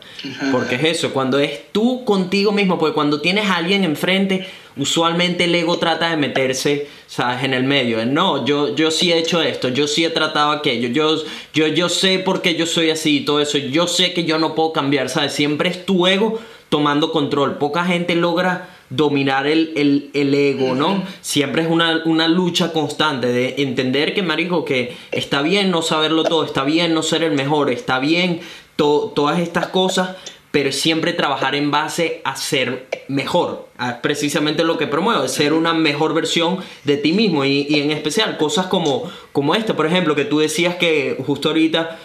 Porque 0.52 0.76
es 0.76 0.84
eso, 0.84 1.14
cuando 1.14 1.39
es 1.39 1.72
tú 1.72 2.04
contigo 2.04 2.52
mismo, 2.52 2.78
porque 2.78 2.93
cuando 2.93 3.22
tienes 3.22 3.50
a 3.50 3.56
alguien 3.56 3.86
enfrente, 3.86 4.45
usualmente 4.76 5.45
el 5.45 5.56
ego 5.56 5.78
trata 5.78 6.10
de 6.10 6.18
meterse, 6.18 6.89
¿sabes? 7.08 7.45
En 7.45 7.54
el 7.54 7.64
medio. 7.64 8.06
No, 8.06 8.45
yo, 8.45 8.76
yo 8.76 8.91
sí 8.91 9.14
he 9.14 9.18
hecho 9.18 9.41
esto, 9.41 9.70
yo 9.70 9.88
sí 9.88 10.04
he 10.04 10.10
tratado 10.10 10.52
aquello, 10.52 10.89
yo, 10.89 11.24
yo, 11.54 11.68
yo 11.68 11.88
sé 11.88 12.20
por 12.20 12.41
qué 12.41 12.56
yo 12.56 12.66
soy 12.66 12.89
así 12.89 13.20
y 13.20 13.26
todo 13.26 13.39
eso, 13.39 13.58
yo 13.58 13.88
sé 13.88 14.12
que 14.12 14.26
yo 14.26 14.39
no 14.39 14.56
puedo 14.56 14.74
cambiar, 14.74 15.08
¿sabes? 15.08 15.32
Siempre 15.32 15.70
es 15.70 15.86
tu 15.86 16.06
ego 16.06 16.38
tomando 16.68 17.14
control. 17.14 17.58
Poca 17.58 17.86
gente 17.86 18.14
logra 18.14 18.77
dominar 18.90 19.48
el, 19.48 19.74
el, 19.76 20.10
el 20.14 20.34
ego, 20.34 20.74
¿no? 20.76 21.04
Siempre 21.22 21.64
es 21.64 21.68
una, 21.70 22.04
una 22.06 22.28
lucha 22.28 22.72
constante 22.72 23.28
de 23.28 23.56
entender 23.58 24.14
que, 24.14 24.24
marico, 24.24 24.64
que 24.64 24.96
está 25.12 25.42
bien 25.42 25.72
no 25.72 25.82
saberlo 25.82 26.24
todo, 26.24 26.44
está 26.46 26.64
bien 26.64 26.94
no 26.94 27.04
ser 27.04 27.24
el 27.24 27.34
mejor, 27.34 27.70
está 27.70 28.00
bien 28.00 28.40
to- 28.76 29.12
todas 29.16 29.40
estas 29.40 29.68
cosas, 29.68 30.16
pero 30.52 30.72
siempre 30.72 31.12
trabajar 31.14 31.54
en 31.56 31.70
base 31.70 32.22
a 32.24 32.36
ser 32.38 32.88
mejor. 33.10 33.68
a 33.78 34.02
precisamente 34.02 34.64
lo 34.64 34.78
que 34.78 34.88
promuevo, 34.88 35.28
ser 35.28 35.54
una 35.54 35.74
mejor 35.74 36.14
versión 36.14 36.60
de 36.84 36.98
ti 36.98 37.12
mismo 37.14 37.46
y, 37.46 37.68
y 37.70 37.82
en 37.82 37.92
especial 37.92 38.38
cosas 38.38 38.68
como, 38.68 39.04
como 39.34 39.54
esta, 39.54 39.76
por 39.76 39.86
ejemplo, 39.86 40.16
que 40.16 40.26
tú 40.26 40.40
decías 40.40 40.76
que 40.78 41.18
justo 41.28 41.50
ahorita 41.50 42.00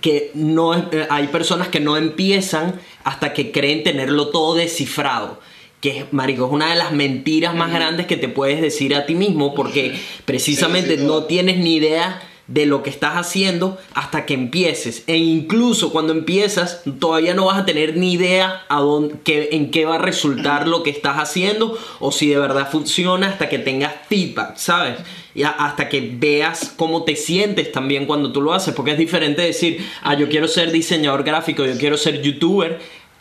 que 0.00 0.30
no 0.34 0.74
eh, 0.74 1.06
hay 1.10 1.26
personas 1.28 1.68
que 1.68 1.80
no 1.80 1.96
empiezan 1.96 2.80
hasta 3.04 3.32
que 3.32 3.52
creen 3.52 3.82
tenerlo 3.82 4.28
todo 4.28 4.54
descifrado. 4.54 5.38
Que 5.80 5.98
es, 5.98 6.12
marico, 6.12 6.46
es 6.46 6.52
una 6.52 6.70
de 6.70 6.76
las 6.76 6.92
mentiras 6.92 7.54
más 7.54 7.70
grandes 7.72 8.06
que 8.06 8.16
te 8.16 8.28
puedes 8.28 8.60
decir 8.60 8.94
a 8.94 9.06
ti 9.06 9.14
mismo 9.14 9.54
porque 9.54 9.98
precisamente 10.24 10.96
no 10.96 11.24
tienes 11.24 11.58
ni 11.58 11.76
idea 11.76 12.22
de 12.48 12.64
lo 12.64 12.84
que 12.84 12.90
estás 12.90 13.14
haciendo 13.16 13.76
hasta 13.94 14.24
que 14.24 14.34
empieces. 14.34 15.02
E 15.08 15.16
incluso 15.16 15.90
cuando 15.90 16.12
empiezas, 16.12 16.82
todavía 17.00 17.34
no 17.34 17.46
vas 17.46 17.58
a 17.58 17.64
tener 17.64 17.96
ni 17.96 18.12
idea 18.12 18.64
a 18.68 18.80
dónde, 18.80 19.16
qué- 19.24 19.48
en 19.52 19.72
qué 19.72 19.84
va 19.84 19.96
a 19.96 19.98
resultar 19.98 20.68
lo 20.68 20.84
que 20.84 20.90
estás 20.90 21.16
haciendo 21.18 21.76
o 21.98 22.12
si 22.12 22.28
de 22.28 22.38
verdad 22.38 22.70
funciona 22.70 23.26
hasta 23.28 23.48
que 23.48 23.58
tengas 23.58 23.92
feedback, 24.08 24.56
¿sabes? 24.56 24.94
Y 25.34 25.42
a- 25.42 25.50
hasta 25.50 25.88
que 25.88 26.00
veas 26.18 26.72
cómo 26.76 27.02
te 27.02 27.16
sientes 27.16 27.72
también 27.72 28.06
cuando 28.06 28.30
tú 28.30 28.40
lo 28.40 28.52
haces, 28.54 28.72
porque 28.74 28.92
es 28.92 28.98
diferente 28.98 29.42
decir, 29.42 29.84
ah, 30.02 30.14
yo 30.14 30.28
quiero 30.28 30.46
ser 30.46 30.70
diseñador 30.70 31.24
gráfico, 31.24 31.66
yo 31.66 31.76
quiero 31.76 31.96
ser 31.96 32.22
youtuber, 32.22 32.78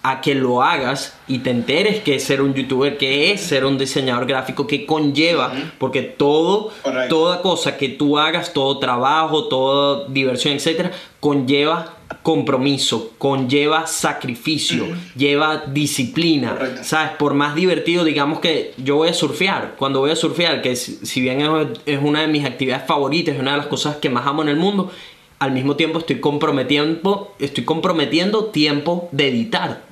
a 0.07 0.21
que 0.21 0.35
lo 0.35 0.61
hagas 0.61 1.17
y 1.27 1.39
te 1.39 1.49
enteres 1.49 2.03
que 2.03 2.13
es 2.13 2.23
ser 2.23 2.39
un 2.43 2.53
youtuber, 2.53 2.95
que 2.95 3.31
es 3.31 3.41
ser 3.41 3.65
un 3.65 3.79
diseñador 3.79 4.27
gráfico, 4.27 4.67
que 4.67 4.85
conlleva, 4.85 5.51
porque 5.79 6.03
todo, 6.03 6.69
Correcto. 6.83 7.15
toda 7.15 7.41
cosa 7.41 7.75
que 7.75 7.89
tú 7.89 8.19
hagas, 8.19 8.53
todo 8.53 8.77
trabajo, 8.77 9.45
toda 9.45 10.07
diversión, 10.07 10.53
etcétera, 10.53 10.91
conlleva 11.19 11.95
compromiso, 12.21 13.13
conlleva 13.17 13.87
sacrificio, 13.87 14.85
lleva 15.17 15.63
disciplina, 15.65 16.53
Correcto. 16.53 16.83
¿sabes? 16.83 17.13
Por 17.17 17.33
más 17.33 17.55
divertido, 17.55 18.03
digamos 18.03 18.37
que 18.41 18.75
yo 18.77 18.97
voy 18.97 19.09
a 19.09 19.13
surfear, 19.13 19.73
cuando 19.75 20.01
voy 20.01 20.11
a 20.11 20.15
surfear, 20.15 20.61
que 20.61 20.75
si 20.75 20.99
si 21.01 21.19
bien 21.19 21.41
es, 21.41 21.49
es 21.87 21.99
una 21.99 22.21
de 22.21 22.27
mis 22.27 22.45
actividades 22.45 22.85
favoritas, 22.85 23.33
es 23.33 23.41
una 23.41 23.53
de 23.53 23.57
las 23.57 23.67
cosas 23.67 23.95
que 23.95 24.11
más 24.11 24.27
amo 24.27 24.43
en 24.43 24.49
el 24.49 24.57
mundo, 24.57 24.91
al 25.39 25.51
mismo 25.51 25.75
tiempo 25.75 25.97
estoy 25.97 26.19
comprometiendo, 26.19 27.33
estoy 27.39 27.65
comprometiendo 27.65 28.45
tiempo 28.45 29.09
de 29.11 29.29
editar. 29.29 29.84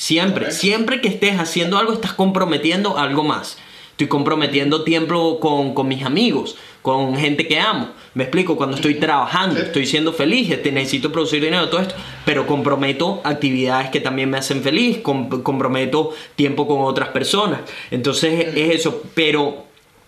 Siempre, 0.00 0.44
Correcto. 0.44 0.56
siempre 0.62 1.00
que 1.02 1.08
estés 1.08 1.38
haciendo 1.38 1.76
algo, 1.76 1.92
estás 1.92 2.14
comprometiendo 2.14 2.96
algo 2.96 3.22
más. 3.22 3.58
Estoy 3.90 4.08
comprometiendo 4.08 4.82
tiempo 4.82 5.38
con, 5.40 5.74
con 5.74 5.88
mis 5.88 6.04
amigos, 6.04 6.56
con 6.80 7.16
gente 7.18 7.46
que 7.46 7.60
amo. 7.60 7.90
Me 8.14 8.24
explico, 8.24 8.56
cuando 8.56 8.76
estoy 8.76 8.94
trabajando, 8.94 9.56
Sí. 9.56 9.62
estoy 9.66 9.84
siendo 9.84 10.14
feliz, 10.14 10.50
este, 10.50 10.72
necesito 10.72 11.12
producir 11.12 11.42
dinero, 11.44 11.68
todo 11.68 11.82
esto, 11.82 11.94
pero 12.24 12.46
comprometo 12.46 13.20
actividades 13.24 13.90
que 13.90 14.00
también 14.00 14.30
me 14.30 14.38
hacen 14.38 14.62
feliz, 14.62 14.98
com- 15.02 15.42
comprometo 15.42 16.14
tiempo 16.34 16.66
con 16.66 16.80
otras 16.80 17.10
personas. 17.10 17.60
Entonces 17.90 18.56
es 18.56 18.74
eso, 18.76 19.02
pero 19.12 19.64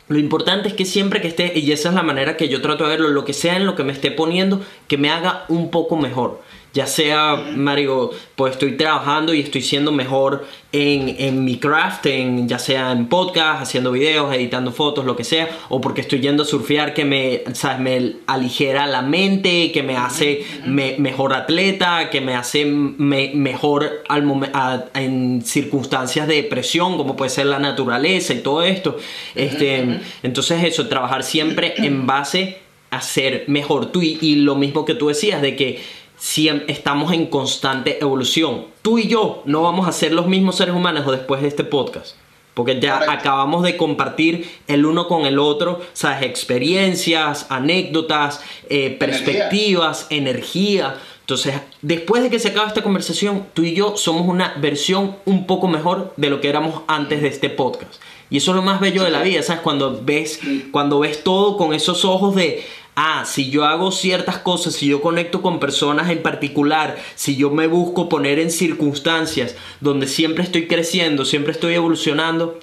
lo 0.08 0.18
importante 0.18 0.68
es 0.68 0.74
que 0.74 0.86
siempre 0.86 1.20
que 1.20 1.28
esté, 1.28 1.52
y 1.58 1.70
esa 1.70 1.90
es 1.90 1.94
la 1.94 2.02
manera 2.02 2.38
que 2.38 2.48
yo 2.48 2.62
trato 2.62 2.84
de 2.84 2.90
verlo, 2.90 3.08
lo 3.08 3.26
que 3.26 3.34
sea 3.34 3.56
en 3.56 3.66
lo 3.66 3.76
que 3.76 3.84
me 3.84 3.92
esté 3.92 4.10
poniendo, 4.10 4.62
que 4.88 4.96
me 4.96 5.10
haga 5.10 5.44
un 5.50 5.70
poco 5.70 5.96
mejor. 5.98 6.40
Ya 6.74 6.86
sea, 6.86 7.36
Mario, 7.54 8.10
pues 8.34 8.54
estoy 8.54 8.78
trabajando 8.78 9.34
y 9.34 9.40
estoy 9.40 9.60
siendo 9.60 9.92
mejor 9.92 10.46
en, 10.72 11.16
en 11.18 11.44
mi 11.44 11.58
craft, 11.58 12.06
en, 12.06 12.48
ya 12.48 12.58
sea 12.58 12.92
en 12.92 13.08
podcast, 13.08 13.60
haciendo 13.62 13.92
videos, 13.92 14.34
editando 14.34 14.72
fotos, 14.72 15.04
lo 15.04 15.14
que 15.14 15.22
sea, 15.24 15.50
o 15.68 15.82
porque 15.82 16.00
estoy 16.00 16.20
yendo 16.20 16.44
a 16.44 16.46
surfear 16.46 16.94
que 16.94 17.04
me, 17.04 17.42
¿sabes? 17.52 17.78
me 17.78 18.14
aligera 18.26 18.86
la 18.86 19.02
mente, 19.02 19.70
que 19.70 19.82
me 19.82 19.96
hace 19.98 20.46
me- 20.64 20.96
mejor 20.98 21.34
atleta, 21.34 22.08
que 22.08 22.22
me 22.22 22.34
hace 22.34 22.64
me- 22.64 23.32
mejor 23.34 24.02
al 24.08 24.24
a- 24.54 24.84
en 24.94 25.42
circunstancias 25.44 26.26
de 26.26 26.42
presión, 26.44 26.96
como 26.96 27.16
puede 27.16 27.30
ser 27.30 27.46
la 27.46 27.58
naturaleza 27.58 28.32
y 28.32 28.38
todo 28.40 28.62
esto. 28.62 28.96
Este, 29.34 30.00
Entonces 30.22 30.64
eso, 30.64 30.88
trabajar 30.88 31.22
siempre 31.22 31.74
en 31.76 32.06
base 32.06 32.58
a 32.90 33.00
ser 33.00 33.44
mejor 33.46 33.92
tú 33.92 34.02
y, 34.02 34.18
y 34.20 34.36
lo 34.36 34.54
mismo 34.54 34.84
que 34.84 34.94
tú 34.94 35.08
decías, 35.08 35.40
de 35.42 35.56
que 35.56 36.01
siem- 36.22 36.64
estamos 36.68 37.12
en 37.12 37.26
constante 37.26 37.98
evolución. 38.00 38.66
Tú 38.82 38.98
y 38.98 39.08
yo 39.08 39.42
no 39.44 39.62
vamos 39.62 39.88
a 39.88 39.92
ser 39.92 40.12
los 40.12 40.28
mismos 40.28 40.56
seres 40.56 40.74
humanos 40.74 41.10
después 41.10 41.42
de 41.42 41.48
este 41.48 41.64
podcast. 41.64 42.14
Porque 42.54 42.78
ya 42.80 42.92
Correcto. 42.98 43.12
acabamos 43.12 43.62
de 43.62 43.78
compartir 43.78 44.48
el 44.68 44.84
uno 44.84 45.08
con 45.08 45.24
el 45.24 45.38
otro, 45.38 45.80
¿sabes? 45.94 46.22
Experiencias, 46.22 47.46
anécdotas, 47.48 48.40
eh, 48.68 48.90
perspectivas, 48.98 50.06
energía. 50.10 50.96
Entonces, 51.20 51.54
después 51.80 52.22
de 52.22 52.28
que 52.30 52.38
se 52.38 52.48
acabe 52.48 52.68
esta 52.68 52.82
conversación, 52.82 53.46
tú 53.54 53.62
y 53.62 53.74
yo 53.74 53.96
somos 53.96 54.28
una 54.28 54.54
versión 54.60 55.16
un 55.24 55.46
poco 55.46 55.66
mejor 55.66 56.12
de 56.18 56.28
lo 56.28 56.40
que 56.42 56.48
éramos 56.50 56.82
antes 56.88 57.22
de 57.22 57.28
este 57.28 57.48
podcast. 57.48 57.94
Y 58.28 58.38
eso 58.38 58.50
es 58.50 58.56
lo 58.56 58.62
más 58.62 58.80
bello 58.80 59.02
de 59.02 59.10
la 59.10 59.22
vida, 59.22 59.42
¿sabes? 59.42 59.62
Cuando 59.62 60.00
ves, 60.02 60.38
cuando 60.72 60.98
ves 61.00 61.22
todo 61.24 61.56
con 61.56 61.72
esos 61.74 62.04
ojos 62.04 62.34
de, 62.34 62.62
ah, 62.94 63.24
si 63.24 63.50
yo 63.50 63.64
hago 63.64 63.92
ciertas 63.92 64.38
cosas, 64.38 64.74
si 64.74 64.86
yo 64.86 65.00
conecto 65.00 65.42
con 65.42 65.60
personas 65.60 66.10
en 66.10 66.22
particular, 66.22 66.96
si 67.14 67.36
yo 67.36 67.50
me 67.50 67.66
busco 67.66 68.08
poner 68.08 68.38
en 68.38 68.50
circunstancias 68.50 69.56
donde 69.80 70.06
siempre 70.06 70.44
estoy 70.44 70.66
creciendo, 70.66 71.24
siempre 71.24 71.52
estoy 71.52 71.74
evolucionando, 71.74 72.58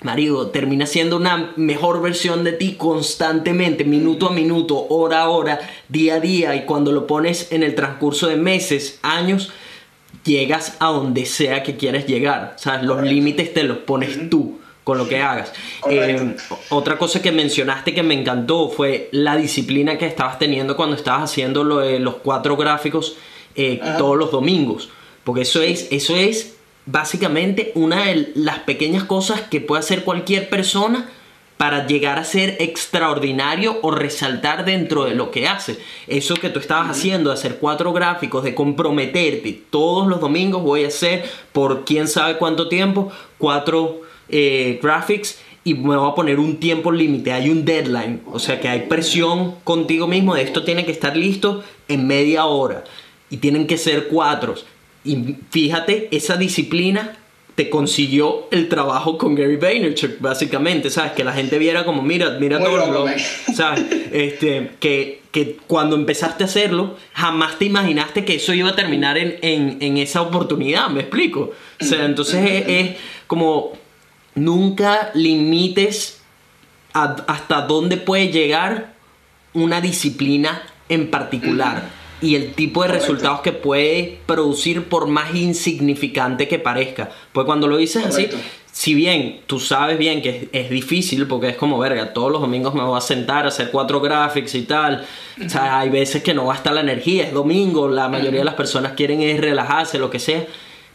Marido, 0.00 0.50
termina 0.50 0.86
siendo 0.86 1.16
una 1.16 1.52
mejor 1.56 2.00
versión 2.00 2.44
de 2.44 2.52
ti 2.52 2.74
constantemente, 2.74 3.84
minuto 3.84 4.28
a 4.28 4.32
minuto, 4.32 4.86
hora 4.88 5.22
a 5.22 5.28
hora, 5.28 5.58
día 5.88 6.14
a 6.14 6.20
día, 6.20 6.54
y 6.54 6.66
cuando 6.66 6.92
lo 6.92 7.08
pones 7.08 7.50
en 7.50 7.64
el 7.64 7.74
transcurso 7.74 8.28
de 8.28 8.36
meses, 8.36 9.00
años, 9.02 9.50
llegas 10.24 10.76
a 10.78 10.86
donde 10.86 11.26
sea 11.26 11.64
que 11.64 11.76
quieres 11.76 12.06
llegar. 12.06 12.54
O 12.54 12.58
sea, 12.60 12.80
los 12.80 13.02
límites 13.02 13.52
te 13.52 13.64
los 13.64 13.78
pones 13.78 14.30
tú 14.30 14.60
con 14.88 14.96
lo 14.96 15.06
que 15.06 15.20
hagas. 15.20 15.52
Eh, 15.90 16.34
otra 16.70 16.96
cosa 16.96 17.20
que 17.20 17.30
mencionaste 17.30 17.92
que 17.92 18.02
me 18.02 18.14
encantó 18.14 18.70
fue 18.70 19.10
la 19.12 19.36
disciplina 19.36 19.98
que 19.98 20.06
estabas 20.06 20.38
teniendo 20.38 20.76
cuando 20.76 20.96
estabas 20.96 21.30
haciendo 21.30 21.62
lo 21.62 21.80
de 21.80 21.98
los 21.98 22.14
cuatro 22.14 22.56
gráficos 22.56 23.16
eh, 23.54 23.82
todos 23.98 24.16
los 24.16 24.30
domingos. 24.30 24.88
Porque 25.24 25.42
eso 25.42 25.60
es, 25.60 25.88
eso 25.90 26.16
es 26.16 26.56
básicamente 26.86 27.70
una 27.74 28.06
de 28.06 28.32
las 28.34 28.60
pequeñas 28.60 29.04
cosas 29.04 29.42
que 29.42 29.60
puede 29.60 29.80
hacer 29.80 30.04
cualquier 30.04 30.48
persona 30.48 31.10
para 31.58 31.86
llegar 31.86 32.18
a 32.18 32.24
ser 32.24 32.56
extraordinario 32.58 33.80
o 33.82 33.90
resaltar 33.90 34.64
dentro 34.64 35.04
de 35.04 35.14
lo 35.14 35.30
que 35.30 35.48
hace. 35.48 35.78
Eso 36.06 36.32
que 36.36 36.48
tú 36.48 36.60
estabas 36.60 36.88
haciendo, 36.88 37.28
de 37.28 37.34
hacer 37.34 37.58
cuatro 37.58 37.92
gráficos, 37.92 38.42
de 38.42 38.54
comprometerte, 38.54 39.64
todos 39.68 40.08
los 40.08 40.18
domingos 40.18 40.62
voy 40.62 40.84
a 40.84 40.88
hacer 40.88 41.28
por 41.52 41.84
quién 41.84 42.08
sabe 42.08 42.38
cuánto 42.38 42.70
tiempo, 42.70 43.12
cuatro 43.36 44.07
eh, 44.28 44.78
graphics 44.82 45.38
y 45.64 45.74
me 45.74 45.96
voy 45.96 46.10
a 46.10 46.14
poner 46.14 46.38
un 46.38 46.56
tiempo 46.58 46.92
límite, 46.92 47.32
hay 47.32 47.50
un 47.50 47.64
deadline, 47.64 48.22
o 48.26 48.38
sea 48.38 48.60
que 48.60 48.68
hay 48.68 48.82
presión 48.82 49.56
contigo 49.64 50.06
mismo 50.06 50.34
de 50.34 50.42
esto 50.42 50.64
tiene 50.64 50.84
que 50.84 50.92
estar 50.92 51.16
listo 51.16 51.62
en 51.88 52.06
media 52.06 52.46
hora 52.46 52.84
y 53.30 53.38
tienen 53.38 53.66
que 53.66 53.76
ser 53.76 54.08
cuatro. 54.08 54.54
Y 55.04 55.36
fíjate, 55.50 56.08
esa 56.10 56.36
disciplina 56.36 57.18
te 57.54 57.70
consiguió 57.70 58.46
el 58.52 58.68
trabajo 58.68 59.18
con 59.18 59.34
Gary 59.34 59.56
Vaynerchuk, 59.56 60.20
básicamente, 60.20 60.90
¿sabes? 60.90 61.12
Que 61.12 61.24
la 61.24 61.32
gente 61.32 61.58
viera 61.58 61.84
como, 61.84 62.02
mira, 62.02 62.36
mira 62.38 62.58
Muy 62.58 62.68
todo 62.68 62.76
loco, 62.78 63.06
lo. 63.08 63.74
Este, 64.12 64.70
que, 64.78 65.22
que 65.32 65.56
cuando 65.66 65.96
empezaste 65.96 66.44
a 66.44 66.46
hacerlo, 66.46 66.96
jamás 67.12 67.58
te 67.58 67.64
imaginaste 67.64 68.24
que 68.24 68.36
eso 68.36 68.54
iba 68.54 68.70
a 68.70 68.76
terminar 68.76 69.18
en, 69.18 69.38
en, 69.42 69.78
en 69.80 69.98
esa 69.98 70.22
oportunidad, 70.22 70.88
¿me 70.88 71.00
explico? 71.00 71.52
O 71.80 71.84
sea, 71.84 72.04
entonces 72.04 72.48
es, 72.48 72.68
es 72.68 72.96
como, 73.26 73.72
nunca 74.34 75.10
limites 75.14 76.20
a- 76.94 77.16
hasta 77.26 77.62
dónde 77.62 77.96
puede 77.96 78.28
llegar 78.28 78.94
una 79.54 79.80
disciplina 79.80 80.62
en 80.88 81.10
particular 81.10 81.82
y 82.20 82.34
el 82.34 82.52
tipo 82.54 82.82
de 82.82 82.88
Correcto. 82.88 83.06
resultados 83.12 83.40
que 83.42 83.52
puede 83.52 84.18
producir 84.26 84.84
por 84.84 85.06
más 85.06 85.34
insignificante 85.34 86.48
que 86.48 86.58
parezca. 86.58 87.10
Pues 87.32 87.46
cuando 87.46 87.68
lo 87.68 87.76
dices 87.76 88.04
así, 88.04 88.28
si 88.72 88.94
bien 88.94 89.40
tú 89.46 89.60
sabes 89.60 89.98
bien 89.98 90.20
que 90.22 90.28
es, 90.52 90.64
es 90.64 90.70
difícil 90.70 91.26
porque 91.26 91.48
es 91.50 91.56
como 91.56 91.78
verga, 91.78 92.12
todos 92.12 92.32
los 92.32 92.40
domingos 92.40 92.74
me 92.74 92.82
voy 92.82 92.96
a 92.98 93.00
sentar 93.00 93.44
a 93.44 93.48
hacer 93.48 93.70
cuatro 93.70 94.00
graphics 94.00 94.54
y 94.56 94.62
tal. 94.62 95.04
O 95.44 95.48
sea, 95.48 95.78
hay 95.80 95.90
veces 95.90 96.22
que 96.22 96.34
no 96.34 96.46
va 96.46 96.54
a 96.54 96.56
estar 96.56 96.72
la 96.72 96.80
energía, 96.80 97.24
es 97.24 97.32
domingo, 97.32 97.88
la 97.88 98.08
mayoría 98.08 98.40
de 98.40 98.44
las 98.44 98.54
personas 98.54 98.92
quieren 98.92 99.20
es 99.22 99.40
relajarse, 99.40 99.98
lo 99.98 100.10
que 100.10 100.18
sea, 100.18 100.44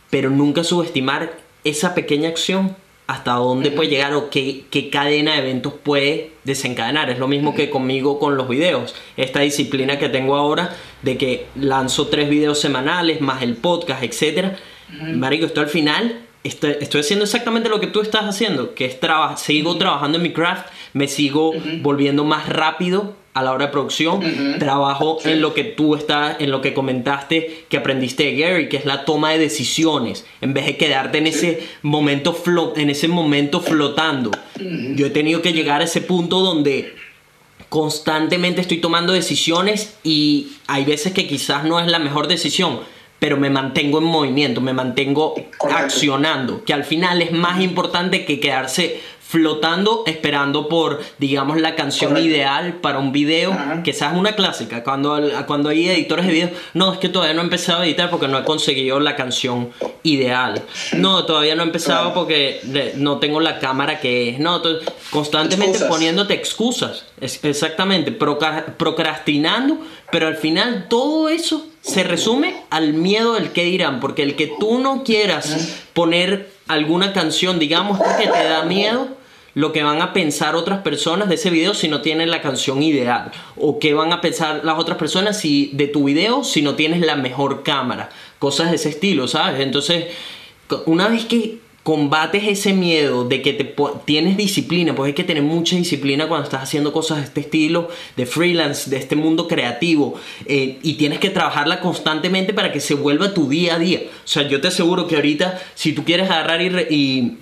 pero 0.10 0.30
nunca 0.30 0.64
subestimar 0.64 1.34
esa 1.64 1.94
pequeña 1.96 2.28
acción 2.30 2.76
hasta 3.08 3.34
dónde 3.34 3.70
puede 3.72 3.90
llegar 3.90 4.14
o 4.14 4.30
qué, 4.30 4.64
qué 4.70 4.90
cadena 4.90 5.34
de 5.34 5.40
eventos 5.40 5.74
puede 5.74 6.32
desencadenar. 6.46 7.10
Es 7.10 7.20
lo 7.20 7.28
mismo 7.28 7.54
que 7.54 7.70
conmigo 7.70 8.18
con 8.20 8.38
los 8.38 8.48
videos. 8.48 8.96
Esta 9.18 9.42
disciplina 9.42 10.00
que 10.00 10.10
tengo 10.10 10.36
ahora 10.36 10.76
de 11.02 11.18
que 11.18 11.48
lanzo 11.56 12.08
tres 12.08 12.30
videos 12.30 12.60
semanales 12.60 13.20
más 13.22 13.42
el 13.44 13.56
podcast, 13.56 14.04
etcétera. 14.04 14.58
Marico, 15.16 15.46
esto 15.46 15.60
al 15.62 15.68
final 15.70 16.22
estoy, 16.44 16.76
estoy 16.80 17.02
haciendo 17.02 17.26
exactamente 17.26 17.68
lo 17.70 17.80
que 17.80 17.88
tú 17.88 18.02
estás 18.02 18.24
haciendo, 18.24 18.74
que 18.76 18.86
es 18.86 19.00
traba- 19.00 19.38
sigo 19.38 19.78
trabajando 19.78 20.18
en 20.18 20.24
mi 20.24 20.32
craft, 20.34 20.68
me 20.94 21.08
sigo 21.08 21.52
volviendo 21.82 22.24
más 22.24 22.48
rápido 22.48 23.16
a 23.34 23.42
la 23.42 23.52
hora 23.54 23.66
de 23.66 23.72
producción, 23.72 24.22
trabajo 24.60 25.18
Sí. 25.22 25.32
en 25.32 25.42
lo 25.42 25.54
que 25.56 25.64
tú 25.64 25.96
estás, 25.96 26.38
en 26.40 26.52
lo 26.52 26.62
que 26.62 26.74
comentaste 26.74 27.66
que 27.68 27.78
aprendiste 27.78 28.26
de 28.26 28.36
Gary, 28.36 28.70
que 28.70 28.78
es 28.78 28.86
la 28.86 29.06
toma 29.06 29.32
de 29.32 29.40
decisiones, 29.40 30.26
en 30.42 30.54
vez 30.54 30.66
de 30.68 30.78
quedarte 30.78 31.18
en 31.18 31.26
ese 31.28 31.64
momento 31.82 32.36
flo- 32.36 32.74
en 32.76 32.90
ese 32.92 33.08
momento 33.08 33.60
flotando. 33.62 34.30
Yo 34.96 35.08
he 35.08 35.10
tenido 35.10 35.42
que 35.42 35.52
llegar 35.54 35.82
a 35.82 35.86
ese 35.86 36.02
punto 36.02 36.42
donde 36.42 36.94
constantemente 37.70 38.62
estoy 38.62 38.78
tomando 38.78 39.14
decisiones 39.14 39.96
y 40.04 40.50
hay 40.68 40.86
veces 40.86 41.12
que 41.14 41.28
quizás 41.28 41.64
no 41.64 41.80
es 41.80 41.88
la 41.88 41.98
mejor 42.00 42.28
decisión, 42.28 42.82
pero 43.20 43.38
me 43.38 43.50
mantengo 43.50 43.98
en 44.00 44.04
movimiento, 44.04 44.62
me 44.62 44.74
mantengo 44.74 45.34
Correcto. 45.58 45.84
accionando, 45.86 46.64
que 46.66 46.74
al 46.74 46.84
final 46.84 47.22
es 47.22 47.32
más 47.32 47.62
importante 47.62 48.26
que 48.26 48.40
quedarse 48.40 49.00
flotando 49.34 50.04
esperando 50.06 50.70
por, 50.70 51.02
digamos, 51.18 51.60
la 51.60 51.74
canción 51.74 52.12
Correcto. 52.12 52.30
ideal 52.30 52.74
para 52.82 53.00
un 53.00 53.12
video, 53.12 53.52
Ajá. 53.52 53.82
que 53.82 53.90
esa 53.90 54.12
es 54.12 54.16
una 54.16 54.34
clásica, 54.36 54.84
cuando, 54.84 55.20
cuando 55.48 55.70
hay 55.70 55.90
editores 55.90 56.28
de 56.28 56.32
videos, 56.32 56.52
no, 56.76 56.94
es 56.94 57.00
que 57.00 57.10
todavía 57.10 57.34
no 57.34 57.42
he 57.42 57.46
empezado 57.46 57.82
a 57.82 57.86
editar 57.88 58.12
porque 58.12 58.28
no 58.28 58.38
he 58.38 58.44
conseguido 58.44 59.00
la 59.00 59.16
canción 59.16 59.72
ideal, 60.04 60.62
no, 60.98 61.26
todavía 61.26 61.56
no 61.56 61.64
he 61.64 61.66
empezado 61.66 62.12
Claro. 62.12 62.14
porque 62.14 62.62
no 62.98 63.18
tengo 63.18 63.40
la 63.40 63.58
cámara 63.58 64.00
que 64.00 64.30
es, 64.30 64.40
no, 64.40 64.62
constantemente 65.10 65.72
Excusas. 65.78 65.90
poniéndote 65.90 66.34
excusas, 66.36 67.06
es- 67.20 67.44
exactamente, 67.44 68.12
procrastinando, 68.12 69.80
pero 70.12 70.28
al 70.28 70.38
final 70.38 70.86
todo 70.90 71.28
eso 71.30 71.66
se 71.82 72.04
resume 72.04 72.56
al 72.70 72.94
miedo 72.94 73.34
del 73.34 73.52
que 73.52 73.64
dirán, 73.64 74.00
porque 74.00 74.22
el 74.22 74.36
que 74.36 74.52
tú 74.60 74.78
no 74.78 75.04
quieras 75.04 75.80
poner 75.94 76.52
alguna 76.68 77.14
canción, 77.14 77.58
digamos 77.58 78.00
que 78.20 78.28
te 78.28 78.44
da 78.44 78.62
miedo, 78.64 79.08
lo 79.56 79.72
que 79.72 79.84
van 79.84 80.02
a 80.02 80.14
pensar 80.14 80.56
otras 80.56 80.82
personas 80.82 81.30
de 81.30 81.36
ese 81.36 81.50
video 81.50 81.74
si 81.74 81.88
no 81.88 82.02
tienen 82.02 82.32
la 82.32 82.42
canción 82.42 82.82
ideal, 82.82 83.32
o 83.56 83.80
qué 83.80 83.94
van 83.94 84.12
a 84.12 84.22
pensar 84.22 84.62
las 84.64 84.80
otras 84.80 84.98
personas 84.98 85.40
si 85.40 85.70
de 85.74 85.88
tu 85.88 86.06
video 86.06 86.44
si 86.44 86.62
no 86.62 86.76
tienes 86.76 87.02
la 87.02 87.16
mejor 87.16 87.64
cámara, 87.64 88.10
cosas 88.40 88.70
de 88.70 88.78
ese 88.78 88.90
estilo, 88.90 89.28
¿sabes? 89.28 89.62
Entonces, 89.62 90.06
una 90.86 91.08
vez 91.08 91.26
que 91.26 91.60
combates 91.84 92.46
ese 92.46 92.72
miedo 92.72 93.26
de 93.26 93.42
que 93.42 93.52
te 93.52 93.76
tienes 94.06 94.38
disciplina, 94.38 94.96
pues 94.96 95.08
hay 95.08 95.14
que 95.14 95.26
tener 95.26 95.44
mucha 95.44 95.76
disciplina 95.76 96.30
cuando 96.30 96.46
estás 96.46 96.64
haciendo 96.64 96.94
cosas 96.94 97.18
de 97.18 97.24
este 97.26 97.42
estilo, 97.42 97.90
de 98.16 98.26
freelance, 98.26 98.90
de 98.90 98.98
este 98.98 99.18
mundo 99.18 99.50
creativo, 99.50 100.16
eh, 100.46 100.80
y 100.82 100.94
tienes 100.94 101.20
que 101.20 101.30
trabajarla 101.30 101.82
constantemente 101.82 102.54
para 102.54 102.72
que 102.72 102.80
se 102.80 102.96
vuelva 102.96 103.34
tu 103.34 103.50
día 103.50 103.76
a 103.76 103.80
día. 103.80 104.00
O 104.24 104.28
sea, 104.28 104.48
yo 104.48 104.62
te 104.62 104.70
aseguro 104.70 105.08
que 105.08 105.16
ahorita, 105.16 105.62
si 105.76 105.92
tú 105.92 106.06
quieres 106.06 106.30
agarrar 106.30 106.62
y 106.62 107.38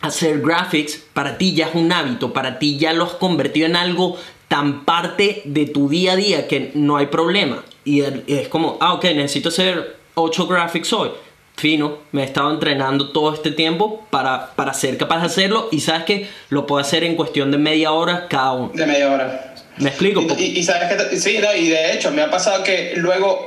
hacer 0.00 0.40
graphics, 0.40 1.02
para 1.12 1.36
ti 1.38 1.54
ya 1.54 1.66
es 1.68 1.74
un 1.74 1.92
hábito, 1.92 2.32
para 2.32 2.58
ti 2.58 2.78
ya 2.78 2.92
lo 2.92 3.04
has 3.04 3.12
convertido 3.12 3.66
en 3.66 3.76
algo 3.76 4.16
tan 4.48 4.84
parte 4.84 5.42
de 5.44 5.66
tu 5.66 5.88
día 5.88 6.12
a 6.12 6.16
día 6.16 6.48
que 6.48 6.70
no 6.74 6.96
hay 6.96 7.06
problema. 7.06 7.62
Y 7.84 8.02
es 8.26 8.48
como, 8.48 8.76
ah, 8.80 8.94
ok, 8.94 9.04
necesito 9.14 9.48
hacer 9.50 9.96
8 10.14 10.46
graphics 10.46 10.92
hoy. 10.92 11.10
Fino, 11.56 11.98
me 12.12 12.22
he 12.22 12.24
estado 12.24 12.50
entrenando 12.52 13.10
todo 13.10 13.34
este 13.34 13.50
tiempo 13.50 14.06
para, 14.10 14.52
para 14.56 14.72
ser 14.72 14.96
capaz 14.96 15.20
de 15.20 15.26
hacerlo 15.26 15.68
y 15.70 15.80
sabes 15.80 16.04
que 16.04 16.28
lo 16.48 16.66
puedo 16.66 16.80
hacer 16.80 17.04
en 17.04 17.16
cuestión 17.16 17.50
de 17.50 17.58
media 17.58 17.92
hora 17.92 18.28
cada 18.28 18.52
uno. 18.52 18.70
De 18.72 18.86
media 18.86 19.10
hora. 19.12 19.54
¿Me 19.76 19.90
explico? 19.90 20.22
Y, 20.38 20.42
y- 20.42 20.58
y 20.58 20.62
sabes 20.62 20.88
que, 20.90 21.16
sí, 21.18 21.38
no, 21.38 21.54
y 21.54 21.68
de 21.68 21.92
hecho 21.92 22.10
me 22.12 22.22
ha 22.22 22.30
pasado 22.30 22.64
que 22.64 22.94
luego 22.96 23.38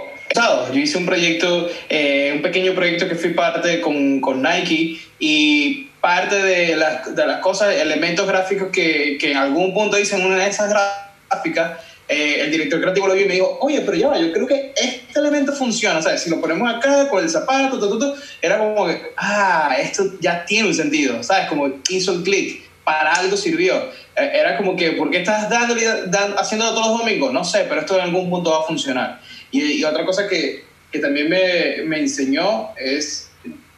Yo 0.74 0.80
hice 0.80 0.98
un 0.98 1.06
proyecto, 1.08 1.68
eh, 1.90 2.32
un 2.36 2.42
pequeño 2.44 2.74
proyecto 2.74 3.08
que 3.08 3.16
fui 3.16 3.34
parte 3.34 3.82
con, 3.82 4.20
con 4.22 4.42
Nike 4.42 5.00
y 5.20 5.88
parte 6.04 6.36
de 6.36 6.76
las, 6.76 7.16
de 7.16 7.26
las 7.26 7.40
cosas, 7.40 7.74
elementos 7.76 8.28
gráficos 8.28 8.68
que, 8.74 9.18
que 9.18 9.32
en 9.32 9.38
algún 9.38 9.74
punto 9.74 9.98
hice 9.98 10.18
en 10.18 10.26
una 10.26 10.36
de 10.44 10.50
esas 10.50 10.70
gráficas, 10.70 11.80
eh, 12.10 12.42
el 12.42 12.52
director 12.52 12.82
creativo 12.82 13.08
lo 13.08 13.14
vio 13.14 13.24
y 13.24 13.28
me 13.30 13.36
dijo, 13.36 13.58
oye, 13.62 13.80
pero 13.80 13.96
ya 13.96 14.18
yo 14.18 14.34
creo 14.34 14.46
que 14.46 14.74
este 14.76 15.18
elemento 15.18 15.54
funciona, 15.54 16.02
¿sabes? 16.02 16.22
Si 16.22 16.30
lo 16.30 16.42
ponemos 16.42 16.70
acá 16.70 17.08
con 17.08 17.24
el 17.24 17.30
zapato, 17.30 17.80
tu, 17.80 18.16
era 18.42 18.58
como 18.58 18.86
que, 18.86 19.14
ah, 19.16 19.78
esto 19.80 20.04
ya 20.20 20.44
tiene 20.44 20.68
un 20.68 20.74
sentido, 20.74 21.24
¿sabes? 21.24 21.48
Como 21.48 21.72
hizo 21.88 22.12
el 22.12 22.24
clic, 22.24 22.64
para 22.84 23.14
algo 23.14 23.38
sirvió. 23.38 23.74
Eh, 24.18 24.30
Era 24.34 24.58
como 24.58 24.76
que, 24.76 24.92
¿por 24.92 25.10
qué 25.10 25.20
estás 25.20 25.50
dándole, 25.50 25.86
dan, 26.08 26.36
haciéndolo 26.38 26.72
todos 26.74 26.88
los 26.90 27.00
domingos? 27.00 27.32
No 27.32 27.46
sé, 27.46 27.66
pero 27.70 27.80
esto 27.80 27.96
en 27.96 28.02
algún 28.02 28.30
punto 28.30 28.52
va 28.52 28.60
a 28.60 28.64
funcionar. 28.64 29.22
Y, 29.52 29.62
y 29.80 29.86
otra 29.86 30.04
cosa 30.06 30.28
que, 30.28 30.66
que 30.92 31.00
también 31.00 31.30
me, 31.30 31.78
me 31.86 32.00
enseñó 32.00 32.72
es, 32.76 33.30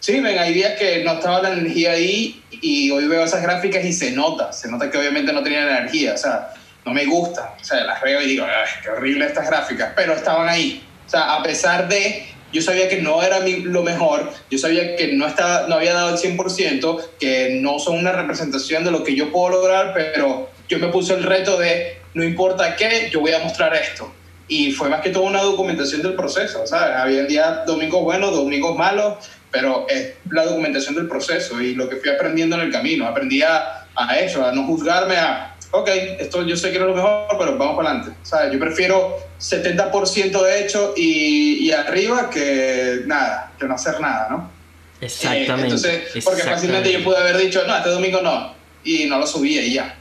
sí, 0.06 0.20
ven, 0.20 0.38
hay 0.38 0.54
días 0.54 0.74
que 0.78 1.04
no 1.04 1.14
estaba 1.14 1.42
la 1.42 1.54
energía 1.54 1.94
ahí 1.94 2.40
y 2.52 2.92
hoy 2.92 3.08
veo 3.08 3.24
esas 3.24 3.42
gráficas 3.42 3.84
y 3.84 3.92
se 3.92 4.12
nota, 4.12 4.54
se 4.54 4.70
nota 4.70 4.92
que 4.92 5.00
obviamente 5.00 5.34
no 5.34 5.42
tenían 5.42 5.68
energía, 5.68 6.14
o 6.14 6.18
sea, 6.18 6.54
no 6.86 6.94
me 6.94 7.06
gustan, 7.06 7.46
o 7.60 7.64
sea, 7.64 7.84
las 7.86 8.00
veo 8.04 8.22
y 8.22 8.28
digo, 8.28 8.46
"Ay, 8.46 8.70
qué 8.84 8.90
horrible 8.92 9.26
estas 9.26 9.48
gráficas, 9.48 9.94
pero 9.96 10.14
estaban 10.14 10.48
ahí. 10.48 10.84
O 11.08 11.10
sea, 11.10 11.34
a 11.34 11.42
pesar 11.42 11.88
de, 11.88 12.28
yo 12.54 12.62
sabía 12.62 12.88
que 12.88 13.02
no 13.02 13.24
era 13.24 13.40
mi- 13.40 13.62
lo 13.62 13.82
mejor, 13.82 14.32
yo 14.52 14.60
sabía 14.60 14.96
que 14.96 15.08
no, 15.14 15.26
estaba, 15.26 15.68
no 15.68 15.74
había 15.74 15.96
dado 15.96 16.12
el 16.12 16.20
100%, 16.20 17.02
que 17.20 17.58
no 17.60 17.80
son 17.80 17.98
una 17.98 18.12
representación 18.12 18.84
de 18.84 18.92
lo 18.92 19.04
que 19.04 19.16
yo 19.16 19.32
puedo 19.32 19.50
lograr, 19.50 19.92
pero 19.96 20.52
yo 20.70 20.78
me 20.78 20.90
puse 20.90 21.16
el 21.16 21.24
reto 21.24 21.58
de, 21.58 21.98
no 22.14 22.24
importa 22.24 22.76
qué, 22.76 23.10
yo 23.12 23.22
voy 23.22 23.34
a 23.34 23.40
mostrar 23.40 23.74
esto. 23.76 24.14
Y 24.48 24.72
fue 24.72 24.90
más 24.90 25.02
que 25.02 25.10
todo 25.10 25.24
una 25.24 25.42
documentación 25.42 26.04
del 26.04 26.14
proceso, 26.14 26.68
¿sabes? 26.68 26.96
Había 26.96 27.24
días, 27.24 27.66
domingos 27.66 28.04
buenos, 28.04 28.32
domingos 28.36 28.78
malos, 28.78 29.16
pero 29.56 29.88
es 29.88 30.16
la 30.30 30.44
documentación 30.44 30.96
del 30.96 31.08
proceso 31.08 31.62
y 31.62 31.76
lo 31.76 31.88
que 31.88 31.96
fui 31.96 32.10
aprendiendo 32.10 32.58
en 32.58 32.64
el 32.64 32.72
camino. 32.74 33.08
Aprendí 33.08 33.42
a, 33.42 33.88
a 33.96 34.20
eso, 34.20 34.46
a 34.46 34.52
no 34.52 34.66
juzgarme, 34.66 35.16
a, 35.16 35.56
ok, 35.72 35.90
esto 36.20 36.46
yo 36.46 36.58
sé 36.58 36.74
que 36.74 36.78
no 36.78 36.90
es 36.90 36.90
lo 36.90 36.96
mejor, 36.98 37.38
pero 37.40 37.58
vamos 37.58 37.78
para 37.78 37.92
adelante. 37.92 38.18
¿sabes? 38.22 38.52
Yo 38.52 38.60
prefiero 38.60 39.18
70% 39.40 40.44
de 40.44 40.62
hecho 40.62 40.94
y, 40.98 41.66
y 41.66 41.72
arriba 41.72 42.30
que 42.30 43.04
nada, 43.06 43.54
que 43.58 43.66
no 43.66 43.76
hacer 43.76 44.02
nada, 44.02 44.28
¿no? 44.30 44.52
Exactamente. 45.00 45.52
Eh, 45.52 45.64
entonces, 45.64 46.26
porque 46.26 46.42
fácilmente 46.42 46.92
yo 46.92 47.02
pude 47.02 47.16
haber 47.16 47.38
dicho, 47.38 47.66
no, 47.66 47.78
este 47.78 47.92
domingo 47.92 48.20
no, 48.22 48.54
y 48.84 49.06
no 49.06 49.20
lo 49.20 49.26
subía 49.26 49.62
y 49.64 49.76
ya. 49.76 49.96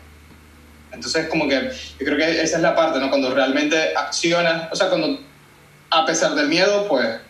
Entonces, 0.93 1.29
como 1.29 1.47
que 1.47 1.71
yo 2.01 2.05
creo 2.05 2.17
que 2.17 2.43
esa 2.43 2.57
es 2.57 2.63
la 2.63 2.75
parte, 2.75 2.99
¿no? 2.99 3.09
Cuando 3.09 3.33
realmente 3.33 3.95
accionas, 3.97 4.73
o 4.73 4.75
sea, 4.75 4.89
cuando 4.89 5.21
a 5.91 6.05
pesar 6.05 6.35
del 6.35 6.49
miedo, 6.49 6.89
pues 6.89 7.21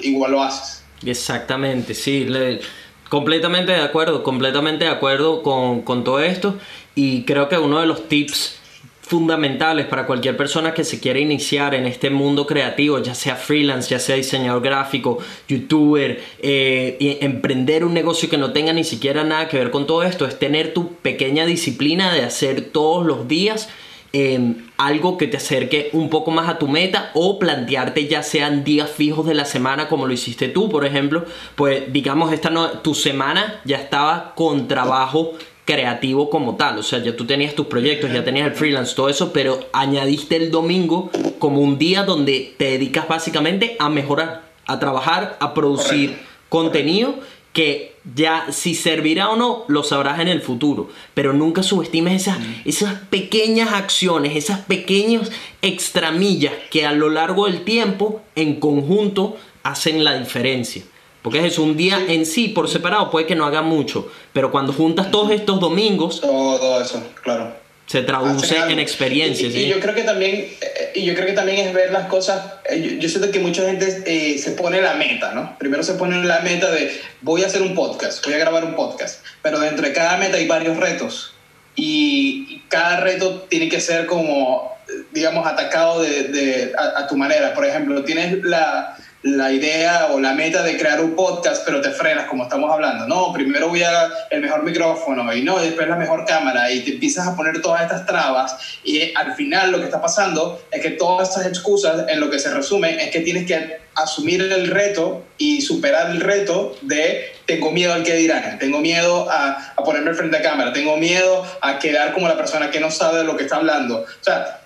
igual 0.00 0.32
lo 0.32 0.42
haces. 0.42 0.81
Exactamente, 1.04 1.94
sí. 1.94 2.24
le- 2.24 2.60
completamente 3.08 3.72
de 3.72 3.80
acuerdo, 3.82 4.22
completamente 4.22 4.84
de 4.86 4.90
acuerdo 4.90 5.42
con, 5.42 5.82
con 5.82 6.02
todo 6.04 6.20
esto. 6.20 6.56
Y 6.94 7.22
creo 7.24 7.48
que 7.48 7.58
uno 7.58 7.80
de 7.80 7.86
los 7.86 8.08
tips 8.08 8.58
fundamentales 9.02 9.86
para 9.86 10.06
cualquier 10.06 10.36
persona 10.38 10.72
que 10.72 10.84
se 10.84 10.98
quiera 10.98 11.18
iniciar 11.18 11.74
en 11.74 11.84
este 11.86 12.08
mundo 12.08 12.46
creativo, 12.46 12.98
ya 13.00 13.14
sea 13.14 13.36
freelance, 13.36 13.90
ya 13.90 13.98
sea 13.98 14.16
diseñador 14.16 14.62
gráfico, 14.62 15.18
youtuber, 15.48 16.22
eh, 16.40 17.18
emprender 17.20 17.84
un 17.84 17.92
negocio 17.92 18.30
que 18.30 18.38
no 18.38 18.52
tenga 18.52 18.72
ni 18.72 18.84
siquiera 18.84 19.22
nada 19.24 19.48
que 19.48 19.58
ver 19.58 19.70
con 19.70 19.86
todo 19.86 20.02
esto, 20.04 20.24
es 20.26 20.38
tener 20.38 20.72
tu 20.72 20.94
pequeña 20.94 21.44
disciplina 21.44 22.14
de 22.14 22.22
hacer 22.22 22.62
todos 22.70 23.04
los 23.04 23.28
días 23.28 23.68
eh, 24.14 24.56
algo 24.76 25.16
que 25.16 25.26
te 25.26 25.38
acerque 25.38 25.88
un 25.92 26.10
poco 26.10 26.30
más 26.30 26.48
a 26.48 26.58
tu 26.58 26.68
meta 26.68 27.10
o 27.14 27.38
plantearte 27.38 28.08
ya 28.08 28.22
sean 28.22 28.62
días 28.62 28.90
fijos 28.90 29.26
de 29.26 29.34
la 29.34 29.46
semana 29.46 29.88
como 29.88 30.06
lo 30.06 30.12
hiciste 30.12 30.48
tú, 30.48 30.68
por 30.68 30.84
ejemplo, 30.84 31.24
pues 31.54 31.90
digamos 31.92 32.32
esta 32.32 32.50
no, 32.50 32.68
tu 32.80 32.94
semana 32.94 33.60
ya 33.64 33.78
estaba 33.78 34.34
con 34.34 34.68
trabajo 34.68 35.32
creativo 35.64 36.28
como 36.28 36.56
tal, 36.56 36.78
o 36.78 36.82
sea, 36.82 36.98
ya 36.98 37.16
tú 37.16 37.24
tenías 37.24 37.54
tus 37.54 37.66
proyectos, 37.66 38.12
ya 38.12 38.24
tenías 38.24 38.48
el 38.48 38.54
freelance, 38.54 38.94
todo 38.94 39.08
eso, 39.08 39.32
pero 39.32 39.60
añadiste 39.72 40.36
el 40.36 40.50
domingo 40.50 41.10
como 41.38 41.60
un 41.60 41.78
día 41.78 42.02
donde 42.02 42.54
te 42.58 42.64
dedicas 42.72 43.08
básicamente 43.08 43.76
a 43.78 43.88
mejorar, 43.88 44.42
a 44.66 44.78
trabajar, 44.78 45.36
a 45.40 45.54
producir 45.54 46.10
Correcto. 46.10 46.32
contenido 46.48 47.14
que 47.52 47.94
ya 48.14 48.46
si 48.50 48.74
servirá 48.74 49.30
o 49.30 49.36
no 49.36 49.64
lo 49.68 49.82
sabrás 49.82 50.20
en 50.20 50.28
el 50.28 50.40
futuro, 50.40 50.90
pero 51.14 51.32
nunca 51.32 51.62
subestimes 51.62 52.22
esas, 52.22 52.38
esas 52.64 52.94
pequeñas 53.10 53.72
acciones, 53.72 54.36
esas 54.36 54.60
pequeñas 54.60 55.30
extramillas 55.60 56.54
que 56.70 56.86
a 56.86 56.92
lo 56.92 57.10
largo 57.10 57.46
del 57.46 57.64
tiempo 57.64 58.22
en 58.34 58.58
conjunto 58.58 59.36
hacen 59.62 60.04
la 60.04 60.18
diferencia. 60.18 60.82
Porque 61.20 61.46
es 61.46 61.58
un 61.58 61.76
día 61.76 62.04
en 62.08 62.26
sí 62.26 62.48
por 62.48 62.68
separado 62.68 63.10
puede 63.10 63.26
que 63.26 63.36
no 63.36 63.44
haga 63.44 63.62
mucho, 63.62 64.10
pero 64.32 64.50
cuando 64.50 64.72
juntas 64.72 65.10
todos 65.10 65.30
estos 65.30 65.60
domingos 65.60 66.20
Todo 66.20 66.80
eso, 66.80 67.02
claro. 67.22 67.61
Se 67.92 68.02
traduce 68.02 68.56
en 68.56 68.78
experiencias. 68.78 69.52
Y, 69.52 69.58
y 69.58 69.62
¿sí? 69.64 69.68
yo 69.68 69.78
creo 69.80 69.94
que 69.94 70.02
también, 70.02 70.34
eh, 70.60 70.92
y 70.94 71.04
yo 71.04 71.14
creo 71.14 71.26
que 71.26 71.34
también 71.34 71.58
es 71.58 71.74
ver 71.74 71.92
las 71.92 72.06
cosas. 72.06 72.54
eh, 72.70 72.80
Yo, 72.80 72.90
yo 72.98 73.08
siento 73.08 73.30
que 73.30 73.38
mucha 73.38 73.66
gente 73.66 74.02
eh, 74.06 74.38
se 74.38 74.52
pone 74.52 74.80
la 74.80 74.94
meta, 74.94 75.32
¿no? 75.34 75.58
Primero 75.58 75.82
se 75.82 75.92
pone 75.94 76.24
la 76.24 76.40
meta 76.40 76.70
de 76.70 76.90
voy 77.20 77.42
a 77.42 77.46
hacer 77.48 77.60
un 77.60 77.74
podcast, 77.74 78.24
voy 78.24 78.32
a 78.34 78.38
grabar 78.38 78.64
un 78.64 78.74
podcast, 78.74 79.22
pero 79.42 79.60
dentro 79.60 79.86
de 79.86 79.92
cada 79.92 80.16
meta 80.16 80.38
hay 80.38 80.46
varios 80.46 80.78
retos 80.78 81.34
y, 81.76 82.46
y 82.48 82.64
cada 82.68 83.00
reto 83.00 83.42
tiene 83.50 83.68
que 83.68 83.80
ser 83.80 84.06
como, 84.06 84.74
eh, 84.88 85.02
digamos, 85.12 85.46
atacado 85.46 86.00
de, 86.02 86.22
de- 86.24 86.72
a, 86.78 87.00
a 87.00 87.06
tu 87.06 87.16
manera. 87.16 87.52
Por 87.52 87.66
ejemplo, 87.66 88.04
tienes 88.04 88.42
la 88.42 88.96
la 89.22 89.52
idea 89.52 90.08
o 90.10 90.18
la 90.18 90.34
meta 90.34 90.62
de 90.62 90.76
crear 90.76 91.00
un 91.00 91.14
podcast, 91.14 91.64
pero 91.64 91.80
te 91.80 91.90
frenas, 91.90 92.26
como 92.26 92.42
estamos 92.42 92.70
hablando. 92.72 93.06
No, 93.06 93.32
primero 93.32 93.68
voy 93.68 93.82
a 93.82 94.10
el 94.30 94.40
mejor 94.40 94.64
micrófono 94.64 95.32
y 95.32 95.42
no, 95.42 95.58
después 95.58 95.88
la 95.88 95.96
mejor 95.96 96.24
cámara 96.26 96.70
y 96.70 96.80
te 96.80 96.92
empiezas 96.92 97.28
a 97.28 97.36
poner 97.36 97.62
todas 97.62 97.82
estas 97.82 98.04
trabas 98.04 98.56
y 98.82 99.14
al 99.14 99.34
final 99.34 99.70
lo 99.70 99.78
que 99.78 99.84
está 99.84 100.00
pasando 100.00 100.60
es 100.70 100.82
que 100.82 100.90
todas 100.90 101.28
estas 101.28 101.46
excusas 101.46 102.08
en 102.08 102.20
lo 102.20 102.30
que 102.30 102.38
se 102.38 102.52
resume 102.52 103.04
es 103.04 103.10
que 103.10 103.20
tienes 103.20 103.46
que 103.46 103.80
asumir 103.94 104.40
el 104.40 104.68
reto 104.68 105.22
y 105.38 105.60
superar 105.60 106.10
el 106.10 106.20
reto 106.20 106.76
de 106.82 107.32
tengo 107.46 107.70
miedo 107.70 107.92
al 107.92 108.02
que 108.02 108.14
dirán, 108.14 108.58
tengo 108.58 108.78
miedo 108.78 109.30
a, 109.30 109.72
a 109.76 109.84
ponerme 109.84 110.14
frente 110.14 110.38
a 110.38 110.42
cámara, 110.42 110.72
tengo 110.72 110.96
miedo 110.96 111.46
a 111.60 111.78
quedar 111.78 112.12
como 112.12 112.26
la 112.28 112.36
persona 112.36 112.70
que 112.70 112.80
no 112.80 112.90
sabe 112.90 113.18
de 113.18 113.24
lo 113.24 113.36
que 113.36 113.44
está 113.44 113.56
hablando. 113.56 113.98
O 113.98 114.24
sea, 114.24 114.61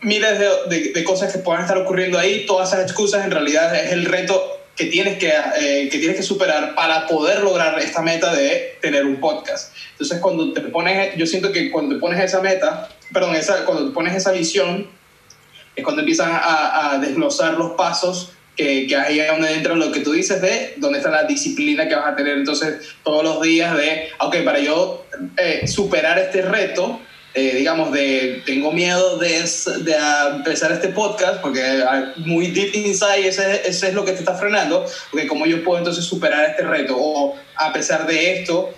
miles 0.00 0.38
de, 0.38 0.48
de- 0.68 0.92
de 0.92 1.04
cosas 1.04 1.32
que 1.32 1.38
puedan 1.38 1.62
estar 1.62 1.76
ocurriendo 1.78 2.18
ahí, 2.18 2.46
todas 2.46 2.68
esas 2.72 2.84
excusas 2.84 3.24
en 3.24 3.30
realidad 3.30 3.74
es 3.74 3.92
el 3.92 4.04
reto 4.06 4.52
que 4.74 4.86
tienes 4.86 5.18
que, 5.18 5.28
eh, 5.28 5.88
que 5.90 5.98
tienes 5.98 6.16
que 6.18 6.22
superar 6.22 6.74
para 6.74 7.06
poder 7.06 7.40
lograr 7.40 7.78
esta 7.78 8.02
meta 8.02 8.34
de 8.34 8.76
tener 8.82 9.06
un 9.06 9.18
podcast. 9.20 9.74
Entonces, 9.92 10.18
cuando 10.20 10.52
te 10.52 10.60
pones, 10.60 11.16
yo 11.16 11.26
siento 11.26 11.50
que 11.50 11.70
cuando 11.70 11.94
te 11.94 12.00
pones 12.00 12.22
esa 12.22 12.42
meta, 12.42 12.88
perdón, 13.12 13.34
esa, 13.36 13.64
cuando 13.64 13.88
te 13.88 13.94
pones 13.94 14.14
esa 14.14 14.32
visión, 14.32 14.86
es 15.74 15.82
cuando 15.82 16.02
empiezan 16.02 16.30
a, 16.30 16.92
a 16.92 16.98
desglosar 16.98 17.54
los 17.54 17.72
pasos 17.72 18.32
que, 18.54 18.86
que 18.86 18.96
ahí 18.96 19.20
es 19.20 19.28
donde 19.28 19.52
entra 19.54 19.74
lo 19.74 19.92
que 19.92 20.00
tú 20.00 20.12
dices 20.12 20.40
de 20.40 20.74
dónde 20.78 20.98
está 20.98 21.10
la 21.10 21.24
disciplina 21.24 21.86
que 21.88 21.94
vas 21.94 22.12
a 22.12 22.16
tener 22.16 22.38
entonces 22.38 22.76
todos 23.04 23.22
los 23.22 23.42
días 23.42 23.76
de, 23.76 24.08
ok, 24.18 24.36
para 24.44 24.58
yo 24.58 25.06
eh, 25.38 25.66
superar 25.66 26.18
este 26.18 26.40
reto, 26.42 27.00
eh, 27.38 27.54
digamos, 27.54 27.92
de 27.92 28.42
tengo 28.46 28.72
miedo 28.72 29.18
de, 29.18 29.44
de 29.82 29.96
empezar 30.36 30.72
este 30.72 30.88
podcast, 30.88 31.42
porque 31.42 31.84
muy 32.16 32.46
deep 32.46 32.74
inside 32.74 33.28
ese, 33.28 33.68
ese 33.68 33.88
es 33.88 33.94
lo 33.94 34.06
que 34.06 34.12
te 34.12 34.20
está 34.20 34.34
frenando, 34.34 34.86
porque 35.10 35.26
cómo 35.26 35.44
yo 35.44 35.62
puedo 35.62 35.78
entonces 35.78 36.02
superar 36.02 36.48
este 36.48 36.62
reto, 36.62 36.96
o 36.98 37.36
a 37.56 37.74
pesar 37.74 38.06
de 38.06 38.40
esto, 38.40 38.72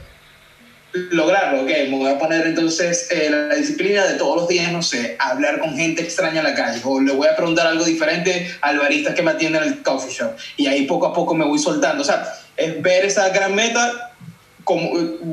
lograrlo, 0.93 1.63
ok, 1.63 1.69
me 1.69 1.99
voy 1.99 2.11
a 2.11 2.19
poner 2.19 2.49
entonces 2.49 3.07
eh, 3.13 3.31
la 3.31 3.55
disciplina 3.55 4.05
de 4.07 4.15
todos 4.15 4.35
los 4.35 4.49
días, 4.49 4.73
no 4.73 4.83
sé, 4.83 5.15
hablar 5.21 5.61
con 5.61 5.77
gente 5.77 6.03
extraña 6.03 6.39
en 6.39 6.45
la 6.45 6.55
calle, 6.55 6.81
o 6.83 7.01
le 7.01 7.13
voy 7.13 7.29
a 7.29 7.37
preguntar 7.37 7.69
algo 7.69 7.85
diferente 7.85 8.51
al 8.61 8.81
barista 8.81 9.15
que 9.15 9.23
me 9.23 9.31
atiende 9.31 9.59
en 9.59 9.65
el 9.65 9.83
coffee 9.85 10.13
shop, 10.13 10.33
y 10.57 10.67
ahí 10.67 10.85
poco 10.87 11.07
a 11.07 11.13
poco 11.13 11.33
me 11.33 11.45
voy 11.45 11.61
soltando, 11.61 12.03
o 12.03 12.05
sea, 12.05 12.35
es 12.57 12.83
ver 12.83 13.05
esa 13.05 13.29
gran 13.29 13.55
meta 13.55 14.08
como 14.69 14.91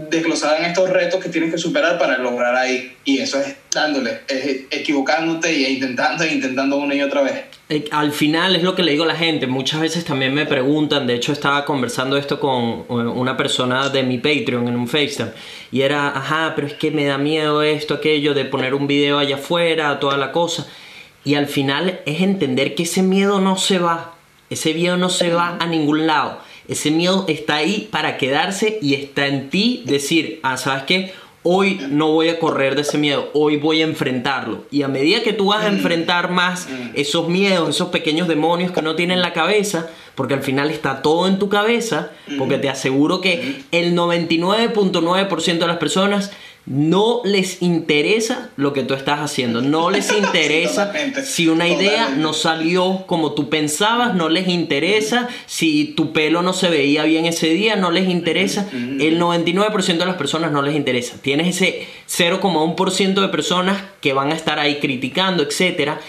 desglosada 0.09 0.59
en 0.59 0.65
estos 0.67 0.89
retos 0.89 1.21
que 1.21 1.27
tienes 1.27 1.51
que 1.51 1.57
superar 1.57 1.99
para 1.99 2.17
lograr 2.17 2.55
ahí, 2.55 2.95
y 3.03 3.17
eso 3.17 3.37
es 3.37 3.53
dándole, 3.69 4.21
es 4.29 4.61
equivocándote 4.71 5.51
y 5.51 5.65
intentando 5.65 6.23
e 6.23 6.33
intentando 6.33 6.77
una 6.77 6.95
y 6.95 7.01
otra 7.01 7.21
vez. 7.21 7.43
Eh, 7.67 7.83
Al 7.91 8.13
final 8.13 8.55
es 8.55 8.63
lo 8.63 8.75
que 8.75 8.83
le 8.83 8.93
digo 8.93 9.03
a 9.03 9.07
la 9.07 9.15
gente. 9.15 9.45
Muchas 9.45 9.81
veces 9.81 10.05
también 10.05 10.33
me 10.33 10.45
preguntan. 10.45 11.05
De 11.05 11.15
hecho, 11.15 11.33
estaba 11.33 11.65
conversando 11.65 12.15
esto 12.15 12.39
con 12.39 12.85
eh, 12.87 13.09
una 13.09 13.35
persona 13.35 13.89
de 13.89 14.03
mi 14.03 14.19
Patreon 14.19 14.69
en 14.69 14.77
un 14.77 14.87
FaceTime. 14.87 15.31
Y 15.69 15.81
era, 15.81 16.15
ajá, 16.15 16.53
pero 16.55 16.67
es 16.67 16.75
que 16.75 16.91
me 16.91 17.03
da 17.03 17.17
miedo 17.17 17.61
esto, 17.61 17.95
aquello, 17.95 18.33
de 18.33 18.45
poner 18.45 18.73
un 18.73 18.87
video 18.87 19.17
allá 19.17 19.35
afuera, 19.35 19.99
toda 19.99 20.15
la 20.15 20.31
cosa. 20.31 20.65
Y 21.25 21.35
al 21.35 21.47
final 21.47 21.99
es 22.05 22.21
entender 22.21 22.73
que 22.73 22.83
ese 22.83 23.01
miedo 23.01 23.41
no 23.41 23.57
se 23.57 23.79
va. 23.79 24.13
Ese 24.49 24.73
miedo 24.73 24.95
no 24.95 25.09
se 25.09 25.33
va 25.33 25.57
a 25.59 25.65
ningún 25.65 26.07
lado. 26.07 26.39
Ese 26.67 26.91
miedo 26.91 27.25
está 27.27 27.55
ahí 27.55 27.87
para 27.91 28.17
quedarse 28.17 28.79
y 28.81 28.93
está 28.95 29.27
en 29.27 29.49
ti 29.49 29.83
decir, 29.85 30.39
ah, 30.43 30.57
¿sabes 30.57 30.83
qué? 30.83 31.13
hoy 31.47 31.79
no 31.91 32.11
voy 32.11 32.29
a 32.29 32.39
correr 32.39 32.73
de 32.73 32.81
ese 32.81 32.97
miedo, 32.97 33.29
hoy 33.33 33.57
voy 33.57 33.81
a 33.81 33.85
enfrentarlo. 33.85 34.65
Y 34.71 34.81
a 34.81 34.87
medida 34.87 35.21
que 35.21 35.31
tú 35.31 35.47
vas 35.47 35.63
a 35.63 35.67
enfrentar 35.67 36.31
más 36.31 36.67
esos 36.95 37.29
miedos, 37.29 37.69
esos 37.69 37.89
pequeños 37.89 38.27
demonios 38.27 38.71
que 38.71 38.81
no 38.81 38.95
tienen 38.95 39.17
en 39.17 39.21
la 39.21 39.31
cabeza, 39.31 39.87
porque 40.15 40.33
al 40.33 40.41
final 40.41 40.71
está 40.71 41.03
todo 41.03 41.27
en 41.27 41.37
tu 41.37 41.47
cabeza, 41.47 42.11
porque 42.39 42.57
te 42.57 42.67
aseguro 42.67 43.21
que 43.21 43.61
el 43.71 43.95
99.9% 43.95 45.59
de 45.59 45.67
las 45.67 45.77
personas 45.77 46.31
no 46.65 47.21
les 47.23 47.61
interesa 47.61 48.49
lo 48.57 48.73
que 48.73 48.81
tú 48.81 48.95
estás 48.95 49.19
haciendo, 49.19 49.61
no 49.61 49.89
les 49.91 50.11
interesa 50.11 50.91
si 51.23 51.47
una 51.47 51.67
idea 51.67 52.09
no 52.09 52.33
salió 52.33 53.05
como 53.05 53.33
tú 53.33 53.49
pensabas, 53.49 54.15
no 54.15 54.29
les 54.29 54.47
interesa 54.47 55.29
si 55.45 55.93
tu 55.95 56.11
pelo 56.11 56.41
no 56.41 56.53
se 56.53 56.69
veía 56.69 57.03
bien 57.03 57.25
ese 57.25 57.49
día, 57.49 57.75
no 57.75 57.91
les 57.91 58.09
interesa. 58.09 58.67
El 58.71 59.19
99% 59.19 59.97
de 59.97 60.05
las 60.05 60.15
personas 60.15 60.51
no 60.51 60.61
les 60.61 60.75
interesa. 60.75 61.17
Tienes 61.21 61.55
ese 61.55 61.87
0,1% 62.09 63.21
de 63.21 63.27
personas 63.29 63.83
que 64.01 64.13
van 64.13 64.31
a 64.31 64.35
estar 64.35 64.59
ahí 64.59 64.79
criticando, 64.79 65.43
etcétera. 65.43 65.99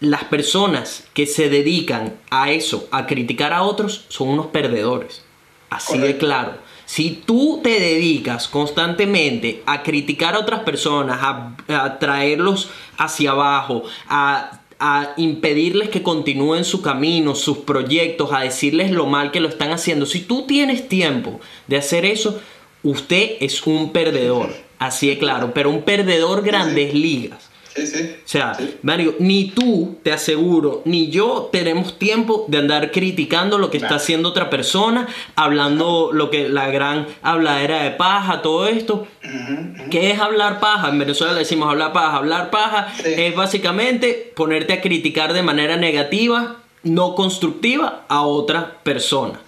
Las 0.00 0.24
personas 0.24 1.04
que 1.14 1.26
se 1.26 1.48
dedican 1.48 2.14
a 2.30 2.50
eso, 2.50 2.88
a 2.92 3.06
criticar 3.06 3.52
a 3.52 3.62
otros, 3.62 4.04
son 4.08 4.28
unos 4.28 4.46
perdedores. 4.46 5.24
Así 5.70 5.98
de 5.98 6.16
claro. 6.16 6.67
Si 6.88 7.10
tú 7.10 7.60
te 7.62 7.80
dedicas 7.80 8.48
constantemente 8.48 9.62
a 9.66 9.82
criticar 9.82 10.34
a 10.34 10.38
otras 10.38 10.60
personas, 10.60 11.18
a, 11.20 11.98
traerlos 11.98 12.70
hacia 12.96 13.32
abajo, 13.32 13.82
a, 14.08 14.62
a 14.80 15.12
impedirles 15.18 15.90
que 15.90 16.02
continúen 16.02 16.64
su 16.64 16.80
camino, 16.80 17.34
sus 17.34 17.58
proyectos, 17.58 18.32
a 18.32 18.40
decirles 18.40 18.90
lo 18.90 19.04
mal 19.04 19.32
que 19.32 19.40
lo 19.40 19.50
están 19.50 19.70
haciendo, 19.70 20.06
si 20.06 20.20
tú 20.20 20.46
tienes 20.46 20.88
tiempo 20.88 21.40
de 21.66 21.76
hacer 21.76 22.06
eso, 22.06 22.40
usted 22.82 23.32
es 23.40 23.66
un 23.66 23.92
perdedor. 23.92 24.54
Así 24.78 25.08
de 25.08 25.18
claro, 25.18 25.52
pero 25.52 25.68
un 25.68 25.82
perdedor 25.82 26.42
grandes 26.42 26.94
ligas. 26.94 27.47
Sí, 27.78 27.86
sí. 27.86 28.10
O 28.24 28.28
sea, 28.28 28.54
Sí. 28.54 28.74
Mario, 28.82 29.14
ni 29.18 29.50
tú, 29.50 29.98
te 30.02 30.12
aseguro, 30.12 30.82
ni 30.84 31.08
yo 31.10 31.48
tenemos 31.52 31.98
tiempo 31.98 32.44
de 32.48 32.58
andar 32.58 32.90
criticando 32.90 33.58
lo 33.58 33.70
que 33.70 33.76
está 33.78 33.96
haciendo 33.96 34.28
otra 34.30 34.50
persona, 34.50 35.06
hablando 35.36 36.10
lo 36.12 36.30
que 36.30 36.48
la 36.48 36.70
gran 36.70 37.06
habladera 37.22 37.82
de 37.82 37.90
paja, 37.92 38.42
todo 38.42 38.66
esto. 38.66 39.06
¿Qué 39.90 40.10
es 40.10 40.18
hablar 40.20 40.60
paja? 40.60 40.88
En 40.88 40.98
Venezuela 40.98 41.32
le 41.32 41.40
decimos 41.40 41.68
hablar 41.68 41.92
paja. 41.92 42.16
Hablar 42.16 42.50
paja 42.50 42.92
Sí. 42.96 43.12
es 43.16 43.34
básicamente 43.34 44.32
ponerte 44.34 44.72
a 44.72 44.80
criticar 44.80 45.32
de 45.32 45.42
manera 45.42 45.76
negativa, 45.76 46.56
no 46.82 47.14
constructiva, 47.14 48.04
a 48.08 48.22
otra 48.22 48.78
persona. 48.82 49.40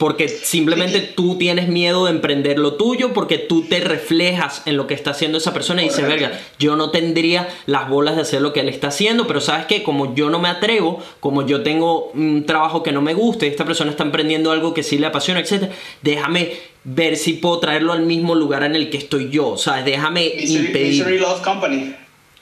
Porque 0.00 0.28
simplemente 0.28 1.02
tú 1.02 1.36
tienes 1.36 1.68
miedo 1.68 2.06
de 2.06 2.12
emprender 2.12 2.58
lo 2.58 2.76
tuyo, 2.76 3.12
porque 3.12 3.36
tú 3.36 3.64
te 3.64 3.80
reflejas 3.80 4.62
en 4.64 4.78
lo 4.78 4.86
que 4.86 4.94
está 4.94 5.10
haciendo 5.10 5.36
esa 5.36 5.52
persona 5.52 5.82
y 5.82 5.88
dices, 5.88 6.08
verga, 6.08 6.40
yo 6.58 6.74
no 6.74 6.88
tendría 6.88 7.46
las 7.66 7.86
bolas 7.86 8.16
de 8.16 8.22
hacer 8.22 8.40
lo 8.40 8.54
que 8.54 8.60
él 8.60 8.70
está 8.70 8.88
haciendo, 8.88 9.26
pero 9.26 9.42
sabes 9.42 9.66
que 9.66 9.82
como 9.82 10.14
yo 10.14 10.30
no 10.30 10.38
me 10.38 10.48
atrevo, 10.48 11.02
como 11.20 11.46
yo 11.46 11.62
tengo 11.62 12.06
un 12.14 12.46
trabajo 12.46 12.82
que 12.82 12.92
no 12.92 13.02
me 13.02 13.12
gusta 13.12 13.44
y 13.44 13.50
esta 13.50 13.66
persona 13.66 13.90
está 13.90 14.02
emprendiendo 14.02 14.52
algo 14.52 14.72
que 14.72 14.82
sí 14.82 14.96
le 14.96 15.04
apasiona, 15.04 15.40
etc., 15.40 15.70
déjame 16.00 16.54
ver 16.82 17.18
si 17.18 17.34
puedo 17.34 17.58
traerlo 17.58 17.92
al 17.92 18.00
mismo 18.00 18.34
lugar 18.34 18.62
en 18.62 18.76
el 18.76 18.88
que 18.88 18.96
estoy 18.96 19.28
yo, 19.28 19.58
¿sabes? 19.58 19.84
Déjame 19.84 20.32
Misery, 20.34 20.66
impedir. 20.66 20.88
Misery 20.92 21.18
Love 21.18 21.42
Company. 21.42 21.94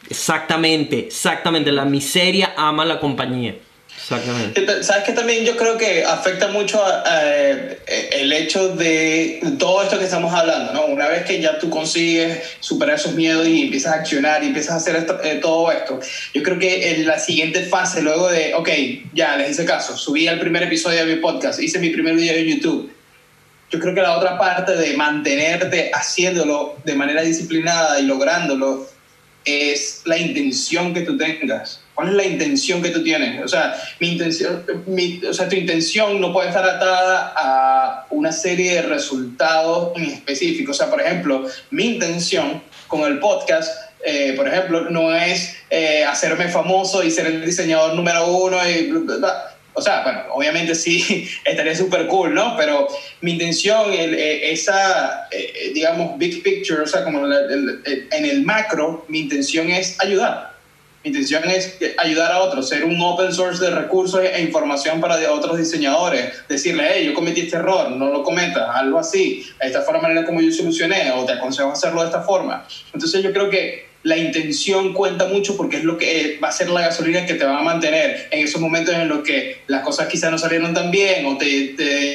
Exactamente, 0.09 1.09
exactamente, 1.09 1.73
la 1.73 1.85
miseria 1.85 2.55
ama 2.57 2.85
la 2.85 3.01
compañía. 3.01 3.57
Exactamente. 4.01 4.83
Sabes 4.85 5.05
que 5.05 5.13
también 5.13 5.45
yo 5.45 5.57
creo 5.57 5.77
que 5.77 6.05
afecta 6.05 6.49
mucho 6.49 6.83
a- 6.85 7.03
a, 7.05 7.21
eh, 7.35 7.79
el 8.13 8.33
hecho 8.33 8.69
de 8.77 9.41
todo 9.59 9.83
esto 9.83 9.99
que 9.99 10.05
estamos 10.05 10.33
hablando, 10.33 10.73
¿no? 10.73 10.87
Una 10.87 11.09
vez 11.09 11.25
que 11.25 11.41
ya 11.41 11.59
tú 11.59 11.69
consigues 11.69 12.39
superar 12.61 12.95
esos 12.97 13.15
miedos 13.15 13.47
y 13.49 13.63
empiezas 13.63 13.93
a 13.93 13.97
accionar 13.97 14.43
y 14.45 14.47
empiezas 14.49 14.73
a 14.75 14.77
hacer 14.77 14.97
esto- 14.97 15.21
eh, 15.23 15.41
todo 15.43 15.71
esto, 15.73 15.99
yo 16.33 16.43
creo 16.45 16.59
que 16.59 16.93
en 16.93 17.07
la 17.07 17.19
siguiente 17.19 17.63
fase, 17.65 18.01
luego 18.03 18.29
de, 18.29 18.55
ok, 18.55 18.69
ya 19.15 19.37
les 19.37 19.51
hice 19.51 19.65
caso, 19.65 19.97
subí 19.97 20.29
el 20.29 20.39
primer 20.39 20.63
episodio 20.63 21.05
de 21.05 21.17
mi 21.17 21.21
podcast, 21.21 21.61
hice 21.61 21.79
mi 21.81 21.91
primer 21.91 22.15
video 22.15 22.35
de 22.35 22.47
YouTube, 22.47 22.93
yo 23.71 23.81
creo 23.81 23.95
que 23.95 24.01
la 24.01 24.17
otra 24.17 24.39
parte 24.39 24.77
de 24.77 24.95
mantenerte 24.97 25.91
haciéndolo 25.93 26.77
de 26.85 26.95
manera 26.95 27.21
disciplinada 27.23 28.01
y 28.01 28.05
lográndolo 28.05 28.87
es 29.45 30.03
la 30.05 30.19
intención 30.19 30.93
que 30.95 31.03
tú 31.03 31.17
tengas. 31.17 31.81
¿Cuál 31.95 32.11
es 32.11 32.15
la 32.15 32.25
intención 32.27 32.81
que 32.83 32.91
tú 32.91 33.03
tienes? 33.03 33.43
O 33.45 33.49
sea, 33.49 33.75
mi 33.99 34.13
intención, 34.13 34.65
mi- 34.87 35.21
o 35.29 35.35
sea, 35.35 35.49
tu 35.49 35.57
intención 35.57 36.21
no 36.21 36.33
puede 36.33 36.49
estar 36.49 36.65
atada 36.69 37.33
a 37.37 38.07
una 38.11 38.31
serie 38.31 38.75
de 38.75 38.83
resultados 38.83 39.97
en 39.97 40.05
específico. 40.05 40.71
O 40.71 40.75
sea, 40.75 40.89
por 40.91 41.01
ejemplo, 41.01 41.47
mi 41.71 41.87
intención 41.87 42.63
con 42.87 43.01
el 43.03 43.19
podcast, 43.19 43.71
eh, 44.05 44.35
por 44.37 44.47
ejemplo, 44.47 44.89
no 44.91 45.13
es 45.15 45.57
eh, 45.71 46.05
hacerme 46.05 46.49
famoso 46.49 47.03
y 47.03 47.11
ser 47.11 47.27
el 47.27 47.45
diseñador 47.45 47.95
número 47.95 48.27
uno 48.29 48.59
y. 48.69 48.93
O 49.79 49.83
sea, 49.83 50.03
bueno, 50.03 50.23
obviamente 50.33 50.75
sí, 50.75 51.29
estaría 51.45 51.75
súper 51.75 52.07
cool, 52.09 52.35
¿no? 52.35 52.57
Pero 52.57 52.89
mi 53.21 53.33
intención, 53.33 53.93
eh, 53.93 54.51
esa, 54.53 55.29
eh, 55.31 55.53
eh, 55.55 55.71
digamos, 55.73 56.19
big 56.19 56.43
picture, 56.43 56.83
o 56.83 56.87
sea, 56.87 57.05
como 57.05 57.25
el- 57.27 57.81
en 58.11 58.25
el 58.25 58.43
macro, 58.45 59.05
mi 59.09 59.21
intención 59.21 59.71
es 59.71 60.01
ayudar. 60.01 60.49
Mi 61.05 61.11
intención 61.11 61.45
es 61.49 61.79
ayudar 61.97 62.33
a 62.33 62.41
otros, 62.41 62.69
ser 62.69 62.85
un 62.85 63.01
open 63.01 63.33
source 63.33 63.65
de 63.65 63.71
recursos 63.71 64.21
e 64.21 64.41
información 64.43 65.01
para 65.01 65.15
otros 65.33 65.57
diseñadores. 65.57 66.33
Decirle, 66.49 66.89
hey, 66.93 67.07
yo 67.07 67.15
cometí 67.15 67.43
este 67.43 67.57
error, 67.57 67.93
no 67.93 68.07
lo 68.11 68.25
cometas, 68.25 68.69
algo 68.75 68.99
así. 68.99 69.47
Esta 69.61 69.83
fue 69.83 69.95
la 69.95 70.01
manera 70.01 70.27
como 70.27 70.41
yo 70.41 70.51
solucioné, 70.51 71.13
o 71.13 71.25
te 71.25 71.33
aconsejo 71.35 71.71
hacerlo 71.71 72.01
de 72.01 72.09
esta 72.09 72.23
forma. 72.23 72.67
Entonces 72.93 73.23
yo 73.23 73.33
creo 73.33 73.49
que 73.49 73.88
la 74.05 74.17
intención 74.17 74.93
cuenta 74.93 75.27
mucho 75.27 75.57
porque 75.57 75.79
es 75.79 75.85
lo 75.85 75.99
que 75.99 76.21
eh, 76.21 76.39
va 76.43 76.49
a 76.49 76.53
ser 76.53 76.71
la 76.71 76.83
gasolina 76.83 77.27
que 77.27 77.35
te 77.35 77.45
va 77.45 77.59
a 77.59 77.63
mantener 77.63 78.29
en 78.31 78.45
esos 78.45 78.61
momentos 78.61 78.95
en 78.95 79.09
los 79.09 79.25
que 79.25 79.63
las 79.67 79.83
cosas 79.83 80.07
quizás 80.07 80.31
no 80.31 80.39
salieron 80.39 80.73
tan 80.73 80.91
bien 80.91 81.27
o 81.27 81.37
te, 81.37 81.47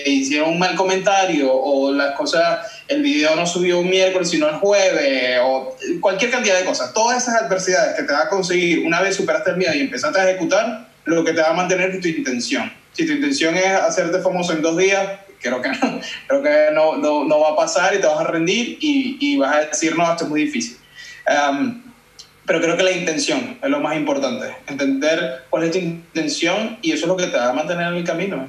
hicieron 0.10 0.52
un 0.52 0.60
mal 0.60 0.76
comentario 0.76 1.54
o 1.54 1.92
las 1.92 2.16
cosas, 2.16 2.60
el 2.88 3.02
video 3.02 3.36
no 3.36 3.46
subió 3.46 3.80
un 3.80 3.90
miércoles 3.90 4.30
sino 4.30 4.48
el 4.48 4.56
jueves 4.56 5.40
o 5.44 5.76
cualquier 6.00 6.32
cantidad 6.32 6.58
de 6.58 6.66
cosas. 6.66 6.94
Todas 6.94 7.24
esas 7.24 7.42
adversidades 7.42 7.96
que 7.96 8.04
te 8.04 8.14
va 8.14 8.24
a 8.24 8.30
conseguir 8.30 8.86
una 8.86 9.02
vez 9.02 9.16
superaste 9.16 9.52
el 9.52 9.58
miedo 9.58 9.74
y 9.74 9.82
empezaste 9.82 10.20
a 10.20 10.30
ejecutar, 10.30 10.88
lo 11.04 11.26
que 11.26 11.34
te 11.34 11.42
va 11.42 11.50
a 11.50 11.54
mantener 11.54 11.92
es 11.92 12.00
tu 12.00 12.08
intención. 12.08 12.72
Si 12.94 13.06
tu 13.06 13.12
intención 13.12 13.56
es 13.56 13.66
hacerte 13.66 14.20
famoso 14.20 14.54
en 14.54 14.62
dos 14.62 14.78
días, 14.78 15.20
creo 15.42 15.62
que 15.62 15.70
no, 15.70 16.00
creo 16.28 16.42
que 16.42 16.68
no, 16.74 16.96
no, 16.96 17.26
no 17.26 17.40
va 17.42 17.50
a 17.50 17.56
pasar 17.58 17.94
y 17.94 18.00
te 18.00 18.08
vas 18.08 18.22
a 18.22 18.24
rendir 18.24 18.78
y, 18.80 19.18
y 19.20 19.38
vas 19.38 19.56
a 19.56 19.60
decir, 19.66 19.98
no, 19.98 20.10
esto 20.10 20.24
es 20.24 20.30
muy 20.30 20.46
difícil. 20.46 20.78
Pero 21.26 22.62
creo 22.62 22.76
que 22.76 22.84
la 22.84 22.92
intención 22.92 23.58
es 23.62 23.70
lo 23.70 23.80
más 23.80 23.96
importante. 23.96 24.56
Entender 24.68 25.46
cuál 25.50 25.64
es 25.64 25.72
tu 25.72 25.78
intención 25.78 26.78
y 26.82 26.92
eso 26.92 27.06
es 27.06 27.08
lo 27.08 27.16
que 27.16 27.28
te 27.28 27.38
va 27.38 27.50
a 27.50 27.54
mantener 27.54 27.88
en 27.88 27.96
el 27.96 28.04
camino. 28.04 28.48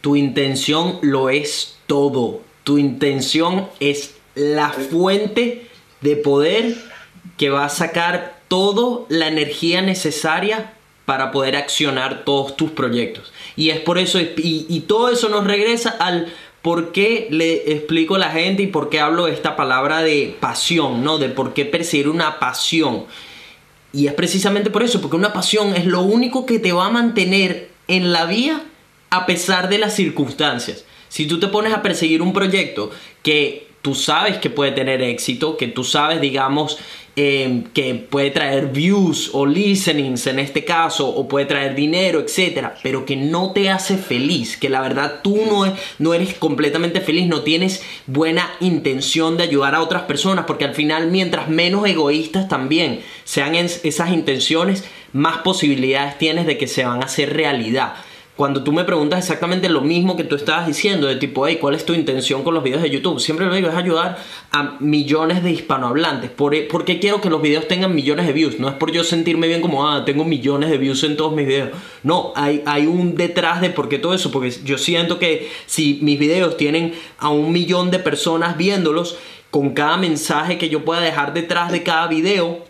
Tu 0.00 0.16
intención 0.16 0.98
lo 1.02 1.30
es 1.30 1.78
todo. 1.86 2.42
Tu 2.64 2.78
intención 2.78 3.68
es 3.78 4.16
la 4.34 4.70
fuente 4.70 5.68
de 6.00 6.16
poder 6.16 6.74
que 7.36 7.50
va 7.50 7.64
a 7.64 7.68
sacar 7.68 8.36
toda 8.48 9.06
la 9.08 9.28
energía 9.28 9.82
necesaria 9.82 10.72
para 11.04 11.30
poder 11.30 11.54
accionar 11.54 12.24
todos 12.24 12.56
tus 12.56 12.72
proyectos. 12.72 13.32
Y 13.54 13.70
es 13.70 13.78
por 13.78 13.98
eso, 13.98 14.18
y 14.20 14.84
todo 14.88 15.10
eso 15.10 15.28
nos 15.28 15.46
regresa 15.46 15.90
al 15.90 16.32
por 16.66 16.90
qué 16.90 17.28
le 17.30 17.70
explico 17.74 18.16
a 18.16 18.18
la 18.18 18.32
gente 18.32 18.64
y 18.64 18.66
por 18.66 18.90
qué 18.90 18.98
hablo 18.98 19.28
esta 19.28 19.54
palabra 19.54 20.02
de 20.02 20.36
pasión, 20.40 21.04
¿no? 21.04 21.16
De 21.16 21.28
por 21.28 21.54
qué 21.54 21.64
perseguir 21.64 22.08
una 22.08 22.40
pasión. 22.40 23.04
Y 23.92 24.08
es 24.08 24.14
precisamente 24.14 24.68
por 24.68 24.82
eso, 24.82 25.00
porque 25.00 25.14
una 25.14 25.32
pasión 25.32 25.76
es 25.76 25.86
lo 25.86 26.02
único 26.02 26.44
que 26.44 26.58
te 26.58 26.72
va 26.72 26.86
a 26.86 26.90
mantener 26.90 27.70
en 27.86 28.12
la 28.12 28.24
vía 28.26 28.64
a 29.10 29.26
pesar 29.26 29.68
de 29.68 29.78
las 29.78 29.94
circunstancias. 29.94 30.84
Si 31.08 31.26
tú 31.26 31.38
te 31.38 31.46
pones 31.46 31.72
a 31.72 31.82
perseguir 31.82 32.20
un 32.20 32.32
proyecto 32.32 32.90
que 33.22 33.68
tú 33.80 33.94
sabes 33.94 34.38
que 34.38 34.50
puede 34.50 34.72
tener 34.72 35.02
éxito, 35.02 35.56
que 35.56 35.68
tú 35.68 35.84
sabes, 35.84 36.20
digamos, 36.20 36.80
eh, 37.18 37.64
que 37.72 37.94
puede 37.94 38.30
traer 38.30 38.66
views 38.66 39.30
o 39.32 39.46
listenings 39.46 40.26
en 40.26 40.38
este 40.38 40.64
caso, 40.64 41.08
o 41.08 41.26
puede 41.26 41.46
traer 41.46 41.74
dinero, 41.74 42.20
etcétera, 42.20 42.74
pero 42.82 43.06
que 43.06 43.16
no 43.16 43.52
te 43.52 43.70
hace 43.70 43.96
feliz, 43.96 44.56
que 44.58 44.68
la 44.68 44.82
verdad 44.82 45.20
tú 45.22 45.38
no, 45.48 45.64
es- 45.64 45.72
no 45.98 46.12
eres 46.12 46.34
completamente 46.34 47.00
feliz, 47.00 47.26
no 47.26 47.40
tienes 47.42 47.82
buena 48.06 48.50
intención 48.60 49.36
de 49.38 49.44
ayudar 49.44 49.74
a 49.74 49.80
otras 49.82 50.02
personas, 50.02 50.44
porque 50.46 50.66
al 50.66 50.74
final, 50.74 51.10
mientras 51.10 51.48
menos 51.48 51.86
egoístas 51.88 52.48
también 52.48 53.00
sean 53.24 53.54
es- 53.54 53.80
esas 53.84 54.12
intenciones, 54.12 54.84
más 55.12 55.38
posibilidades 55.38 56.18
tienes 56.18 56.46
de 56.46 56.58
que 56.58 56.66
se 56.66 56.84
van 56.84 57.02
a 57.02 57.06
hacer 57.06 57.32
realidad 57.34 57.94
cuando 58.36 58.62
tú 58.62 58.70
me 58.70 58.84
preguntas 58.84 59.18
exactamente 59.18 59.70
lo 59.70 59.80
mismo 59.80 60.14
que 60.14 60.22
tú 60.22 60.36
estabas 60.36 60.66
diciendo, 60.66 61.06
de 61.06 61.16
tipo, 61.16 61.46
hey, 61.46 61.56
¿cuál 61.58 61.74
es 61.74 61.86
tu 61.86 61.94
intención 61.94 62.44
con 62.44 62.52
los 62.52 62.62
videos 62.62 62.82
de 62.82 62.90
YouTube? 62.90 63.18
Siempre 63.18 63.46
lo 63.46 63.54
digo, 63.54 63.68
es 63.68 63.74
ayudar 63.74 64.18
a 64.52 64.76
millones 64.78 65.42
de 65.42 65.52
hispanohablantes. 65.52 66.30
¿Por, 66.30 66.68
¿Por 66.68 66.84
qué 66.84 67.00
quiero 67.00 67.22
que 67.22 67.30
los 67.30 67.40
videos 67.40 67.66
tengan 67.66 67.94
millones 67.94 68.26
de 68.26 68.34
views? 68.34 68.60
No 68.60 68.68
es 68.68 68.74
por 68.74 68.92
yo 68.92 69.04
sentirme 69.04 69.48
bien 69.48 69.62
como, 69.62 69.88
ah, 69.88 70.04
tengo 70.04 70.24
millones 70.24 70.68
de 70.68 70.76
views 70.76 71.02
en 71.04 71.16
todos 71.16 71.34
mis 71.34 71.46
videos. 71.46 71.70
No, 72.02 72.34
hay, 72.36 72.62
hay 72.66 72.86
un 72.86 73.16
detrás 73.16 73.62
de 73.62 73.70
por 73.70 73.88
qué 73.88 73.98
todo 73.98 74.12
eso, 74.12 74.30
porque 74.30 74.50
yo 74.50 74.76
siento 74.76 75.18
que 75.18 75.50
si 75.64 75.98
mis 76.02 76.18
videos 76.18 76.58
tienen 76.58 76.92
a 77.18 77.30
un 77.30 77.52
millón 77.52 77.90
de 77.90 78.00
personas 78.00 78.58
viéndolos, 78.58 79.16
con 79.50 79.70
cada 79.70 79.96
mensaje 79.96 80.58
que 80.58 80.68
yo 80.68 80.84
pueda 80.84 81.00
dejar 81.00 81.32
detrás 81.32 81.72
de 81.72 81.82
cada 81.82 82.08
video, 82.08 82.66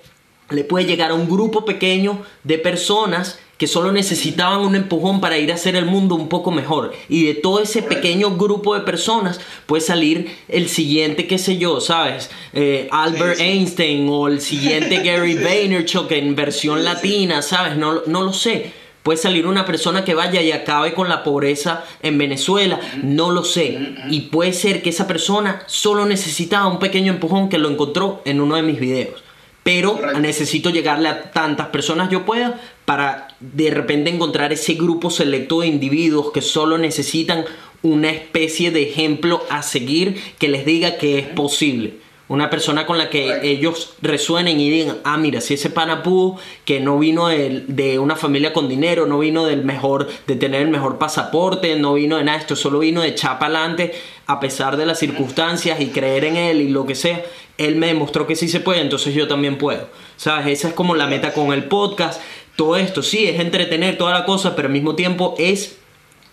le 0.51 0.62
puede 0.62 0.86
llegar 0.86 1.10
a 1.10 1.14
un 1.14 1.28
grupo 1.28 1.64
pequeño 1.64 2.22
de 2.44 2.59
personas 2.59 3.40
que 3.59 3.66
solo 3.66 3.93
necesitaban 3.93 4.61
un 4.61 4.74
empujón 4.74 5.20
para 5.20 5.39
ir 5.39 5.51
a 5.51 5.55
hacer 5.55 5.77
el 5.77 5.87
mundo 5.87 6.15
un 6.15 6.28
poco 6.28 6.51
mejor. 6.51 6.93
Y 7.09 7.24
de 7.24 7.35
todo 7.35 7.61
ese 7.61 7.83
pequeño 7.83 8.37
grupo 8.37 8.74
de 8.74 8.81
personas 8.81 9.41
puede 9.66 9.81
salir 9.81 10.37
el 10.49 10.69
siguiente, 10.69 11.27
qué 11.27 11.39
sé 11.39 11.57
yo, 11.57 11.81
¿sabes? 11.81 12.31
Eh, 12.53 12.89
Albert 12.91 13.37
Sí, 13.37 13.43
sí. 13.43 13.49
Einstein 13.49 14.09
o 14.11 14.28
el 14.28 14.41
siguiente 14.41 14.97
Gary 15.05 15.35
Vaynerchuk 15.35 16.11
en 16.12 16.35
versión 16.37 16.85
latina, 16.85 17.43
¿sabes? 17.43 17.77
No, 17.77 18.03
no 18.07 18.23
lo 18.23 18.33
sé. 18.33 18.73
Puede 19.03 19.19
salir 19.19 19.47
una 19.47 19.65
persona 19.65 20.05
que 20.05 20.15
vaya 20.15 20.43
y 20.43 20.51
acabe 20.51 20.93
con 20.93 21.09
la 21.09 21.23
pobreza 21.23 21.85
en 22.03 22.19
Venezuela, 22.19 22.81
no 23.05 23.31
lo 23.31 23.45
sé. 23.45 23.95
Y 24.11 24.23
puede 24.23 24.53
ser 24.53 24.83
que 24.83 24.91
esa 24.91 25.07
persona 25.07 25.62
solo 25.66 26.07
necesitaba 26.07 26.66
un 26.66 26.81
pequeño 26.81 27.12
empujón 27.12 27.49
que 27.49 27.59
lo 27.59 27.70
encontró 27.70 28.20
en 28.24 28.41
uno 28.41 28.57
de 28.57 28.62
mis 28.62 28.81
videos. 28.81 29.23
Pero 29.66 29.97
Correcto. 29.97 30.20
necesito 30.20 30.70
llegarle 30.70 31.09
a 31.09 31.32
tantas 31.32 31.66
personas 31.70 32.09
yo 32.09 32.24
pueda 32.24 32.60
para 32.84 33.26
de 33.40 33.68
repente 33.72 34.10
encontrar 34.10 34.52
ese 34.52 34.74
grupo 34.74 35.10
selecto 35.10 35.60
de 35.60 35.66
individuos 35.66 36.30
que 36.30 36.40
solo 36.40 36.78
necesitan 36.78 37.44
una 37.82 38.10
especie 38.10 38.70
de 38.70 38.82
ejemplo 38.88 39.43
a 39.51 39.64
seguir 39.64 40.22
que 40.38 40.47
les 40.47 40.64
diga 40.64 40.98
que 40.98 41.18
es 41.18 41.26
posible. 41.26 41.94
Una 42.28 42.51
persona 42.51 42.86
con 42.86 42.98
la 42.98 43.09
que 43.09 43.40
ellos 43.43 43.94
resuenen 44.03 44.59
y 44.61 44.69
digan, 44.69 44.98
ah, 45.05 45.16
mira, 45.16 45.40
si 45.40 45.55
ese 45.55 45.70
pana 45.70 46.03
pudo, 46.03 46.36
que 46.65 46.81
no 46.81 46.98
vino 46.98 47.28
de, 47.28 47.65
de 47.69 48.01
una 48.01 48.16
familia 48.16 48.53
con 48.53 48.69
dinero, 48.69 49.07
no 49.07 49.20
vino 49.20 49.47
del 49.47 49.65
mejor, 49.65 50.09
de 50.27 50.35
tener 50.35 50.62
el 50.62 50.69
mejor 50.69 50.98
pasaporte, 50.98 51.77
no 51.77 51.94
vino 51.94 52.16
de 52.16 52.24
nada, 52.24 52.39
esto 52.39 52.57
solo 52.57 52.81
vino 52.81 53.03
de 53.03 53.15
chapa 53.15 53.47
a 54.27 54.40
pesar 54.40 54.77
de 54.77 54.86
las 54.86 54.98
circunstancias 54.98 55.81
y 55.81 55.89
creer 55.89 56.24
en 56.24 56.36
él 56.36 56.61
y 56.61 56.69
lo 56.69 56.85
que 56.85 56.94
sea, 56.94 57.24
él 57.59 57.77
me 57.77 57.86
demostró 57.86 58.27
que 58.27 58.36
sí 58.36 58.48
se 58.48 58.61
puede, 58.61 58.81
entonces 58.81 59.15
yo 59.15 59.28
también 59.28 59.57
puedo. 59.57 59.89
¿Sabes? 60.16 60.47
Esa 60.48 60.69
es 60.69 60.74
como 60.74 60.94
la 60.94 61.07
meta 61.07 61.32
con 61.32 61.53
el 61.53 61.65
podcast. 61.65 62.20
Todo 62.57 62.77
esto, 62.77 63.03
sí, 63.03 63.27
es 63.27 63.39
entretener 63.40 63.98
toda 63.98 64.12
la 64.12 64.24
cosa, 64.24 64.57
pero 64.57 64.66
al 64.66 64.73
mismo 64.73 64.94
tiempo 64.97 65.35
es 65.39 65.78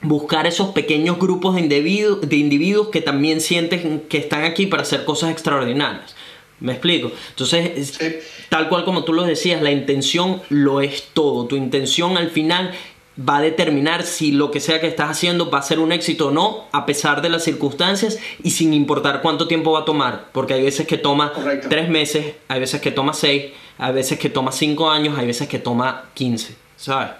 buscar 0.04 0.46
esos 0.48 0.70
pequeños 0.70 1.18
grupos 1.18 1.56
de 1.56 1.62
individuos, 1.62 2.22
de 2.22 2.36
individuos 2.36 2.90
que 2.90 3.02
también 3.02 3.42
sienten 3.42 4.02
que 4.10 4.18
están 4.18 4.44
aquí 4.44 4.68
para 4.68 4.84
hacer 4.84 5.06
cosas 5.06 5.32
extraordinarias. 5.32 6.16
¿Me 6.60 6.74
explico? 6.74 7.12
Entonces, 7.30 7.90
Sí. 8.00 8.16
tal 8.50 8.70
cual 8.70 8.86
como 8.86 9.04
tú 9.04 9.12
lo 9.14 9.24
decías, 9.24 9.62
la 9.62 9.72
intención 9.72 10.42
lo 10.50 10.82
es 10.82 11.06
todo. 11.14 11.46
Tu 11.46 11.56
intención 11.58 12.16
al 12.18 12.30
final 12.30 12.72
va 13.20 13.38
a 13.38 13.42
determinar 13.42 14.04
si 14.04 14.32
lo 14.32 14.50
que 14.50 14.60
sea 14.60 14.80
que 14.82 14.88
estás 14.88 15.10
haciendo 15.10 15.50
va 15.50 15.60
a 15.60 15.62
ser 15.64 15.80
un 15.80 15.92
éxito 15.92 16.28
o 16.28 16.32
no, 16.32 16.66
a 16.72 16.86
pesar 16.86 17.22
de 17.22 17.30
las 17.30 17.44
circunstancias 17.44 18.18
y 18.44 18.52
sin 18.52 18.74
importar 18.74 19.22
cuánto 19.22 19.48
tiempo 19.48 19.72
va 19.74 19.80
a 19.82 19.86
tomar. 19.86 20.30
Porque 20.32 20.54
hay 20.54 20.64
veces 20.64 20.88
que 20.88 20.98
toma 20.98 21.34
Correcto. 21.34 21.68
tres 21.70 21.90
meses, 21.90 22.34
hay 22.48 22.60
veces 22.60 22.80
que 22.82 22.92
toma 22.92 23.14
seis, 23.14 23.52
hay 23.78 23.94
veces 23.94 24.18
que 24.18 24.30
toma 24.30 24.52
cinco 24.52 24.90
años, 24.90 25.18
hay 25.18 25.28
veces 25.28 25.48
que 25.48 25.60
toma 25.60 26.06
quince. 26.14 26.56
¿Sabes? 26.78 27.12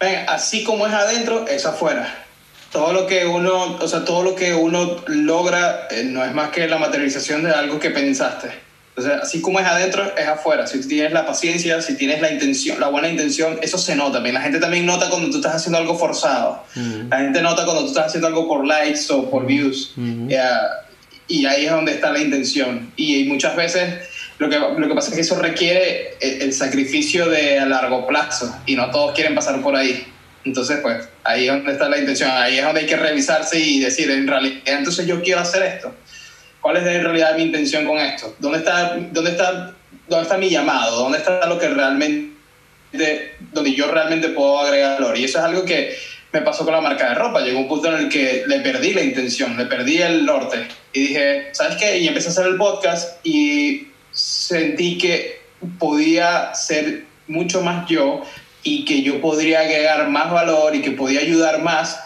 Ven, 0.00 0.24
así 0.28 0.64
como 0.64 0.86
es 0.86 0.92
adentro, 0.92 1.46
es 1.46 1.66
afuera. 1.66 2.24
Todo 2.70 2.92
lo 2.92 3.06
que 3.06 3.26
uno, 3.26 3.76
o 3.80 3.88
sea, 3.88 4.04
todo 4.04 4.22
lo 4.22 4.34
que 4.34 4.54
uno 4.54 5.02
logra 5.06 5.88
eh, 5.90 6.04
no 6.04 6.24
es 6.24 6.32
más 6.34 6.50
que 6.50 6.68
la 6.68 6.78
materialización 6.78 7.42
de 7.42 7.50
algo 7.50 7.80
que 7.80 7.90
pensaste. 7.90 8.50
Sea, 8.96 9.20
así 9.22 9.40
como 9.40 9.60
es 9.60 9.66
adentro, 9.66 10.04
es 10.16 10.26
afuera. 10.26 10.66
Si 10.66 10.86
tienes 10.86 11.12
la 11.12 11.24
paciencia, 11.24 11.80
si 11.80 11.96
tienes 11.96 12.20
la 12.20 12.32
intención, 12.32 12.80
la 12.80 12.88
buena 12.88 13.08
intención, 13.08 13.58
eso 13.62 13.78
se 13.78 13.94
nota. 13.94 14.18
Bien, 14.18 14.34
la 14.34 14.40
gente 14.40 14.58
también 14.58 14.86
nota 14.86 15.08
cuando 15.08 15.30
tú 15.30 15.36
estás 15.36 15.54
haciendo 15.54 15.78
algo 15.78 15.96
forzado. 15.96 16.64
La 17.08 17.18
gente 17.18 17.40
nota 17.40 17.64
cuando 17.64 17.82
tú 17.82 17.88
estás 17.88 18.06
haciendo 18.06 18.26
algo 18.26 18.48
por 18.48 18.66
likes 18.66 19.00
o 19.10 19.30
por 19.30 19.46
views. 19.46 19.92
Ya, 20.26 20.60
y 21.28 21.46
ahí 21.46 21.66
es 21.66 21.70
donde 21.70 21.92
está 21.92 22.10
la 22.10 22.18
intención. 22.18 22.92
Y 22.96 23.24
muchas 23.24 23.54
veces 23.54 24.00
lo 24.38 24.48
que, 24.48 24.58
lo 24.58 24.88
que 24.88 24.94
pasa 24.94 25.10
es 25.10 25.14
que 25.14 25.20
eso 25.22 25.38
requiere 25.40 26.16
el, 26.20 26.42
el 26.42 26.52
sacrificio 26.52 27.28
de 27.28 27.58
a 27.58 27.66
largo 27.66 28.06
plazo 28.06 28.54
y 28.66 28.76
no 28.76 28.90
todos 28.90 29.14
quieren 29.14 29.34
pasar 29.34 29.60
por 29.60 29.74
ahí. 29.74 30.06
Entonces, 30.44 30.78
pues 30.80 31.08
ahí 31.24 31.46
es 31.46 31.52
donde 31.52 31.72
está 31.72 31.88
la 31.88 31.98
intención, 31.98 32.30
ahí 32.30 32.58
es 32.58 32.64
donde 32.64 32.80
hay 32.80 32.86
que 32.86 32.96
revisarse 32.96 33.58
y 33.58 33.80
decir, 33.80 34.10
en 34.10 34.26
realidad, 34.26 34.60
entonces 34.64 35.06
yo 35.06 35.22
quiero 35.22 35.40
hacer 35.40 35.62
esto. 35.62 35.94
¿Cuál 36.60 36.78
es 36.78 36.86
en 36.86 37.02
realidad 37.02 37.36
mi 37.36 37.42
intención 37.42 37.86
con 37.86 37.98
esto? 37.98 38.34
¿Dónde 38.38 38.58
está, 38.58 38.96
dónde 39.10 39.30
está, 39.30 39.74
dónde 40.08 40.22
está 40.22 40.38
mi 40.38 40.50
llamado? 40.50 40.96
¿Dónde 41.02 41.18
está 41.18 41.46
lo 41.46 41.58
que 41.58 41.68
realmente, 41.68 42.34
donde 43.52 43.74
yo 43.74 43.90
realmente 43.90 44.28
puedo 44.30 44.60
agregar 44.60 45.00
valor? 45.00 45.18
Y 45.18 45.24
eso 45.24 45.38
es 45.38 45.44
algo 45.44 45.64
que 45.64 45.96
me 46.32 46.42
pasó 46.42 46.64
con 46.64 46.74
la 46.74 46.80
marca 46.80 47.10
de 47.10 47.14
ropa. 47.14 47.40
Llegó 47.40 47.60
un 47.60 47.68
punto 47.68 47.88
en 47.88 48.04
el 48.04 48.08
que 48.08 48.44
le 48.46 48.60
perdí 48.60 48.92
la 48.92 49.02
intención, 49.02 49.56
le 49.56 49.66
perdí 49.66 49.98
el 50.02 50.24
norte. 50.24 50.66
Y 50.92 51.00
dije, 51.00 51.48
¿sabes 51.52 51.76
qué? 51.76 51.98
Y 51.98 52.08
empecé 52.08 52.28
a 52.28 52.30
hacer 52.30 52.46
el 52.46 52.56
podcast 52.56 53.24
y 53.24 53.88
sentí 54.18 54.98
que 54.98 55.40
podía 55.78 56.52
ser 56.54 57.04
mucho 57.28 57.62
más 57.62 57.88
yo 57.88 58.22
y 58.64 58.84
que 58.84 59.02
yo 59.02 59.20
podría 59.20 59.60
agregar 59.60 60.08
más 60.08 60.32
valor 60.32 60.74
y 60.74 60.82
que 60.82 60.90
podía 60.90 61.20
ayudar 61.20 61.62
más 61.62 62.00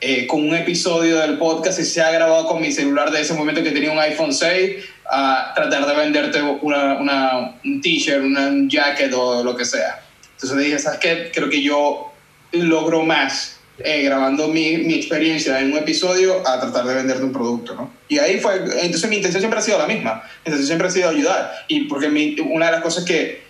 eh, 0.00 0.26
con 0.28 0.46
un 0.46 0.54
episodio 0.54 1.18
del 1.18 1.38
podcast 1.38 1.80
y 1.80 1.84
se 1.84 2.00
ha 2.02 2.12
grabado 2.12 2.46
con 2.46 2.60
mi 2.60 2.70
celular 2.70 3.10
de 3.10 3.22
ese 3.22 3.34
momento 3.34 3.64
que 3.64 3.72
tenía 3.72 3.90
un 3.90 3.98
iPhone 3.98 4.32
6 4.32 4.84
a 5.10 5.52
tratar 5.56 5.86
de 5.86 5.94
venderte 5.96 6.40
una, 6.40 6.98
una, 6.98 7.54
un 7.64 7.80
t-shirt, 7.80 8.22
un 8.22 8.70
jacket 8.70 9.12
o 9.12 9.42
lo 9.42 9.56
que 9.56 9.64
sea. 9.64 10.02
Entonces 10.34 10.58
dije, 10.58 10.78
¿sabes 10.78 11.00
qué? 11.00 11.30
Creo 11.34 11.50
que 11.50 11.62
yo 11.62 12.12
logro 12.52 13.02
más 13.02 13.55
eh, 13.78 14.02
grabando 14.02 14.48
mi, 14.48 14.78
mi 14.78 14.94
experiencia 14.94 15.60
en 15.60 15.72
un 15.72 15.78
episodio 15.78 16.46
a 16.46 16.60
tratar 16.60 16.84
de 16.86 16.94
venderte 16.94 17.22
un 17.24 17.32
producto, 17.32 17.74
¿no? 17.74 17.92
Y 18.08 18.18
ahí 18.18 18.38
fue, 18.40 18.54
entonces 18.82 19.08
mi 19.10 19.16
intención 19.16 19.40
siempre 19.40 19.58
ha 19.58 19.62
sido 19.62 19.78
la 19.78 19.86
misma, 19.86 20.22
mi 20.44 20.50
intención 20.50 20.66
siempre 20.66 20.88
ha 20.88 20.90
sido 20.90 21.08
ayudar. 21.10 21.52
Y 21.68 21.80
porque 21.84 22.08
mi- 22.08 22.36
una 22.40 22.66
de 22.66 22.72
las 22.72 22.80
cosas 22.82 23.04
que 23.04 23.42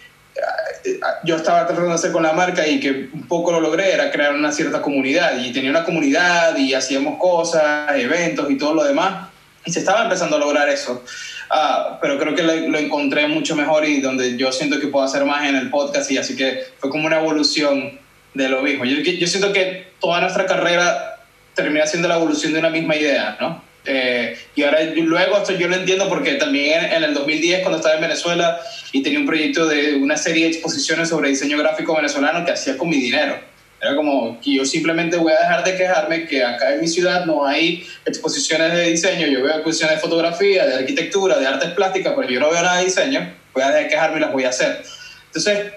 eh, 0.84 1.00
yo 1.24 1.36
estaba 1.36 1.66
tratando 1.66 1.90
de 1.90 1.94
hacer 1.94 2.12
con 2.12 2.22
la 2.22 2.32
marca 2.32 2.66
y 2.66 2.80
que 2.80 3.08
un 3.12 3.26
poco 3.28 3.52
lo 3.52 3.60
logré 3.60 3.92
era 3.92 4.10
crear 4.10 4.34
una 4.34 4.52
cierta 4.52 4.82
comunidad 4.82 5.38
y 5.38 5.52
tenía 5.52 5.70
una 5.70 5.84
comunidad 5.84 6.56
y 6.56 6.74
hacíamos 6.74 7.18
cosas, 7.18 7.96
eventos 7.96 8.50
y 8.50 8.56
todo 8.58 8.74
lo 8.74 8.84
demás 8.84 9.28
y 9.64 9.72
se 9.72 9.80
estaba 9.80 10.04
empezando 10.04 10.36
a 10.36 10.38
lograr 10.38 10.68
eso. 10.68 11.02
Ah, 11.50 11.98
pero 12.02 12.18
creo 12.18 12.34
que 12.34 12.42
lo, 12.42 12.54
lo 12.54 12.78
encontré 12.78 13.28
mucho 13.28 13.54
mejor 13.56 13.84
y 13.84 14.00
donde 14.00 14.36
yo 14.36 14.50
siento 14.52 14.80
que 14.80 14.88
puedo 14.88 15.04
hacer 15.04 15.24
más 15.24 15.48
en 15.48 15.54
el 15.56 15.70
podcast 15.70 16.10
y 16.10 16.18
así 16.18 16.36
que 16.36 16.64
fue 16.78 16.90
como 16.90 17.06
una 17.06 17.18
evolución 17.20 17.98
de 18.34 18.48
lo 18.48 18.62
mismo. 18.62 18.84
Yo, 18.84 18.96
yo 18.98 19.26
siento 19.26 19.52
que 19.52 19.85
toda 20.00 20.20
nuestra 20.20 20.46
carrera 20.46 21.20
termina 21.54 21.86
siendo 21.86 22.08
la 22.08 22.16
evolución 22.16 22.52
de 22.52 22.58
una 22.58 22.70
misma 22.70 22.96
idea, 22.96 23.36
¿no? 23.40 23.64
Eh, 23.88 24.36
y 24.56 24.64
ahora 24.64 24.82
luego 24.96 25.36
esto 25.36 25.52
yo 25.52 25.68
lo 25.68 25.76
entiendo 25.76 26.08
porque 26.08 26.34
también 26.34 26.84
en, 26.86 26.92
en 26.92 27.04
el 27.04 27.14
2010 27.14 27.60
cuando 27.60 27.76
estaba 27.76 27.94
en 27.94 28.00
Venezuela 28.00 28.58
y 28.90 29.00
tenía 29.02 29.20
un 29.20 29.26
proyecto 29.26 29.66
de 29.66 29.94
una 29.94 30.16
serie 30.16 30.44
de 30.44 30.50
exposiciones 30.50 31.08
sobre 31.08 31.28
diseño 31.28 31.56
gráfico 31.56 31.94
venezolano 31.94 32.44
que 32.44 32.50
hacía 32.50 32.76
con 32.76 32.88
mi 32.88 32.96
dinero. 32.96 33.38
Era 33.80 33.94
como 33.94 34.40
que 34.40 34.54
yo 34.54 34.64
simplemente 34.64 35.16
voy 35.18 35.32
a 35.32 35.40
dejar 35.40 35.62
de 35.62 35.76
quejarme 35.76 36.26
que 36.26 36.42
acá 36.42 36.74
en 36.74 36.80
mi 36.80 36.88
ciudad 36.88 37.26
no 37.26 37.46
hay 37.46 37.86
exposiciones 38.06 38.72
de 38.72 38.90
diseño, 38.90 39.26
yo 39.26 39.42
veo 39.42 39.54
exposiciones 39.54 39.96
de 39.96 40.00
fotografía, 40.00 40.66
de 40.66 40.74
arquitectura, 40.76 41.38
de 41.38 41.46
artes 41.46 41.70
plásticas, 41.70 42.14
pero 42.16 42.28
yo 42.28 42.40
no 42.40 42.50
veo 42.50 42.62
nada 42.62 42.78
de 42.78 42.86
diseño, 42.86 43.34
voy 43.52 43.62
a 43.62 43.66
dejar 43.66 43.82
de 43.82 43.88
quejarme 43.88 44.16
y 44.16 44.20
las 44.20 44.32
voy 44.32 44.44
a 44.44 44.48
hacer. 44.48 44.82
Entonces 45.26 45.72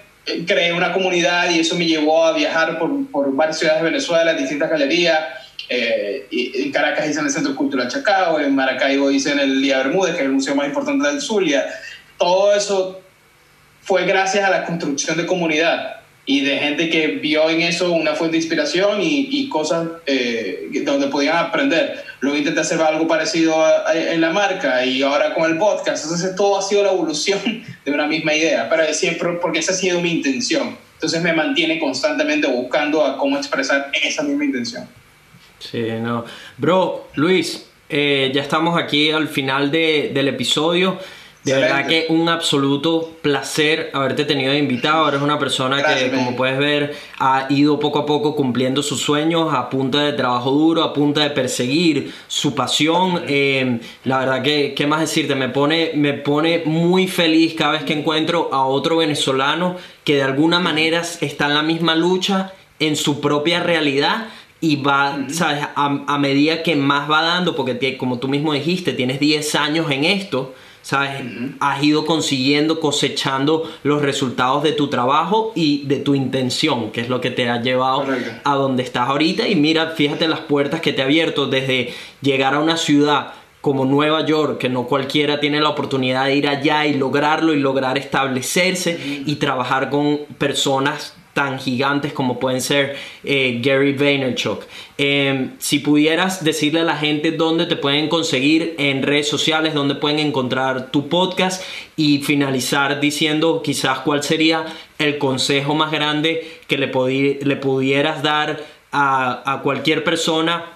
creé 0.46 0.72
una 0.72 0.92
comunidad 0.92 1.50
y 1.50 1.60
eso 1.60 1.74
me 1.76 1.86
llevó 1.86 2.24
a 2.24 2.32
viajar 2.32 2.78
por, 2.78 3.06
por 3.10 3.34
varias 3.34 3.58
ciudades 3.58 3.82
de 3.82 3.90
Venezuela, 3.90 4.32
en 4.32 4.38
distintas 4.38 4.70
galerías. 4.70 5.18
Eh, 5.68 6.26
en 6.30 6.72
Caracas 6.72 7.08
hice 7.08 7.20
en 7.20 7.26
el 7.26 7.32
Centro 7.32 7.54
Cultural 7.54 7.88
Chacao, 7.88 8.40
en 8.40 8.54
Maracaibo 8.54 9.10
hice 9.10 9.32
en 9.32 9.40
el 9.40 9.60
Lía 9.60 9.78
Bermúdez, 9.78 10.14
que 10.14 10.20
es 10.20 10.26
el 10.26 10.32
museo 10.32 10.54
más 10.54 10.66
importante 10.66 11.06
del 11.06 11.20
Zulia. 11.20 11.64
Todo 12.18 12.54
eso 12.54 13.00
fue 13.82 14.04
gracias 14.04 14.44
a 14.44 14.50
la 14.50 14.64
construcción 14.64 15.16
de 15.16 15.26
comunidad 15.26 16.00
y 16.26 16.42
de 16.42 16.58
gente 16.58 16.90
que 16.90 17.06
vio 17.08 17.48
en 17.50 17.62
eso 17.62 17.92
una 17.92 18.14
fuente 18.14 18.32
de 18.32 18.42
inspiración 18.42 19.00
y, 19.00 19.28
y 19.30 19.48
cosas 19.48 19.88
eh, 20.06 20.68
donde 20.84 21.08
podían 21.08 21.36
aprender. 21.36 22.04
Luego 22.20 22.36
intenté 22.38 22.60
hacer 22.60 22.80
algo 22.82 23.06
parecido 23.08 23.64
a- 23.64 23.88
a- 23.88 23.94
en 24.12 24.20
la 24.20 24.30
marca 24.30 24.84
y 24.84 25.02
ahora 25.02 25.32
con 25.34 25.50
el 25.50 25.56
podcast. 25.58 26.04
Entonces 26.04 26.34
todo 26.36 26.58
ha 26.58 26.62
sido 26.62 26.82
la 26.82 26.92
evolución 26.92 27.40
de 27.84 27.90
una 27.92 28.06
misma 28.06 28.34
idea, 28.34 28.68
pero 28.68 28.82
siempre 28.92 29.32
porque 29.40 29.60
esa 29.60 29.72
ha 29.72 29.74
sido 29.74 30.00
mi 30.00 30.12
intención. 30.12 30.76
Entonces 30.94 31.22
me 31.22 31.32
mantiene 31.32 31.78
constantemente 31.78 32.46
buscando 32.46 33.04
a 33.04 33.16
cómo 33.16 33.38
expresar 33.38 33.90
esa 34.02 34.22
misma 34.22 34.44
intención. 34.44 34.86
Sí, 35.58 35.82
no. 36.00 36.24
Bro, 36.58 37.08
Luis, 37.14 37.66
eh, 37.88 38.30
ya 38.34 38.42
estamos 38.42 38.78
aquí 38.80 39.10
al 39.10 39.28
final 39.28 39.70
de- 39.70 40.10
del 40.12 40.28
episodio. 40.28 40.98
De 41.42 41.52
Excelente. 41.52 41.74
verdad 41.74 41.88
que 41.88 42.06
un 42.10 42.28
absoluto 42.28 43.16
placer 43.22 43.90
haberte 43.94 44.26
tenido 44.26 44.52
de 44.52 44.58
invitado. 44.58 45.08
Eres 45.08 45.22
una 45.22 45.38
persona 45.38 45.78
Gracias, 45.78 46.10
que, 46.10 46.16
como 46.16 46.36
puedes 46.36 46.58
ver, 46.58 46.94
ha 47.18 47.46
ido 47.48 47.80
poco 47.80 48.00
a 48.00 48.06
poco 48.06 48.36
cumpliendo 48.36 48.82
sus 48.82 49.00
sueños 49.00 49.54
a 49.54 49.70
punta 49.70 50.02
de 50.02 50.12
trabajo 50.12 50.50
duro, 50.50 50.82
a 50.82 50.92
punta 50.92 51.22
de 51.22 51.30
perseguir 51.30 52.12
su 52.28 52.54
pasión. 52.54 53.22
Eh, 53.26 53.80
la 54.04 54.18
verdad 54.18 54.42
que, 54.42 54.74
¿qué 54.74 54.86
más 54.86 55.00
decirte? 55.00 55.34
Me 55.34 55.48
pone, 55.48 55.92
me 55.94 56.12
pone 56.12 56.62
muy 56.66 57.08
feliz 57.08 57.54
cada 57.54 57.72
vez 57.72 57.84
que 57.84 57.94
encuentro 57.94 58.50
a 58.52 58.66
otro 58.66 58.98
venezolano 58.98 59.76
que 60.04 60.16
de 60.16 60.22
alguna 60.22 60.60
manera 60.60 61.02
está 61.22 61.46
en 61.46 61.54
la 61.54 61.62
misma 61.62 61.94
lucha 61.94 62.52
en 62.80 62.96
su 62.96 63.20
propia 63.22 63.60
realidad 63.62 64.26
y 64.60 64.76
va, 64.76 65.18
¿sabes? 65.30 65.64
A, 65.74 66.04
a 66.06 66.18
medida 66.18 66.62
que 66.62 66.76
más 66.76 67.10
va 67.10 67.22
dando, 67.22 67.56
porque 67.56 67.96
como 67.96 68.18
tú 68.18 68.28
mismo 68.28 68.52
dijiste, 68.52 68.92
tienes 68.92 69.20
10 69.20 69.54
años 69.54 69.90
en 69.90 70.04
esto, 70.04 70.54
¿sabes? 70.82 71.22
Has 71.60 71.82
ido 71.82 72.06
consiguiendo, 72.06 72.80
cosechando 72.80 73.70
los 73.82 74.02
resultados 74.02 74.62
de 74.62 74.72
tu 74.72 74.88
trabajo 74.88 75.52
y 75.54 75.86
de 75.86 75.96
tu 75.96 76.14
intención, 76.14 76.90
que 76.90 77.00
es 77.00 77.08
lo 77.08 77.20
que 77.20 77.30
te 77.30 77.48
ha 77.48 77.60
llevado 77.60 78.04
Correcto. 78.04 78.30
a 78.44 78.54
donde 78.54 78.82
estás 78.82 79.08
ahorita. 79.08 79.48
Y 79.48 79.56
mira, 79.56 79.88
fíjate 79.90 80.28
las 80.28 80.40
puertas 80.40 80.80
que 80.80 80.92
te 80.92 81.02
ha 81.02 81.04
abierto 81.04 81.46
desde 81.46 81.92
llegar 82.22 82.54
a 82.54 82.60
una 82.60 82.76
ciudad 82.76 83.34
como 83.60 83.84
Nueva 83.84 84.24
York, 84.24 84.58
que 84.58 84.70
no 84.70 84.84
cualquiera 84.84 85.38
tiene 85.38 85.60
la 85.60 85.68
oportunidad 85.68 86.24
de 86.24 86.36
ir 86.36 86.48
allá 86.48 86.86
y 86.86 86.94
lograrlo 86.94 87.52
y 87.52 87.60
lograr 87.60 87.98
establecerse 87.98 88.98
y 89.26 89.34
trabajar 89.36 89.90
con 89.90 90.20
personas 90.38 91.14
tan 91.40 91.58
gigantes 91.58 92.12
como 92.12 92.38
pueden 92.38 92.60
ser 92.60 92.96
eh, 93.24 93.60
Gary 93.62 93.94
Vaynerchuk. 93.94 94.62
Eh, 94.98 95.52
si 95.58 95.78
pudieras 95.78 96.44
decirle 96.44 96.80
a 96.80 96.84
la 96.84 96.98
gente 96.98 97.32
dónde 97.32 97.64
te 97.64 97.76
pueden 97.76 98.10
conseguir 98.10 98.74
en 98.76 99.02
redes 99.02 99.26
sociales, 99.26 99.72
dónde 99.72 99.94
pueden 99.94 100.18
encontrar 100.18 100.90
tu 100.90 101.08
podcast 101.08 101.64
y 101.96 102.18
finalizar 102.18 103.00
diciendo 103.00 103.62
quizás 103.64 104.00
cuál 104.00 104.22
sería 104.22 104.66
el 104.98 105.16
consejo 105.16 105.74
más 105.74 105.90
grande 105.90 106.46
que 106.66 106.76
le, 106.76 106.88
le 107.42 107.56
pudieras 107.56 108.22
dar 108.22 108.62
a, 108.92 109.60
cualquier 109.62 110.04
persona 110.04 110.66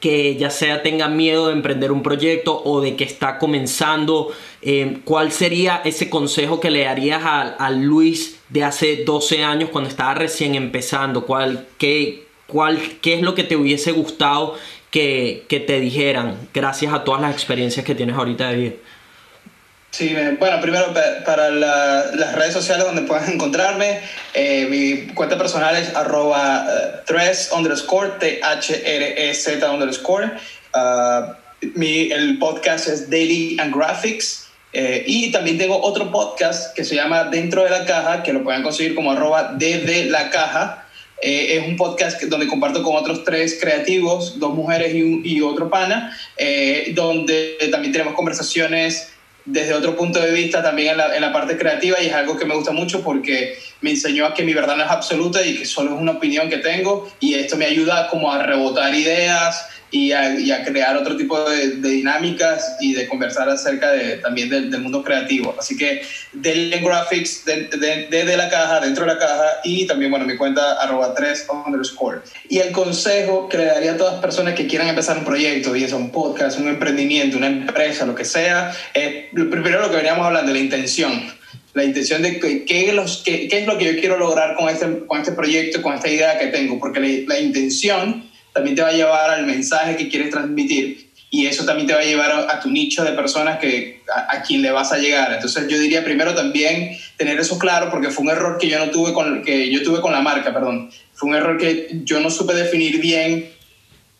que 0.00 0.34
ya 0.34 0.50
sea 0.50 0.82
tenga 0.82 1.06
miedo 1.06 1.46
de 1.46 1.52
emprender 1.52 1.92
un 1.92 2.02
proyecto 2.02 2.60
o 2.64 2.80
de 2.80 2.96
que 2.96 3.04
está 3.04 3.38
comenzando, 3.38 4.32
eh, 4.62 4.98
¿cuál 5.04 5.30
sería 5.30 5.80
ese 5.84 6.10
consejo 6.10 6.58
que 6.58 6.72
le 6.72 6.82
darías 6.82 7.22
a, 7.22 7.42
a 7.42 7.70
Luis 7.70 8.41
de 8.52 8.64
hace 8.64 9.04
12 9.04 9.42
años 9.44 9.70
cuando 9.70 9.88
estaba 9.90 10.14
recién 10.14 10.54
empezando? 10.54 11.24
¿Cuál, 11.26 11.66
qué, 11.78 12.24
cuál, 12.46 12.78
¿Qué 13.00 13.14
es 13.14 13.22
lo 13.22 13.34
que 13.34 13.44
te 13.44 13.56
hubiese 13.56 13.92
gustado 13.92 14.56
que, 14.90 15.44
que 15.48 15.58
te 15.60 15.80
dijeran 15.80 16.36
gracias 16.52 16.92
a 16.92 17.02
todas 17.04 17.20
las 17.22 17.32
experiencias 17.32 17.84
que 17.84 17.94
tienes 17.94 18.14
ahorita 18.16 18.48
de 18.50 18.56
vida? 18.56 18.72
Sí, 19.90 20.14
bueno, 20.38 20.58
primero 20.62 20.92
pa- 20.94 21.22
para 21.26 21.50
la- 21.50 22.06
las 22.14 22.34
redes 22.34 22.54
sociales 22.54 22.86
donde 22.86 23.02
puedes 23.02 23.28
encontrarme, 23.28 24.00
eh, 24.32 24.66
mi 24.70 25.12
cuenta 25.14 25.36
personal 25.36 25.76
es 25.76 25.94
arroba 25.94 26.66
eh, 26.66 27.00
tres 27.06 27.50
underscore, 27.54 28.12
T-H-R-E-Z 28.18 29.70
underscore. 29.70 30.30
Ah, 30.74 31.36
mi, 31.74 32.10
el 32.10 32.38
podcast 32.38 32.88
es 32.88 33.10
Daily 33.10 33.56
and 33.60 33.74
Graphics. 33.74 34.41
Eh, 34.72 35.04
y 35.06 35.30
también 35.30 35.58
tengo 35.58 35.80
otro 35.82 36.10
podcast 36.10 36.74
que 36.74 36.84
se 36.84 36.94
llama 36.94 37.24
Dentro 37.24 37.64
de 37.64 37.70
la 37.70 37.84
Caja, 37.84 38.22
que 38.22 38.32
lo 38.32 38.42
pueden 38.42 38.62
conseguir 38.62 38.94
como 38.94 39.12
arroba 39.12 39.52
desde 39.56 40.06
la 40.06 40.30
caja. 40.30 40.86
Eh, 41.20 41.58
es 41.58 41.68
un 41.68 41.76
podcast 41.76 42.20
donde 42.24 42.48
comparto 42.48 42.82
con 42.82 42.96
otros 42.96 43.22
tres 43.22 43.58
creativos, 43.60 44.40
dos 44.40 44.54
mujeres 44.54 44.92
y, 44.94 45.02
un- 45.02 45.22
y 45.24 45.40
otro 45.40 45.70
pana, 45.70 46.16
eh, 46.36 46.90
donde 46.94 47.56
también 47.70 47.92
tenemos 47.92 48.14
conversaciones 48.14 49.10
desde 49.44 49.74
otro 49.74 49.96
punto 49.96 50.20
de 50.20 50.30
vista 50.32 50.62
también 50.62 50.90
en 50.92 50.96
la, 50.98 51.14
en 51.16 51.20
la 51.20 51.32
parte 51.32 51.56
creativa 51.56 52.00
y 52.00 52.06
es 52.06 52.12
algo 52.14 52.36
que 52.36 52.44
me 52.44 52.54
gusta 52.54 52.70
mucho 52.70 53.02
porque 53.02 53.56
me 53.80 53.90
enseñó 53.90 54.24
a 54.26 54.34
que 54.34 54.44
mi 54.44 54.52
verdad 54.54 54.76
no 54.76 54.84
es 54.84 54.90
absoluta 54.90 55.44
y 55.44 55.58
que 55.58 55.66
solo 55.66 55.94
es 55.94 56.00
una 56.00 56.12
opinión 56.12 56.48
que 56.48 56.58
tengo 56.58 57.08
y 57.18 57.34
esto 57.34 57.56
me 57.56 57.66
ayuda 57.66 58.08
como 58.08 58.32
a 58.32 58.40
rebotar 58.42 58.94
ideas 58.94 59.66
y 59.92 60.10
a, 60.10 60.40
y 60.40 60.50
a 60.50 60.64
crear 60.64 60.96
otro 60.96 61.16
tipo 61.16 61.38
de, 61.48 61.76
de 61.76 61.88
dinámicas 61.90 62.76
y 62.80 62.94
de 62.94 63.06
conversar 63.06 63.48
acerca 63.50 63.92
de, 63.92 64.16
también 64.16 64.48
del, 64.48 64.70
del 64.70 64.80
mundo 64.80 65.04
creativo. 65.04 65.54
Así 65.58 65.76
que 65.76 66.02
Daily 66.32 66.80
Graphics 66.80 67.44
desde 67.44 68.08
de, 68.08 68.24
de, 68.24 68.36
la 68.36 68.48
caja, 68.48 68.80
dentro 68.80 69.04
de 69.04 69.12
la 69.12 69.18
caja 69.18 69.60
y 69.62 69.86
también, 69.86 70.10
bueno, 70.10 70.24
mi 70.24 70.36
cuenta 70.36 70.80
arroba 70.80 71.14
3 71.14 71.46
underscore. 71.66 72.20
Y 72.48 72.58
el 72.58 72.72
consejo 72.72 73.48
que 73.50 73.58
le 73.58 73.66
daría 73.66 73.92
a 73.92 73.96
todas 73.98 74.14
las 74.14 74.22
personas 74.22 74.54
que 74.54 74.66
quieran 74.66 74.88
empezar 74.88 75.18
un 75.18 75.24
proyecto, 75.24 75.76
y 75.76 75.84
es 75.84 75.92
un 75.92 76.10
podcast, 76.10 76.58
un 76.58 76.68
emprendimiento, 76.68 77.36
una 77.36 77.48
empresa, 77.48 78.06
lo 78.06 78.14
que 78.14 78.24
sea, 78.24 78.74
es 78.94 79.26
lo 79.32 79.50
primero 79.50 79.80
lo 79.80 79.90
que 79.90 79.96
veníamos 79.96 80.26
hablando, 80.26 80.52
la 80.52 80.58
intención 80.58 81.32
la 81.74 81.84
intención 81.84 82.20
de 82.20 82.38
qué, 82.38 82.64
qué, 82.64 83.48
qué, 83.48 83.58
es 83.58 83.66
lo 83.66 83.78
que 83.78 83.94
yo 83.94 84.00
quiero 84.00 84.18
lograr 84.18 84.56
con 84.56 84.68
este, 84.68 85.06
con 85.06 85.20
este 85.20 85.32
proyecto, 85.32 85.80
con 85.80 85.94
esta 85.94 86.08
idea 86.08 86.38
que 86.38 86.48
tengo, 86.48 86.78
porque 86.78 87.00
la, 87.00 87.34
la, 87.34 87.40
intención 87.40 88.30
también 88.52 88.76
te 88.76 88.82
va 88.82 88.88
a 88.88 88.92
llevar 88.92 89.30
al 89.30 89.46
mensaje 89.46 89.96
que 89.96 90.08
quieres 90.08 90.30
transmitir 90.30 91.12
y 91.34 91.46
eso 91.46 91.64
también 91.64 91.86
te 91.86 91.94
va 91.94 92.00
a 92.00 92.04
llevar 92.04 92.30
a, 92.30 92.60
tu 92.60 92.70
nicho 92.70 93.02
de 93.02 93.12
personas 93.12 93.58
que, 93.58 94.02
a, 94.14 94.36
a, 94.36 94.42
quien 94.42 94.60
le 94.60 94.70
vas 94.70 94.92
a 94.92 94.98
llegar. 94.98 95.32
Entonces 95.32 95.66
yo 95.66 95.78
diría 95.78 96.04
primero 96.04 96.34
también 96.34 96.98
tener 97.16 97.40
eso 97.40 97.58
claro 97.58 97.88
porque 97.90 98.10
fue 98.10 98.24
un 98.24 98.30
error 98.30 98.58
que 98.58 98.68
yo 98.68 98.78
no 98.78 98.90
tuve 98.90 99.14
con, 99.14 99.42
que 99.42 99.70
yo 99.70 99.82
tuve 99.82 100.02
con 100.02 100.12
la 100.12 100.20
marca, 100.20 100.52
perdón. 100.52 100.90
Fue 101.14 101.30
un 101.30 101.34
error 101.34 101.56
que 101.56 101.88
yo 102.04 102.20
no 102.20 102.28
supe 102.28 102.52
definir 102.52 103.00
bien 103.00 103.50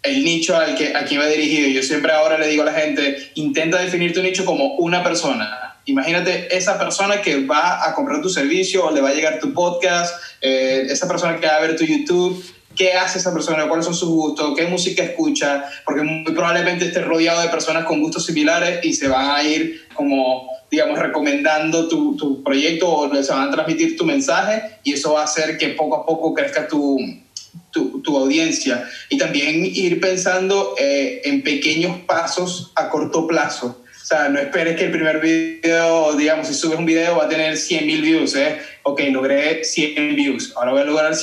el 0.02 0.24
nicho 0.24 0.56
al 0.56 0.74
que, 0.74 0.96
a 0.96 1.04
quien 1.04 1.20
va 1.20 1.26
dirigido. 1.26 1.68
Yo 1.68 1.82
siempre 1.82 2.12
ahora 2.12 2.38
le 2.38 2.48
digo 2.48 2.62
a 2.62 2.66
la 2.66 2.72
gente, 2.72 3.30
intenta 3.34 3.78
definir 3.78 4.14
tu 4.14 4.22
nicho 4.22 4.46
como 4.46 4.76
una 4.76 5.02
persona. 5.02 5.80
Imagínate 5.84 6.56
esa 6.56 6.78
persona 6.78 7.20
que 7.20 7.44
va 7.44 7.86
a 7.86 7.94
comprar 7.94 8.22
tu 8.22 8.30
servicio 8.30 8.86
o 8.86 8.90
le 8.90 9.02
va 9.02 9.10
a 9.10 9.14
llegar 9.14 9.38
tu 9.38 9.52
podcast, 9.52 10.14
eh, 10.40 10.86
esa 10.88 11.06
persona 11.08 11.38
que 11.38 11.46
va 11.46 11.56
a 11.56 11.60
ver 11.60 11.76
tu 11.76 11.84
YouTube, 11.84 12.42
qué 12.76 12.94
hace 12.94 13.18
esa 13.18 13.32
persona, 13.32 13.68
cuáles 13.68 13.84
son 13.84 13.94
sus 13.94 14.08
gustos, 14.08 14.54
qué 14.56 14.66
música 14.66 15.02
escucha, 15.02 15.64
porque 15.84 16.02
muy 16.02 16.32
probablemente 16.32 16.86
esté 16.86 17.00
rodeado 17.00 17.42
de 17.42 17.48
personas 17.48 17.84
con 17.84 18.00
gustos 18.00 18.26
similares 18.26 18.84
y 18.84 18.92
se 18.94 19.08
van 19.08 19.30
a 19.30 19.42
ir 19.42 19.86
como, 19.94 20.48
digamos, 20.70 20.98
recomendando 20.98 21.88
tu, 21.88 22.16
tu 22.16 22.42
proyecto 22.42 22.90
o 22.90 23.22
se 23.22 23.32
van 23.32 23.48
a 23.48 23.50
transmitir 23.50 23.96
tu 23.96 24.04
mensaje 24.04 24.78
y 24.84 24.92
eso 24.92 25.14
va 25.14 25.22
a 25.22 25.24
hacer 25.24 25.58
que 25.58 25.68
poco 25.68 25.96
a 25.96 26.06
poco 26.06 26.34
crezca 26.34 26.66
tu, 26.66 26.98
tu, 27.70 28.00
tu, 28.00 28.16
audiencia. 28.16 28.88
Y 29.08 29.18
también 29.18 29.64
ir 29.64 30.00
pensando 30.00 30.74
eh, 30.78 31.22
en 31.24 31.42
pequeños 31.42 31.98
pasos 32.06 32.72
a 32.74 32.88
corto 32.88 33.26
plazo. 33.26 33.82
O 34.02 34.04
sea, 34.04 34.28
no 34.28 34.40
esperes 34.40 34.76
que 34.76 34.86
el 34.86 34.90
primer 34.90 35.20
video, 35.20 36.14
digamos, 36.14 36.48
si 36.48 36.54
subes 36.54 36.78
un 36.78 36.86
video 36.86 37.16
va 37.16 37.26
a 37.26 37.28
tener 37.28 37.56
100 37.56 37.86
mil 37.86 38.02
views, 38.02 38.34
¿eh? 38.34 38.58
Ok, 38.82 39.00
logré 39.10 39.64
100 39.64 40.16
views, 40.16 40.52
ahora 40.56 40.72
voy 40.72 40.80
a 40.80 40.84
lograr 40.84 41.14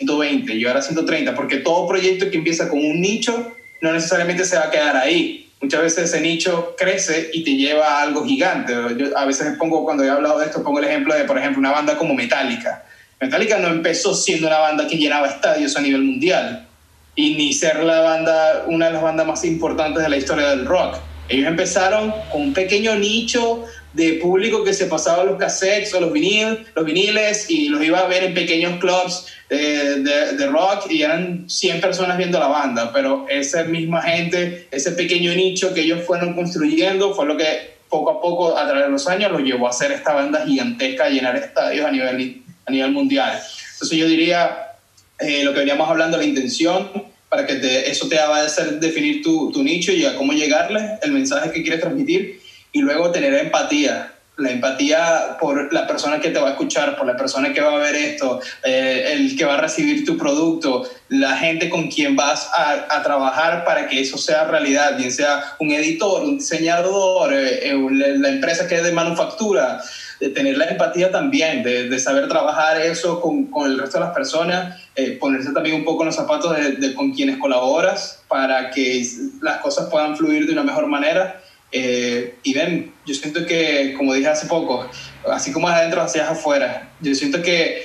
120 0.00 0.54
y 0.54 0.66
ahora 0.66 0.82
130, 0.82 1.34
porque 1.34 1.58
todo 1.58 1.86
proyecto 1.86 2.30
que 2.30 2.38
empieza 2.38 2.68
con 2.68 2.78
un 2.78 3.00
nicho 3.00 3.54
no 3.80 3.92
necesariamente 3.92 4.44
se 4.44 4.56
va 4.56 4.64
a 4.64 4.70
quedar 4.70 4.96
ahí. 4.96 5.48
Muchas 5.60 5.82
veces 5.82 6.04
ese 6.04 6.20
nicho 6.20 6.74
crece 6.76 7.30
y 7.34 7.44
te 7.44 7.52
lleva 7.52 7.98
a 7.98 8.02
algo 8.02 8.24
gigante. 8.24 8.74
A 9.14 9.24
veces 9.26 9.56
pongo, 9.58 9.84
cuando 9.84 10.02
he 10.02 10.10
hablado 10.10 10.38
de 10.38 10.46
esto, 10.46 10.62
pongo 10.62 10.78
el 10.78 10.86
ejemplo 10.86 11.14
de, 11.14 11.24
por 11.24 11.36
ejemplo, 11.36 11.60
una 11.60 11.70
banda 11.70 11.96
como 11.96 12.14
Metallica 12.14 12.84
Metallica 13.20 13.58
no 13.58 13.68
empezó 13.68 14.14
siendo 14.14 14.46
una 14.46 14.58
banda 14.58 14.86
que 14.86 14.96
llenaba 14.96 15.26
estadios 15.26 15.76
a 15.76 15.82
nivel 15.82 16.02
mundial 16.02 16.66
y 17.14 17.34
ni 17.34 17.52
ser 17.52 17.84
la 17.84 18.00
banda, 18.00 18.64
una 18.66 18.86
de 18.86 18.92
las 18.92 19.02
bandas 19.02 19.26
más 19.26 19.44
importantes 19.44 20.02
de 20.02 20.08
la 20.08 20.16
historia 20.16 20.48
del 20.48 20.64
rock. 20.64 20.96
Ellos 21.28 21.46
empezaron 21.46 22.14
con 22.32 22.40
un 22.40 22.54
pequeño 22.54 22.96
nicho 22.96 23.64
de 23.92 24.14
público 24.14 24.62
que 24.62 24.72
se 24.72 24.86
pasaba 24.86 25.24
los 25.24 25.36
cassettes 25.36 25.92
o 25.94 26.00
los, 26.00 26.12
vinil, 26.12 26.66
los 26.74 26.84
viniles 26.84 27.50
y 27.50 27.68
los 27.68 27.82
iba 27.82 27.98
a 27.98 28.06
ver 28.06 28.24
en 28.24 28.34
pequeños 28.34 28.78
clubs 28.78 29.26
de, 29.48 30.02
de, 30.02 30.36
de, 30.36 30.46
rock 30.46 30.90
y 30.90 31.02
eran 31.02 31.50
100 31.50 31.80
personas 31.80 32.16
viendo 32.16 32.38
la 32.38 32.46
banda, 32.46 32.92
pero 32.92 33.26
esa 33.28 33.64
misma 33.64 34.02
gente, 34.02 34.68
ese 34.70 34.92
pequeño 34.92 35.34
nicho 35.34 35.74
que 35.74 35.80
ellos 35.80 36.04
fueron 36.06 36.34
construyendo 36.34 37.14
fue 37.14 37.26
lo 37.26 37.36
que 37.36 37.80
poco 37.88 38.10
a 38.10 38.20
poco 38.20 38.56
a 38.56 38.64
través 38.64 38.84
de 38.84 38.90
los 38.90 39.08
años 39.08 39.32
los 39.32 39.42
llevó 39.42 39.66
a 39.66 39.70
hacer 39.70 39.90
esta 39.90 40.14
banda 40.14 40.46
gigantesca, 40.46 41.06
a 41.06 41.10
llenar 41.10 41.36
estadios 41.36 41.84
a 41.84 41.90
nivel 41.90 42.42
a 42.66 42.70
nivel 42.70 42.92
mundial. 42.92 43.40
Entonces 43.72 43.98
yo 43.98 44.06
diría 44.06 44.76
eh, 45.18 45.42
lo 45.44 45.52
que 45.52 45.60
veníamos 45.60 45.88
hablando, 45.88 46.16
la 46.16 46.24
intención, 46.24 46.88
para 47.28 47.46
que 47.46 47.56
te, 47.56 47.90
eso 47.90 48.08
te 48.08 48.16
va 48.16 48.38
a 48.38 48.44
hacer 48.44 48.80
definir 48.80 49.22
tu, 49.22 49.52
tu, 49.52 49.62
nicho 49.62 49.92
y 49.92 50.04
a 50.04 50.16
cómo 50.16 50.32
llegarle, 50.32 50.98
el 51.02 51.12
mensaje 51.12 51.52
que 51.52 51.62
quieres 51.62 51.80
transmitir, 51.80 52.39
y 52.72 52.80
luego 52.80 53.10
tener 53.10 53.34
empatía. 53.34 54.14
La 54.36 54.52
empatía 54.52 55.36
por 55.38 55.70
la 55.70 55.86
persona 55.86 56.18
que 56.18 56.30
te 56.30 56.38
va 56.38 56.48
a 56.48 56.50
escuchar, 56.52 56.96
por 56.96 57.06
la 57.06 57.14
persona 57.14 57.52
que 57.52 57.60
va 57.60 57.74
a 57.74 57.78
ver 57.78 57.94
esto, 57.94 58.40
eh, 58.64 59.10
el 59.12 59.36
que 59.36 59.44
va 59.44 59.54
a 59.54 59.60
recibir 59.60 60.06
tu 60.06 60.16
producto, 60.16 60.88
la 61.10 61.36
gente 61.36 61.68
con 61.68 61.88
quien 61.88 62.16
vas 62.16 62.48
a, 62.56 63.02
trabajar 63.02 63.64
para 63.66 63.86
que 63.86 64.00
eso 64.00 64.16
sea 64.16 64.44
realidad, 64.44 64.96
bien 64.96 65.12
sea 65.12 65.56
un 65.58 65.72
editor, 65.72 66.22
un 66.22 66.38
diseñador, 66.38 67.34
eh, 67.34 67.76
la 67.92 68.28
empresa 68.30 68.66
que 68.66 68.76
es 68.76 68.82
de 68.82 68.92
manufactura, 68.92 69.82
de 70.20 70.28
tener 70.28 70.58
la 70.58 70.66
empatía 70.66 71.10
también, 71.10 71.62
de, 71.62 71.98
saber 71.98 72.28
trabajar 72.28 72.80
eso 72.80 73.20
con, 73.20 73.46
con, 73.46 73.70
el 73.70 73.78
resto 73.78 73.98
de 73.98 74.04
las 74.04 74.14
personas, 74.14 74.78
eh, 74.94 75.16
ponerse 75.18 75.52
también 75.52 75.76
un 75.76 75.84
poco 75.84 76.02
en 76.02 76.06
los 76.06 76.16
zapatos 76.16 76.54
de, 76.56 76.94
con 76.94 77.12
quienes 77.12 77.38
colaboras 77.38 78.22
para 78.28 78.70
que 78.70 79.02
las 79.40 79.58
cosas 79.58 79.88
puedan 79.88 80.16
fluir 80.16 80.46
de 80.46 80.52
una 80.52 80.62
mejor 80.62 80.86
manera. 80.86 81.40
Eh, 81.72 82.38
y 82.42 82.52
ven, 82.54 82.94
yo 83.04 83.14
siento 83.14 83.46
que, 83.46 83.94
como 83.96 84.14
dije 84.14 84.28
hace 84.28 84.46
poco, 84.46 84.90
así 85.30 85.52
como 85.52 85.68
adentro, 85.68 86.02
hacia 86.02 86.28
afuera, 86.30 86.94
yo 87.00 87.14
siento 87.14 87.42
que 87.42 87.82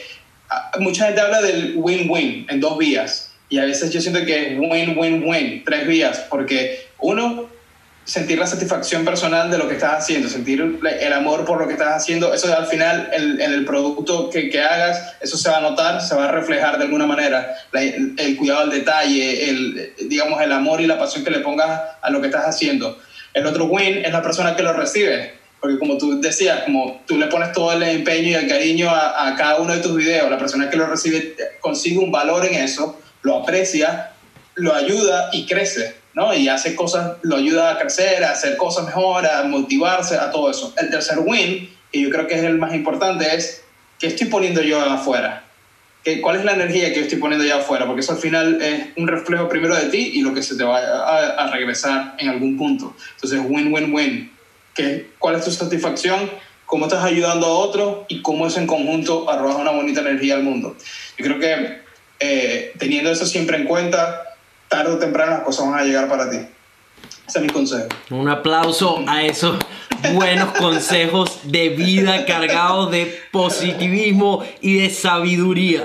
mucha 0.80 1.06
gente 1.06 1.22
habla 1.22 1.42
del 1.42 1.74
win-win 1.78 2.48
en 2.50 2.60
dos 2.60 2.78
vías. 2.78 3.32
Y 3.50 3.60
a 3.60 3.66
veces 3.66 3.92
yo 3.92 4.02
siento 4.02 4.26
que 4.26 4.54
es 4.54 4.60
win-win-win, 4.60 5.64
tres 5.64 5.88
vías, 5.88 6.26
porque 6.30 6.80
uno, 7.00 7.54
sentir 8.08 8.38
la 8.38 8.46
satisfacción 8.46 9.04
personal 9.04 9.50
de 9.50 9.58
lo 9.58 9.68
que 9.68 9.74
estás 9.76 10.04
haciendo, 10.04 10.30
sentir 10.30 10.80
el 11.02 11.14
amor 11.14 11.44
por 11.44 11.60
lo 11.60 11.66
que 11.68 11.74
estás 11.74 11.96
haciendo, 11.96 12.34
eso 12.36 12.56
al 12.56 12.68
final 12.68 13.10
el- 13.14 13.42
en 13.42 13.52
el 13.52 13.66
producto 13.66 14.30
que, 14.30 14.50
que 14.52 14.62
hagas, 14.62 15.16
eso 15.22 15.38
se 15.38 15.50
va 15.50 15.58
a 15.58 15.62
notar, 15.62 16.02
se 16.02 16.14
va 16.14 16.26
a 16.30 16.32
reflejar 16.32 16.78
de 16.78 16.84
alguna 16.86 17.08
manera, 17.08 17.56
La- 17.72 17.82
el 17.82 18.36
cuidado 18.38 18.62
al 18.62 18.70
detalle, 18.70 19.50
el, 19.50 19.94
digamos, 20.08 20.40
el 20.42 20.52
amor 20.52 20.82
y 20.82 20.86
la 20.88 21.00
pasión 21.00 21.24
que 21.24 21.32
le 21.32 21.40
pongas 21.40 21.82
a 22.02 22.10
lo 22.12 22.22
que 22.22 22.28
estás 22.28 22.46
haciendo. 22.46 22.96
El 23.36 23.46
otro 23.46 23.66
win 23.66 24.06
es 24.06 24.14
la 24.14 24.22
persona 24.22 24.56
que 24.56 24.64
lo 24.64 24.72
recibe, 24.72 25.34
porque 25.60 25.78
como 25.78 25.98
tú 25.98 26.22
decías, 26.22 26.64
como 26.64 27.02
tú 27.06 27.18
le 27.18 27.28
pones 27.28 27.52
todo 27.52 27.74
el 27.74 27.84
empeño 27.84 28.30
y 28.30 28.34
el 28.34 28.48
cariño 28.48 28.90
a, 28.90 29.36
cada 29.38 29.60
uno 29.60 29.74
de 29.74 29.82
tus 29.82 29.98
videos, 29.98 30.32
la 30.32 30.38
persona 30.38 30.70
que 30.70 30.78
lo 30.78 30.88
recibe 30.88 31.36
consigue 31.60 31.98
un 31.98 32.12
valor 32.12 32.46
en 32.46 32.56
eso, 32.56 32.98
lo 33.24 33.40
aprecia, 33.40 34.14
lo 34.54 34.74
ayuda 34.74 35.32
y 35.34 35.46
crece, 35.46 35.98
¿no? 36.14 36.34
Y 36.34 36.48
hace 36.48 36.76
cosas, 36.76 37.18
lo 37.24 37.36
ayuda 37.36 37.72
a 37.72 37.78
crecer, 37.78 38.24
a 38.24 38.32
hacer 38.32 38.56
cosas 38.56 38.86
mejor, 38.86 39.28
a 39.28 39.44
motivarse, 39.44 40.16
a 40.16 40.32
todo 40.32 40.50
eso. 40.50 40.74
El 40.78 40.90
tercer 40.90 41.20
win, 41.20 41.70
y 41.92 42.04
yo 42.04 42.10
creo 42.10 42.28
que 42.28 42.36
es 42.36 42.44
el 42.44 42.58
más 42.58 42.74
importante, 42.74 43.36
es 43.36 43.64
¿qué 44.00 44.08
estoy 44.08 44.28
poniendo 44.28 44.62
yo 44.62 44.80
afuera? 44.80 45.45
¿Qué- 46.06 46.22
¿Cuál 46.22 46.38
es 46.38 46.46
la 46.46 46.54
energía 46.54 46.90
que 46.90 46.98
yo 46.98 47.02
estoy 47.02 47.18
poniendo 47.18 47.46
yo 47.46 47.58
afuera? 47.58 47.86
Porque 47.86 48.02
eso 48.02 48.14
al 48.14 48.20
final 48.20 48.62
es 48.62 48.90
un 48.96 49.08
reflejo 49.08 49.50
primero 49.50 49.76
de 49.76 49.88
ti 49.90 50.12
y 50.14 50.22
lo 50.22 50.34
que 50.34 50.42
se 50.44 50.56
te 50.56 50.64
va 50.64 50.78
a, 50.78 51.30
a 51.44 51.52
regresar 51.52 52.16
en 52.20 52.30
algún 52.30 52.56
punto. 52.58 52.96
Entonces, 53.16 53.42
win, 53.44 53.74
win, 53.74 53.94
win. 53.94 54.32
¿Qué, 54.76 55.08
¿Cuál 55.20 55.36
es 55.36 55.44
tu 55.46 55.52
satisfacción? 55.52 56.30
¿Cómo 56.68 56.86
estás 56.86 57.04
ayudando 57.04 57.48
a 57.48 57.50
otro? 57.50 58.06
Y 58.08 58.22
cómo 58.22 58.46
eso 58.48 58.60
en 58.60 58.68
conjunto 58.68 59.30
arroja 59.30 59.58
una 59.58 59.72
bonita 59.72 60.02
energía 60.02 60.36
al 60.36 60.44
mundo. 60.44 60.76
Yo 61.18 61.26
creo 61.26 61.40
que 61.40 61.80
eh, 62.20 62.74
teniendo 62.78 63.12
eso 63.12 63.26
siempre 63.26 63.58
en 63.58 63.66
cuenta, 63.66 64.24
tarde 64.68 64.94
o 64.94 64.98
temprano 65.00 65.32
las 65.32 65.42
cosas 65.42 65.68
van 65.70 65.80
a 65.80 65.84
llegar 65.84 66.08
para 66.08 66.30
ti. 66.30 66.38
Ese 67.28 67.40
es 67.40 67.42
mi 67.44 67.50
consejo. 67.50 67.88
Un 68.12 68.30
aplauso 68.30 69.04
a 69.08 69.24
esos 69.24 69.58
buenos 70.14 70.50
consejos 70.58 71.40
de 71.44 71.70
vida 71.70 72.26
cargados 72.26 72.92
de 72.92 73.18
positivismo 73.32 74.44
y 74.62 74.78
de 74.78 74.90
sabiduría. 74.90 75.84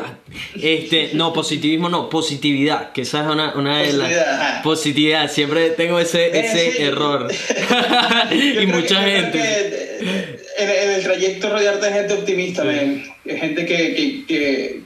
Este, 0.61 1.11
no, 1.15 1.33
positivismo 1.33 1.89
no, 1.89 2.09
positividad, 2.09 2.93
que 2.93 3.03
esa 3.03 3.23
es 3.23 3.27
una, 3.29 3.55
una 3.55 3.79
de 3.83 3.93
las... 3.95 4.63
Positividad, 4.63 5.29
siempre 5.31 5.71
tengo 5.71 5.99
ese, 5.99 6.27
Eh, 6.29 6.41
ese 6.47 6.73
sí. 6.73 6.83
error. 6.83 7.29
Y 8.33 8.67
mucha 8.67 9.05
que- 9.05 9.11
gente. 9.11 9.99
en, 10.59 10.69
en 10.71 10.91
el 10.91 11.03
trayecto 11.03 11.51
rodearte 11.51 11.87
de 11.87 11.93
gente 11.93 12.15
optimista, 12.15 12.63
men. 12.65 13.05
gente 13.25 13.67
que, 13.67 14.25
que, 14.29 14.83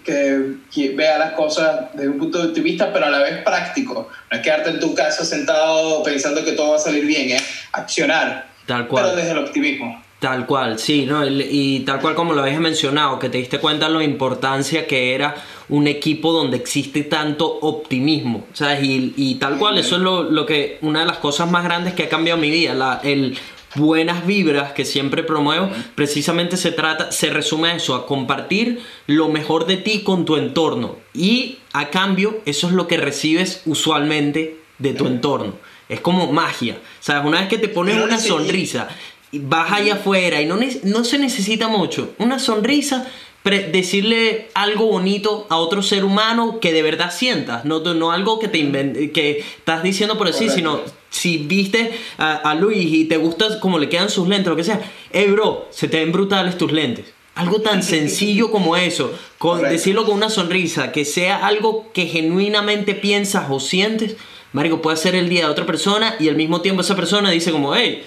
que, 0.73 0.89
vea 0.90 1.19
las 1.19 1.32
cosas 1.32 1.93
desde 1.94 2.09
un 2.09 2.19
punto 2.19 2.47
de 2.47 2.61
vista, 2.61 2.93
pero 2.93 3.06
a 3.06 3.11
la 3.11 3.19
vez 3.19 3.43
práctico. 3.43 4.09
No 4.31 4.36
es 4.39 4.43
quedarte 4.43 4.70
en 4.70 4.81
tu 4.81 4.94
casa 4.94 5.24
sentado 5.24 6.02
pensando 6.02 6.43
que 6.44 6.52
todo 6.52 6.70
va 6.70 6.77
a 6.77 6.81
salir 6.81 7.05
bien, 7.05 7.31
es 7.32 7.43
accionar, 7.73 8.47
Tal 8.66 8.89
cual. 8.89 9.05
pero 9.05 9.16
desde 9.16 9.32
el 9.32 9.39
optimismo. 9.39 10.03
Tal 10.19 10.47
cual, 10.47 10.78
sí, 10.78 11.05
¿no? 11.05 11.27
Y 11.27 11.81
tal 11.81 12.01
cual 12.01 12.15
como 12.15 12.32
lo 12.32 12.43
habías 12.43 12.61
mencionado, 12.61 13.19
que 13.19 13.28
te 13.28 13.36
diste 13.36 13.59
cuenta 13.59 13.89
de 13.89 13.95
la 13.95 14.05
importancia 14.05 14.86
que 14.86 15.15
era 15.15 15.35
un 15.69 15.86
equipo 15.86 16.32
donde 16.32 16.57
existe 16.57 17.03
tanto 17.03 17.59
optimismo, 17.61 18.47
¿sabes? 18.55 18.82
Y, 18.82 19.12
y 19.16 19.35
tal 19.35 19.59
cual, 19.59 19.77
eso 19.77 19.97
es 19.97 20.03
lo, 20.03 20.23
lo 20.23 20.47
que, 20.47 20.78
una 20.81 21.01
de 21.01 21.07
las 21.07 21.19
cosas 21.19 21.51
más 21.51 21.62
grandes 21.65 21.93
que 21.93 22.05
ha 22.05 22.09
cambiado 22.09 22.41
mi 22.41 22.51
vida, 22.51 22.73
la, 22.73 23.01
el 23.05 23.36
buenas 23.74 24.27
vibras 24.27 24.73
que 24.73 24.85
siempre 24.85 25.23
promuevo, 25.23 25.69
precisamente 25.95 26.57
se 26.57 26.73
trata, 26.73 27.12
se 27.12 27.31
resume 27.31 27.70
a 27.70 27.77
eso, 27.77 27.95
a 27.95 28.07
compartir 28.07 28.81
lo 29.07 29.28
mejor 29.28 29.66
de 29.66 29.77
ti 29.77 30.03
con 30.03 30.24
tu 30.24 30.36
entorno. 30.36 30.97
Y 31.12 31.59
a 31.73 31.91
cambio, 31.91 32.41
eso 32.47 32.69
es 32.69 32.73
lo 32.73 32.86
que 32.86 32.97
recibes 32.97 33.62
usualmente 33.66 34.59
de 34.78 34.95
tu 34.95 35.07
entorno. 35.07 35.55
Es 35.89 36.01
como 36.01 36.32
magia, 36.32 36.78
¿sabes? 37.01 37.24
Una 37.27 37.40
vez 37.40 37.48
que 37.48 37.59
te 37.59 37.69
pones 37.69 38.02
una 38.02 38.16
y- 38.16 38.20
sonrisa, 38.20 38.89
y 39.32 39.39
vas 39.40 39.70
allá 39.73 39.94
afuera 39.94 40.40
y 40.40 40.47
no, 40.47 40.59
no 40.85 41.05
se 41.05 41.19
necesita 41.19 41.69
mucho. 41.69 42.15
Una 42.19 42.39
sonrisa, 42.39 43.06
decirle 43.44 44.48
algo 44.55 44.86
bonito 44.86 45.47
a 45.51 45.56
otro 45.56 45.82
ser 45.82 46.05
humano 46.05 46.61
que 46.61 46.73
de 46.73 46.82
verdad 46.82 47.12
sientas, 47.12 47.65
no, 47.66 47.81
no 47.81 48.11
algo 48.11 48.39
que 48.39 48.48
te 48.48 48.61
que 49.12 49.40
estás 49.40 49.82
diciendo 49.82 50.16
por 50.16 50.28
decir, 50.28 50.51
sino 50.51 50.81
si 51.11 51.36
viste 51.39 51.93
a, 52.16 52.36
a 52.36 52.55
Luis 52.55 52.90
y 52.90 53.05
te 53.05 53.19
gusta 53.19 53.61
cómo 53.61 53.78
le 53.78 53.89
quedan 53.90 54.09
sus 54.09 54.28
lentes, 54.28 54.48
lo 54.48 54.56
que 54.56 54.65
sea, 54.65 54.81
hey 55.12 55.27
bro, 55.31 55.69
se 55.70 55.89
te 55.89 55.98
ven 55.98 56.11
brutales 56.12 56.56
tus 56.56 56.73
lentes. 56.73 57.06
Algo 57.35 57.61
tan 57.61 57.82
sencillo 57.94 58.51
como 58.51 58.77
eso, 58.77 59.12
con, 59.39 59.61
decirlo 59.62 60.06
con 60.06 60.15
una 60.15 60.31
sonrisa, 60.31 60.90
que 60.90 61.05
sea 61.05 61.47
algo 61.47 61.93
que 61.93 62.06
genuinamente 62.06 62.94
piensas 62.94 63.47
o 63.51 63.61
sientes, 63.61 64.16
Marico, 64.55 64.81
puede 64.81 64.97
ser 64.97 65.16
el 65.16 65.28
día 65.28 65.47
de 65.47 65.51
otra 65.51 65.66
persona 65.66 66.14
y 66.20 66.28
al 66.28 66.36
mismo 66.36 66.60
tiempo 66.60 66.82
esa 66.82 66.94
persona 66.94 67.28
dice 67.31 67.51
como, 67.51 67.74
hey, 67.74 68.05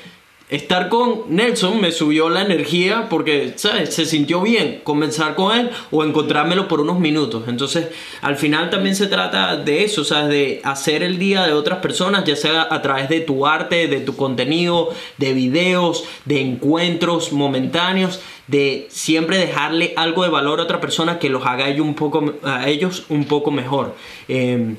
estar 0.50 0.88
con 0.88 1.24
Nelson 1.28 1.82
me 1.82 1.92
subió 1.92 2.30
la 2.30 2.42
energía 2.42 3.08
porque, 3.10 3.52
¿sabes? 3.58 3.94
Se 3.94 4.06
sintió 4.06 4.42
bien 4.42 4.80
conversar 4.86 5.36
con 5.36 5.58
él 5.58 5.72
o 5.92 6.06
encontrármelo 6.06 6.70
por 6.70 6.80
unos 6.80 7.02
minutos. 7.02 7.44
Entonces, 7.50 7.90
al 8.22 8.38
final 8.38 8.70
también 8.70 8.96
se 8.96 9.08
trata 9.08 9.58
de 9.58 9.84
eso, 9.84 10.06
¿sabes? 10.06 10.30
De 10.30 10.62
hacer 10.64 11.04
el 11.04 11.20
día 11.20 11.46
de 11.46 11.52
otras 11.52 11.80
personas, 11.80 12.24
ya 12.24 12.38
sea 12.38 12.66
a 12.72 12.82
través 12.82 13.10
de 13.10 13.20
tu 13.20 13.46
arte, 13.46 13.90
de 13.90 14.00
tu 14.00 14.16
contenido, 14.16 14.94
de 15.18 15.34
videos, 15.34 16.06
de 16.24 16.40
encuentros 16.40 17.34
momentáneos, 17.34 18.22
de 18.48 18.88
siempre 18.90 19.38
dejarle 19.38 19.92
algo 19.98 20.24
de 20.24 20.30
valor 20.30 20.62
a 20.62 20.64
otra 20.64 20.80
persona 20.80 21.20
que 21.20 21.28
los 21.28 21.46
haga 21.46 21.68
ellos 21.68 21.86
un 21.86 21.96
poco, 21.96 22.36
a 22.44 22.70
ellos 22.70 23.04
un 23.10 23.26
poco 23.26 23.52
mejor. 23.52 23.98
Eh, 24.30 24.76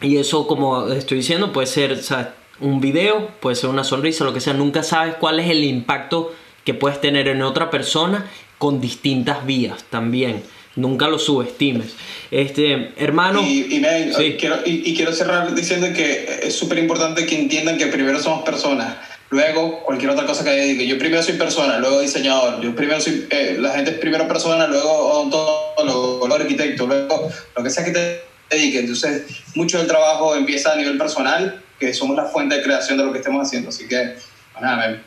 y 0.00 0.18
eso, 0.18 0.46
como 0.46 0.88
estoy 0.88 1.18
diciendo, 1.18 1.52
puede 1.52 1.66
ser 1.66 2.00
un 2.60 2.80
video, 2.80 3.30
puede 3.40 3.56
ser 3.56 3.70
una 3.70 3.84
sonrisa, 3.84 4.24
lo 4.24 4.34
que 4.34 4.40
sea. 4.40 4.52
Nunca 4.54 4.82
sabes 4.82 5.14
cuál 5.14 5.40
es 5.40 5.50
el 5.50 5.64
impacto 5.64 6.34
que 6.64 6.74
puedes 6.74 7.00
tener 7.00 7.28
en 7.28 7.42
otra 7.42 7.70
persona 7.70 8.26
con 8.58 8.80
distintas 8.80 9.46
vías 9.46 9.84
también. 9.90 10.42
Nunca 10.74 11.08
lo 11.08 11.18
subestimes. 11.18 11.94
Este, 12.30 12.92
hermano. 12.98 13.42
Y, 13.42 13.74
y, 13.76 13.80
men, 13.80 14.12
Sí. 14.12 14.36
quiero, 14.38 14.56
y, 14.66 14.90
y 14.90 14.94
quiero 14.94 15.12
cerrar 15.12 15.54
diciendo 15.54 15.86
que 15.94 16.40
es 16.42 16.54
súper 16.54 16.78
importante 16.78 17.24
que 17.24 17.38
entiendan 17.38 17.78
que 17.78 17.86
primero 17.86 18.20
somos 18.20 18.42
personas, 18.42 18.96
luego 19.30 19.82
cualquier 19.84 20.10
otra 20.10 20.26
cosa 20.26 20.44
que 20.44 20.52
diga. 20.54 20.82
Yo 20.84 20.98
primero 20.98 21.22
soy 21.22 21.34
persona, 21.34 21.78
luego 21.78 22.00
diseñador, 22.00 22.60
yo 22.60 22.74
primero 22.74 23.00
soy, 23.00 23.26
eh, 23.30 23.56
la 23.58 23.70
gente 23.70 23.92
es 23.92 23.98
primero 23.98 24.28
persona, 24.28 24.66
luego 24.66 24.90
odontólogo, 24.90 26.26
luego 26.26 26.34
arquitecto, 26.34 26.86
luego 26.86 27.30
lo 27.56 27.62
que 27.62 27.70
sea 27.70 27.84
que 27.84 27.92
te 27.92 28.25
dedique. 28.50 28.80
Entonces, 28.80 29.24
mucho 29.54 29.78
del 29.78 29.86
trabajo 29.86 30.34
empieza 30.34 30.72
a 30.72 30.76
nivel 30.76 30.98
personal, 30.98 31.62
que 31.78 31.92
somos 31.92 32.16
la 32.16 32.24
fuente 32.24 32.56
de 32.56 32.62
creación 32.62 32.98
de 32.98 33.04
lo 33.04 33.12
que 33.12 33.18
estemos 33.18 33.46
haciendo. 33.46 33.68
Así 33.68 33.86
que, 33.86 34.14
pues 34.52 34.62
nada. 34.62 35.02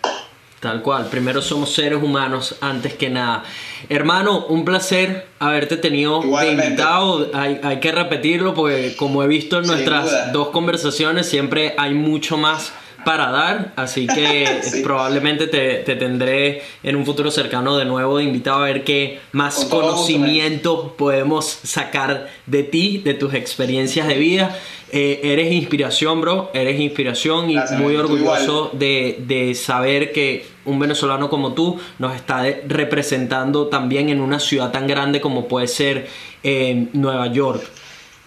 Tal 0.59 0.81
cual, 0.81 1.05
primero 1.05 1.41
somos 1.41 1.73
seres 1.73 2.03
humanos 2.03 2.55
antes 2.59 2.93
que 2.93 3.09
nada. 3.09 3.43
Hermano, 3.87 4.45
un 4.47 4.65
placer 4.65 5.25
haberte 5.39 5.77
tenido 5.77 6.19
de 6.19 6.27
Igualmente. 6.27 6.65
invitado. 6.65 7.31
Hay, 7.33 7.61
hay 7.63 7.79
que 7.79 7.93
repetirlo 7.93 8.53
porque 8.53 8.95
como 8.97 9.23
he 9.23 9.27
visto 9.27 9.59
en 9.59 9.67
nuestras 9.67 10.33
dos 10.33 10.49
conversaciones, 10.49 11.29
siempre 11.29 11.75
hay 11.77 11.93
mucho 11.93 12.35
más 12.35 12.73
para 13.05 13.31
dar. 13.31 13.73
Así 13.75 14.07
que 14.07 14.59
Sí. 14.63 14.81
probablemente 14.81 15.47
te, 15.47 15.75
te 15.77 15.95
tendré 15.95 16.61
en 16.83 16.95
un 16.95 17.05
futuro 17.05 17.31
cercano 17.31 17.77
de 17.77 17.85
nuevo 17.85 18.17
de 18.17 18.23
invitado 18.23 18.63
a 18.63 18.65
ver 18.65 18.83
qué 18.83 19.19
más 19.31 19.65
Con 19.65 19.81
conocimiento 19.81 20.95
podemos 20.97 21.45
sacar 21.45 22.27
de 22.45 22.63
ti, 22.63 22.99
de 23.03 23.13
tus 23.13 23.33
experiencias 23.33 24.07
de 24.07 24.15
vida. 24.15 24.57
Eh, 24.91 25.19
eres 25.23 25.51
inspiración, 25.51 26.19
bro. 26.21 26.49
Eres 26.53 26.79
inspiración 26.79 27.49
y 27.49 27.53
Gracias, 27.55 27.79
muy 27.79 27.95
orgulloso 27.95 28.71
de, 28.73 29.17
de 29.27 29.53
saber 29.55 30.11
que 30.11 30.45
un 30.65 30.79
venezolano 30.79 31.29
como 31.29 31.53
tú 31.53 31.79
nos 31.99 32.15
está 32.15 32.43
representando 32.67 33.67
también 33.67 34.09
en 34.09 34.19
una 34.19 34.39
ciudad 34.39 34.71
tan 34.71 34.87
grande 34.87 35.21
como 35.21 35.47
puede 35.47 35.67
ser 35.67 36.07
eh, 36.43 36.87
Nueva 36.93 37.27
York. 37.27 37.61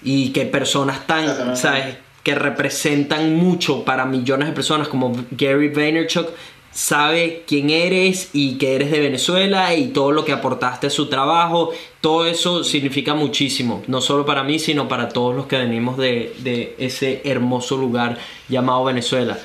Y 0.04 0.30
que 0.30 0.46
personas 0.46 1.06
tan, 1.06 1.24
Gracias. 1.26 1.60
¿sabes? 1.60 1.96
Que 2.22 2.34
representan 2.34 3.34
mucho 3.36 3.84
para 3.84 4.04
millones 4.06 4.48
de 4.48 4.54
personas 4.54 4.88
como 4.88 5.12
Gary 5.32 5.68
Vaynerchuk 5.68 6.28
sabe 6.72 7.44
quién 7.46 7.70
eres 7.70 8.30
y 8.32 8.58
que 8.58 8.74
eres 8.74 8.90
de 8.90 9.00
Venezuela 9.00 9.74
y 9.74 9.88
todo 9.88 10.12
lo 10.12 10.24
que 10.24 10.32
aportaste 10.32 10.86
a 10.88 10.90
su 10.90 11.06
trabajo. 11.08 11.70
Todo 12.00 12.26
eso 12.26 12.64
significa 12.64 13.14
muchísimo, 13.14 13.84
no 13.86 14.00
solo 14.00 14.26
para 14.26 14.42
mí, 14.42 14.58
sino 14.58 14.88
para 14.88 15.08
todos 15.10 15.36
los 15.36 15.46
que 15.46 15.56
venimos 15.56 15.96
de, 15.96 16.34
de 16.38 16.74
ese 16.78 17.20
hermoso 17.24 17.76
lugar 17.76 18.18
llamado 18.48 18.82
Venezuela. 18.84 19.38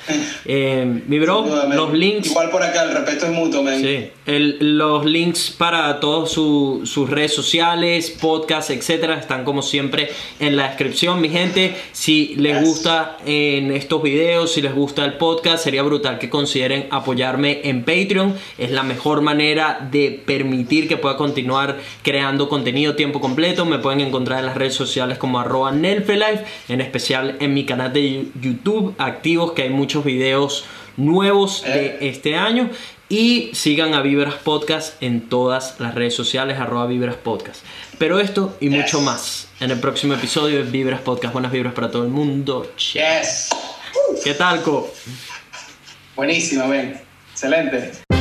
Eh, 0.46 1.02
mi 1.08 1.20
bro, 1.20 1.44
duda, 1.44 1.66
los 1.76 1.94
links... 1.94 2.32
Igual 2.32 2.50
por 2.50 2.64
acá, 2.64 2.84
el 2.86 2.94
respeto 2.96 3.28
es 3.28 3.32
mutuo, 3.32 3.62
men. 3.62 3.80
Sí, 3.80 4.10
el- 4.26 4.58
los 4.78 5.06
links 5.06 5.52
para 5.56 6.00
todas 6.00 6.32
su- 6.32 6.82
sus 6.86 7.08
redes 7.08 7.36
sociales, 7.36 8.10
podcasts, 8.20 8.72
etcétera, 8.72 9.20
están 9.20 9.44
como 9.46 9.62
siempre 9.62 10.10
en 10.40 10.56
la 10.58 10.70
descripción, 10.70 11.22
mi 11.22 11.30
gente. 11.30 11.76
Si 11.92 12.34
les 12.38 12.58
Yes. 12.60 12.68
gusta 12.68 13.18
en 13.24 13.72
estos 13.72 14.02
videos, 14.02 14.52
si 14.54 14.64
les 14.64 14.74
gusta 14.74 15.06
el 15.06 15.14
podcast, 15.14 15.64
sería 15.64 15.84
brutal 15.84 16.18
que 16.18 16.30
consideren 16.32 16.88
apoyarme 17.22 17.62
en 17.64 17.84
Patreon. 17.84 18.36
Es 18.60 18.70
la 18.72 18.84
mejor 18.84 19.22
manera 19.22 19.80
de 19.92 20.22
permitir 20.26 20.88
que 20.88 20.98
pueda 20.98 21.18
continuar 21.18 21.80
creando 22.04 22.48
contenido 22.48 22.96
tiempo 22.96 23.20
completo. 23.20 23.66
Me 23.66 23.80
pueden 23.80 24.02
encontrar 24.02 24.40
en 24.40 24.46
las 24.46 24.56
redes 24.56 24.76
sociales 24.76 25.18
como 25.18 25.40
arroba 25.40 25.72
Nelfelife, 25.72 26.46
en 26.70 26.80
especial 26.82 27.38
en 27.40 27.54
mi 27.56 27.66
canal 27.66 27.92
de 27.92 28.28
YouTube 28.40 28.94
activos, 29.00 29.54
que 29.54 29.64
hay 29.64 29.70
muchos 29.70 30.04
videos 30.06 30.66
nuevos 30.96 31.64
Eh. 31.66 31.98
de 32.00 32.10
este 32.10 32.36
año. 32.36 32.70
Y 33.10 33.52
sigan 33.54 33.94
a 33.94 34.02
Vibras 34.02 34.36
Podcast 34.36 35.02
en 35.02 35.22
todas 35.30 35.80
las 35.80 35.96
redes 35.96 36.14
sociales, 36.14 36.60
arroba 36.60 36.86
Vibras 36.88 37.16
Podcast. 37.16 37.64
Pero 37.98 38.20
esto 38.20 38.56
y 38.60 38.70
mucho 38.70 38.98
Yes. 38.98 39.06
más 39.06 39.48
en 39.62 39.72
el 39.72 39.80
próximo 39.80 40.14
episodio 40.14 40.58
de 40.58 40.70
Vibras 40.70 41.00
Podcast. 41.02 41.32
Buenas 41.34 41.52
vibras 41.54 41.74
para 41.74 41.90
todo 41.90 42.04
el 42.04 42.10
mundo. 42.10 42.70
Yes. 42.94 43.50
¿Qué 44.26 44.34
tal, 44.34 44.62
Co? 44.62 44.92
Buenísimo, 46.18 46.68
ven. 46.68 47.07
Excelente. 47.38 48.17